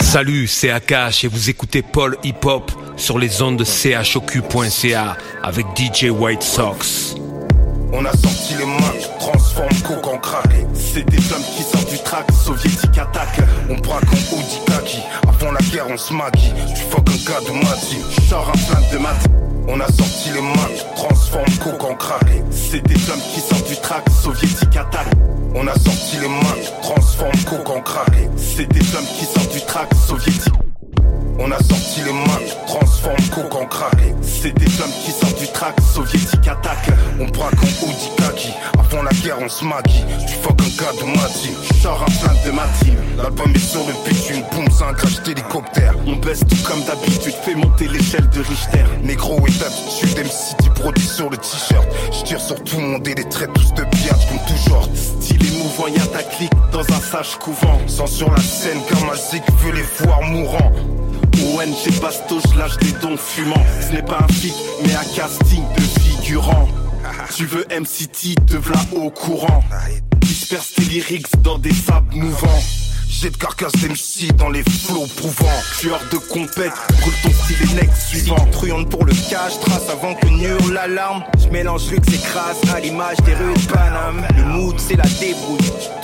Salut, 0.00 0.46
c'est 0.46 0.70
Akash 0.70 1.24
et 1.24 1.28
vous 1.28 1.50
écoutez 1.50 1.82
Paul 1.82 2.16
Hip 2.24 2.44
Hop 2.44 2.70
sur 2.96 3.18
les 3.18 3.42
ondes 3.42 3.58
de 3.58 3.64
chocu.ca 3.64 5.16
avec 5.42 5.66
DJ 5.76 6.04
White 6.04 6.42
Sox. 6.42 7.14
On 7.92 8.04
a 8.04 8.12
sorti 8.12 8.54
les 8.58 8.64
mains, 8.64 8.94
transforme 9.18 9.74
coke 9.86 10.06
en 10.06 10.18
crack. 10.18 10.48
C'est 10.72 11.04
des 11.10 11.20
flammes 11.20 11.42
qui 11.56 11.62
sortent 11.62 11.90
du 11.90 11.98
track, 11.98 12.26
soviétique 12.32 12.98
attaque. 12.98 13.40
On 13.68 13.74
braque 13.74 14.04
en 14.04 14.36
Audi 14.36 14.58
Kaki, 14.66 15.02
avant 15.28 15.52
la 15.52 15.60
guerre 15.70 15.86
on 15.90 15.96
se 15.98 16.14
maquille. 16.14 16.52
Tu 16.74 16.82
fuck 16.84 17.08
un 17.08 17.30
gars 17.30 17.40
de 17.40 17.86
team, 17.86 18.02
sors 18.28 18.48
un 18.48 18.58
flingue 18.58 18.92
de 18.92 18.98
mat. 18.98 19.55
On 19.68 19.80
a 19.80 19.86
sorti 19.90 20.30
les 20.32 20.40
mains, 20.40 20.94
transforme 20.94 21.50
coke 21.62 21.84
en 21.84 21.94
crack. 21.96 22.28
C'est 22.50 22.82
des 22.86 22.98
flammes 22.98 23.20
qui 23.34 23.40
sortent 23.40 23.68
du 23.68 23.76
track, 23.76 24.04
soviétique 24.10 24.76
attaque. 24.76 25.12
On 25.54 25.66
a 25.66 25.74
sorti 25.74 26.18
les 26.20 26.28
mains, 26.28 26.82
transforme 26.82 27.36
coke 27.44 27.70
en 27.70 27.80
crack. 27.80 28.12
C'est 28.36 28.70
des 28.72 28.84
flammes 28.84 29.04
qui 29.18 29.24
sortent 29.24 29.52
du 29.52 29.60
track 29.62 29.92
soviétique. 30.06 30.65
On 31.38 31.50
a 31.50 31.58
sorti 31.58 32.00
les 32.04 32.12
mains, 32.12 32.46
transforme 32.66 33.16
coke 33.34 33.54
en 33.54 33.66
crack. 33.66 33.98
C'est 34.22 34.52
des 34.58 34.68
flammes 34.70 34.90
qui 35.04 35.10
sortent 35.10 35.38
du 35.38 35.46
track, 35.48 35.74
soviétique 35.92 36.48
attaque. 36.48 36.88
On 37.20 37.26
braque 37.26 37.54
en 37.54 37.86
Audi 37.86 38.10
Kaki, 38.16 38.52
avant 38.78 39.02
la 39.02 39.10
guerre 39.22 39.38
on 39.40 39.48
se 39.48 39.64
maquille. 39.64 40.04
Tu 40.26 40.34
fuck 40.34 40.58
un 40.60 40.82
gars 40.82 40.92
de 40.92 41.06
ma 41.06 41.28
team, 41.28 41.54
sors 41.82 42.02
un 42.02 42.10
flingue 42.10 42.44
de 42.46 42.50
ma 42.52 42.64
team. 42.80 42.96
L'album 43.18 43.52
est 43.54 43.58
sur 43.58 43.80
le 43.86 43.92
une 44.34 44.42
boum, 44.50 44.64
c'est 44.70 44.84
un 44.84 44.94
crash 44.94 45.22
d'hélicoptère. 45.22 45.94
On 46.06 46.16
baisse 46.16 46.40
tout 46.40 46.56
comme 46.66 46.82
d'habitude, 46.84 47.34
fais 47.44 47.54
monter 47.54 47.88
l'échelle 47.88 48.28
de 48.30 48.40
Richter. 48.40 48.84
Négro 49.02 49.38
et 49.46 49.50
d'habitude, 49.50 50.18
MC 50.18 50.56
tu 50.62 50.70
produit 50.70 51.06
sur 51.06 51.28
le 51.28 51.36
t-shirt. 51.36 51.86
J'tire 52.12 52.40
sur 52.40 52.62
tout 52.64 52.76
le 52.76 52.86
monde 52.86 53.08
et 53.08 53.14
les 53.14 53.28
traits 53.28 53.52
tous 53.52 53.74
de 53.74 53.84
biatch 53.84 54.28
comme 54.28 54.56
toujours. 54.56 54.88
Style 54.94 55.52
mouvant, 55.58 55.88
y'a 55.88 56.06
ta 56.06 56.22
clique 56.22 56.52
dans 56.72 56.80
un 56.80 57.00
sage 57.00 57.36
couvent. 57.36 57.78
Sans 57.86 58.06
sur 58.06 58.30
la 58.30 58.40
scène, 58.40 58.78
comme 58.88 59.08
un 59.10 59.64
veut 59.64 59.72
les 59.72 59.84
voir 60.04 60.22
mourants. 60.22 60.72
ONG 61.42 62.00
Basto, 62.00 62.40
je 62.52 62.58
lâche 62.58 62.76
des 62.78 62.92
dons 63.00 63.16
fumants. 63.16 63.54
Ce 63.80 63.94
n'est 63.94 64.02
pas 64.02 64.18
un 64.20 64.32
feat, 64.32 64.54
mais 64.84 64.94
un 64.94 65.04
casting 65.14 65.62
de 65.76 65.82
figurants. 65.82 66.68
Tu 67.34 67.46
veux 67.46 67.66
MCT, 67.70 68.34
te 68.46 68.56
v'là 68.56 68.80
au 68.94 69.10
courant. 69.10 69.62
Disperse 70.20 70.74
tes 70.74 70.82
lyrics 70.82 71.42
dans 71.42 71.58
des 71.58 71.72
sables 71.72 72.14
mouvants. 72.14 72.62
J'ai 73.08 73.30
de 73.30 73.36
carcasse 73.36 73.72
d'MC 73.72 74.36
dans 74.36 74.50
les 74.50 74.62
flots 74.62 75.06
prouvants. 75.16 75.62
Tueur 75.80 76.00
de 76.12 76.18
compète, 76.18 76.72
brûle 77.00 77.14
ton 77.22 77.30
style 77.30 77.74
next 77.74 78.08
suivant. 78.08 78.46
Truande 78.52 78.90
pour 78.90 79.04
le 79.04 79.12
cash, 79.30 79.58
trace 79.60 79.88
avant 79.90 80.14
que 80.14 80.26
hurle 80.26 80.74
l'alarme. 80.74 81.24
Je 81.42 81.48
mélange 81.48 81.90
luxe 81.90 82.08
et 82.12 82.18
crasse 82.18 82.58
à 82.74 82.80
l'image 82.80 83.16
des 83.24 83.34
rues 83.34 83.54
de 83.54 83.72
Paname. 83.72 84.26
Le 84.36 84.44
mood, 84.44 84.74
c'est 84.78 84.96
la 84.96 85.08
débrouille. 85.18 85.95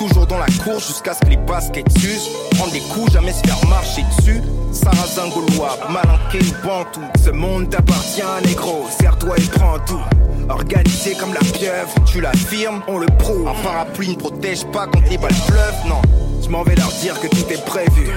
Course 0.64 0.88
jusqu'à 0.88 1.14
ce 1.14 1.20
que 1.20 1.30
les 1.30 1.36
baskets 1.36 1.90
s'usent. 1.98 2.28
Prendre 2.56 2.72
des 2.72 2.80
coups, 2.80 3.12
jamais 3.12 3.32
se 3.32 3.40
faire 3.40 3.58
marcher 3.68 4.02
dessus. 4.16 4.40
Sarrazin 4.72 5.28
gaulois, 5.28 5.76
malinqué 5.88 6.38
ou 6.38 6.66
bantou. 6.66 7.00
Ce 7.24 7.30
monde 7.30 7.68
t'appartient, 7.70 8.22
négro. 8.44 8.86
Serre-toi 9.00 9.36
et 9.38 9.58
prends 9.58 9.78
tout. 9.80 10.00
Organisé 10.48 11.14
comme 11.14 11.34
la 11.34 11.40
pieuvre, 11.40 11.92
tu 12.06 12.20
l'affirmes, 12.20 12.82
on 12.86 12.98
le 12.98 13.06
prouve. 13.06 13.48
Un 13.48 13.62
parapluie 13.62 14.10
ne 14.10 14.14
protège 14.14 14.64
pas 14.66 14.86
quand 14.86 15.02
les 15.10 15.18
balles 15.18 15.34
pleuvent, 15.48 15.88
non. 15.88 16.00
Je 16.42 16.48
m'en 16.48 16.62
vais 16.62 16.76
leur 16.76 16.92
dire 16.92 17.18
que 17.20 17.26
tout 17.26 17.50
est 17.50 17.64
prévu. 17.64 18.10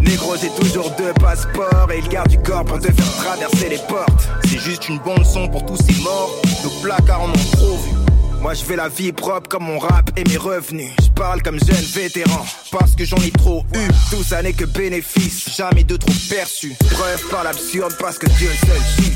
Négro, 0.00 0.34
j'ai 0.36 0.50
toujours 0.50 0.90
deux 0.98 1.12
passeports 1.14 1.90
et 1.92 1.98
il 1.98 2.08
garde 2.08 2.28
du 2.28 2.38
corps 2.38 2.64
pour 2.64 2.78
te 2.78 2.90
faire 2.90 3.12
traverser 3.16 3.68
les 3.68 3.78
portes. 3.78 4.28
C'est 4.44 4.58
juste 4.58 4.88
une 4.88 4.98
bonne 4.98 5.24
son 5.24 5.48
pour 5.48 5.64
tous 5.64 5.76
ces 5.76 6.00
morts. 6.02 6.30
Nos 6.64 6.70
placards 6.80 7.22
en 7.22 7.30
ont 7.30 7.50
trop 7.52 7.76
vu. 7.76 8.07
Moi 8.40 8.54
je 8.54 8.64
vais 8.64 8.76
la 8.76 8.88
vie 8.88 9.12
propre 9.12 9.48
comme 9.48 9.64
mon 9.64 9.78
rap 9.78 10.10
et 10.16 10.24
mes 10.24 10.36
revenus. 10.36 10.92
Je 11.02 11.10
parle 11.10 11.42
comme 11.42 11.58
jeune 11.58 11.76
vétéran 11.76 12.46
parce 12.70 12.94
que 12.94 13.04
j'en 13.04 13.16
ai 13.18 13.30
trop 13.30 13.64
eu. 13.74 13.88
Tout 14.10 14.22
ça 14.22 14.42
n'est 14.42 14.52
que 14.52 14.64
bénéfice, 14.64 15.56
jamais 15.56 15.84
de 15.84 15.96
trop 15.96 16.12
perçu. 16.30 16.74
Preuve 16.90 17.28
par 17.30 17.44
l'absurde 17.44 17.94
parce 17.98 18.18
que 18.18 18.26
Dieu 18.26 18.50
seul 18.66 18.80
juge. 18.96 19.14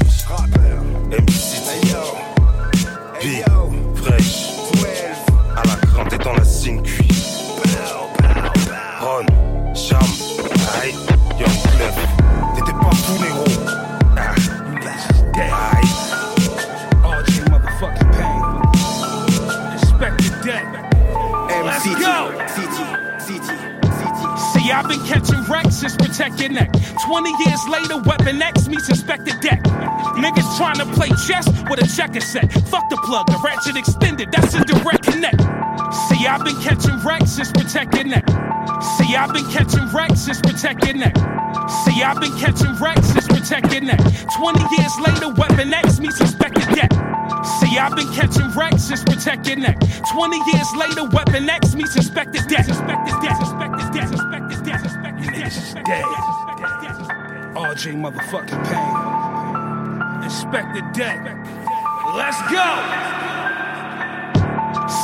MC, 1.10 1.56
hey 3.20 3.42
fraîche, 3.94 4.48
à 5.56 5.62
la 5.66 5.76
grande 5.86 6.12
et 6.12 6.18
dans 6.18 6.32
la 6.32 6.44
signe 6.44 6.82
Ron, 9.00 9.26
Cham, 9.74 9.98
aïe, 10.80 10.94
Young 11.38 11.62
Clef. 11.76 11.94
T'étais 12.54 12.72
pas 12.72 12.94
fou, 12.94 13.22
négro. 13.22 13.44
Ah, 15.36 15.71
Let's 21.84 22.00
go. 22.00 22.30
See, 24.52 24.70
I've 24.70 24.86
been 24.88 25.04
catching 25.04 25.42
wrecks 25.50 25.76
since 25.76 25.96
protect 25.96 26.40
your 26.40 26.50
neck. 26.50 26.70
20 27.04 27.30
years 27.44 27.68
later, 27.68 28.00
Weapon 28.02 28.40
X 28.40 28.68
meets 28.68 28.88
Inspector 28.88 29.36
Deck. 29.40 29.62
Niggas 30.14 30.56
trying 30.56 30.76
to 30.76 30.86
play 30.94 31.08
chess 31.26 31.48
with 31.68 31.82
a 31.82 31.96
checker 31.96 32.20
set. 32.20 32.52
Fuck 32.52 32.88
the 32.88 32.96
plug, 33.04 33.26
the 33.26 33.40
ratchet 33.44 33.76
extended, 33.76 34.30
that's 34.30 34.54
a 34.54 34.64
direct 34.64 35.02
connect. 35.02 35.61
See, 35.92 36.26
I've 36.26 36.44
been 36.44 36.56
catching 36.62 36.98
wrecks 37.00 37.32
since 37.32 37.52
protecting 37.52 38.08
that. 38.10 38.24
See, 38.96 39.14
I've 39.14 39.32
been 39.32 39.44
catching 39.50 39.86
wrecks 39.92 40.20
since 40.20 40.40
protecting 40.40 40.98
that. 41.00 41.14
See, 41.84 42.02
I've 42.02 42.18
been 42.20 42.32
catching 42.38 42.74
wrecks 42.76 43.08
since 43.08 43.26
protecting 43.28 43.86
that. 43.86 44.00
20 44.38 44.60
years 44.78 44.94
later, 45.04 45.28
Weapon 45.34 45.72
X 45.74 46.00
me 46.00 46.10
suspected 46.10 46.64
that. 46.76 46.92
See, 47.60 47.76
I've 47.76 47.94
been 47.94 48.08
catching 48.14 48.50
wrecks 48.52 48.84
since 48.84 49.04
protecting 49.04 49.60
that. 49.60 49.76
20 50.12 50.36
years 50.52 50.72
later, 50.76 51.04
Weapon 51.10 51.48
X 51.50 51.74
me 51.74 51.84
suspected 51.84 52.48
that. 52.48 52.64
Suspected 52.64 53.14
that. 53.22 53.36
Suspected 53.38 53.92
that. 53.92 54.08
Suspected 54.08 54.64
that. 54.64 54.80
Suspected 54.82 55.34
that. 55.34 55.52
Suspected. 55.52 56.32
RJ 57.52 57.94
motherfucking 58.00 58.62
pain. 58.64 60.24
Inspected 60.24 60.84
deck. 60.92 61.20
Let's 62.14 62.40
go. 62.50 63.61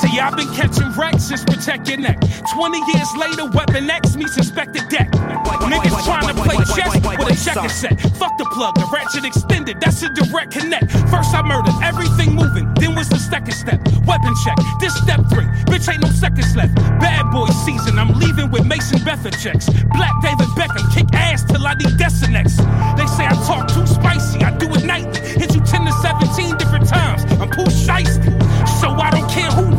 See, 0.01 0.21
I've 0.21 0.37
been 0.37 0.53
catching 0.55 0.93
wrecks 0.93 1.25
since 1.25 1.45
protect 1.45 1.89
your 1.89 1.99
neck. 1.99 2.21
20 2.53 2.79
years 2.93 3.11
later, 3.17 3.47
Weapon 3.51 3.89
X 3.91 4.17
meets 4.17 4.37
Inspector 4.37 4.81
Deck. 4.89 5.11
Niggas 5.11 6.05
trying 6.05 6.29
to 6.29 6.35
play 6.35 6.57
chess 6.77 6.95
with 6.95 7.33
a 7.33 7.45
checker 7.45 7.69
set. 7.69 8.01
Fuck 8.17 8.37
the 8.39 8.45
plug, 8.53 8.75
the 8.75 8.89
ratchet 8.93 9.25
extended, 9.25 9.81
that's 9.81 10.03
a 10.03 10.09
direct 10.15 10.53
connect. 10.53 10.91
First 11.11 11.35
I 11.35 11.43
murdered 11.43 11.75
everything 11.83 12.35
moving, 12.35 12.73
then 12.75 12.95
was 12.95 13.09
the 13.09 13.19
second 13.19 13.53
step. 13.53 13.81
Weapon 14.07 14.35
check, 14.45 14.57
this 14.81 14.95
step 14.97 15.21
three, 15.33 15.49
bitch 15.69 15.91
ain't 15.91 16.03
no 16.03 16.11
seconds 16.11 16.55
left. 16.57 16.75
Bad 17.01 17.31
boy 17.31 17.49
season, 17.65 17.99
I'm 17.99 18.13
leaving 18.19 18.51
with 18.51 18.67
Mason 18.67 19.03
Betha 19.05 19.31
checks. 19.31 19.69
Black 19.93 20.13
David 20.23 20.49
Beckham, 20.57 20.85
kick 20.95 21.09
ass 21.15 21.45
till 21.45 21.67
I 21.67 21.75
need 21.75 21.97
Desinex. 21.97 22.57
They 22.97 23.07
say 23.07 23.27
I 23.27 23.35
talk 23.47 23.69
too 23.69 23.87
spicy, 23.87 24.45
I 24.45 24.57
do 24.59 24.69
it 24.75 24.85
nightly. 24.85 25.21
Hit 25.41 25.55
you 25.55 25.61
10 25.61 25.85
to 25.85 25.93
17 25.93 26.57
different 26.57 26.89
times, 26.89 27.25
I'm 27.41 27.51
Pooh 27.51 27.69
Shiesty. 27.69 28.33
So 28.81 28.91
I 28.91 29.11
don't 29.11 29.29
care 29.31 29.51
who 29.51 29.78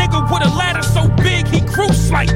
nigga 0.00 0.22
with 0.32 0.42
a 0.42 0.56
ladder 0.56 0.82
so 0.82 1.08
big 1.22 1.46
he 1.48 1.60
cruise 1.60 2.10
like. 2.10 2.30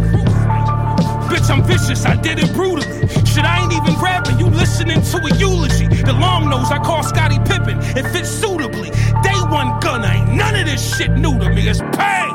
Bitch, 1.31 1.49
I'm 1.51 1.65
vicious, 1.65 2.05
I 2.05 2.17
did 2.17 2.39
it 2.39 2.53
brutally. 2.53 3.09
Shit, 3.25 3.45
I 3.45 3.63
ain't 3.63 3.73
even 3.73 3.95
rapping, 4.01 4.39
you 4.39 4.47
listening 4.47 5.01
to 5.01 5.17
a 5.19 5.37
eulogy. 5.37 5.87
The 5.87 6.13
long 6.13 6.51
nose 6.51 6.71
I 6.71 6.79
call 6.79 7.03
Scotty 7.03 7.39
Pippen, 7.39 7.79
it 7.99 8.07
fits 8.13 8.29
suitably. 8.29 8.91
Day 9.23 9.41
one 9.49 9.81
gunner, 9.81 10.09
ain't 10.09 10.35
none 10.35 10.55
of 10.55 10.67
this 10.67 10.97
shit 10.97 11.11
new 11.13 11.39
to 11.39 11.49
me, 11.51 11.67
it's 11.69 11.81
pain. 11.81 12.35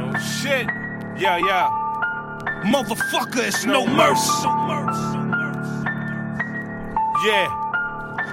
Oh 0.00 0.12
shit, 0.40 0.66
yeah, 1.18 1.36
yeah. 1.36 1.68
Motherfucker, 2.64 3.46
it's 3.46 3.64
no, 3.64 3.84
no 3.84 3.96
mercy. 3.96 4.48
Yeah. 7.26 7.69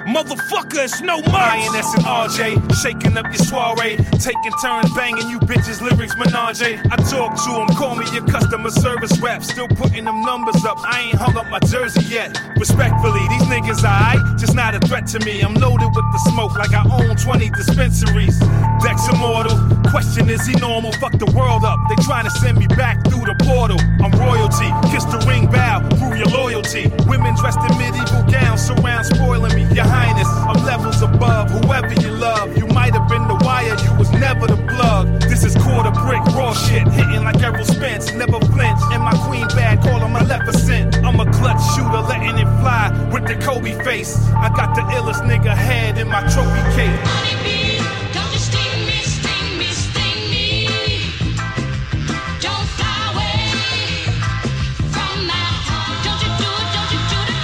Motherfucker, 0.07 0.85
it's 0.85 1.01
no 1.01 1.17
merch. 1.17 1.67
INS 1.67 1.93
and 1.95 2.05
RJ, 2.05 2.81
shaking 2.81 3.17
up 3.17 3.25
your 3.25 3.43
soiree. 3.43 3.97
Taking 4.23 4.55
turns 4.63 4.89
banging 4.95 5.29
you 5.29 5.37
bitches, 5.39 5.81
lyrics 5.81 6.15
menage. 6.15 6.61
I 6.63 6.95
talk 7.11 7.35
to 7.43 7.51
them, 7.51 7.67
call 7.75 7.95
me 7.95 8.05
your 8.13 8.25
customer 8.25 8.69
service 8.69 9.19
rep. 9.19 9.43
Still 9.43 9.67
putting 9.67 10.05
them 10.05 10.21
numbers 10.21 10.63
up. 10.63 10.77
I 10.79 11.11
ain't 11.11 11.15
hung 11.15 11.35
up 11.35 11.49
my 11.49 11.59
jersey 11.59 12.05
yet. 12.05 12.39
Respectfully, 12.55 13.19
these 13.27 13.43
niggas 13.51 13.83
alright, 13.83 14.39
just 14.39 14.55
not 14.55 14.73
a 14.75 14.79
threat 14.87 15.07
to 15.07 15.19
me. 15.25 15.41
I'm 15.41 15.55
loaded 15.55 15.91
with 15.93 16.07
the 16.13 16.19
smoke 16.31 16.55
like 16.55 16.73
I 16.73 16.87
own 16.87 17.17
20 17.17 17.49
dispensaries. 17.49 18.39
Dex 18.79 19.09
immortal, 19.11 19.59
question 19.91 20.29
is 20.29 20.47
he 20.47 20.55
normal? 20.55 20.93
Fuck 20.93 21.19
the 21.19 21.29
world 21.35 21.65
up. 21.65 21.79
They 21.89 22.01
trying 22.03 22.23
to 22.23 22.31
send 22.31 22.57
me 22.57 22.67
back 22.67 23.03
through 23.03 23.25
the 23.27 23.35
portal. 23.43 23.79
I'm 23.99 24.11
royalty, 24.15 24.71
kiss 24.87 25.03
the 25.03 25.19
ring, 25.27 25.47
bow, 25.47 25.83
prove 25.99 26.15
your 26.15 26.31
loyalty. 26.31 26.87
Women 27.11 27.35
dressed 27.35 27.59
in 27.59 27.77
medieval 27.77 28.23
gowns 28.31 28.61
surround 28.63 29.05
spoiling 29.05 29.53
me. 29.53 29.67
Your 29.75 29.85
highness, 29.97 30.29
I'm 30.49 30.59
levels 30.63 31.01
above 31.01 31.49
whoever 31.49 31.93
you 31.93 32.11
love. 32.11 32.57
You 32.57 32.67
might 32.67 32.93
have 32.93 33.07
been 33.09 33.25
the 33.27 33.37
wire, 33.45 33.75
you 33.83 33.91
was 33.97 34.11
never 34.11 34.45
the 34.47 34.59
plug. 34.73 35.05
This 35.21 35.43
is 35.43 35.53
quarter 35.63 35.91
brick, 35.91 36.23
raw 36.37 36.53
shit, 36.53 36.87
hitting 36.97 37.23
like 37.23 37.41
Errol 37.41 37.65
Spence, 37.65 38.13
never 38.13 38.39
flinch. 38.53 38.81
And 38.93 39.01
my 39.03 39.15
queen 39.25 39.47
bag, 39.59 39.81
calling 39.81 40.13
my 40.13 40.23
Leficent. 40.31 41.03
I'm 41.03 41.19
a 41.19 41.27
clutch 41.37 41.61
shooter, 41.73 42.03
letting 42.11 42.37
it 42.43 42.49
fly 42.61 42.85
with 43.11 43.25
the 43.27 43.35
Kobe 43.45 43.73
face. 43.83 44.13
I 44.45 44.49
got 44.59 44.75
the 44.75 44.83
illest 44.97 45.21
nigga 45.29 45.55
head 45.55 45.97
in 45.97 46.07
my 46.07 46.21
trophy 46.33 46.63
case. 46.77 47.56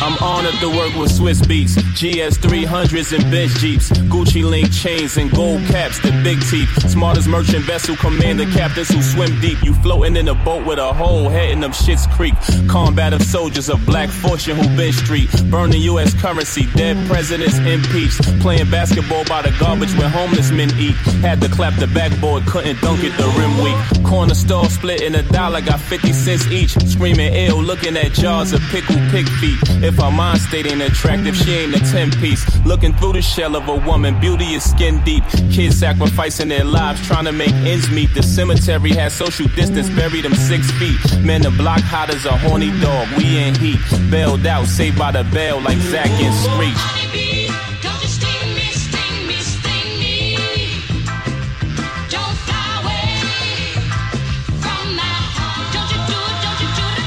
I'm 0.04 0.22
honored 0.22 0.56
to 0.56 0.68
work 0.68 0.94
with 0.98 1.16
Swiss 1.16 1.40
Beats, 1.48 1.76
GS 1.76 2.38
300s 2.38 3.18
and 3.18 3.32
bench 3.32 3.54
Jeeps, 3.54 3.90
Gucci 4.12 4.44
link 4.44 4.70
chains 4.70 5.16
and 5.16 5.32
gold 5.32 5.62
caps, 5.68 5.98
the 6.00 6.12
big 6.26 6.42
teeth. 6.42 6.92
Smartest 6.92 7.30
merchant 7.30 7.64
vessel 7.64 7.96
commander 7.96 8.44
captains 8.48 8.90
who 8.90 9.02
swim 9.02 9.40
deep. 9.40 9.64
You 9.64 9.74
floating 9.76 10.18
in 10.18 10.28
a 10.28 10.36
boat 10.36 10.66
with 10.66 10.78
a 10.78 10.92
hole 10.92 11.30
heading 11.30 11.64
up 11.64 11.74
Shit's 11.74 12.06
Creek. 12.08 12.34
Combat 12.68 13.14
of 13.14 13.22
soldiers 13.22 13.70
of 13.70 13.86
black 13.86 14.10
fortune 14.10 14.58
who 14.58 14.76
been 14.76 14.92
street, 14.92 15.30
burning 15.50 15.82
U.S. 15.84 16.14
currency, 16.22 16.66
dead 16.76 16.98
presidents 17.08 17.58
impeached. 17.60 18.24
Playing 18.42 18.70
basketball 18.70 19.24
by 19.24 19.42
the 19.42 19.56
garbage 19.58 19.96
where 19.96 20.10
homeless 20.10 20.52
men 20.52 20.70
eat. 20.78 20.96
Had 21.24 21.40
to 21.40 21.48
clap 21.48 21.80
the 21.80 21.88
backboard, 21.88 22.46
couldn't 22.46 22.82
dunk 22.82 23.06
it, 23.06 23.16
the 23.16 23.28
rim 23.40 23.56
weak. 23.64 24.06
Corner 24.06 24.36
store 24.36 24.66
split 24.66 25.02
in 25.02 25.16
a 25.16 25.24
dollar, 25.32 25.62
got 25.62 25.80
50 25.80 26.12
cents 26.12 26.46
each. 26.48 26.72
Screaming 26.90 27.34
ill, 27.34 27.64
looking 27.64 27.96
at 27.96 28.12
jars 28.12 28.52
of 28.52 28.60
pickle 28.64 28.98
pig 29.10 29.30
feet. 29.40 29.60
If 29.93 29.93
her 29.98 30.12
mind 30.12 30.40
state 30.40 30.66
ain't 30.66 30.82
attractive, 30.82 31.36
she 31.36 31.52
ain't 31.52 31.76
a 31.76 31.80
10 31.80 32.12
piece. 32.12 32.44
Looking 32.66 32.94
through 32.94 33.14
the 33.14 33.22
shell 33.22 33.56
of 33.56 33.68
a 33.68 33.76
woman, 33.76 34.20
beauty 34.20 34.54
is 34.54 34.70
skin 34.70 35.04
deep. 35.04 35.24
Kids 35.52 35.78
sacrificing 35.80 36.50
their 36.50 36.64
lives 36.64 37.06
trying 37.06 37.26
to 37.26 37.32
make 37.32 37.52
ends 37.66 37.90
meet. 37.90 38.14
The 38.14 38.24
cemetery 38.24 38.92
has 38.92 39.14
social 39.14 39.48
distance, 39.50 39.90
buried 39.90 40.26
them 40.26 40.36
six 40.36 40.72
feet. 40.72 40.98
Men, 41.24 41.42
the 41.42 41.52
block 41.52 41.82
hot 41.82 42.10
as 42.10 42.26
a 42.26 42.38
horny 42.38 42.72
dog. 42.80 43.08
We 43.18 43.38
in 43.38 43.56
heat, 43.56 43.80
bailed 44.10 44.46
out, 44.46 44.66
saved 44.68 44.98
by 44.98 45.12
the 45.12 45.24
bell 45.26 45.60
like 45.62 45.78
Zack 45.78 46.10
and 46.10 46.34
Screech. 46.34 47.43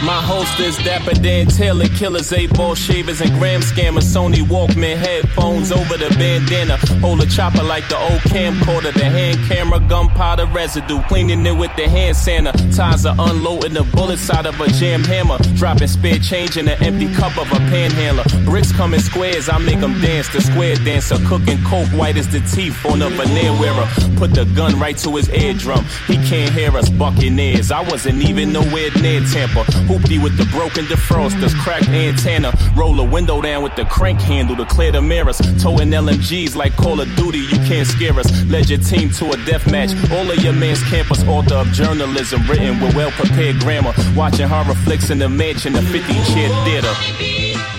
My 0.06 0.22
host 0.22 0.60
is 0.60 0.76
Dapper 0.84 1.14
Dan 1.14 1.46
Taylor, 1.48 1.88
killers, 1.88 2.32
eight 2.32 2.54
ball 2.54 2.76
shavers, 2.76 3.20
and 3.20 3.30
gram 3.40 3.60
scammers. 3.60 4.04
Sony 4.04 4.38
Walkman 4.46 4.96
headphones 4.96 5.72
over 5.72 5.96
the 5.96 6.08
bandana. 6.16 6.76
Hold 7.00 7.22
a 7.22 7.26
chopper 7.26 7.64
like 7.64 7.88
the 7.88 7.98
old 7.98 8.20
camcorder. 8.20 8.94
The 8.94 9.04
hand 9.04 9.38
camera, 9.48 9.80
gunpowder 9.80 10.46
residue. 10.46 11.02
Cleaning 11.08 11.44
it 11.44 11.56
with 11.56 11.74
the 11.74 11.88
hand 11.88 12.16
sander. 12.16 12.52
Ties 12.72 13.04
are 13.04 13.16
unloading 13.18 13.74
the 13.74 13.82
bullets 13.82 14.30
out 14.30 14.46
of 14.46 14.60
a 14.60 14.68
jam 14.68 15.02
hammer. 15.02 15.38
Dropping 15.56 15.88
spare 15.88 16.20
change 16.20 16.56
in 16.56 16.68
an 16.68 16.80
empty 16.84 17.12
cup 17.12 17.36
of 17.36 17.50
a 17.50 17.58
panhandler. 17.66 18.24
Bricks 18.44 18.70
come 18.70 18.94
in 18.94 19.00
squares, 19.00 19.48
I 19.48 19.58
make 19.58 19.80
them 19.80 20.00
dance. 20.00 20.28
The 20.28 20.40
square 20.40 20.76
dancer, 20.76 21.16
cooking 21.26 21.58
coke 21.64 21.88
white 21.88 22.16
as 22.16 22.28
the 22.28 22.38
teeth 22.54 22.78
on 22.86 23.02
a 23.02 23.10
veneer 23.10 23.50
wearer. 23.58 23.88
Put 24.18 24.34
the 24.34 24.44
gun 24.54 24.78
right 24.78 24.96
to 24.98 25.16
his 25.16 25.28
eardrum. 25.30 25.84
He 26.06 26.14
can't 26.28 26.54
hear 26.54 26.76
us 26.76 26.90
buccaneers. 26.90 27.72
I 27.72 27.80
wasn't 27.80 28.22
even 28.22 28.52
nowhere 28.52 28.90
near 29.02 29.20
Tampa. 29.32 29.64
Hoopty 29.96 30.22
with 30.22 30.36
the 30.36 30.44
broken 30.46 30.84
defrosters, 30.84 31.54
cracked 31.62 31.88
antenna. 31.88 32.52
Roll 32.76 33.00
a 33.00 33.04
window 33.04 33.40
down 33.40 33.62
with 33.62 33.74
the 33.76 33.84
crank 33.86 34.20
handle 34.20 34.54
to 34.56 34.66
clear 34.66 34.92
the 34.92 35.00
mirrors. 35.00 35.38
Towing 35.62 35.88
LMGs 35.88 36.54
like 36.54 36.76
Call 36.76 37.00
of 37.00 37.08
Duty, 37.16 37.38
you 37.38 37.58
can't 37.66 37.86
scare 37.86 38.18
us. 38.18 38.30
Led 38.44 38.68
your 38.68 38.78
team 38.78 39.10
to 39.12 39.30
a 39.30 39.36
death 39.46 39.70
match. 39.70 39.90
All 40.12 40.30
of 40.30 40.38
your 40.44 40.52
man's 40.52 40.82
campus, 40.84 41.22
author 41.24 41.54
of 41.54 41.68
journalism, 41.68 42.42
written 42.46 42.78
with 42.80 42.94
well 42.94 43.10
prepared 43.12 43.58
grammar. 43.60 43.94
Watching 44.14 44.48
horror 44.48 44.74
flicks 44.74 45.10
in 45.10 45.18
the 45.18 45.28
mansion, 45.28 45.72
the 45.72 45.82
50 45.82 46.12
chair 46.34 46.48
theater. 46.64 47.75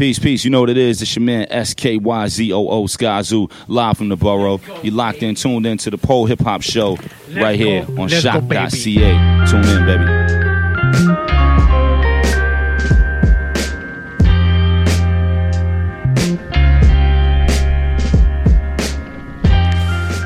Peace, 0.00 0.18
peace. 0.18 0.46
You 0.46 0.50
know 0.50 0.60
what 0.60 0.70
it 0.70 0.78
is. 0.78 1.02
It's 1.02 1.14
your 1.14 1.22
man 1.22 1.46
SKYZOO 1.48 2.88
Skyzoo 2.88 3.52
live 3.68 3.98
from 3.98 4.08
the 4.08 4.16
borough. 4.16 4.58
You 4.82 4.92
locked 4.92 5.22
in, 5.22 5.34
tuned 5.34 5.66
in 5.66 5.76
to 5.76 5.90
the 5.90 5.98
Pole 5.98 6.24
Hip 6.24 6.40
Hop 6.40 6.62
Show 6.62 6.96
right 7.34 7.60
here 7.60 7.84
on 7.98 8.08
Let's 8.08 8.24
go, 8.24 8.30
shock.ca. 8.30 9.44
Tune 9.44 9.62
in, 9.62 9.84
baby. 9.84 10.04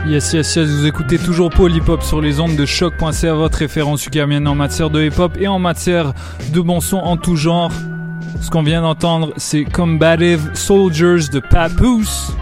Yes, 0.08 0.32
yes, 0.32 0.54
yes, 0.54 0.68
vous 0.68 0.86
écoutez 0.86 1.18
toujours 1.18 1.50
Paul 1.50 1.74
Hip 1.74 1.88
Hop 1.88 2.04
sur 2.04 2.20
les 2.20 2.38
ondes 2.38 2.54
de 2.54 2.64
choc.ca, 2.64 3.34
votre 3.34 3.58
référence 3.58 4.06
ukrainienne 4.06 4.46
en 4.46 4.54
matière 4.54 4.90
de 4.90 5.02
hip 5.02 5.18
hop 5.18 5.36
et 5.40 5.48
en 5.48 5.58
matière 5.58 6.14
de 6.52 6.60
bon 6.60 6.80
son 6.80 6.98
en 6.98 7.16
tout 7.16 7.34
genre. 7.34 7.72
Ce 8.44 8.50
qu'on 8.50 8.62
vient 8.62 8.82
d'entendre, 8.82 9.32
c'est 9.38 9.64
Combative 9.64 10.50
Soldiers 10.52 11.30
de 11.32 11.40
Papoose. 11.40 12.36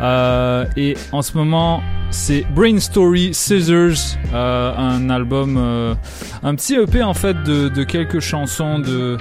Euh, 0.00 0.64
et 0.76 0.96
en 1.12 1.22
ce 1.22 1.36
moment, 1.38 1.84
c'est 2.10 2.44
Brain 2.52 2.80
Story 2.80 3.32
Scissors, 3.32 4.18
euh, 4.34 4.76
un 4.76 5.08
album, 5.10 5.56
euh, 5.56 5.94
un 6.42 6.56
petit 6.56 6.74
EP 6.74 7.00
en 7.04 7.14
fait 7.14 7.40
de, 7.44 7.84
quelques 7.84 8.18
chansons 8.18 8.80
de, 8.80 9.16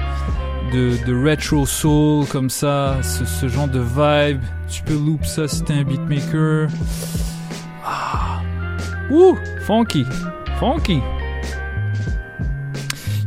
de, 0.73 1.29
retro 1.29 1.67
soul 1.67 2.25
comme 2.25 2.49
ça, 2.49 2.97
ce, 3.03 3.47
genre 3.47 3.67
de 3.67 3.79
vibe. 3.79 4.41
Tu 4.67 4.81
peux 4.81 4.95
loop 4.95 5.23
ça 5.25 5.47
si 5.47 5.61
un 5.69 5.83
beatmaker. 5.83 6.69
Ah. 7.85 8.41
Ouh, 9.11 9.37
funky, 9.67 10.07
funky. 10.59 11.01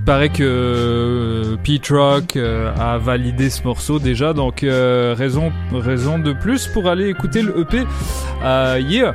Paraît 0.06 0.28
que 0.28 0.44
euh, 0.44 1.56
Pete 1.64 1.88
Rock 1.88 2.36
euh, 2.36 2.72
a 2.78 2.96
validé 2.96 3.50
ce 3.50 3.64
morceau 3.64 3.98
déjà, 3.98 4.32
donc 4.32 4.62
euh, 4.62 5.16
raison, 5.18 5.52
raison 5.72 6.20
de 6.20 6.32
plus 6.32 6.68
pour 6.68 6.88
aller 6.88 7.08
écouter 7.08 7.42
le 7.42 7.58
EP. 7.58 7.78
Yeah. 8.88 9.12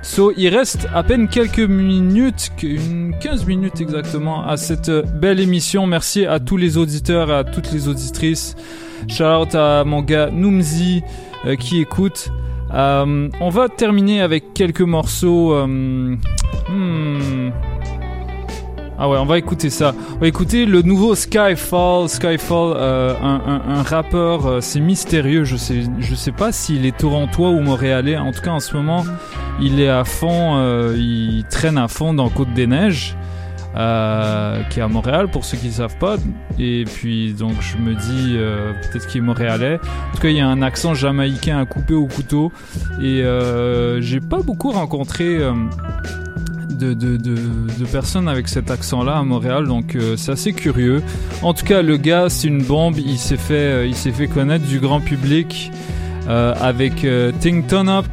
So, 0.00 0.32
il 0.36 0.48
reste 0.48 0.86
à 0.94 1.02
peine 1.02 1.28
quelques 1.28 1.58
minutes, 1.58 2.50
une 2.62 3.14
15 3.20 3.46
minutes 3.46 3.80
exactement, 3.80 4.46
à 4.46 4.56
cette 4.56 4.90
belle 4.90 5.40
émission. 5.40 5.86
Merci 5.86 6.26
à 6.26 6.40
tous 6.40 6.56
les 6.56 6.76
auditeurs, 6.76 7.30
à 7.30 7.44
toutes 7.44 7.70
les 7.72 7.88
auditrices. 7.88 8.54
Shout 9.08 9.24
out 9.24 9.54
à 9.54 9.84
mon 9.84 10.02
gars 10.02 10.30
Noomzi 10.30 11.02
euh, 11.46 11.56
qui 11.56 11.80
écoute. 11.80 12.30
On 12.70 13.50
va 13.50 13.68
terminer 13.68 14.20
avec 14.20 14.52
quelques 14.52 14.80
morceaux. 14.80 15.54
euh, 15.54 15.66
hmm. 15.66 17.52
Ah 18.96 19.08
ouais, 19.08 19.18
on 19.18 19.24
va 19.26 19.38
écouter 19.38 19.70
ça. 19.70 19.92
On 20.14 20.18
va 20.18 20.28
écouter 20.28 20.66
le 20.66 20.82
nouveau 20.82 21.16
Skyfall. 21.16 22.08
Skyfall, 22.08 22.74
euh, 22.76 23.14
un, 23.20 23.82
rappeur, 23.82 24.46
euh, 24.46 24.60
c'est 24.60 24.78
mystérieux. 24.78 25.42
Je 25.42 25.56
sais, 25.56 25.82
je 25.98 26.14
sais 26.14 26.30
pas 26.30 26.52
s'il 26.52 26.86
est 26.86 26.96
torontois 26.96 27.50
ou 27.50 27.60
montréalais. 27.60 28.16
En 28.16 28.30
tout 28.30 28.40
cas, 28.40 28.52
en 28.52 28.60
ce 28.60 28.76
moment, 28.76 29.04
il 29.60 29.80
est 29.80 29.88
à 29.88 30.04
fond. 30.04 30.58
euh, 30.58 30.94
il 30.96 31.44
traîne 31.50 31.76
à 31.76 31.88
fond 31.88 32.14
dans 32.14 32.28
Côte 32.28 32.52
des 32.54 32.68
Neiges, 32.68 33.16
qui 33.74 34.78
est 34.78 34.82
à 34.82 34.88
Montréal 34.88 35.28
pour 35.28 35.44
ceux 35.44 35.56
qui 35.56 35.66
ne 35.66 35.72
savent 35.72 35.98
pas. 35.98 36.14
Et 36.60 36.84
puis 36.84 37.32
donc 37.32 37.54
je 37.60 37.76
me 37.76 37.94
dis 37.94 38.36
peut-être 38.82 39.08
qu'il 39.08 39.22
est 39.22 39.24
montréalais. 39.24 39.80
En 40.12 40.14
tout 40.14 40.22
cas, 40.22 40.28
il 40.28 40.36
y 40.36 40.40
a 40.40 40.46
un 40.46 40.62
accent 40.62 40.94
jamaïcain 40.94 41.58
à 41.58 41.64
couper 41.64 41.94
au 41.94 42.06
couteau. 42.06 42.52
Et 43.02 43.24
j'ai 44.00 44.20
pas 44.20 44.40
beaucoup 44.40 44.70
rencontré. 44.70 45.40
De, 46.74 47.84
personnes 47.90 48.28
avec 48.28 48.48
cet 48.48 48.70
accent-là 48.70 49.18
à 49.18 49.22
Montréal, 49.22 49.66
donc 49.66 49.94
euh, 49.94 50.16
c'est 50.16 50.32
assez 50.32 50.52
curieux. 50.52 51.02
En 51.42 51.54
tout 51.54 51.64
cas, 51.64 51.82
le 51.82 51.96
gars, 51.96 52.28
c'est 52.28 52.48
une 52.48 52.62
bombe. 52.62 52.98
Il 52.98 53.18
s'est 53.18 53.36
fait, 53.36 53.88
euh, 53.88 53.92
fait 53.92 54.26
connaître 54.26 54.66
du 54.66 54.80
grand 54.80 55.00
public 55.00 55.70
euh, 56.28 56.54
avec 56.60 57.06
Ting 57.40 57.66
Ton 57.66 57.88
Up, 57.88 58.06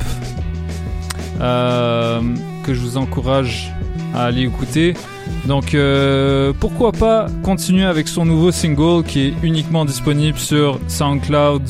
que 1.39 2.73
je 2.73 2.79
vous 2.79 2.97
encourage 2.97 3.71
à 4.13 4.25
aller 4.25 4.43
écouter. 4.43 4.93
Donc 5.47 5.75
pourquoi 6.59 6.91
pas 6.91 7.27
continuer 7.43 7.85
avec 7.85 8.07
son 8.07 8.25
nouveau 8.25 8.51
single 8.51 9.03
qui 9.03 9.21
est 9.21 9.33
uniquement 9.41 9.85
disponible 9.85 10.37
sur 10.37 10.79
SoundCloud 10.87 11.63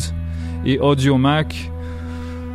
et 0.65 0.79
Audio 0.79 1.17
Mac. 1.17 1.71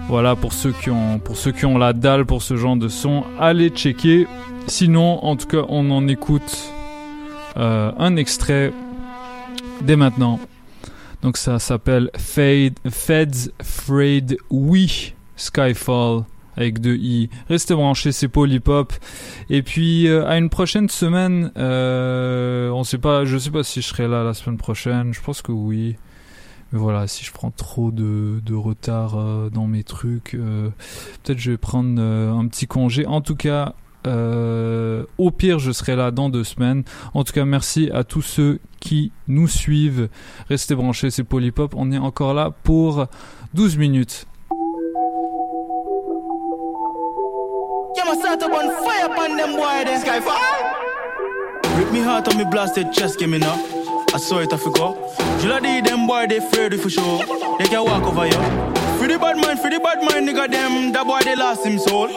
Voilà 0.09 0.37
pour 0.37 0.53
ceux 0.53 0.73
qui 0.73 0.91
ont 0.91 1.19
pour 1.19 1.37
ceux 1.37 1.51
qui 1.51 1.67
ont 1.67 1.79
la 1.79 1.93
dalle 1.93 2.27
pour 2.27 2.43
ce 2.43 2.57
genre 2.57 2.77
de 2.77 2.89
son, 2.89 3.25
allez 3.41 3.71
checker. 3.71 4.27
Sinon, 4.69 5.25
en 5.25 5.37
tout 5.37 5.49
cas, 5.49 5.65
on 5.69 5.91
en 5.91 6.07
écoute 6.07 6.73
euh, 7.57 7.91
un 7.99 8.17
extrait 8.17 8.73
dès 9.83 9.97
maintenant. 9.97 10.39
Donc 11.23 11.37
ça 11.37 11.59
s'appelle 11.59 12.11
Feds 12.17 13.51
Frayed 13.63 14.39
We 14.51 15.13
Skyfall 15.35 16.23
avec 16.57 16.81
deux 16.81 16.97
i. 16.97 17.29
Restez 17.49 17.75
branchés, 17.75 18.13
c'est 18.13 18.29
Polypop. 18.29 18.93
Et 19.51 19.63
puis 19.63 20.07
euh, 20.07 20.27
à 20.27 20.39
une 20.39 20.51
prochaine 20.51 20.89
semaine. 20.89 21.51
Euh, 21.57 22.71
on 22.71 22.85
sait 22.85 22.99
pas, 22.99 23.25
je 23.25 23.39
sais 23.39 23.51
pas 23.51 23.63
si 23.63 23.83
je 23.83 23.89
serai 23.89 24.09
là 24.09 24.23
la 24.23 24.35
semaine 24.35 24.57
prochaine. 24.57 25.13
Je 25.13 25.21
pense 25.21 25.43
que 25.43 25.53
oui. 25.53 25.97
Mais 26.77 26.83
voilà, 26.83 27.07
si 27.07 27.25
je 27.25 27.33
prends 27.33 27.51
trop 27.51 27.91
de, 27.91 28.43
de 28.45 28.55
retard 28.55 29.15
euh, 29.17 29.49
dans 29.49 29.67
mes 29.67 29.83
trucs, 29.83 30.35
euh, 30.35 30.69
peut-être 31.23 31.39
je 31.39 31.53
vais 31.53 31.57
prendre 31.57 31.95
euh, 31.99 32.31
un 32.31 32.47
petit 32.49 32.67
congé. 32.67 33.07
En 33.07 33.23
tout 33.23 33.35
cas, 33.35 33.73
euh, 34.07 35.07
au 35.17 35.31
pire, 35.31 35.59
je 35.59 35.73
serai 35.73 35.97
là 35.97 36.11
dans 36.11 36.29
deux 36.29 36.45
semaines. 36.45 36.85
En 37.15 37.25
tout 37.25 37.33
cas, 37.33 37.47
merci 37.47 37.89
à 37.95 38.05
tous 38.05 38.21
ceux 38.21 38.59
qui 38.79 39.11
nous 39.27 39.49
suivent. 39.49 40.11
Restez 40.51 40.75
branchés, 40.75 41.09
c'est 41.11 41.25
Polypop. 41.25 41.73
On 41.79 41.91
est 41.93 41.99
encore 41.99 42.35
là 42.35 42.51
pour 42.63 43.07
12 43.55 43.79
minutes. 43.79 44.27
Rip 51.79 51.91
me 51.91 52.01
heart 52.01 52.29
on 52.29 52.37
me 52.37 52.45
blasted 52.45 52.93
chest, 52.93 53.19
give 53.19 53.31
me 53.31 53.39
now. 53.39 53.76
I 54.15 54.19
saw 54.19 54.39
it, 54.39 54.53
I 54.53 54.57
forgot. 54.57 54.97
Lot 55.45 55.63
need 55.63 55.85
them 55.85 56.07
boy, 56.07 56.27
they 56.27 56.39
afraid 56.39 56.81
for 56.81 56.91
sure. 56.91 57.19
They 57.59 57.67
can 57.67 57.85
walk 57.85 58.03
over 58.05 58.27
you. 58.27 58.77
Free 58.99 59.09
the 59.09 59.19
bad 59.19 59.37
mind, 59.37 59.61
free 59.61 59.71
the 59.71 59.81
bad 59.81 60.03
mind, 60.03 60.29
nigga 60.29 60.51
them. 60.51 60.93
That 60.93 61.07
boy, 61.07 61.21
they 61.23 61.37
lost 61.37 61.65
him 61.65 61.79
soul. 61.79 62.09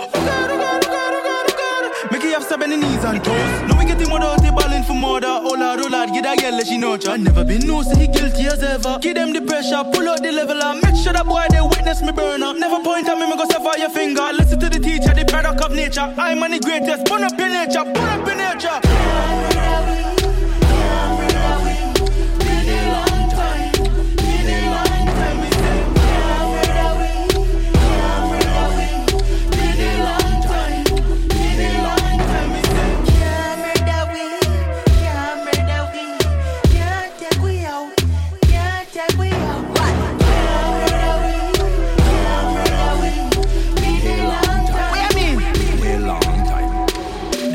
Make 2.11 2.23
it 2.23 2.33
have 2.33 2.43
seven 2.43 2.69
knees 2.71 3.03
and 3.03 3.23
toes. 3.23 3.61
No, 3.67 3.77
we 3.77 3.85
get 3.85 4.01
him 4.01 4.11
without 4.11 4.41
the 4.41 4.51
ballin' 4.51 4.83
for 4.83 4.95
murder. 4.95 5.27
Oh 5.29 5.53
lord, 5.53 5.79
oh 5.83 6.13
get 6.13 6.23
that 6.23 6.39
girl, 6.39 6.55
let 6.57 6.67
she 6.67 6.77
know. 6.77 6.97
I 7.07 7.17
never 7.17 7.43
been 7.43 7.67
no, 7.67 7.83
so 7.83 7.95
he 7.95 8.07
guilty 8.07 8.47
as 8.47 8.63
ever. 8.63 8.97
Give 8.99 9.15
them 9.15 9.33
the 9.33 9.41
pressure, 9.41 9.83
pull 9.93 10.09
out 10.09 10.23
the 10.23 10.31
level 10.31 10.61
up. 10.61 10.81
Make 10.81 10.95
sure 10.95 11.13
that 11.13 11.25
boy, 11.25 11.45
they 11.51 11.61
witness 11.61 12.01
me 12.01 12.11
burn 12.11 12.41
up. 12.41 12.55
Never 12.57 12.81
point 12.81 13.07
at 13.07 13.17
me, 13.17 13.29
me 13.29 13.35
go 13.37 13.45
sever 13.45 13.77
your 13.77 13.89
finger. 13.89 14.25
Listen 14.33 14.59
to 14.59 14.69
the 14.69 14.79
teacher, 14.79 15.13
the 15.13 15.25
product 15.25 15.61
of 15.61 15.71
nature. 15.71 16.13
I'm 16.17 16.41
on 16.41 16.51
the 16.51 16.59
greatest, 16.59 17.05
burn 17.05 17.23
up 17.23 17.37
in 17.37 17.51
nature, 17.51 17.83
burn 17.83 18.21
up 18.21 18.27
in 18.27 18.37
nature. 18.37 19.08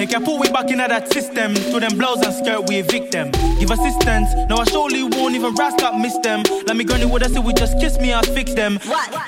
They 0.05 0.13
can 0.13 0.23
put 0.23 0.39
we 0.39 0.51
back 0.53 0.69
into 0.69 0.85
that 0.87 1.11
system. 1.11 1.55
To 1.55 1.81
them 1.81 1.97
blouse 1.97 2.21
and 2.21 2.35
skirt, 2.35 2.69
we 2.69 2.77
evict 2.77 3.11
them. 3.11 3.31
Give 3.59 3.71
assistance. 3.71 4.29
Now 4.51 4.59
I 4.59 4.65
surely 4.65 5.03
won't 5.03 5.35
even 5.35 5.55
rise 5.55 5.81
up 5.81 5.97
miss 5.97 6.19
them. 6.19 6.43
Let 6.67 6.77
me 6.77 6.85
granny 6.85 7.07
what 7.07 7.25
I 7.25 7.29
say, 7.29 7.41
we 7.41 7.55
just 7.55 7.81
kiss 7.81 7.99
me, 7.99 8.13
I'll 8.13 8.23
fix 8.23 8.53
them. 8.53 8.77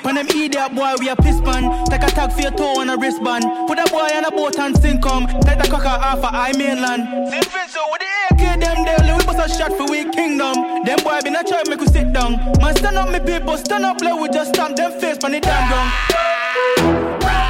When 0.03 0.13
them 0.13 0.27
idiot 0.27 0.75
boy, 0.75 0.93
we 0.99 1.09
a 1.09 1.15
piss 1.15 1.41
pan. 1.41 1.83
Take 1.89 2.03
a 2.03 2.13
tag 2.13 2.31
for 2.31 2.41
your 2.41 2.51
toe 2.51 2.79
and 2.79 2.91
a 2.91 2.95
wristband. 2.95 3.45
Put 3.65 3.79
a 3.79 3.89
boy 3.89 4.05
on 4.05 4.25
a 4.25 4.29
boat 4.29 4.59
and 4.59 4.77
sink 4.77 5.01
come. 5.01 5.25
Let 5.49 5.57
the 5.57 5.67
cocker 5.67 5.87
off 5.87 6.21
a 6.21 6.29
I 6.29 6.53
mainland. 6.55 7.31
St. 7.31 7.45
Vincent 7.45 7.85
with 7.89 8.01
the 8.05 8.45
AK, 8.45 8.59
them 8.61 8.85
daily, 8.85 9.17
we 9.17 9.25
bust 9.25 9.41
a 9.41 9.57
shot 9.57 9.73
for 9.73 9.89
we 9.89 10.05
kingdom. 10.11 10.85
Them 10.85 10.99
boy 11.03 11.19
been 11.23 11.37
a 11.37 11.43
try 11.43 11.63
make 11.67 11.81
we 11.81 11.87
sit 11.87 12.13
down. 12.13 12.37
Man, 12.61 12.75
stand 12.75 12.97
up, 12.97 13.09
me 13.09 13.19
people, 13.19 13.57
stand 13.57 13.83
up, 13.83 13.99
let 14.01 14.21
we 14.21 14.29
just 14.29 14.53
stamp 14.53 14.75
them 14.77 14.91
face 15.01 15.17
on 15.23 15.31
the 15.31 15.39
damn 15.39 15.71
ground. 15.71 17.46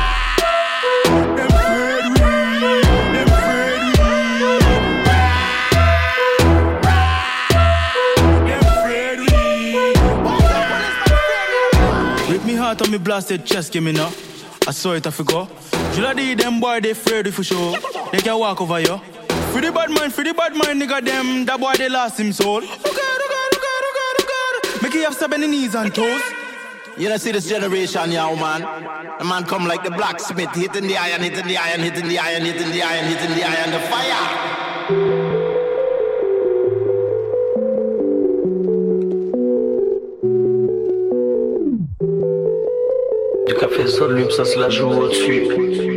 Me 12.79 12.85
on 12.85 12.91
me 12.91 12.97
blasted 12.99 13.43
chest, 13.43 13.73
give 13.73 13.83
me 13.83 13.91
now. 13.91 14.11
I 14.67 14.71
saw 14.71 14.93
it, 14.93 15.07
I 15.07 15.09
forgot. 15.09 15.49
You 15.95 16.03
lot 16.03 16.15
need 16.15 16.37
them 16.37 16.59
boy, 16.59 16.79
they 16.79 16.91
afraid 16.91 17.33
for 17.33 17.43
sure. 17.43 17.75
They 18.11 18.19
can 18.19 18.37
walk 18.37 18.61
over 18.61 18.79
you. 18.79 18.99
Free 19.51 19.61
the 19.61 19.71
bad 19.71 19.89
mind, 19.89 20.13
free 20.13 20.25
the 20.25 20.33
bad 20.35 20.55
mind, 20.55 20.79
nigga 20.79 21.03
them. 21.03 21.45
That 21.45 21.59
boy 21.59 21.73
they 21.75 21.89
lost 21.89 22.19
him 22.19 22.31
soul. 22.31 22.61
Oh 22.61 22.61
God, 22.61 22.69
oh 22.69 22.83
God, 22.83 23.51
oh 23.51 23.61
God, 23.65 23.83
oh 23.83 23.93
God. 23.95 24.61
Oh 24.63 24.73
oh 24.75 24.79
Make 24.83 24.93
you 24.93 25.03
have 25.05 25.15
seven 25.15 25.41
knees 25.41 25.73
and 25.73 25.93
toes. 25.93 26.21
You 26.97 27.09
don't 27.09 27.19
see 27.19 27.31
this 27.31 27.49
generation, 27.49 28.11
yeah, 28.11 28.33
man. 28.35 28.61
A 29.19 29.23
man 29.23 29.45
come 29.45 29.65
like 29.65 29.83
the 29.83 29.91
blacksmith, 29.91 30.53
hitting 30.53 30.87
the 30.87 30.97
iron, 30.97 31.21
hitting 31.21 31.47
the 31.47 31.57
iron, 31.57 31.79
hitting 31.79 32.07
the 32.07 32.19
iron, 32.19 32.43
hitting 32.43 32.71
the 32.71 32.83
iron, 32.83 33.05
hitting 33.05 33.35
the 33.35 33.43
iron, 33.43 33.71
the 33.71 33.79
fire. 33.79 35.26
Du 43.47 43.53
café 43.53 43.87
soluble, 43.87 44.31
ça 44.31 44.43
se 44.43 44.59
la 44.59 44.69
joue 44.69 44.89
au-dessus. 44.89 45.96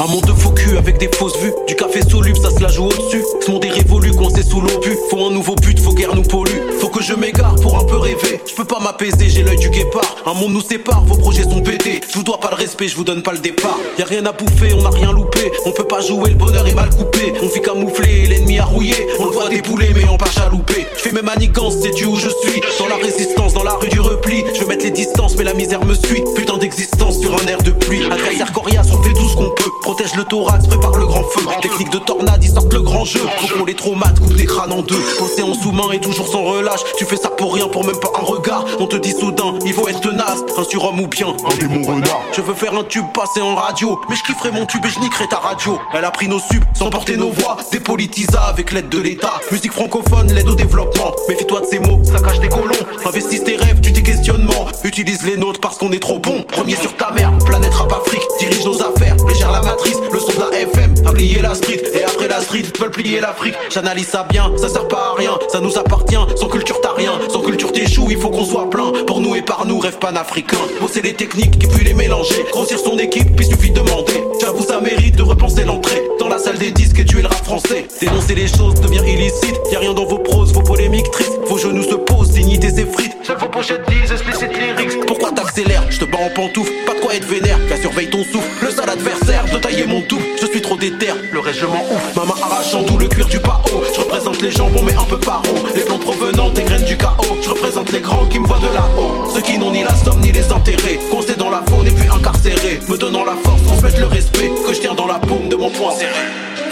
Un 0.00 0.06
monde 0.06 0.26
de 0.26 0.32
faux 0.32 0.50
cul 0.50 0.78
avec 0.78 0.98
des 0.98 1.10
fausses 1.12 1.36
vues. 1.38 1.52
Du 1.66 1.74
café 1.74 2.02
soluble, 2.08 2.38
ça 2.38 2.50
se 2.50 2.62
la 2.62 2.68
joue 2.68 2.84
au-dessus. 2.84 3.24
Ce 3.44 3.50
monde 3.50 3.64
est 3.64 3.70
révolu, 3.70 4.12
coincé 4.12 4.44
sous 4.44 4.60
l'obus. 4.60 4.96
Faut 5.10 5.26
un 5.26 5.32
nouveau 5.32 5.56
but, 5.56 5.76
faut 5.80 5.92
guère 5.92 6.14
nous 6.14 6.22
pollue. 6.22 6.70
Faut 6.78 6.88
que 6.88 7.02
je 7.02 7.14
m'égare 7.14 7.56
pour 7.56 7.76
un 7.76 7.82
peu 7.82 7.96
rêver. 7.96 8.40
Je 8.46 8.54
peux 8.54 8.64
pas 8.64 8.78
m'apaiser, 8.78 9.28
j'ai 9.28 9.42
l'œil 9.42 9.58
du 9.58 9.70
guépard. 9.70 10.14
Un 10.24 10.34
monde 10.34 10.52
nous 10.52 10.60
sépare, 10.60 11.04
vos 11.04 11.16
projets 11.16 11.42
sont 11.42 11.62
pétés. 11.62 12.00
Je 12.08 12.14
vous 12.14 12.22
dois 12.22 12.38
pas 12.38 12.50
le 12.50 12.54
respect, 12.54 12.86
je 12.86 12.94
vous 12.94 13.02
donne 13.02 13.22
pas 13.22 13.32
le 13.32 13.40
départ. 13.40 13.76
Y 13.98 14.02
a 14.02 14.04
rien 14.04 14.24
à 14.26 14.30
bouffer, 14.30 14.72
on 14.72 14.84
a 14.86 14.90
rien 14.90 15.10
loupé. 15.10 15.50
On 15.66 15.72
peut 15.72 15.82
pas 15.82 16.00
jouer, 16.00 16.30
le 16.30 16.36
bonheur 16.36 16.64
est 16.68 16.74
mal 16.74 16.90
coupé. 16.90 17.32
On 17.42 17.48
vit 17.48 17.60
camouflé, 17.60 18.28
l'ennemi 18.28 18.60
a 18.60 18.66
rouillé. 18.66 18.94
On 19.18 19.24
le 19.24 19.32
voit 19.32 19.48
débouler, 19.48 19.88
mais 19.96 20.04
on 20.08 20.16
pas 20.16 20.30
chaloupé. 20.30 20.86
Je 20.96 21.00
fais 21.00 21.12
mes 21.12 21.22
manigances, 21.22 21.74
c'est 21.82 21.90
tu 21.90 22.04
où 22.04 22.14
je 22.14 22.28
suis. 22.28 22.60
Dans 22.78 22.86
la 22.86 22.96
résistance, 23.02 23.52
dans 23.52 23.64
la 23.64 23.72
rue 23.72 23.88
du 23.88 23.98
repli. 23.98 24.44
Je 24.54 24.60
veux 24.60 24.68
mettre 24.68 24.84
les 24.84 24.92
distances, 24.92 25.36
mais 25.36 25.44
la 25.44 25.54
misère 25.54 25.84
me 25.84 25.94
suit. 25.94 26.22
Putain 26.36 26.56
d'existence 26.56 27.18
sur 27.18 27.34
un 27.34 27.44
air 27.48 27.60
de 27.64 27.72
pluie. 27.72 28.04
Adversaire 28.04 28.52
coriace, 28.52 28.86
on 28.92 29.02
fait 29.02 29.12
tout 29.12 29.28
ce 29.28 29.34
qu'on. 29.34 29.57
Protège 29.88 30.16
le 30.16 30.24
thorax, 30.24 30.66
prépare 30.66 30.98
le 30.98 31.06
grand 31.06 31.22
feu. 31.22 31.40
Technique 31.62 31.88
de 31.88 31.96
tornade, 31.96 32.44
ils 32.44 32.50
sortent 32.50 32.74
le 32.74 32.82
grand 32.82 33.06
jeu. 33.06 33.20
Faut 33.38 33.56
qu'on 33.56 33.64
les 33.64 33.74
traumates, 33.74 34.20
coupe 34.20 34.34
des 34.34 34.44
crânes 34.44 34.70
en 34.70 34.82
deux. 34.82 35.00
Océan 35.18 35.54
sous-main 35.54 35.90
et 35.92 35.98
toujours 35.98 36.28
sans 36.28 36.44
relâche. 36.44 36.80
Tu 36.98 37.06
fais 37.06 37.16
ça 37.16 37.27
pour 37.38 37.54
rien, 37.54 37.68
pour 37.68 37.86
même 37.86 37.98
pas 37.98 38.10
un 38.20 38.24
regard. 38.24 38.64
On 38.80 38.86
te 38.86 38.96
dit 38.96 39.12
soudain, 39.12 39.54
il 39.64 39.72
faut 39.72 39.88
être 39.88 40.00
tenace. 40.00 40.42
Un 40.58 40.64
surhomme 40.64 41.00
ou 41.00 41.06
bien 41.06 41.28
un 41.28 41.56
démon 41.56 41.86
renard. 41.86 42.20
Je 42.36 42.42
veux 42.42 42.54
faire 42.54 42.74
un 42.74 42.82
tube 42.82 43.06
passé 43.14 43.40
en 43.40 43.54
radio. 43.54 43.98
Mais 44.10 44.16
je 44.16 44.24
kifferai 44.24 44.50
mon 44.50 44.66
tube 44.66 44.84
et 44.84 44.90
je 44.90 44.98
niquerai 44.98 45.28
ta 45.28 45.36
radio. 45.36 45.78
Elle 45.94 46.04
a 46.04 46.10
pris 46.10 46.28
nos 46.28 46.40
subs, 46.40 46.64
sans 46.74 46.90
porter 46.90 47.16
nos 47.16 47.30
voix. 47.30 47.56
Dépolitisa 47.70 48.40
avec 48.42 48.72
l'aide 48.72 48.88
de 48.88 48.98
l'État. 48.98 49.34
Musique 49.52 49.72
francophone, 49.72 50.32
l'aide 50.32 50.48
au 50.48 50.54
développement. 50.54 51.14
Méfie-toi 51.28 51.60
de 51.60 51.66
ces 51.66 51.78
mots, 51.78 52.00
ça 52.04 52.18
cache 52.18 52.40
des 52.40 52.48
colons. 52.48 52.74
Investis 53.06 53.44
tes 53.44 53.56
rêves, 53.56 53.80
tu 53.80 53.92
tes 53.92 54.02
questionnements. 54.02 54.66
Utilise 54.82 55.22
les 55.24 55.36
nôtres 55.36 55.60
parce 55.60 55.78
qu'on 55.78 55.92
est 55.92 56.02
trop 56.02 56.18
bon. 56.18 56.42
Premier 56.42 56.74
sur 56.74 56.96
ta 56.96 57.12
mère, 57.12 57.32
planète 57.46 57.74
rap 57.74 57.92
Afrique. 57.92 58.22
Dirige 58.40 58.64
nos 58.64 58.82
affaires, 58.82 59.16
légère 59.28 59.52
la 59.52 59.62
matrice. 59.62 59.96
Le 60.12 60.18
son 60.18 60.32
de 60.32 60.50
la 60.50 60.58
FM, 60.58 60.94
a 61.06 61.12
plié 61.12 61.40
la 61.40 61.54
street. 61.54 61.82
Et 61.94 62.02
après 62.02 62.26
la 62.26 62.40
street, 62.40 62.64
veulent 62.80 62.90
plier 62.90 63.20
l'Afrique. 63.20 63.54
J'analyse 63.70 64.08
ça 64.08 64.26
bien, 64.28 64.50
ça 64.56 64.68
sert 64.68 64.88
pas 64.88 65.12
à 65.12 65.14
rien. 65.16 65.38
Ça 65.48 65.60
nous 65.60 65.78
appartient, 65.78 66.18
sans 66.34 66.48
culture 66.48 66.80
t'as 66.80 66.94
rien. 66.94 67.12
Sans 67.28 67.40
culture 67.40 67.72
t'échoues, 67.72 68.06
il 68.10 68.18
faut 68.18 68.30
qu'on 68.30 68.44
soit 68.44 68.70
plein. 68.70 68.92
Pour 69.06 69.20
nous 69.20 69.34
et 69.34 69.42
par 69.42 69.66
nous, 69.66 69.78
rêve 69.78 69.98
panafricain. 69.98 70.58
Bosser 70.80 71.02
les 71.02 71.14
techniques 71.14 71.62
et 71.62 71.66
puis 71.66 71.84
les 71.84 71.94
mélanger. 71.94 72.44
Grossir 72.50 72.78
son 72.78 72.98
équipe, 72.98 73.28
il 73.38 73.46
suffit 73.46 73.70
de 73.70 73.80
demander. 73.80 74.24
J'avoue, 74.40 74.64
ça 74.64 74.80
mérite 74.80 75.16
de 75.16 75.22
repenser 75.22 75.64
l'entrée. 75.64 76.02
Dans 76.18 76.28
la 76.28 76.38
salle 76.38 76.58
des 76.58 76.70
disques 76.70 76.98
et 76.98 77.04
tuer 77.04 77.22
le 77.22 77.28
rap 77.28 77.44
français. 77.44 77.86
Dénoncer 78.00 78.34
les 78.34 78.48
choses 78.48 78.74
devient 78.80 79.02
illicite. 79.06 79.58
Y'a 79.72 79.78
rien 79.80 79.92
dans 79.92 80.06
vos 80.06 80.18
proses, 80.18 80.52
vos 80.52 80.62
polémiques 80.62 81.10
tristes. 81.10 81.38
Vos 81.46 81.58
genoux 81.58 81.82
se 81.82 81.94
posent, 81.94 82.30
dignité 82.30 82.70
s'effrite. 82.70 83.16
Chaque 83.26 83.40
vos 83.40 83.48
pochettes 83.48 83.82
disent 83.88 84.12
explicite 84.12 84.50
lyrics. 84.56 85.06
Pourquoi 85.06 85.32
t'accélères? 85.32 85.84
Je 85.90 85.98
te 85.98 86.04
bats 86.04 86.18
en 86.18 86.30
pantoufle, 86.30 86.72
pas 86.86 86.94
de 86.94 87.00
quoi 87.00 87.14
être 87.14 87.26
vénère. 87.26 87.58
Qu'à 87.68 87.76
surveille 87.76 88.10
ton 88.10 88.22
souffle, 88.24 88.48
le 88.62 88.70
sale 88.70 88.90
adversaire 88.90 89.44
de 89.52 89.58
tailler 89.58 89.86
mon 89.86 90.00
tout. 90.02 90.20
Je 90.40 90.46
suis 90.46 90.62
trop 90.62 90.76
déter, 90.76 91.08
le 91.32 91.40
reste 91.40 91.58
je 91.60 91.66
m'en 91.66 91.82
ouf. 91.92 92.16
Maman 92.16 92.34
arrachant 92.42 92.84
tout 92.84 92.98
le 92.98 93.08
cuir 93.08 93.26
du 93.26 93.38
pao. 93.38 93.60
Je 93.94 94.00
représente 94.38 94.42
les 94.42 94.50
jambons 94.50 94.82
mais 94.84 94.94
un 94.94 95.04
peu 95.04 95.18
paro. 95.18 95.42
Les 95.74 95.82
plans 95.82 95.98
provenant 95.98 96.50
des 96.50 96.62
graines 96.62 96.84
du 96.84 96.96
chaos. 96.96 97.36
Je 97.42 97.50
représente 97.50 97.92
les 97.92 98.00
grands 98.00 98.26
qui 98.26 98.38
me 98.38 98.46
voient 98.46 98.58
de 98.58 98.72
là-haut. 98.74 99.30
Ceux 99.34 99.40
qui 99.40 99.58
n'ont 99.58 99.72
ni 99.72 99.82
la 99.82 99.94
somme 99.94 100.20
ni 100.20 100.32
les 100.32 100.52
enterrés. 100.52 100.98
Constés 101.10 101.34
dans 101.34 101.50
la 101.50 101.62
faune 101.68 101.86
et 101.86 101.90
puis 101.90 102.08
incarcérés. 102.08 102.80
Me 102.88 102.96
donnant 102.96 103.24
la 103.24 103.34
force, 103.44 103.62
transmettre 103.64 104.00
le 104.00 104.06
respect 104.06 104.50
que 104.66 104.72
je 104.72 104.80
tiens 104.80 104.94
dans 104.94 105.06
la 105.06 105.18
paume 105.18 105.48
de 105.48 105.56
mon 105.56 105.70
poing 105.70 105.92
serré. 105.92 106.12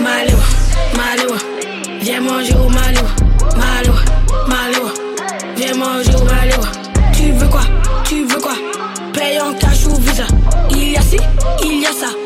Malo, 0.00 0.36
Malo, 0.96 1.34
viens 2.00 2.20
manger 2.20 2.54
au 2.54 2.68
Malo, 2.68 3.06
Malo, 3.56 3.94
Malo, 4.46 4.90
viens 5.56 5.74
manger 5.74 6.14
au 6.14 6.24
Malo. 6.24 6.62
Tu 7.12 7.32
veux 7.32 7.48
quoi? 7.48 7.62
Tu 8.04 8.24
veux 8.24 8.40
quoi? 8.40 8.54
Paye 9.12 9.40
en 9.40 9.54
cash 9.54 9.86
ou 9.86 9.96
visa. 10.00 10.26
Il 10.70 10.92
y 10.92 10.96
a 10.96 11.00
ci, 11.00 11.18
il 11.62 11.80
y 11.80 11.86
a 11.86 11.92
ça. 11.92 12.25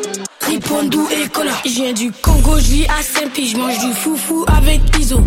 Ripondou 0.61 1.09
et 1.11 1.27
cola. 1.29 1.53
Je 1.65 1.71
viens 1.71 1.93
du 1.95 2.13
Congo, 2.13 2.59
je 2.59 2.71
vis 2.71 2.87
à 2.87 3.03
Saint-Pi, 3.03 3.49
je 3.49 3.57
mange 3.57 3.79
du 3.79 3.95
foufou 3.95 4.45
avec 4.47 4.81
Iso. 4.99 5.21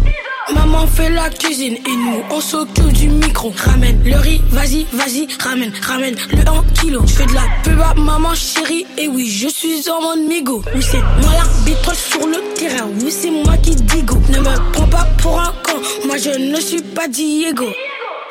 Maman 0.53 0.85
fait 0.85 1.09
la 1.09 1.29
cuisine 1.29 1.73
et 1.73 1.95
nous 1.95 2.21
on 2.29 2.39
s'occupe 2.39 2.93
du 2.93 3.07
micro. 3.09 3.51
Ramène 3.65 3.99
le 4.05 4.15
riz, 4.17 4.41
vas-y, 4.51 4.85
vas-y, 4.93 5.27
ramène, 5.41 5.73
ramène 5.81 6.15
le 6.31 6.41
1 6.41 6.63
kilo. 6.79 7.01
Je 7.07 7.13
fais 7.13 7.25
de 7.25 7.33
la 7.33 7.41
pub 7.63 7.79
à 7.81 7.95
maman 7.95 8.35
chérie 8.35 8.85
et 8.95 9.07
oui, 9.07 9.27
je 9.27 9.47
suis 9.47 9.89
en 9.89 10.01
mode 10.01 10.27
migo. 10.27 10.61
Oui, 10.75 10.83
c'est 10.83 11.01
moi 11.01 11.31
l'arbitre 11.33 11.95
sur 11.95 12.27
le 12.27 12.37
terrain. 12.53 12.87
Oui, 13.01 13.09
c'est 13.09 13.31
moi 13.31 13.57
qui 13.57 13.75
digo. 13.75 14.17
Ne 14.29 14.37
me 14.37 14.71
prends 14.71 14.87
pas 14.87 15.07
pour 15.17 15.39
un 15.39 15.53
con, 15.63 15.79
moi 16.05 16.17
je 16.17 16.29
ne 16.29 16.59
suis 16.61 16.83
pas 16.83 17.07
Diego. 17.07 17.65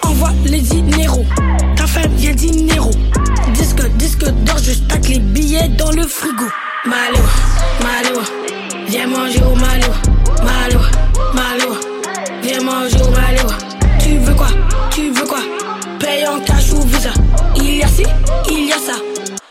Envoie 0.05 0.31
les 0.45 0.61
dineros, 0.61 1.27
ta 1.75 1.87
femme 1.89 2.15
vient 2.15 2.35
dinero. 2.35 2.91
Disque, 3.55 3.89
disque 3.97 4.25
d'or, 4.45 4.59
je 4.59 4.73
stack 4.73 5.09
les 5.09 5.19
billets 5.19 5.69
dans 5.71 5.91
le 5.91 6.07
frigo. 6.07 6.47
Malo, 6.85 7.19
malo, 7.85 8.21
viens 8.89 9.07
manger 9.07 9.41
au 9.45 9.55
malo, 9.55 9.87
malo, 10.43 10.81
malo, 11.33 11.77
viens 12.43 12.61
manger 12.61 13.01
au 13.03 13.11
malo. 13.11 13.49
Tu 14.01 14.19
veux 14.19 14.35
quoi 14.35 14.49
Tu 14.91 15.11
veux 15.11 15.25
quoi? 15.25 15.39
Paye 16.01 16.27
en 16.27 16.41
cash 16.41 16.73
ou 16.73 16.83
visa. 16.83 17.11
Il 17.55 17.77
y 17.77 17.83
a 17.85 17.87
ci, 17.87 18.03
il 18.51 18.67
y 18.67 18.73
a 18.73 18.79
ça. 18.79 18.95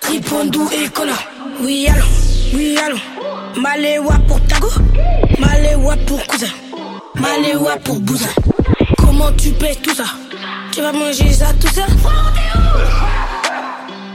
Ripondou 0.10 0.70
et 0.74 0.90
cola. 0.90 1.14
Oui, 1.62 1.88
allons, 1.88 2.06
oui, 2.54 2.76
allons. 2.86 3.00
Maléwa 3.62 4.16
pour 4.28 4.42
Tago, 4.48 4.68
Maléwa 5.40 5.96
pour 6.06 6.26
cousin, 6.28 6.48
Maléwa 7.16 7.78
pour 7.78 8.00
bousin. 8.02 8.30
Comment 8.98 9.32
tu 9.38 9.52
payes 9.52 9.78
tout 9.78 9.96
ça? 9.96 10.06
Tu 10.74 10.82
vas 10.82 10.92
manger 10.92 11.32
ça 11.32 11.48
tout 11.60 11.74
ça 11.74 11.86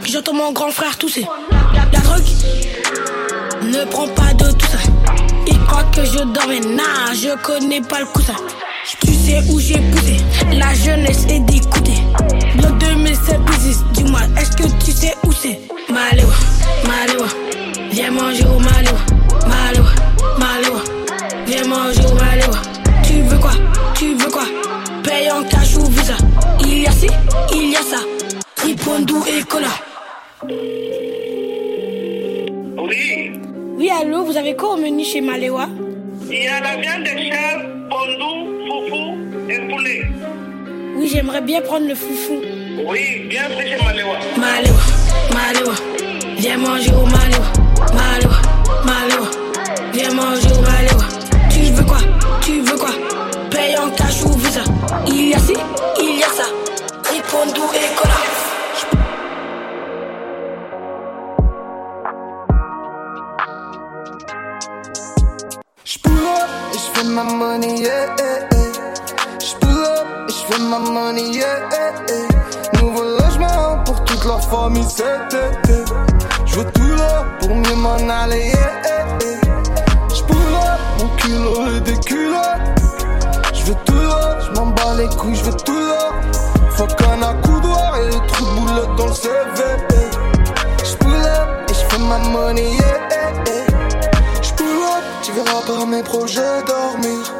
J'entends 0.04 0.34
mon 0.34 0.52
grand 0.52 0.70
frère 0.70 0.98
tousser. 0.98 1.26
Ne 3.62 3.84
prends 3.90 4.08
pas 4.08 4.32
de 4.34 4.50
tout 4.52 4.66
ça. 4.66 4.78
Il 5.46 5.58
croit 5.64 5.84
que 5.94 6.04
je 6.04 6.18
dormais. 6.18 6.60
Nah, 6.60 7.12
je 7.14 7.36
connais 7.42 7.80
pas 7.80 8.00
le 8.00 8.06
coussin. 8.06 8.34
Tu 9.00 9.12
sais 9.12 9.42
où 9.50 9.58
j'ai 9.58 9.78
poussé. 9.78 10.16
La 10.52 10.72
jeunesse 10.74 11.26
est 11.28 11.40
d'écouter. 11.40 11.98
Bloc 12.56 12.78
2007 12.78 13.40
business. 13.44 13.78
Dis-moi, 13.92 14.20
est-ce 14.38 14.56
que 14.56 14.84
tu 14.84 14.92
sais 14.92 15.14
où 15.24 15.32
c'est? 15.32 15.58
Maléwa, 15.92 16.32
Maléwa. 16.86 17.26
Viens 17.90 18.10
manger 18.10 18.44
au 18.44 18.58
Maléwa. 18.58 18.98
Maléwa, 19.46 19.90
Maléwa. 20.38 20.80
Viens 21.46 21.66
manger 21.66 22.06
au 22.06 22.14
Maléwa. 22.14 22.58
Tu 23.02 23.22
veux 23.22 23.38
quoi? 23.38 23.52
Tu 23.94 24.14
veux 24.14 24.30
quoi? 24.30 24.44
Paye 25.02 25.30
en 25.30 25.42
cash 25.44 25.76
ou 25.76 25.86
visa. 25.86 26.14
Il 26.60 26.82
y 26.82 26.86
a 26.86 26.92
ci, 26.92 27.08
il 27.52 27.70
y 27.70 27.76
a 27.76 27.80
ça. 27.80 27.98
Ripondou 28.62 29.24
et 29.26 29.42
cola. 29.42 29.68
Oui, 32.88 33.32
Oui, 33.78 33.90
allô, 33.90 34.24
vous 34.24 34.36
avez 34.36 34.54
quoi 34.56 34.74
au 34.74 34.76
menu 34.76 35.04
chez 35.04 35.20
Maléwa 35.20 35.68
il 36.28 36.42
y 36.42 36.48
a 36.48 36.58
la 36.60 36.76
viande 36.76 37.02
de 37.04 37.18
chair, 37.20 37.60
pondou, 37.88 38.50
foufou 38.66 39.16
et 39.48 39.60
poulet. 39.68 40.02
Oui, 40.96 41.08
j'aimerais 41.12 41.40
bien 41.40 41.60
prendre 41.60 41.86
le 41.86 41.94
foufou. 41.94 42.40
Oui, 42.84 43.26
bien 43.28 43.42
fait 43.50 43.68
chez 43.68 43.84
Maléwa. 43.84 44.16
Maléwa, 44.36 44.80
Maléwa. 45.32 45.74
Viens 46.36 46.56
manger 46.58 46.90
au 46.90 47.06
Maléwa. 47.06 47.46
Maléwa, 47.94 48.38
Maléwa. 48.84 49.28
Viens 49.92 50.14
manger 50.14 50.48
au 50.58 50.62
Maléwa. 50.62 51.04
Tu 51.48 51.60
veux 51.72 51.84
quoi? 51.84 51.98
Tu 52.40 52.60
veux 52.60 52.76
quoi? 52.76 52.90
Paye 53.50 53.76
en 53.78 53.90
cash 53.90 54.24
ou 54.24 54.32
visa. 54.32 54.64
Il 55.06 55.28
y 55.28 55.34
a 55.34 55.38
ci, 55.38 55.52
il 56.00 56.18
y 56.18 56.22
a 56.24 56.26
ça. 56.28 56.48
Ripondou 57.08 57.62
et 57.72 57.94
cola. 57.96 58.45
J'fais 66.96 67.08
ma 67.08 67.24
money, 67.24 67.80
yeah, 67.80 68.06
yeah. 68.18 68.48
J'pull 69.38 69.84
up 69.84 70.28
et 70.28 70.32
j'fais 70.32 70.62
ma 70.62 70.78
money, 70.78 71.30
yeah, 71.30 71.68
yeah. 71.70 72.80
Nouveau 72.80 73.02
logement 73.02 73.82
pour 73.84 74.02
toute 74.04 74.24
la 74.24 74.38
famille 74.38 74.84
tout 76.72 76.96
là 76.96 77.24
pour 77.40 77.54
mieux 77.54 77.74
m'en 77.74 77.96
aller, 78.08 78.46
yeah. 78.46 79.18
J'pull 80.14 80.36
up 80.36 80.80
mon 80.98 81.08
culot 81.16 81.76
et 81.76 81.80
des 81.80 81.98
culottes. 82.00 82.80
J'veux 83.52 83.76
tout 83.84 83.94
là, 83.94 84.38
j'm'en 84.40 84.66
bats 84.66 84.94
les 84.96 85.08
couilles, 85.16 85.34
j'veux 85.34 85.56
tout 85.64 85.78
là. 85.78 86.10
Faut 86.70 86.86
qu'un 86.86 87.22
accoudoir 87.22 87.98
et 88.00 88.06
le 88.06 88.26
trou 88.26 88.44
de 88.44 88.60
boulette 88.60 88.96
dans 88.96 89.06
le 89.06 89.14
CV. 89.14 89.32
J'pull 90.84 91.14
up 91.14 91.70
et 91.70 91.74
j'fais 91.74 91.98
ma 91.98 92.18
money, 92.18 92.76
yeah. 92.76 92.95
Up, 95.86 95.90
mes 95.90 96.02
projets 96.02 96.62
dormir. 96.66 97.32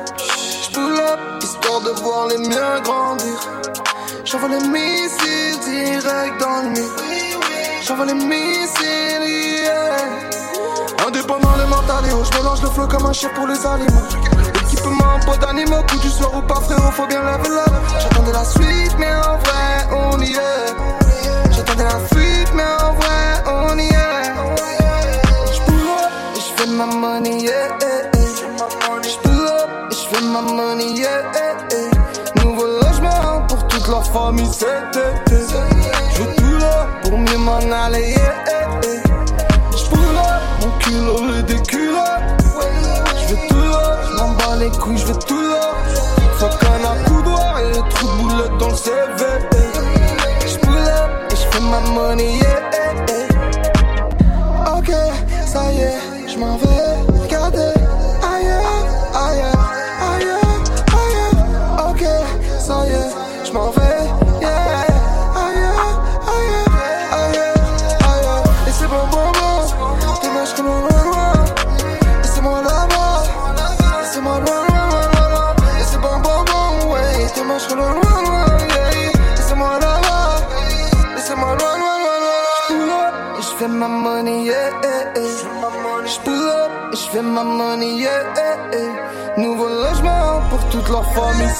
J'pull 0.62 0.98
up, 0.98 1.42
histoire 1.42 1.80
de 1.80 1.90
voir 2.02 2.28
les 2.28 2.38
miens 2.38 2.80
grandir. 2.82 3.38
J'envoie 4.24 4.48
les 4.48 4.68
missiles 4.68 5.58
direct 5.64 6.40
dans 6.40 6.62
le 6.62 6.70
mur. 6.70 6.96
J'envoie 7.82 8.06
les 8.06 8.14
missiles, 8.14 9.62
yeah. 9.62 11.06
Indépendant 11.06 11.56
les 11.58 11.66
mentalios, 11.66 12.24
j'mélange 12.24 12.62
le 12.62 12.68
flow 12.70 12.86
comme 12.86 13.06
un 13.06 13.12
chef 13.12 13.32
pour 13.34 13.46
les 13.46 13.66
aliments. 13.66 14.08
Équipement, 14.62 15.18
pot 15.24 15.38
d'animaux, 15.40 15.82
coup 15.90 15.98
du 15.98 16.10
soir 16.10 16.30
ou 16.36 16.42
pas 16.42 16.60
frérot, 16.60 16.90
faut 16.92 17.06
bien 17.06 17.22
laver 17.22 17.48
la 17.48 17.64
J'attendais 18.00 18.32
la 18.32 18.44
suite, 18.44 18.96
mais 18.98 19.14
en 19.14 19.38
vrai, 19.38 20.12
on 20.12 20.20
y 20.20 20.32
est. 20.32 21.52
J'attendais 21.52 21.84
la 21.84 22.00
fuite, 22.12 22.52
mais 22.54 22.64
en 22.80 22.85
cet 34.58 34.96
été. 34.96 35.36
J'veux 36.14 36.34
tout 36.36 36.58
là 36.58 36.88
pour 37.02 37.18
mieux 37.18 37.38
m'en 37.38 37.58
aller, 37.58 38.10
yeah. 38.10 38.45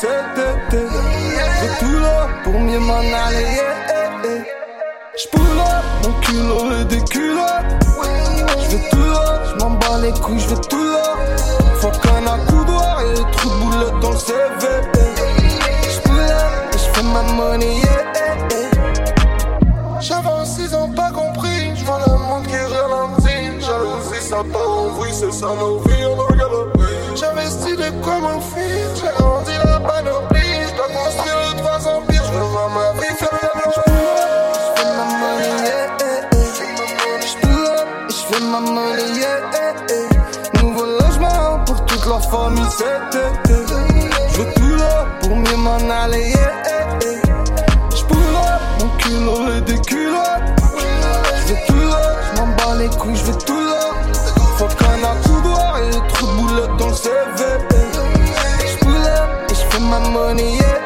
Cet 0.00 0.36
été. 0.36 0.86
Tout 1.80 1.98
là 2.00 2.28
pour 2.44 2.58
mieux 2.60 2.78
m'en 2.78 2.98
aller, 2.98 3.40
yeah, 3.40 3.74
yeah, 3.88 4.10
yeah. 4.24 4.44
J'pull 5.16 5.40
up 5.40 5.84
mon 6.04 6.12
culot 6.20 6.80
et 6.80 6.84
des 6.84 7.02
culottes. 7.04 7.64
J'veux 8.62 8.82
tout 8.90 8.98
là, 8.98 9.42
j'm'en 9.48 9.70
bats 9.70 9.98
les 10.02 10.12
couilles, 10.20 10.38
j'veux 10.38 10.60
tout 10.68 10.84
là. 10.84 11.14
Faut 11.80 11.88
qu'un 11.88 12.26
accoudoir 12.26 13.00
et 13.02 13.10
le 13.18 13.24
trou 13.32 13.48
de 13.48 13.54
boulette 13.64 14.00
dans 14.02 14.10
le 14.10 14.18
CV. 14.18 14.64
J'pull 15.94 16.20
up 16.20 16.74
et 16.74 16.78
j'fais 16.78 17.02
ma 17.02 17.22
money. 17.22 17.80
J'avance, 20.00 20.58
ils 20.58 20.76
ont 20.76 20.90
pas 20.90 21.10
compris. 21.10 21.74
J'vois 21.74 22.00
le 22.06 22.12
monde 22.12 22.46
qui 22.46 22.56
ralentit. 22.56 23.60
Jalousie, 23.60 24.20
ça 24.20 24.42
part 24.52 24.70
en 24.70 24.88
vrille, 24.90 25.14
c'est 25.14 25.32
ça 25.32 25.46
nos 25.58 25.78
vies, 25.78 25.95
m'en 45.66 45.90
aller, 45.90 46.28
yeah, 46.28 46.62
yeah, 46.64 46.98
yeah. 47.02 47.36
Up, 48.38 48.62
mon 48.80 48.88
culot 48.98 49.56
et 49.56 49.60
des 49.62 49.80
culottes. 49.80 50.48
Je 51.40 51.54
veux 51.54 51.60
tout 51.66 51.88
là, 51.88 52.02
je 52.22 52.40
m'en 52.40 52.46
bats 52.56 52.76
les 52.78 52.88
couilles, 52.88 53.16
je 53.16 53.24
veux 53.24 53.38
tout 53.38 53.60
là. 53.60 53.80
Faut 54.56 54.66
qu'on 54.66 55.02
a 55.04 55.14
tout 55.24 55.40
droit 55.42 55.78
et 55.80 55.86
le 55.86 56.00
trou 56.12 56.26
de 56.26 56.32
boulette 56.40 56.76
dans 56.78 56.88
le 56.88 56.94
CV. 56.94 57.12
Up 57.42 57.72
et 59.50 59.54
je 59.54 59.64
fais 59.70 59.80
ma 59.80 59.98
money, 59.98 60.52
yeah, 60.54 60.80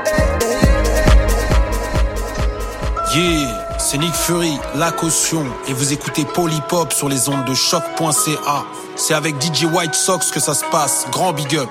Yeah, 3.15 3.79
c'est 3.79 3.99
Nick 3.99 4.15
Fury, 4.15 4.57
la 4.77 4.93
caution, 4.93 5.45
et 5.67 5.73
vous 5.73 5.93
écoutez 5.93 6.25
Polypop 6.25 6.93
sur 6.93 7.09
les 7.09 7.29
ondes 7.29 7.45
de 7.45 7.55
choc.ca. 7.55 8.65
C'est 8.97 9.15
avec 9.15 9.35
DJ 9.43 9.65
White 9.65 9.95
Sox 9.95 10.31
que 10.33 10.39
ça 10.39 10.55
se 10.55 10.65
passe, 10.71 11.07
grand 11.11 11.33
big 11.33 11.57
up. 11.57 11.69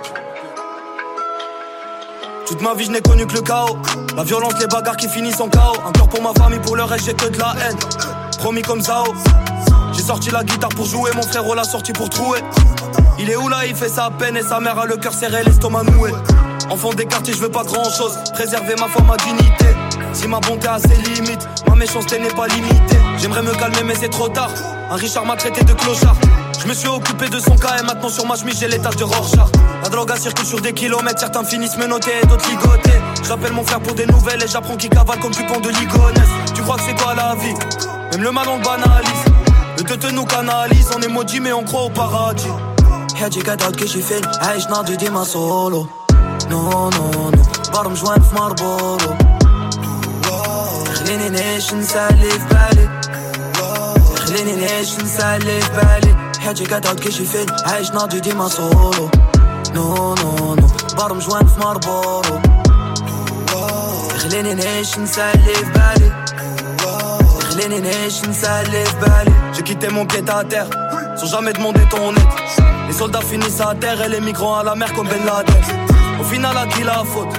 Ma 2.61 2.73
vie 2.73 2.85
je 2.85 2.91
n'ai 2.91 3.01
connu 3.01 3.25
que 3.25 3.35
le 3.35 3.41
chaos. 3.41 3.77
La 4.17 4.23
violence, 4.23 4.53
les 4.59 4.67
bagarres 4.67 4.97
qui 4.97 5.07
finissent 5.07 5.39
en 5.39 5.47
chaos. 5.47 5.77
Un 5.87 5.91
cœur 5.91 6.09
pour 6.09 6.21
ma 6.21 6.33
famille, 6.33 6.59
pour 6.59 6.75
le 6.75 6.83
reste 6.83 7.05
j'ai 7.05 7.13
que 7.13 7.27
de 7.27 7.37
la 7.39 7.55
haine. 7.61 7.77
Promis 8.37 8.61
comme 8.61 8.81
Zao 8.81 9.05
J'ai 9.93 10.01
sorti 10.01 10.29
la 10.29 10.43
guitare 10.43 10.69
pour 10.69 10.85
jouer, 10.85 11.11
mon 11.15 11.21
frère 11.21 11.43
l'a 11.55 11.63
sorti 11.63 11.93
pour 11.93 12.09
trouer. 12.09 12.39
Il 13.17 13.29
est 13.29 13.35
où 13.35 13.47
là, 13.47 13.65
il 13.65 13.75
fait 13.75 13.89
sa 13.89 14.09
peine 14.09 14.35
et 14.37 14.41
sa 14.41 14.59
mère 14.59 14.77
a 14.77 14.85
le 14.85 14.97
cœur 14.97 15.13
serré, 15.13 15.43
l'estomac 15.43 15.83
noué. 15.83 16.11
Enfant 16.69 16.93
des 16.93 17.05
quartiers, 17.05 17.33
je 17.33 17.39
veux 17.39 17.49
pas 17.49 17.63
grand 17.63 17.89
chose 17.89 18.17
Préserver 18.33 18.75
ma 18.79 18.87
foi, 18.87 19.03
ma 19.03 19.17
dignité. 19.17 19.65
Si 20.13 20.27
ma 20.27 20.39
bonté 20.39 20.67
a 20.67 20.79
ses 20.79 20.95
limites, 21.13 21.47
ma 21.67 21.75
méchanceté 21.75 22.19
n'est 22.19 22.33
pas 22.33 22.47
limitée. 22.47 22.97
J'aimerais 23.17 23.43
me 23.43 23.53
calmer 23.53 23.83
mais 23.85 23.95
c'est 23.95 24.09
trop 24.09 24.29
tard. 24.29 24.51
Un 24.91 24.95
Richard 24.95 25.25
m'a 25.25 25.35
traité 25.35 25.63
de 25.63 25.73
clochard 25.73 26.15
je 26.60 26.66
me 26.68 26.74
suis 26.74 26.88
occupé 26.88 27.28
de 27.28 27.38
son 27.38 27.56
cas 27.56 27.76
et 27.80 27.84
maintenant 27.84 28.08
sur 28.08 28.26
ma 28.26 28.36
chemise 28.36 28.58
j'ai 28.60 28.68
l'étage 28.68 28.96
de 28.96 29.04
Rorschach 29.04 29.50
La 29.82 29.88
drogue 29.88 30.10
a 30.10 30.16
circule 30.16 30.46
sur 30.46 30.60
des 30.60 30.72
kilomètres, 30.72 31.20
certains 31.20 31.44
finissent 31.44 31.76
menottés 31.76 32.12
et 32.22 32.26
d'autres 32.26 32.48
ligotés 32.48 32.98
J'appelle 33.26 33.52
mon 33.52 33.64
frère 33.64 33.80
pour 33.80 33.94
des 33.94 34.06
nouvelles 34.06 34.42
et 34.42 34.48
j'apprends 34.48 34.76
qu'il 34.76 34.90
cavale 34.90 35.18
comme 35.20 35.34
pupon 35.34 35.60
de 35.60 35.68
ligonesse 35.68 36.34
Tu 36.54 36.62
crois 36.62 36.76
que 36.76 36.82
c'est 36.82 36.94
quoi 36.94 37.14
la 37.14 37.34
vie 37.34 37.54
Même 38.12 38.22
le 38.22 38.32
mal 38.32 38.46
on 38.48 38.56
le 38.58 38.64
banalise 38.64 39.24
Le 39.78 39.84
teuteux 39.84 40.12
nous 40.12 40.24
canalise, 40.24 40.90
on 40.96 41.00
est 41.02 41.08
maudit 41.08 41.40
mais 41.40 41.52
on 41.52 41.64
croit 41.64 41.82
au 41.82 41.90
paradis 41.90 42.48
هادي 43.16 43.40
قاعد 43.42 43.76
كي 43.76 43.88
شي 43.88 44.02
فين 44.02 44.22
عايش 44.40 44.66
ناضي 44.66 44.96
ديما 44.96 45.24
سولو 45.24 45.86
نو 46.50 46.90
نو 46.90 47.30
نو 47.30 47.42
برم 47.74 47.94
جوان 47.94 48.22
في 48.22 48.34
مربولو 48.34 49.16
خليني 50.94 51.28
نعيش 51.28 51.74
نسى 51.74 52.08
اللي 52.10 52.30
في 52.30 52.46
بالي 52.50 52.88
خليني 54.16 54.56
نعيش 54.56 54.98
نسى 55.00 55.36
اللي 55.36 55.60
في 55.60 55.70
بالي 55.70 56.17
حياتي 56.40 56.64
قاعد 56.64 57.00
كي 57.00 57.10
شي 57.12 57.24
فين 57.24 57.46
عايش 57.66 57.90
ناضي 57.90 58.20
ديما 58.20 58.48
سولو 58.48 59.10
نو 59.74 60.14
نو 60.14 60.54
نو 60.54 60.66
برم 60.98 61.18
جوان 61.18 61.46
في 61.46 61.60
مربولو 61.60 62.40
خليني 64.18 64.54
نعيش 64.54 64.98
نسى 64.98 65.32
اللي 65.34 65.54
في 65.54 65.64
بالي 65.64 66.24
خليني 67.50 67.80
نعيش 67.80 68.24
نسى 68.24 68.62
اللي 68.66 68.84
في 68.84 68.96
بالي 69.00 69.34
J'ai 69.54 69.62
quitté 69.62 69.88
mon 69.88 70.04
pied 70.04 70.24
à 70.28 70.42
terre 70.44 70.68
sans 71.16 71.26
jamais 71.26 71.52
demander 71.52 71.84
ton 71.88 72.10
aide 72.10 72.34
Les 72.88 72.92
soldats 72.92 73.20
finissent 73.20 73.60
à 73.60 73.72
terre 73.82 74.00
et 74.04 74.08
les 74.08 74.20
migrants 74.20 74.56
à 74.56 74.64
la 74.64 74.74
mer 74.74 74.92
comme 74.94 75.06
Ben 75.06 75.24
Laden 75.24 75.62
Au 76.20 76.24
final 76.24 76.56
à 76.56 76.66
qui 76.66 76.82
la 76.82 77.04
faute 77.12 77.34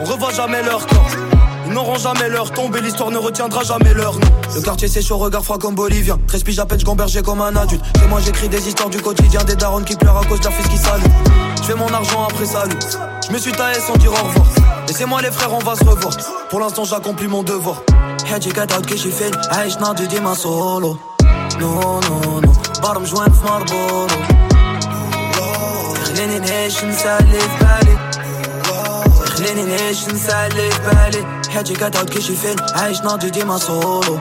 On 0.00 0.04
revoit 0.04 0.32
jamais 0.40 0.62
leur 0.62 0.86
corps 0.86 1.10
Ils 1.29 1.29
n'auront 1.70 1.98
jamais 1.98 2.28
leur 2.28 2.50
tombe 2.52 2.76
et 2.76 2.80
l'histoire 2.80 3.10
ne 3.10 3.18
retiendra 3.18 3.62
jamais 3.64 3.94
leur 3.94 4.14
nom 4.14 4.30
Le 4.54 4.60
quartier 4.62 4.88
c'est 4.88 5.02
chaud, 5.02 5.18
regard 5.18 5.44
froid 5.44 5.58
comme 5.58 5.74
bolivien 5.74 6.18
13 6.26 6.44
piges 6.44 6.58
à 6.58 6.66
peine, 6.66 6.80
j'gamberger 6.80 7.22
comme 7.22 7.40
un 7.40 7.54
adulte 7.56 7.84
Chez 7.98 8.06
moi 8.06 8.20
j'écris 8.24 8.48
des 8.48 8.68
histoires 8.68 8.90
du 8.90 9.00
quotidien 9.00 9.42
Des 9.44 9.56
darons 9.56 9.82
qui 9.82 9.96
pleurent 9.96 10.18
à 10.18 10.24
cause 10.24 10.40
d'un 10.40 10.50
fils 10.50 10.68
qui 10.68 10.78
salue 10.78 11.02
Je 11.58 11.62
fais 11.62 11.74
mon 11.74 11.92
argent 11.92 12.24
après 12.24 12.46
salut 12.46 12.78
Je 13.26 13.32
me 13.32 13.38
suis 13.38 13.52
taillé 13.52 13.80
sans 13.80 13.96
dire 13.96 14.12
au 14.12 14.26
revoir 14.26 14.46
Laissez-moi 14.88 15.20
les 15.22 15.30
frères, 15.30 15.52
on 15.52 15.58
va 15.58 15.74
se 15.74 15.84
revoir 15.84 16.14
Pour 16.50 16.60
l'instant 16.60 16.84
j'accomplis 16.84 17.28
mon 17.28 17.42
devoir 17.42 17.82
حاجي 18.26 18.50
قاعد 18.50 18.86
كي 18.86 18.98
شي 18.98 19.10
فين 19.10 19.30
عايش 19.50 19.76
ناضي 19.76 20.06
ديما 20.06 20.34
سولو 20.34 20.96
نو 21.60 22.00
نو 22.00 22.40
نو 22.40 22.52
برم 22.82 23.04
جوان 23.04 23.32
في 23.32 23.44
مربولو 23.44 24.06
خليني 26.04 26.38
نعيش 26.38 26.84
نسى 26.84 27.18
اللي 27.20 27.40
في 27.40 27.48
بالي 27.60 27.96
خليني 29.26 29.62
نعيش 29.62 30.08
نسى 30.08 30.46
اللي 30.46 30.70
في 30.70 30.80
بالي 30.80 31.24
حاجي 31.54 31.74
قاعد 31.74 32.10
كي 32.10 32.20
شي 32.20 32.36
فين 32.36 32.56
عايش 32.74 33.00
ناضي 33.00 33.30
ديما 33.30 33.58
سولو 33.58 34.20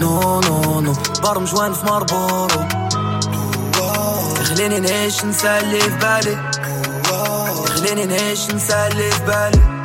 نو 0.00 0.40
نو 0.40 0.80
نو 0.80 0.92
برم 1.22 1.44
جوان 1.44 1.72
في 1.72 1.86
مربولو 1.86 2.68
خليني 4.44 4.80
نعيش 4.80 5.24
نسى 5.24 5.58
اللي 5.58 5.80
في 5.80 5.98
بالي 5.98 6.50
خليني 7.66 8.06
نعيش 8.06 8.50
نسى 8.50 8.88
اللي 8.90 9.10
في 9.10 9.24
بالي 9.26 9.82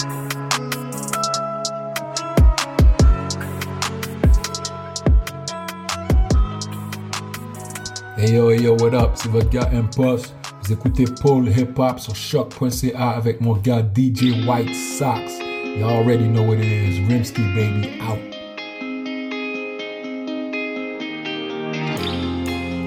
Hey 8.17 8.33
yo, 8.33 8.49
hey 8.49 8.61
yo, 8.63 8.73
what 8.73 8.95
up? 8.95 9.11
C'est 9.13 9.29
votre 9.29 9.49
gars 9.49 9.69
Impost. 9.71 10.33
Vous 10.63 10.73
écoutez 10.73 11.05
Paul 11.21 11.47
Hip 11.49 11.77
Hop 11.77 11.99
sur 11.99 12.15
choc.ca 12.15 13.09
avec 13.09 13.41
mon 13.41 13.53
gars 13.53 13.83
DJ 13.95 14.47
White 14.47 14.73
Sox. 14.73 15.40
You 15.76 15.84
already 15.84 16.28
know 16.28 16.42
what 16.42 16.58
it 16.58 16.64
is. 16.64 17.00
Rimsky 17.00 17.42
baby 17.54 17.98
out. 18.00 18.18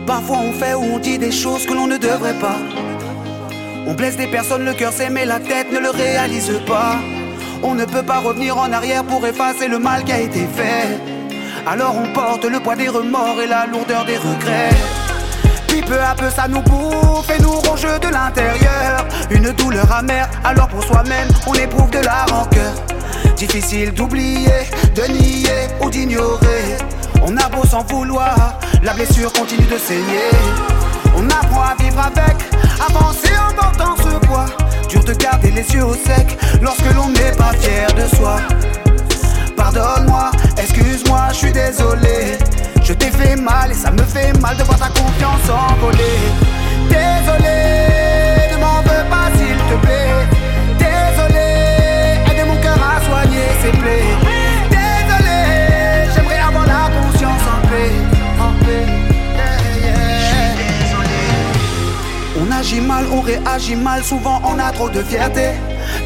Parfois 0.06 0.38
on 0.38 0.52
fait 0.52 0.76
ou 0.76 0.84
on 0.94 1.00
dit 1.00 1.18
des 1.18 1.32
choses 1.32 1.66
que 1.66 1.74
l'on 1.74 1.88
ne 1.88 1.98
devrait 1.98 2.40
pas. 2.40 2.58
On 3.88 3.96
blesse 3.96 4.18
des 4.18 4.28
personnes, 4.28 4.66
le 4.66 4.74
cœur 4.74 4.94
sait 4.94 5.10
mais 5.10 5.26
la 5.26 5.40
tête 5.40 5.72
ne 5.72 5.80
le 5.80 5.90
réalise 5.90 6.52
pas. 6.68 7.00
On 7.64 7.74
ne 7.74 7.86
peut 7.86 8.04
pas 8.04 8.20
revenir 8.20 8.56
en 8.58 8.72
arrière 8.72 9.04
pour 9.04 9.26
effacer 9.26 9.68
le 9.68 9.80
mal 9.80 10.04
qui 10.04 10.12
a 10.12 10.22
été 10.22 10.46
fait. 10.46 11.00
Alors 11.66 11.96
on 11.98 12.14
porte 12.14 12.46
le 12.46 12.60
poids 12.60 12.76
des 12.76 12.90
remords 12.90 13.42
et 13.42 13.48
la 13.48 13.66
lourdeur 13.66 14.06
des 14.06 14.18
regrets. 14.18 14.95
Puis 15.76 15.84
peu 15.84 16.02
à 16.02 16.16
peu 16.16 16.30
ça 16.30 16.48
nous 16.48 16.62
bouffe 16.62 17.30
et 17.30 17.42
nous 17.42 17.52
ronge 17.52 17.86
de 18.02 18.08
l'intérieur. 18.08 19.06
Une 19.30 19.52
douleur 19.52 19.92
amère, 19.92 20.30
alors 20.46 20.70
pour 20.70 20.82
soi-même 20.82 21.28
on 21.46 21.54
éprouve 21.54 21.90
de 21.90 22.00
la 22.00 22.24
rancœur. 22.32 22.72
Difficile 23.36 23.92
d'oublier, 23.92 24.70
de 24.96 25.02
nier 25.12 25.68
ou 25.82 25.90
d'ignorer. 25.90 26.78
On 27.24 27.36
a 27.36 27.50
beau 27.50 27.66
s'en 27.66 27.84
vouloir, 27.84 28.58
la 28.84 28.94
blessure 28.94 29.34
continue 29.34 29.66
de 29.66 29.78
saigner. 29.78 30.32
On 31.18 31.26
apprend 31.26 31.64
à 31.64 31.76
vivre 31.78 32.00
avec, 32.00 32.38
avancer 32.80 33.34
en 33.38 33.54
portant 33.54 33.98
ce 33.98 34.26
poids. 34.26 34.46
Dur 34.88 35.04
de 35.04 35.12
garder 35.12 35.52
les 35.52 35.70
yeux 35.74 35.84
au 35.84 35.94
sec 35.94 36.38
lorsque 36.62 36.90
l'on 36.96 37.10
n'est 37.10 37.36
pas 37.36 37.52
fier 37.60 37.88
de 37.96 38.16
soi. 38.16 38.38
Pardonne-moi, 39.58 40.32
excuse-moi, 40.58 41.28
je 41.32 41.36
suis 41.36 41.52
désolé. 41.52 42.38
Je 42.88 42.94
t'ai 42.94 43.10
fait 43.10 43.36
mal 43.36 43.72
et 43.72 43.74
ça 43.74 43.90
me 43.90 44.04
fait 44.04 44.32
mal 44.40 44.56
de 44.58 44.64
voir 44.64 44.78
ta 44.78 44.90
confiance 44.90 45.42
s'envoler. 45.48 46.20
Désolé, 46.88 47.58
ne 48.52 48.58
m'en 48.58 48.80
veux 48.84 49.06
pas 49.10 49.28
s'il 49.36 49.58
te 49.58 49.76
plaît. 49.84 50.14
Désolé, 50.78 51.48
aide 52.30 52.46
mon 52.48 52.56
cœur 52.58 52.78
à 52.78 53.02
soigner 53.04 53.48
ses 53.64 53.72
plaies. 53.72 54.14
Désolé, 54.70 55.42
j'aimerais 56.14 56.40
avoir 56.48 56.68
la 56.68 56.92
conscience 57.02 57.42
en 57.56 57.68
paix. 57.68 57.92
En 58.40 58.54
paix. 58.64 58.86
On 62.40 62.52
agit 62.52 62.82
mal, 62.82 63.06
on 63.12 63.22
réagit 63.22 63.76
mal, 63.76 64.04
souvent 64.04 64.40
on 64.46 64.60
a 64.60 64.72
trop 64.72 64.90
de 64.90 65.02
fierté. 65.02 65.54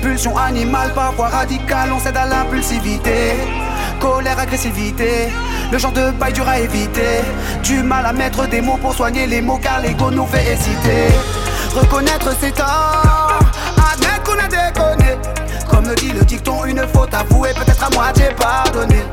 Pulsion 0.01 0.37
animale, 0.37 0.93
parfois 0.93 1.27
radicale, 1.27 1.91
on 1.91 1.99
cède 1.99 2.15
à 2.15 2.25
l'impulsivité. 2.25 3.33
Colère, 3.99 4.39
agressivité, 4.39 5.29
le 5.71 5.77
genre 5.77 5.91
de 5.91 6.11
bail 6.11 6.31
dur 6.33 6.47
à 6.47 6.59
éviter. 6.59 7.21
Du 7.63 7.83
mal 7.83 8.05
à 8.05 8.13
mettre 8.13 8.47
des 8.47 8.61
mots 8.61 8.77
pour 8.77 8.93
soigner 8.93 9.27
les 9.27 9.41
mots 9.41 9.59
car 9.61 9.81
l'ego 9.81 10.09
nous 10.09 10.25
fait 10.25 10.53
hésiter. 10.53 11.07
Reconnaître 11.75 12.33
ses 12.39 12.51
torts, 12.51 13.39
admettre 13.91 14.23
qu'on 14.23 14.39
a 14.39 14.47
déconné. 14.47 15.17
Comme 15.69 15.87
le 15.87 15.95
dit 15.95 16.11
le 16.11 16.21
dicton, 16.21 16.65
une 16.65 16.85
faute 16.93 17.13
avouée, 17.13 17.51
peut-être 17.53 17.83
à 17.83 17.89
moitié 17.89 18.29
pardonnée. 18.37 19.03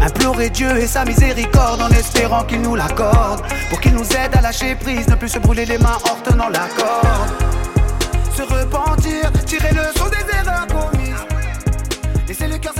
Implorer 0.00 0.50
Dieu 0.50 0.76
et 0.78 0.86
sa 0.86 1.04
miséricorde 1.04 1.82
en 1.82 1.90
espérant 1.90 2.42
qu'il 2.44 2.62
nous 2.62 2.74
l'accorde. 2.74 3.42
Pour 3.68 3.80
qu'il 3.80 3.94
nous 3.94 4.04
aide 4.04 4.34
à 4.36 4.40
lâcher 4.40 4.74
prise, 4.74 5.06
ne 5.08 5.14
plus 5.14 5.28
se 5.28 5.38
brûler 5.38 5.66
les 5.66 5.78
mains 5.78 5.96
en 6.04 6.14
retenant 6.14 6.48
la 6.48 6.66
corde. 6.76 7.30
Se 8.34 8.42
repentir, 8.42 9.30
tirer 9.46 9.72
le 9.72 9.82
son 9.96 10.06
des 10.06 10.24
erreurs 10.36 10.66
commises. 10.66 11.26
Laisser 12.26 12.48
le 12.48 12.58
cœur 12.58 12.72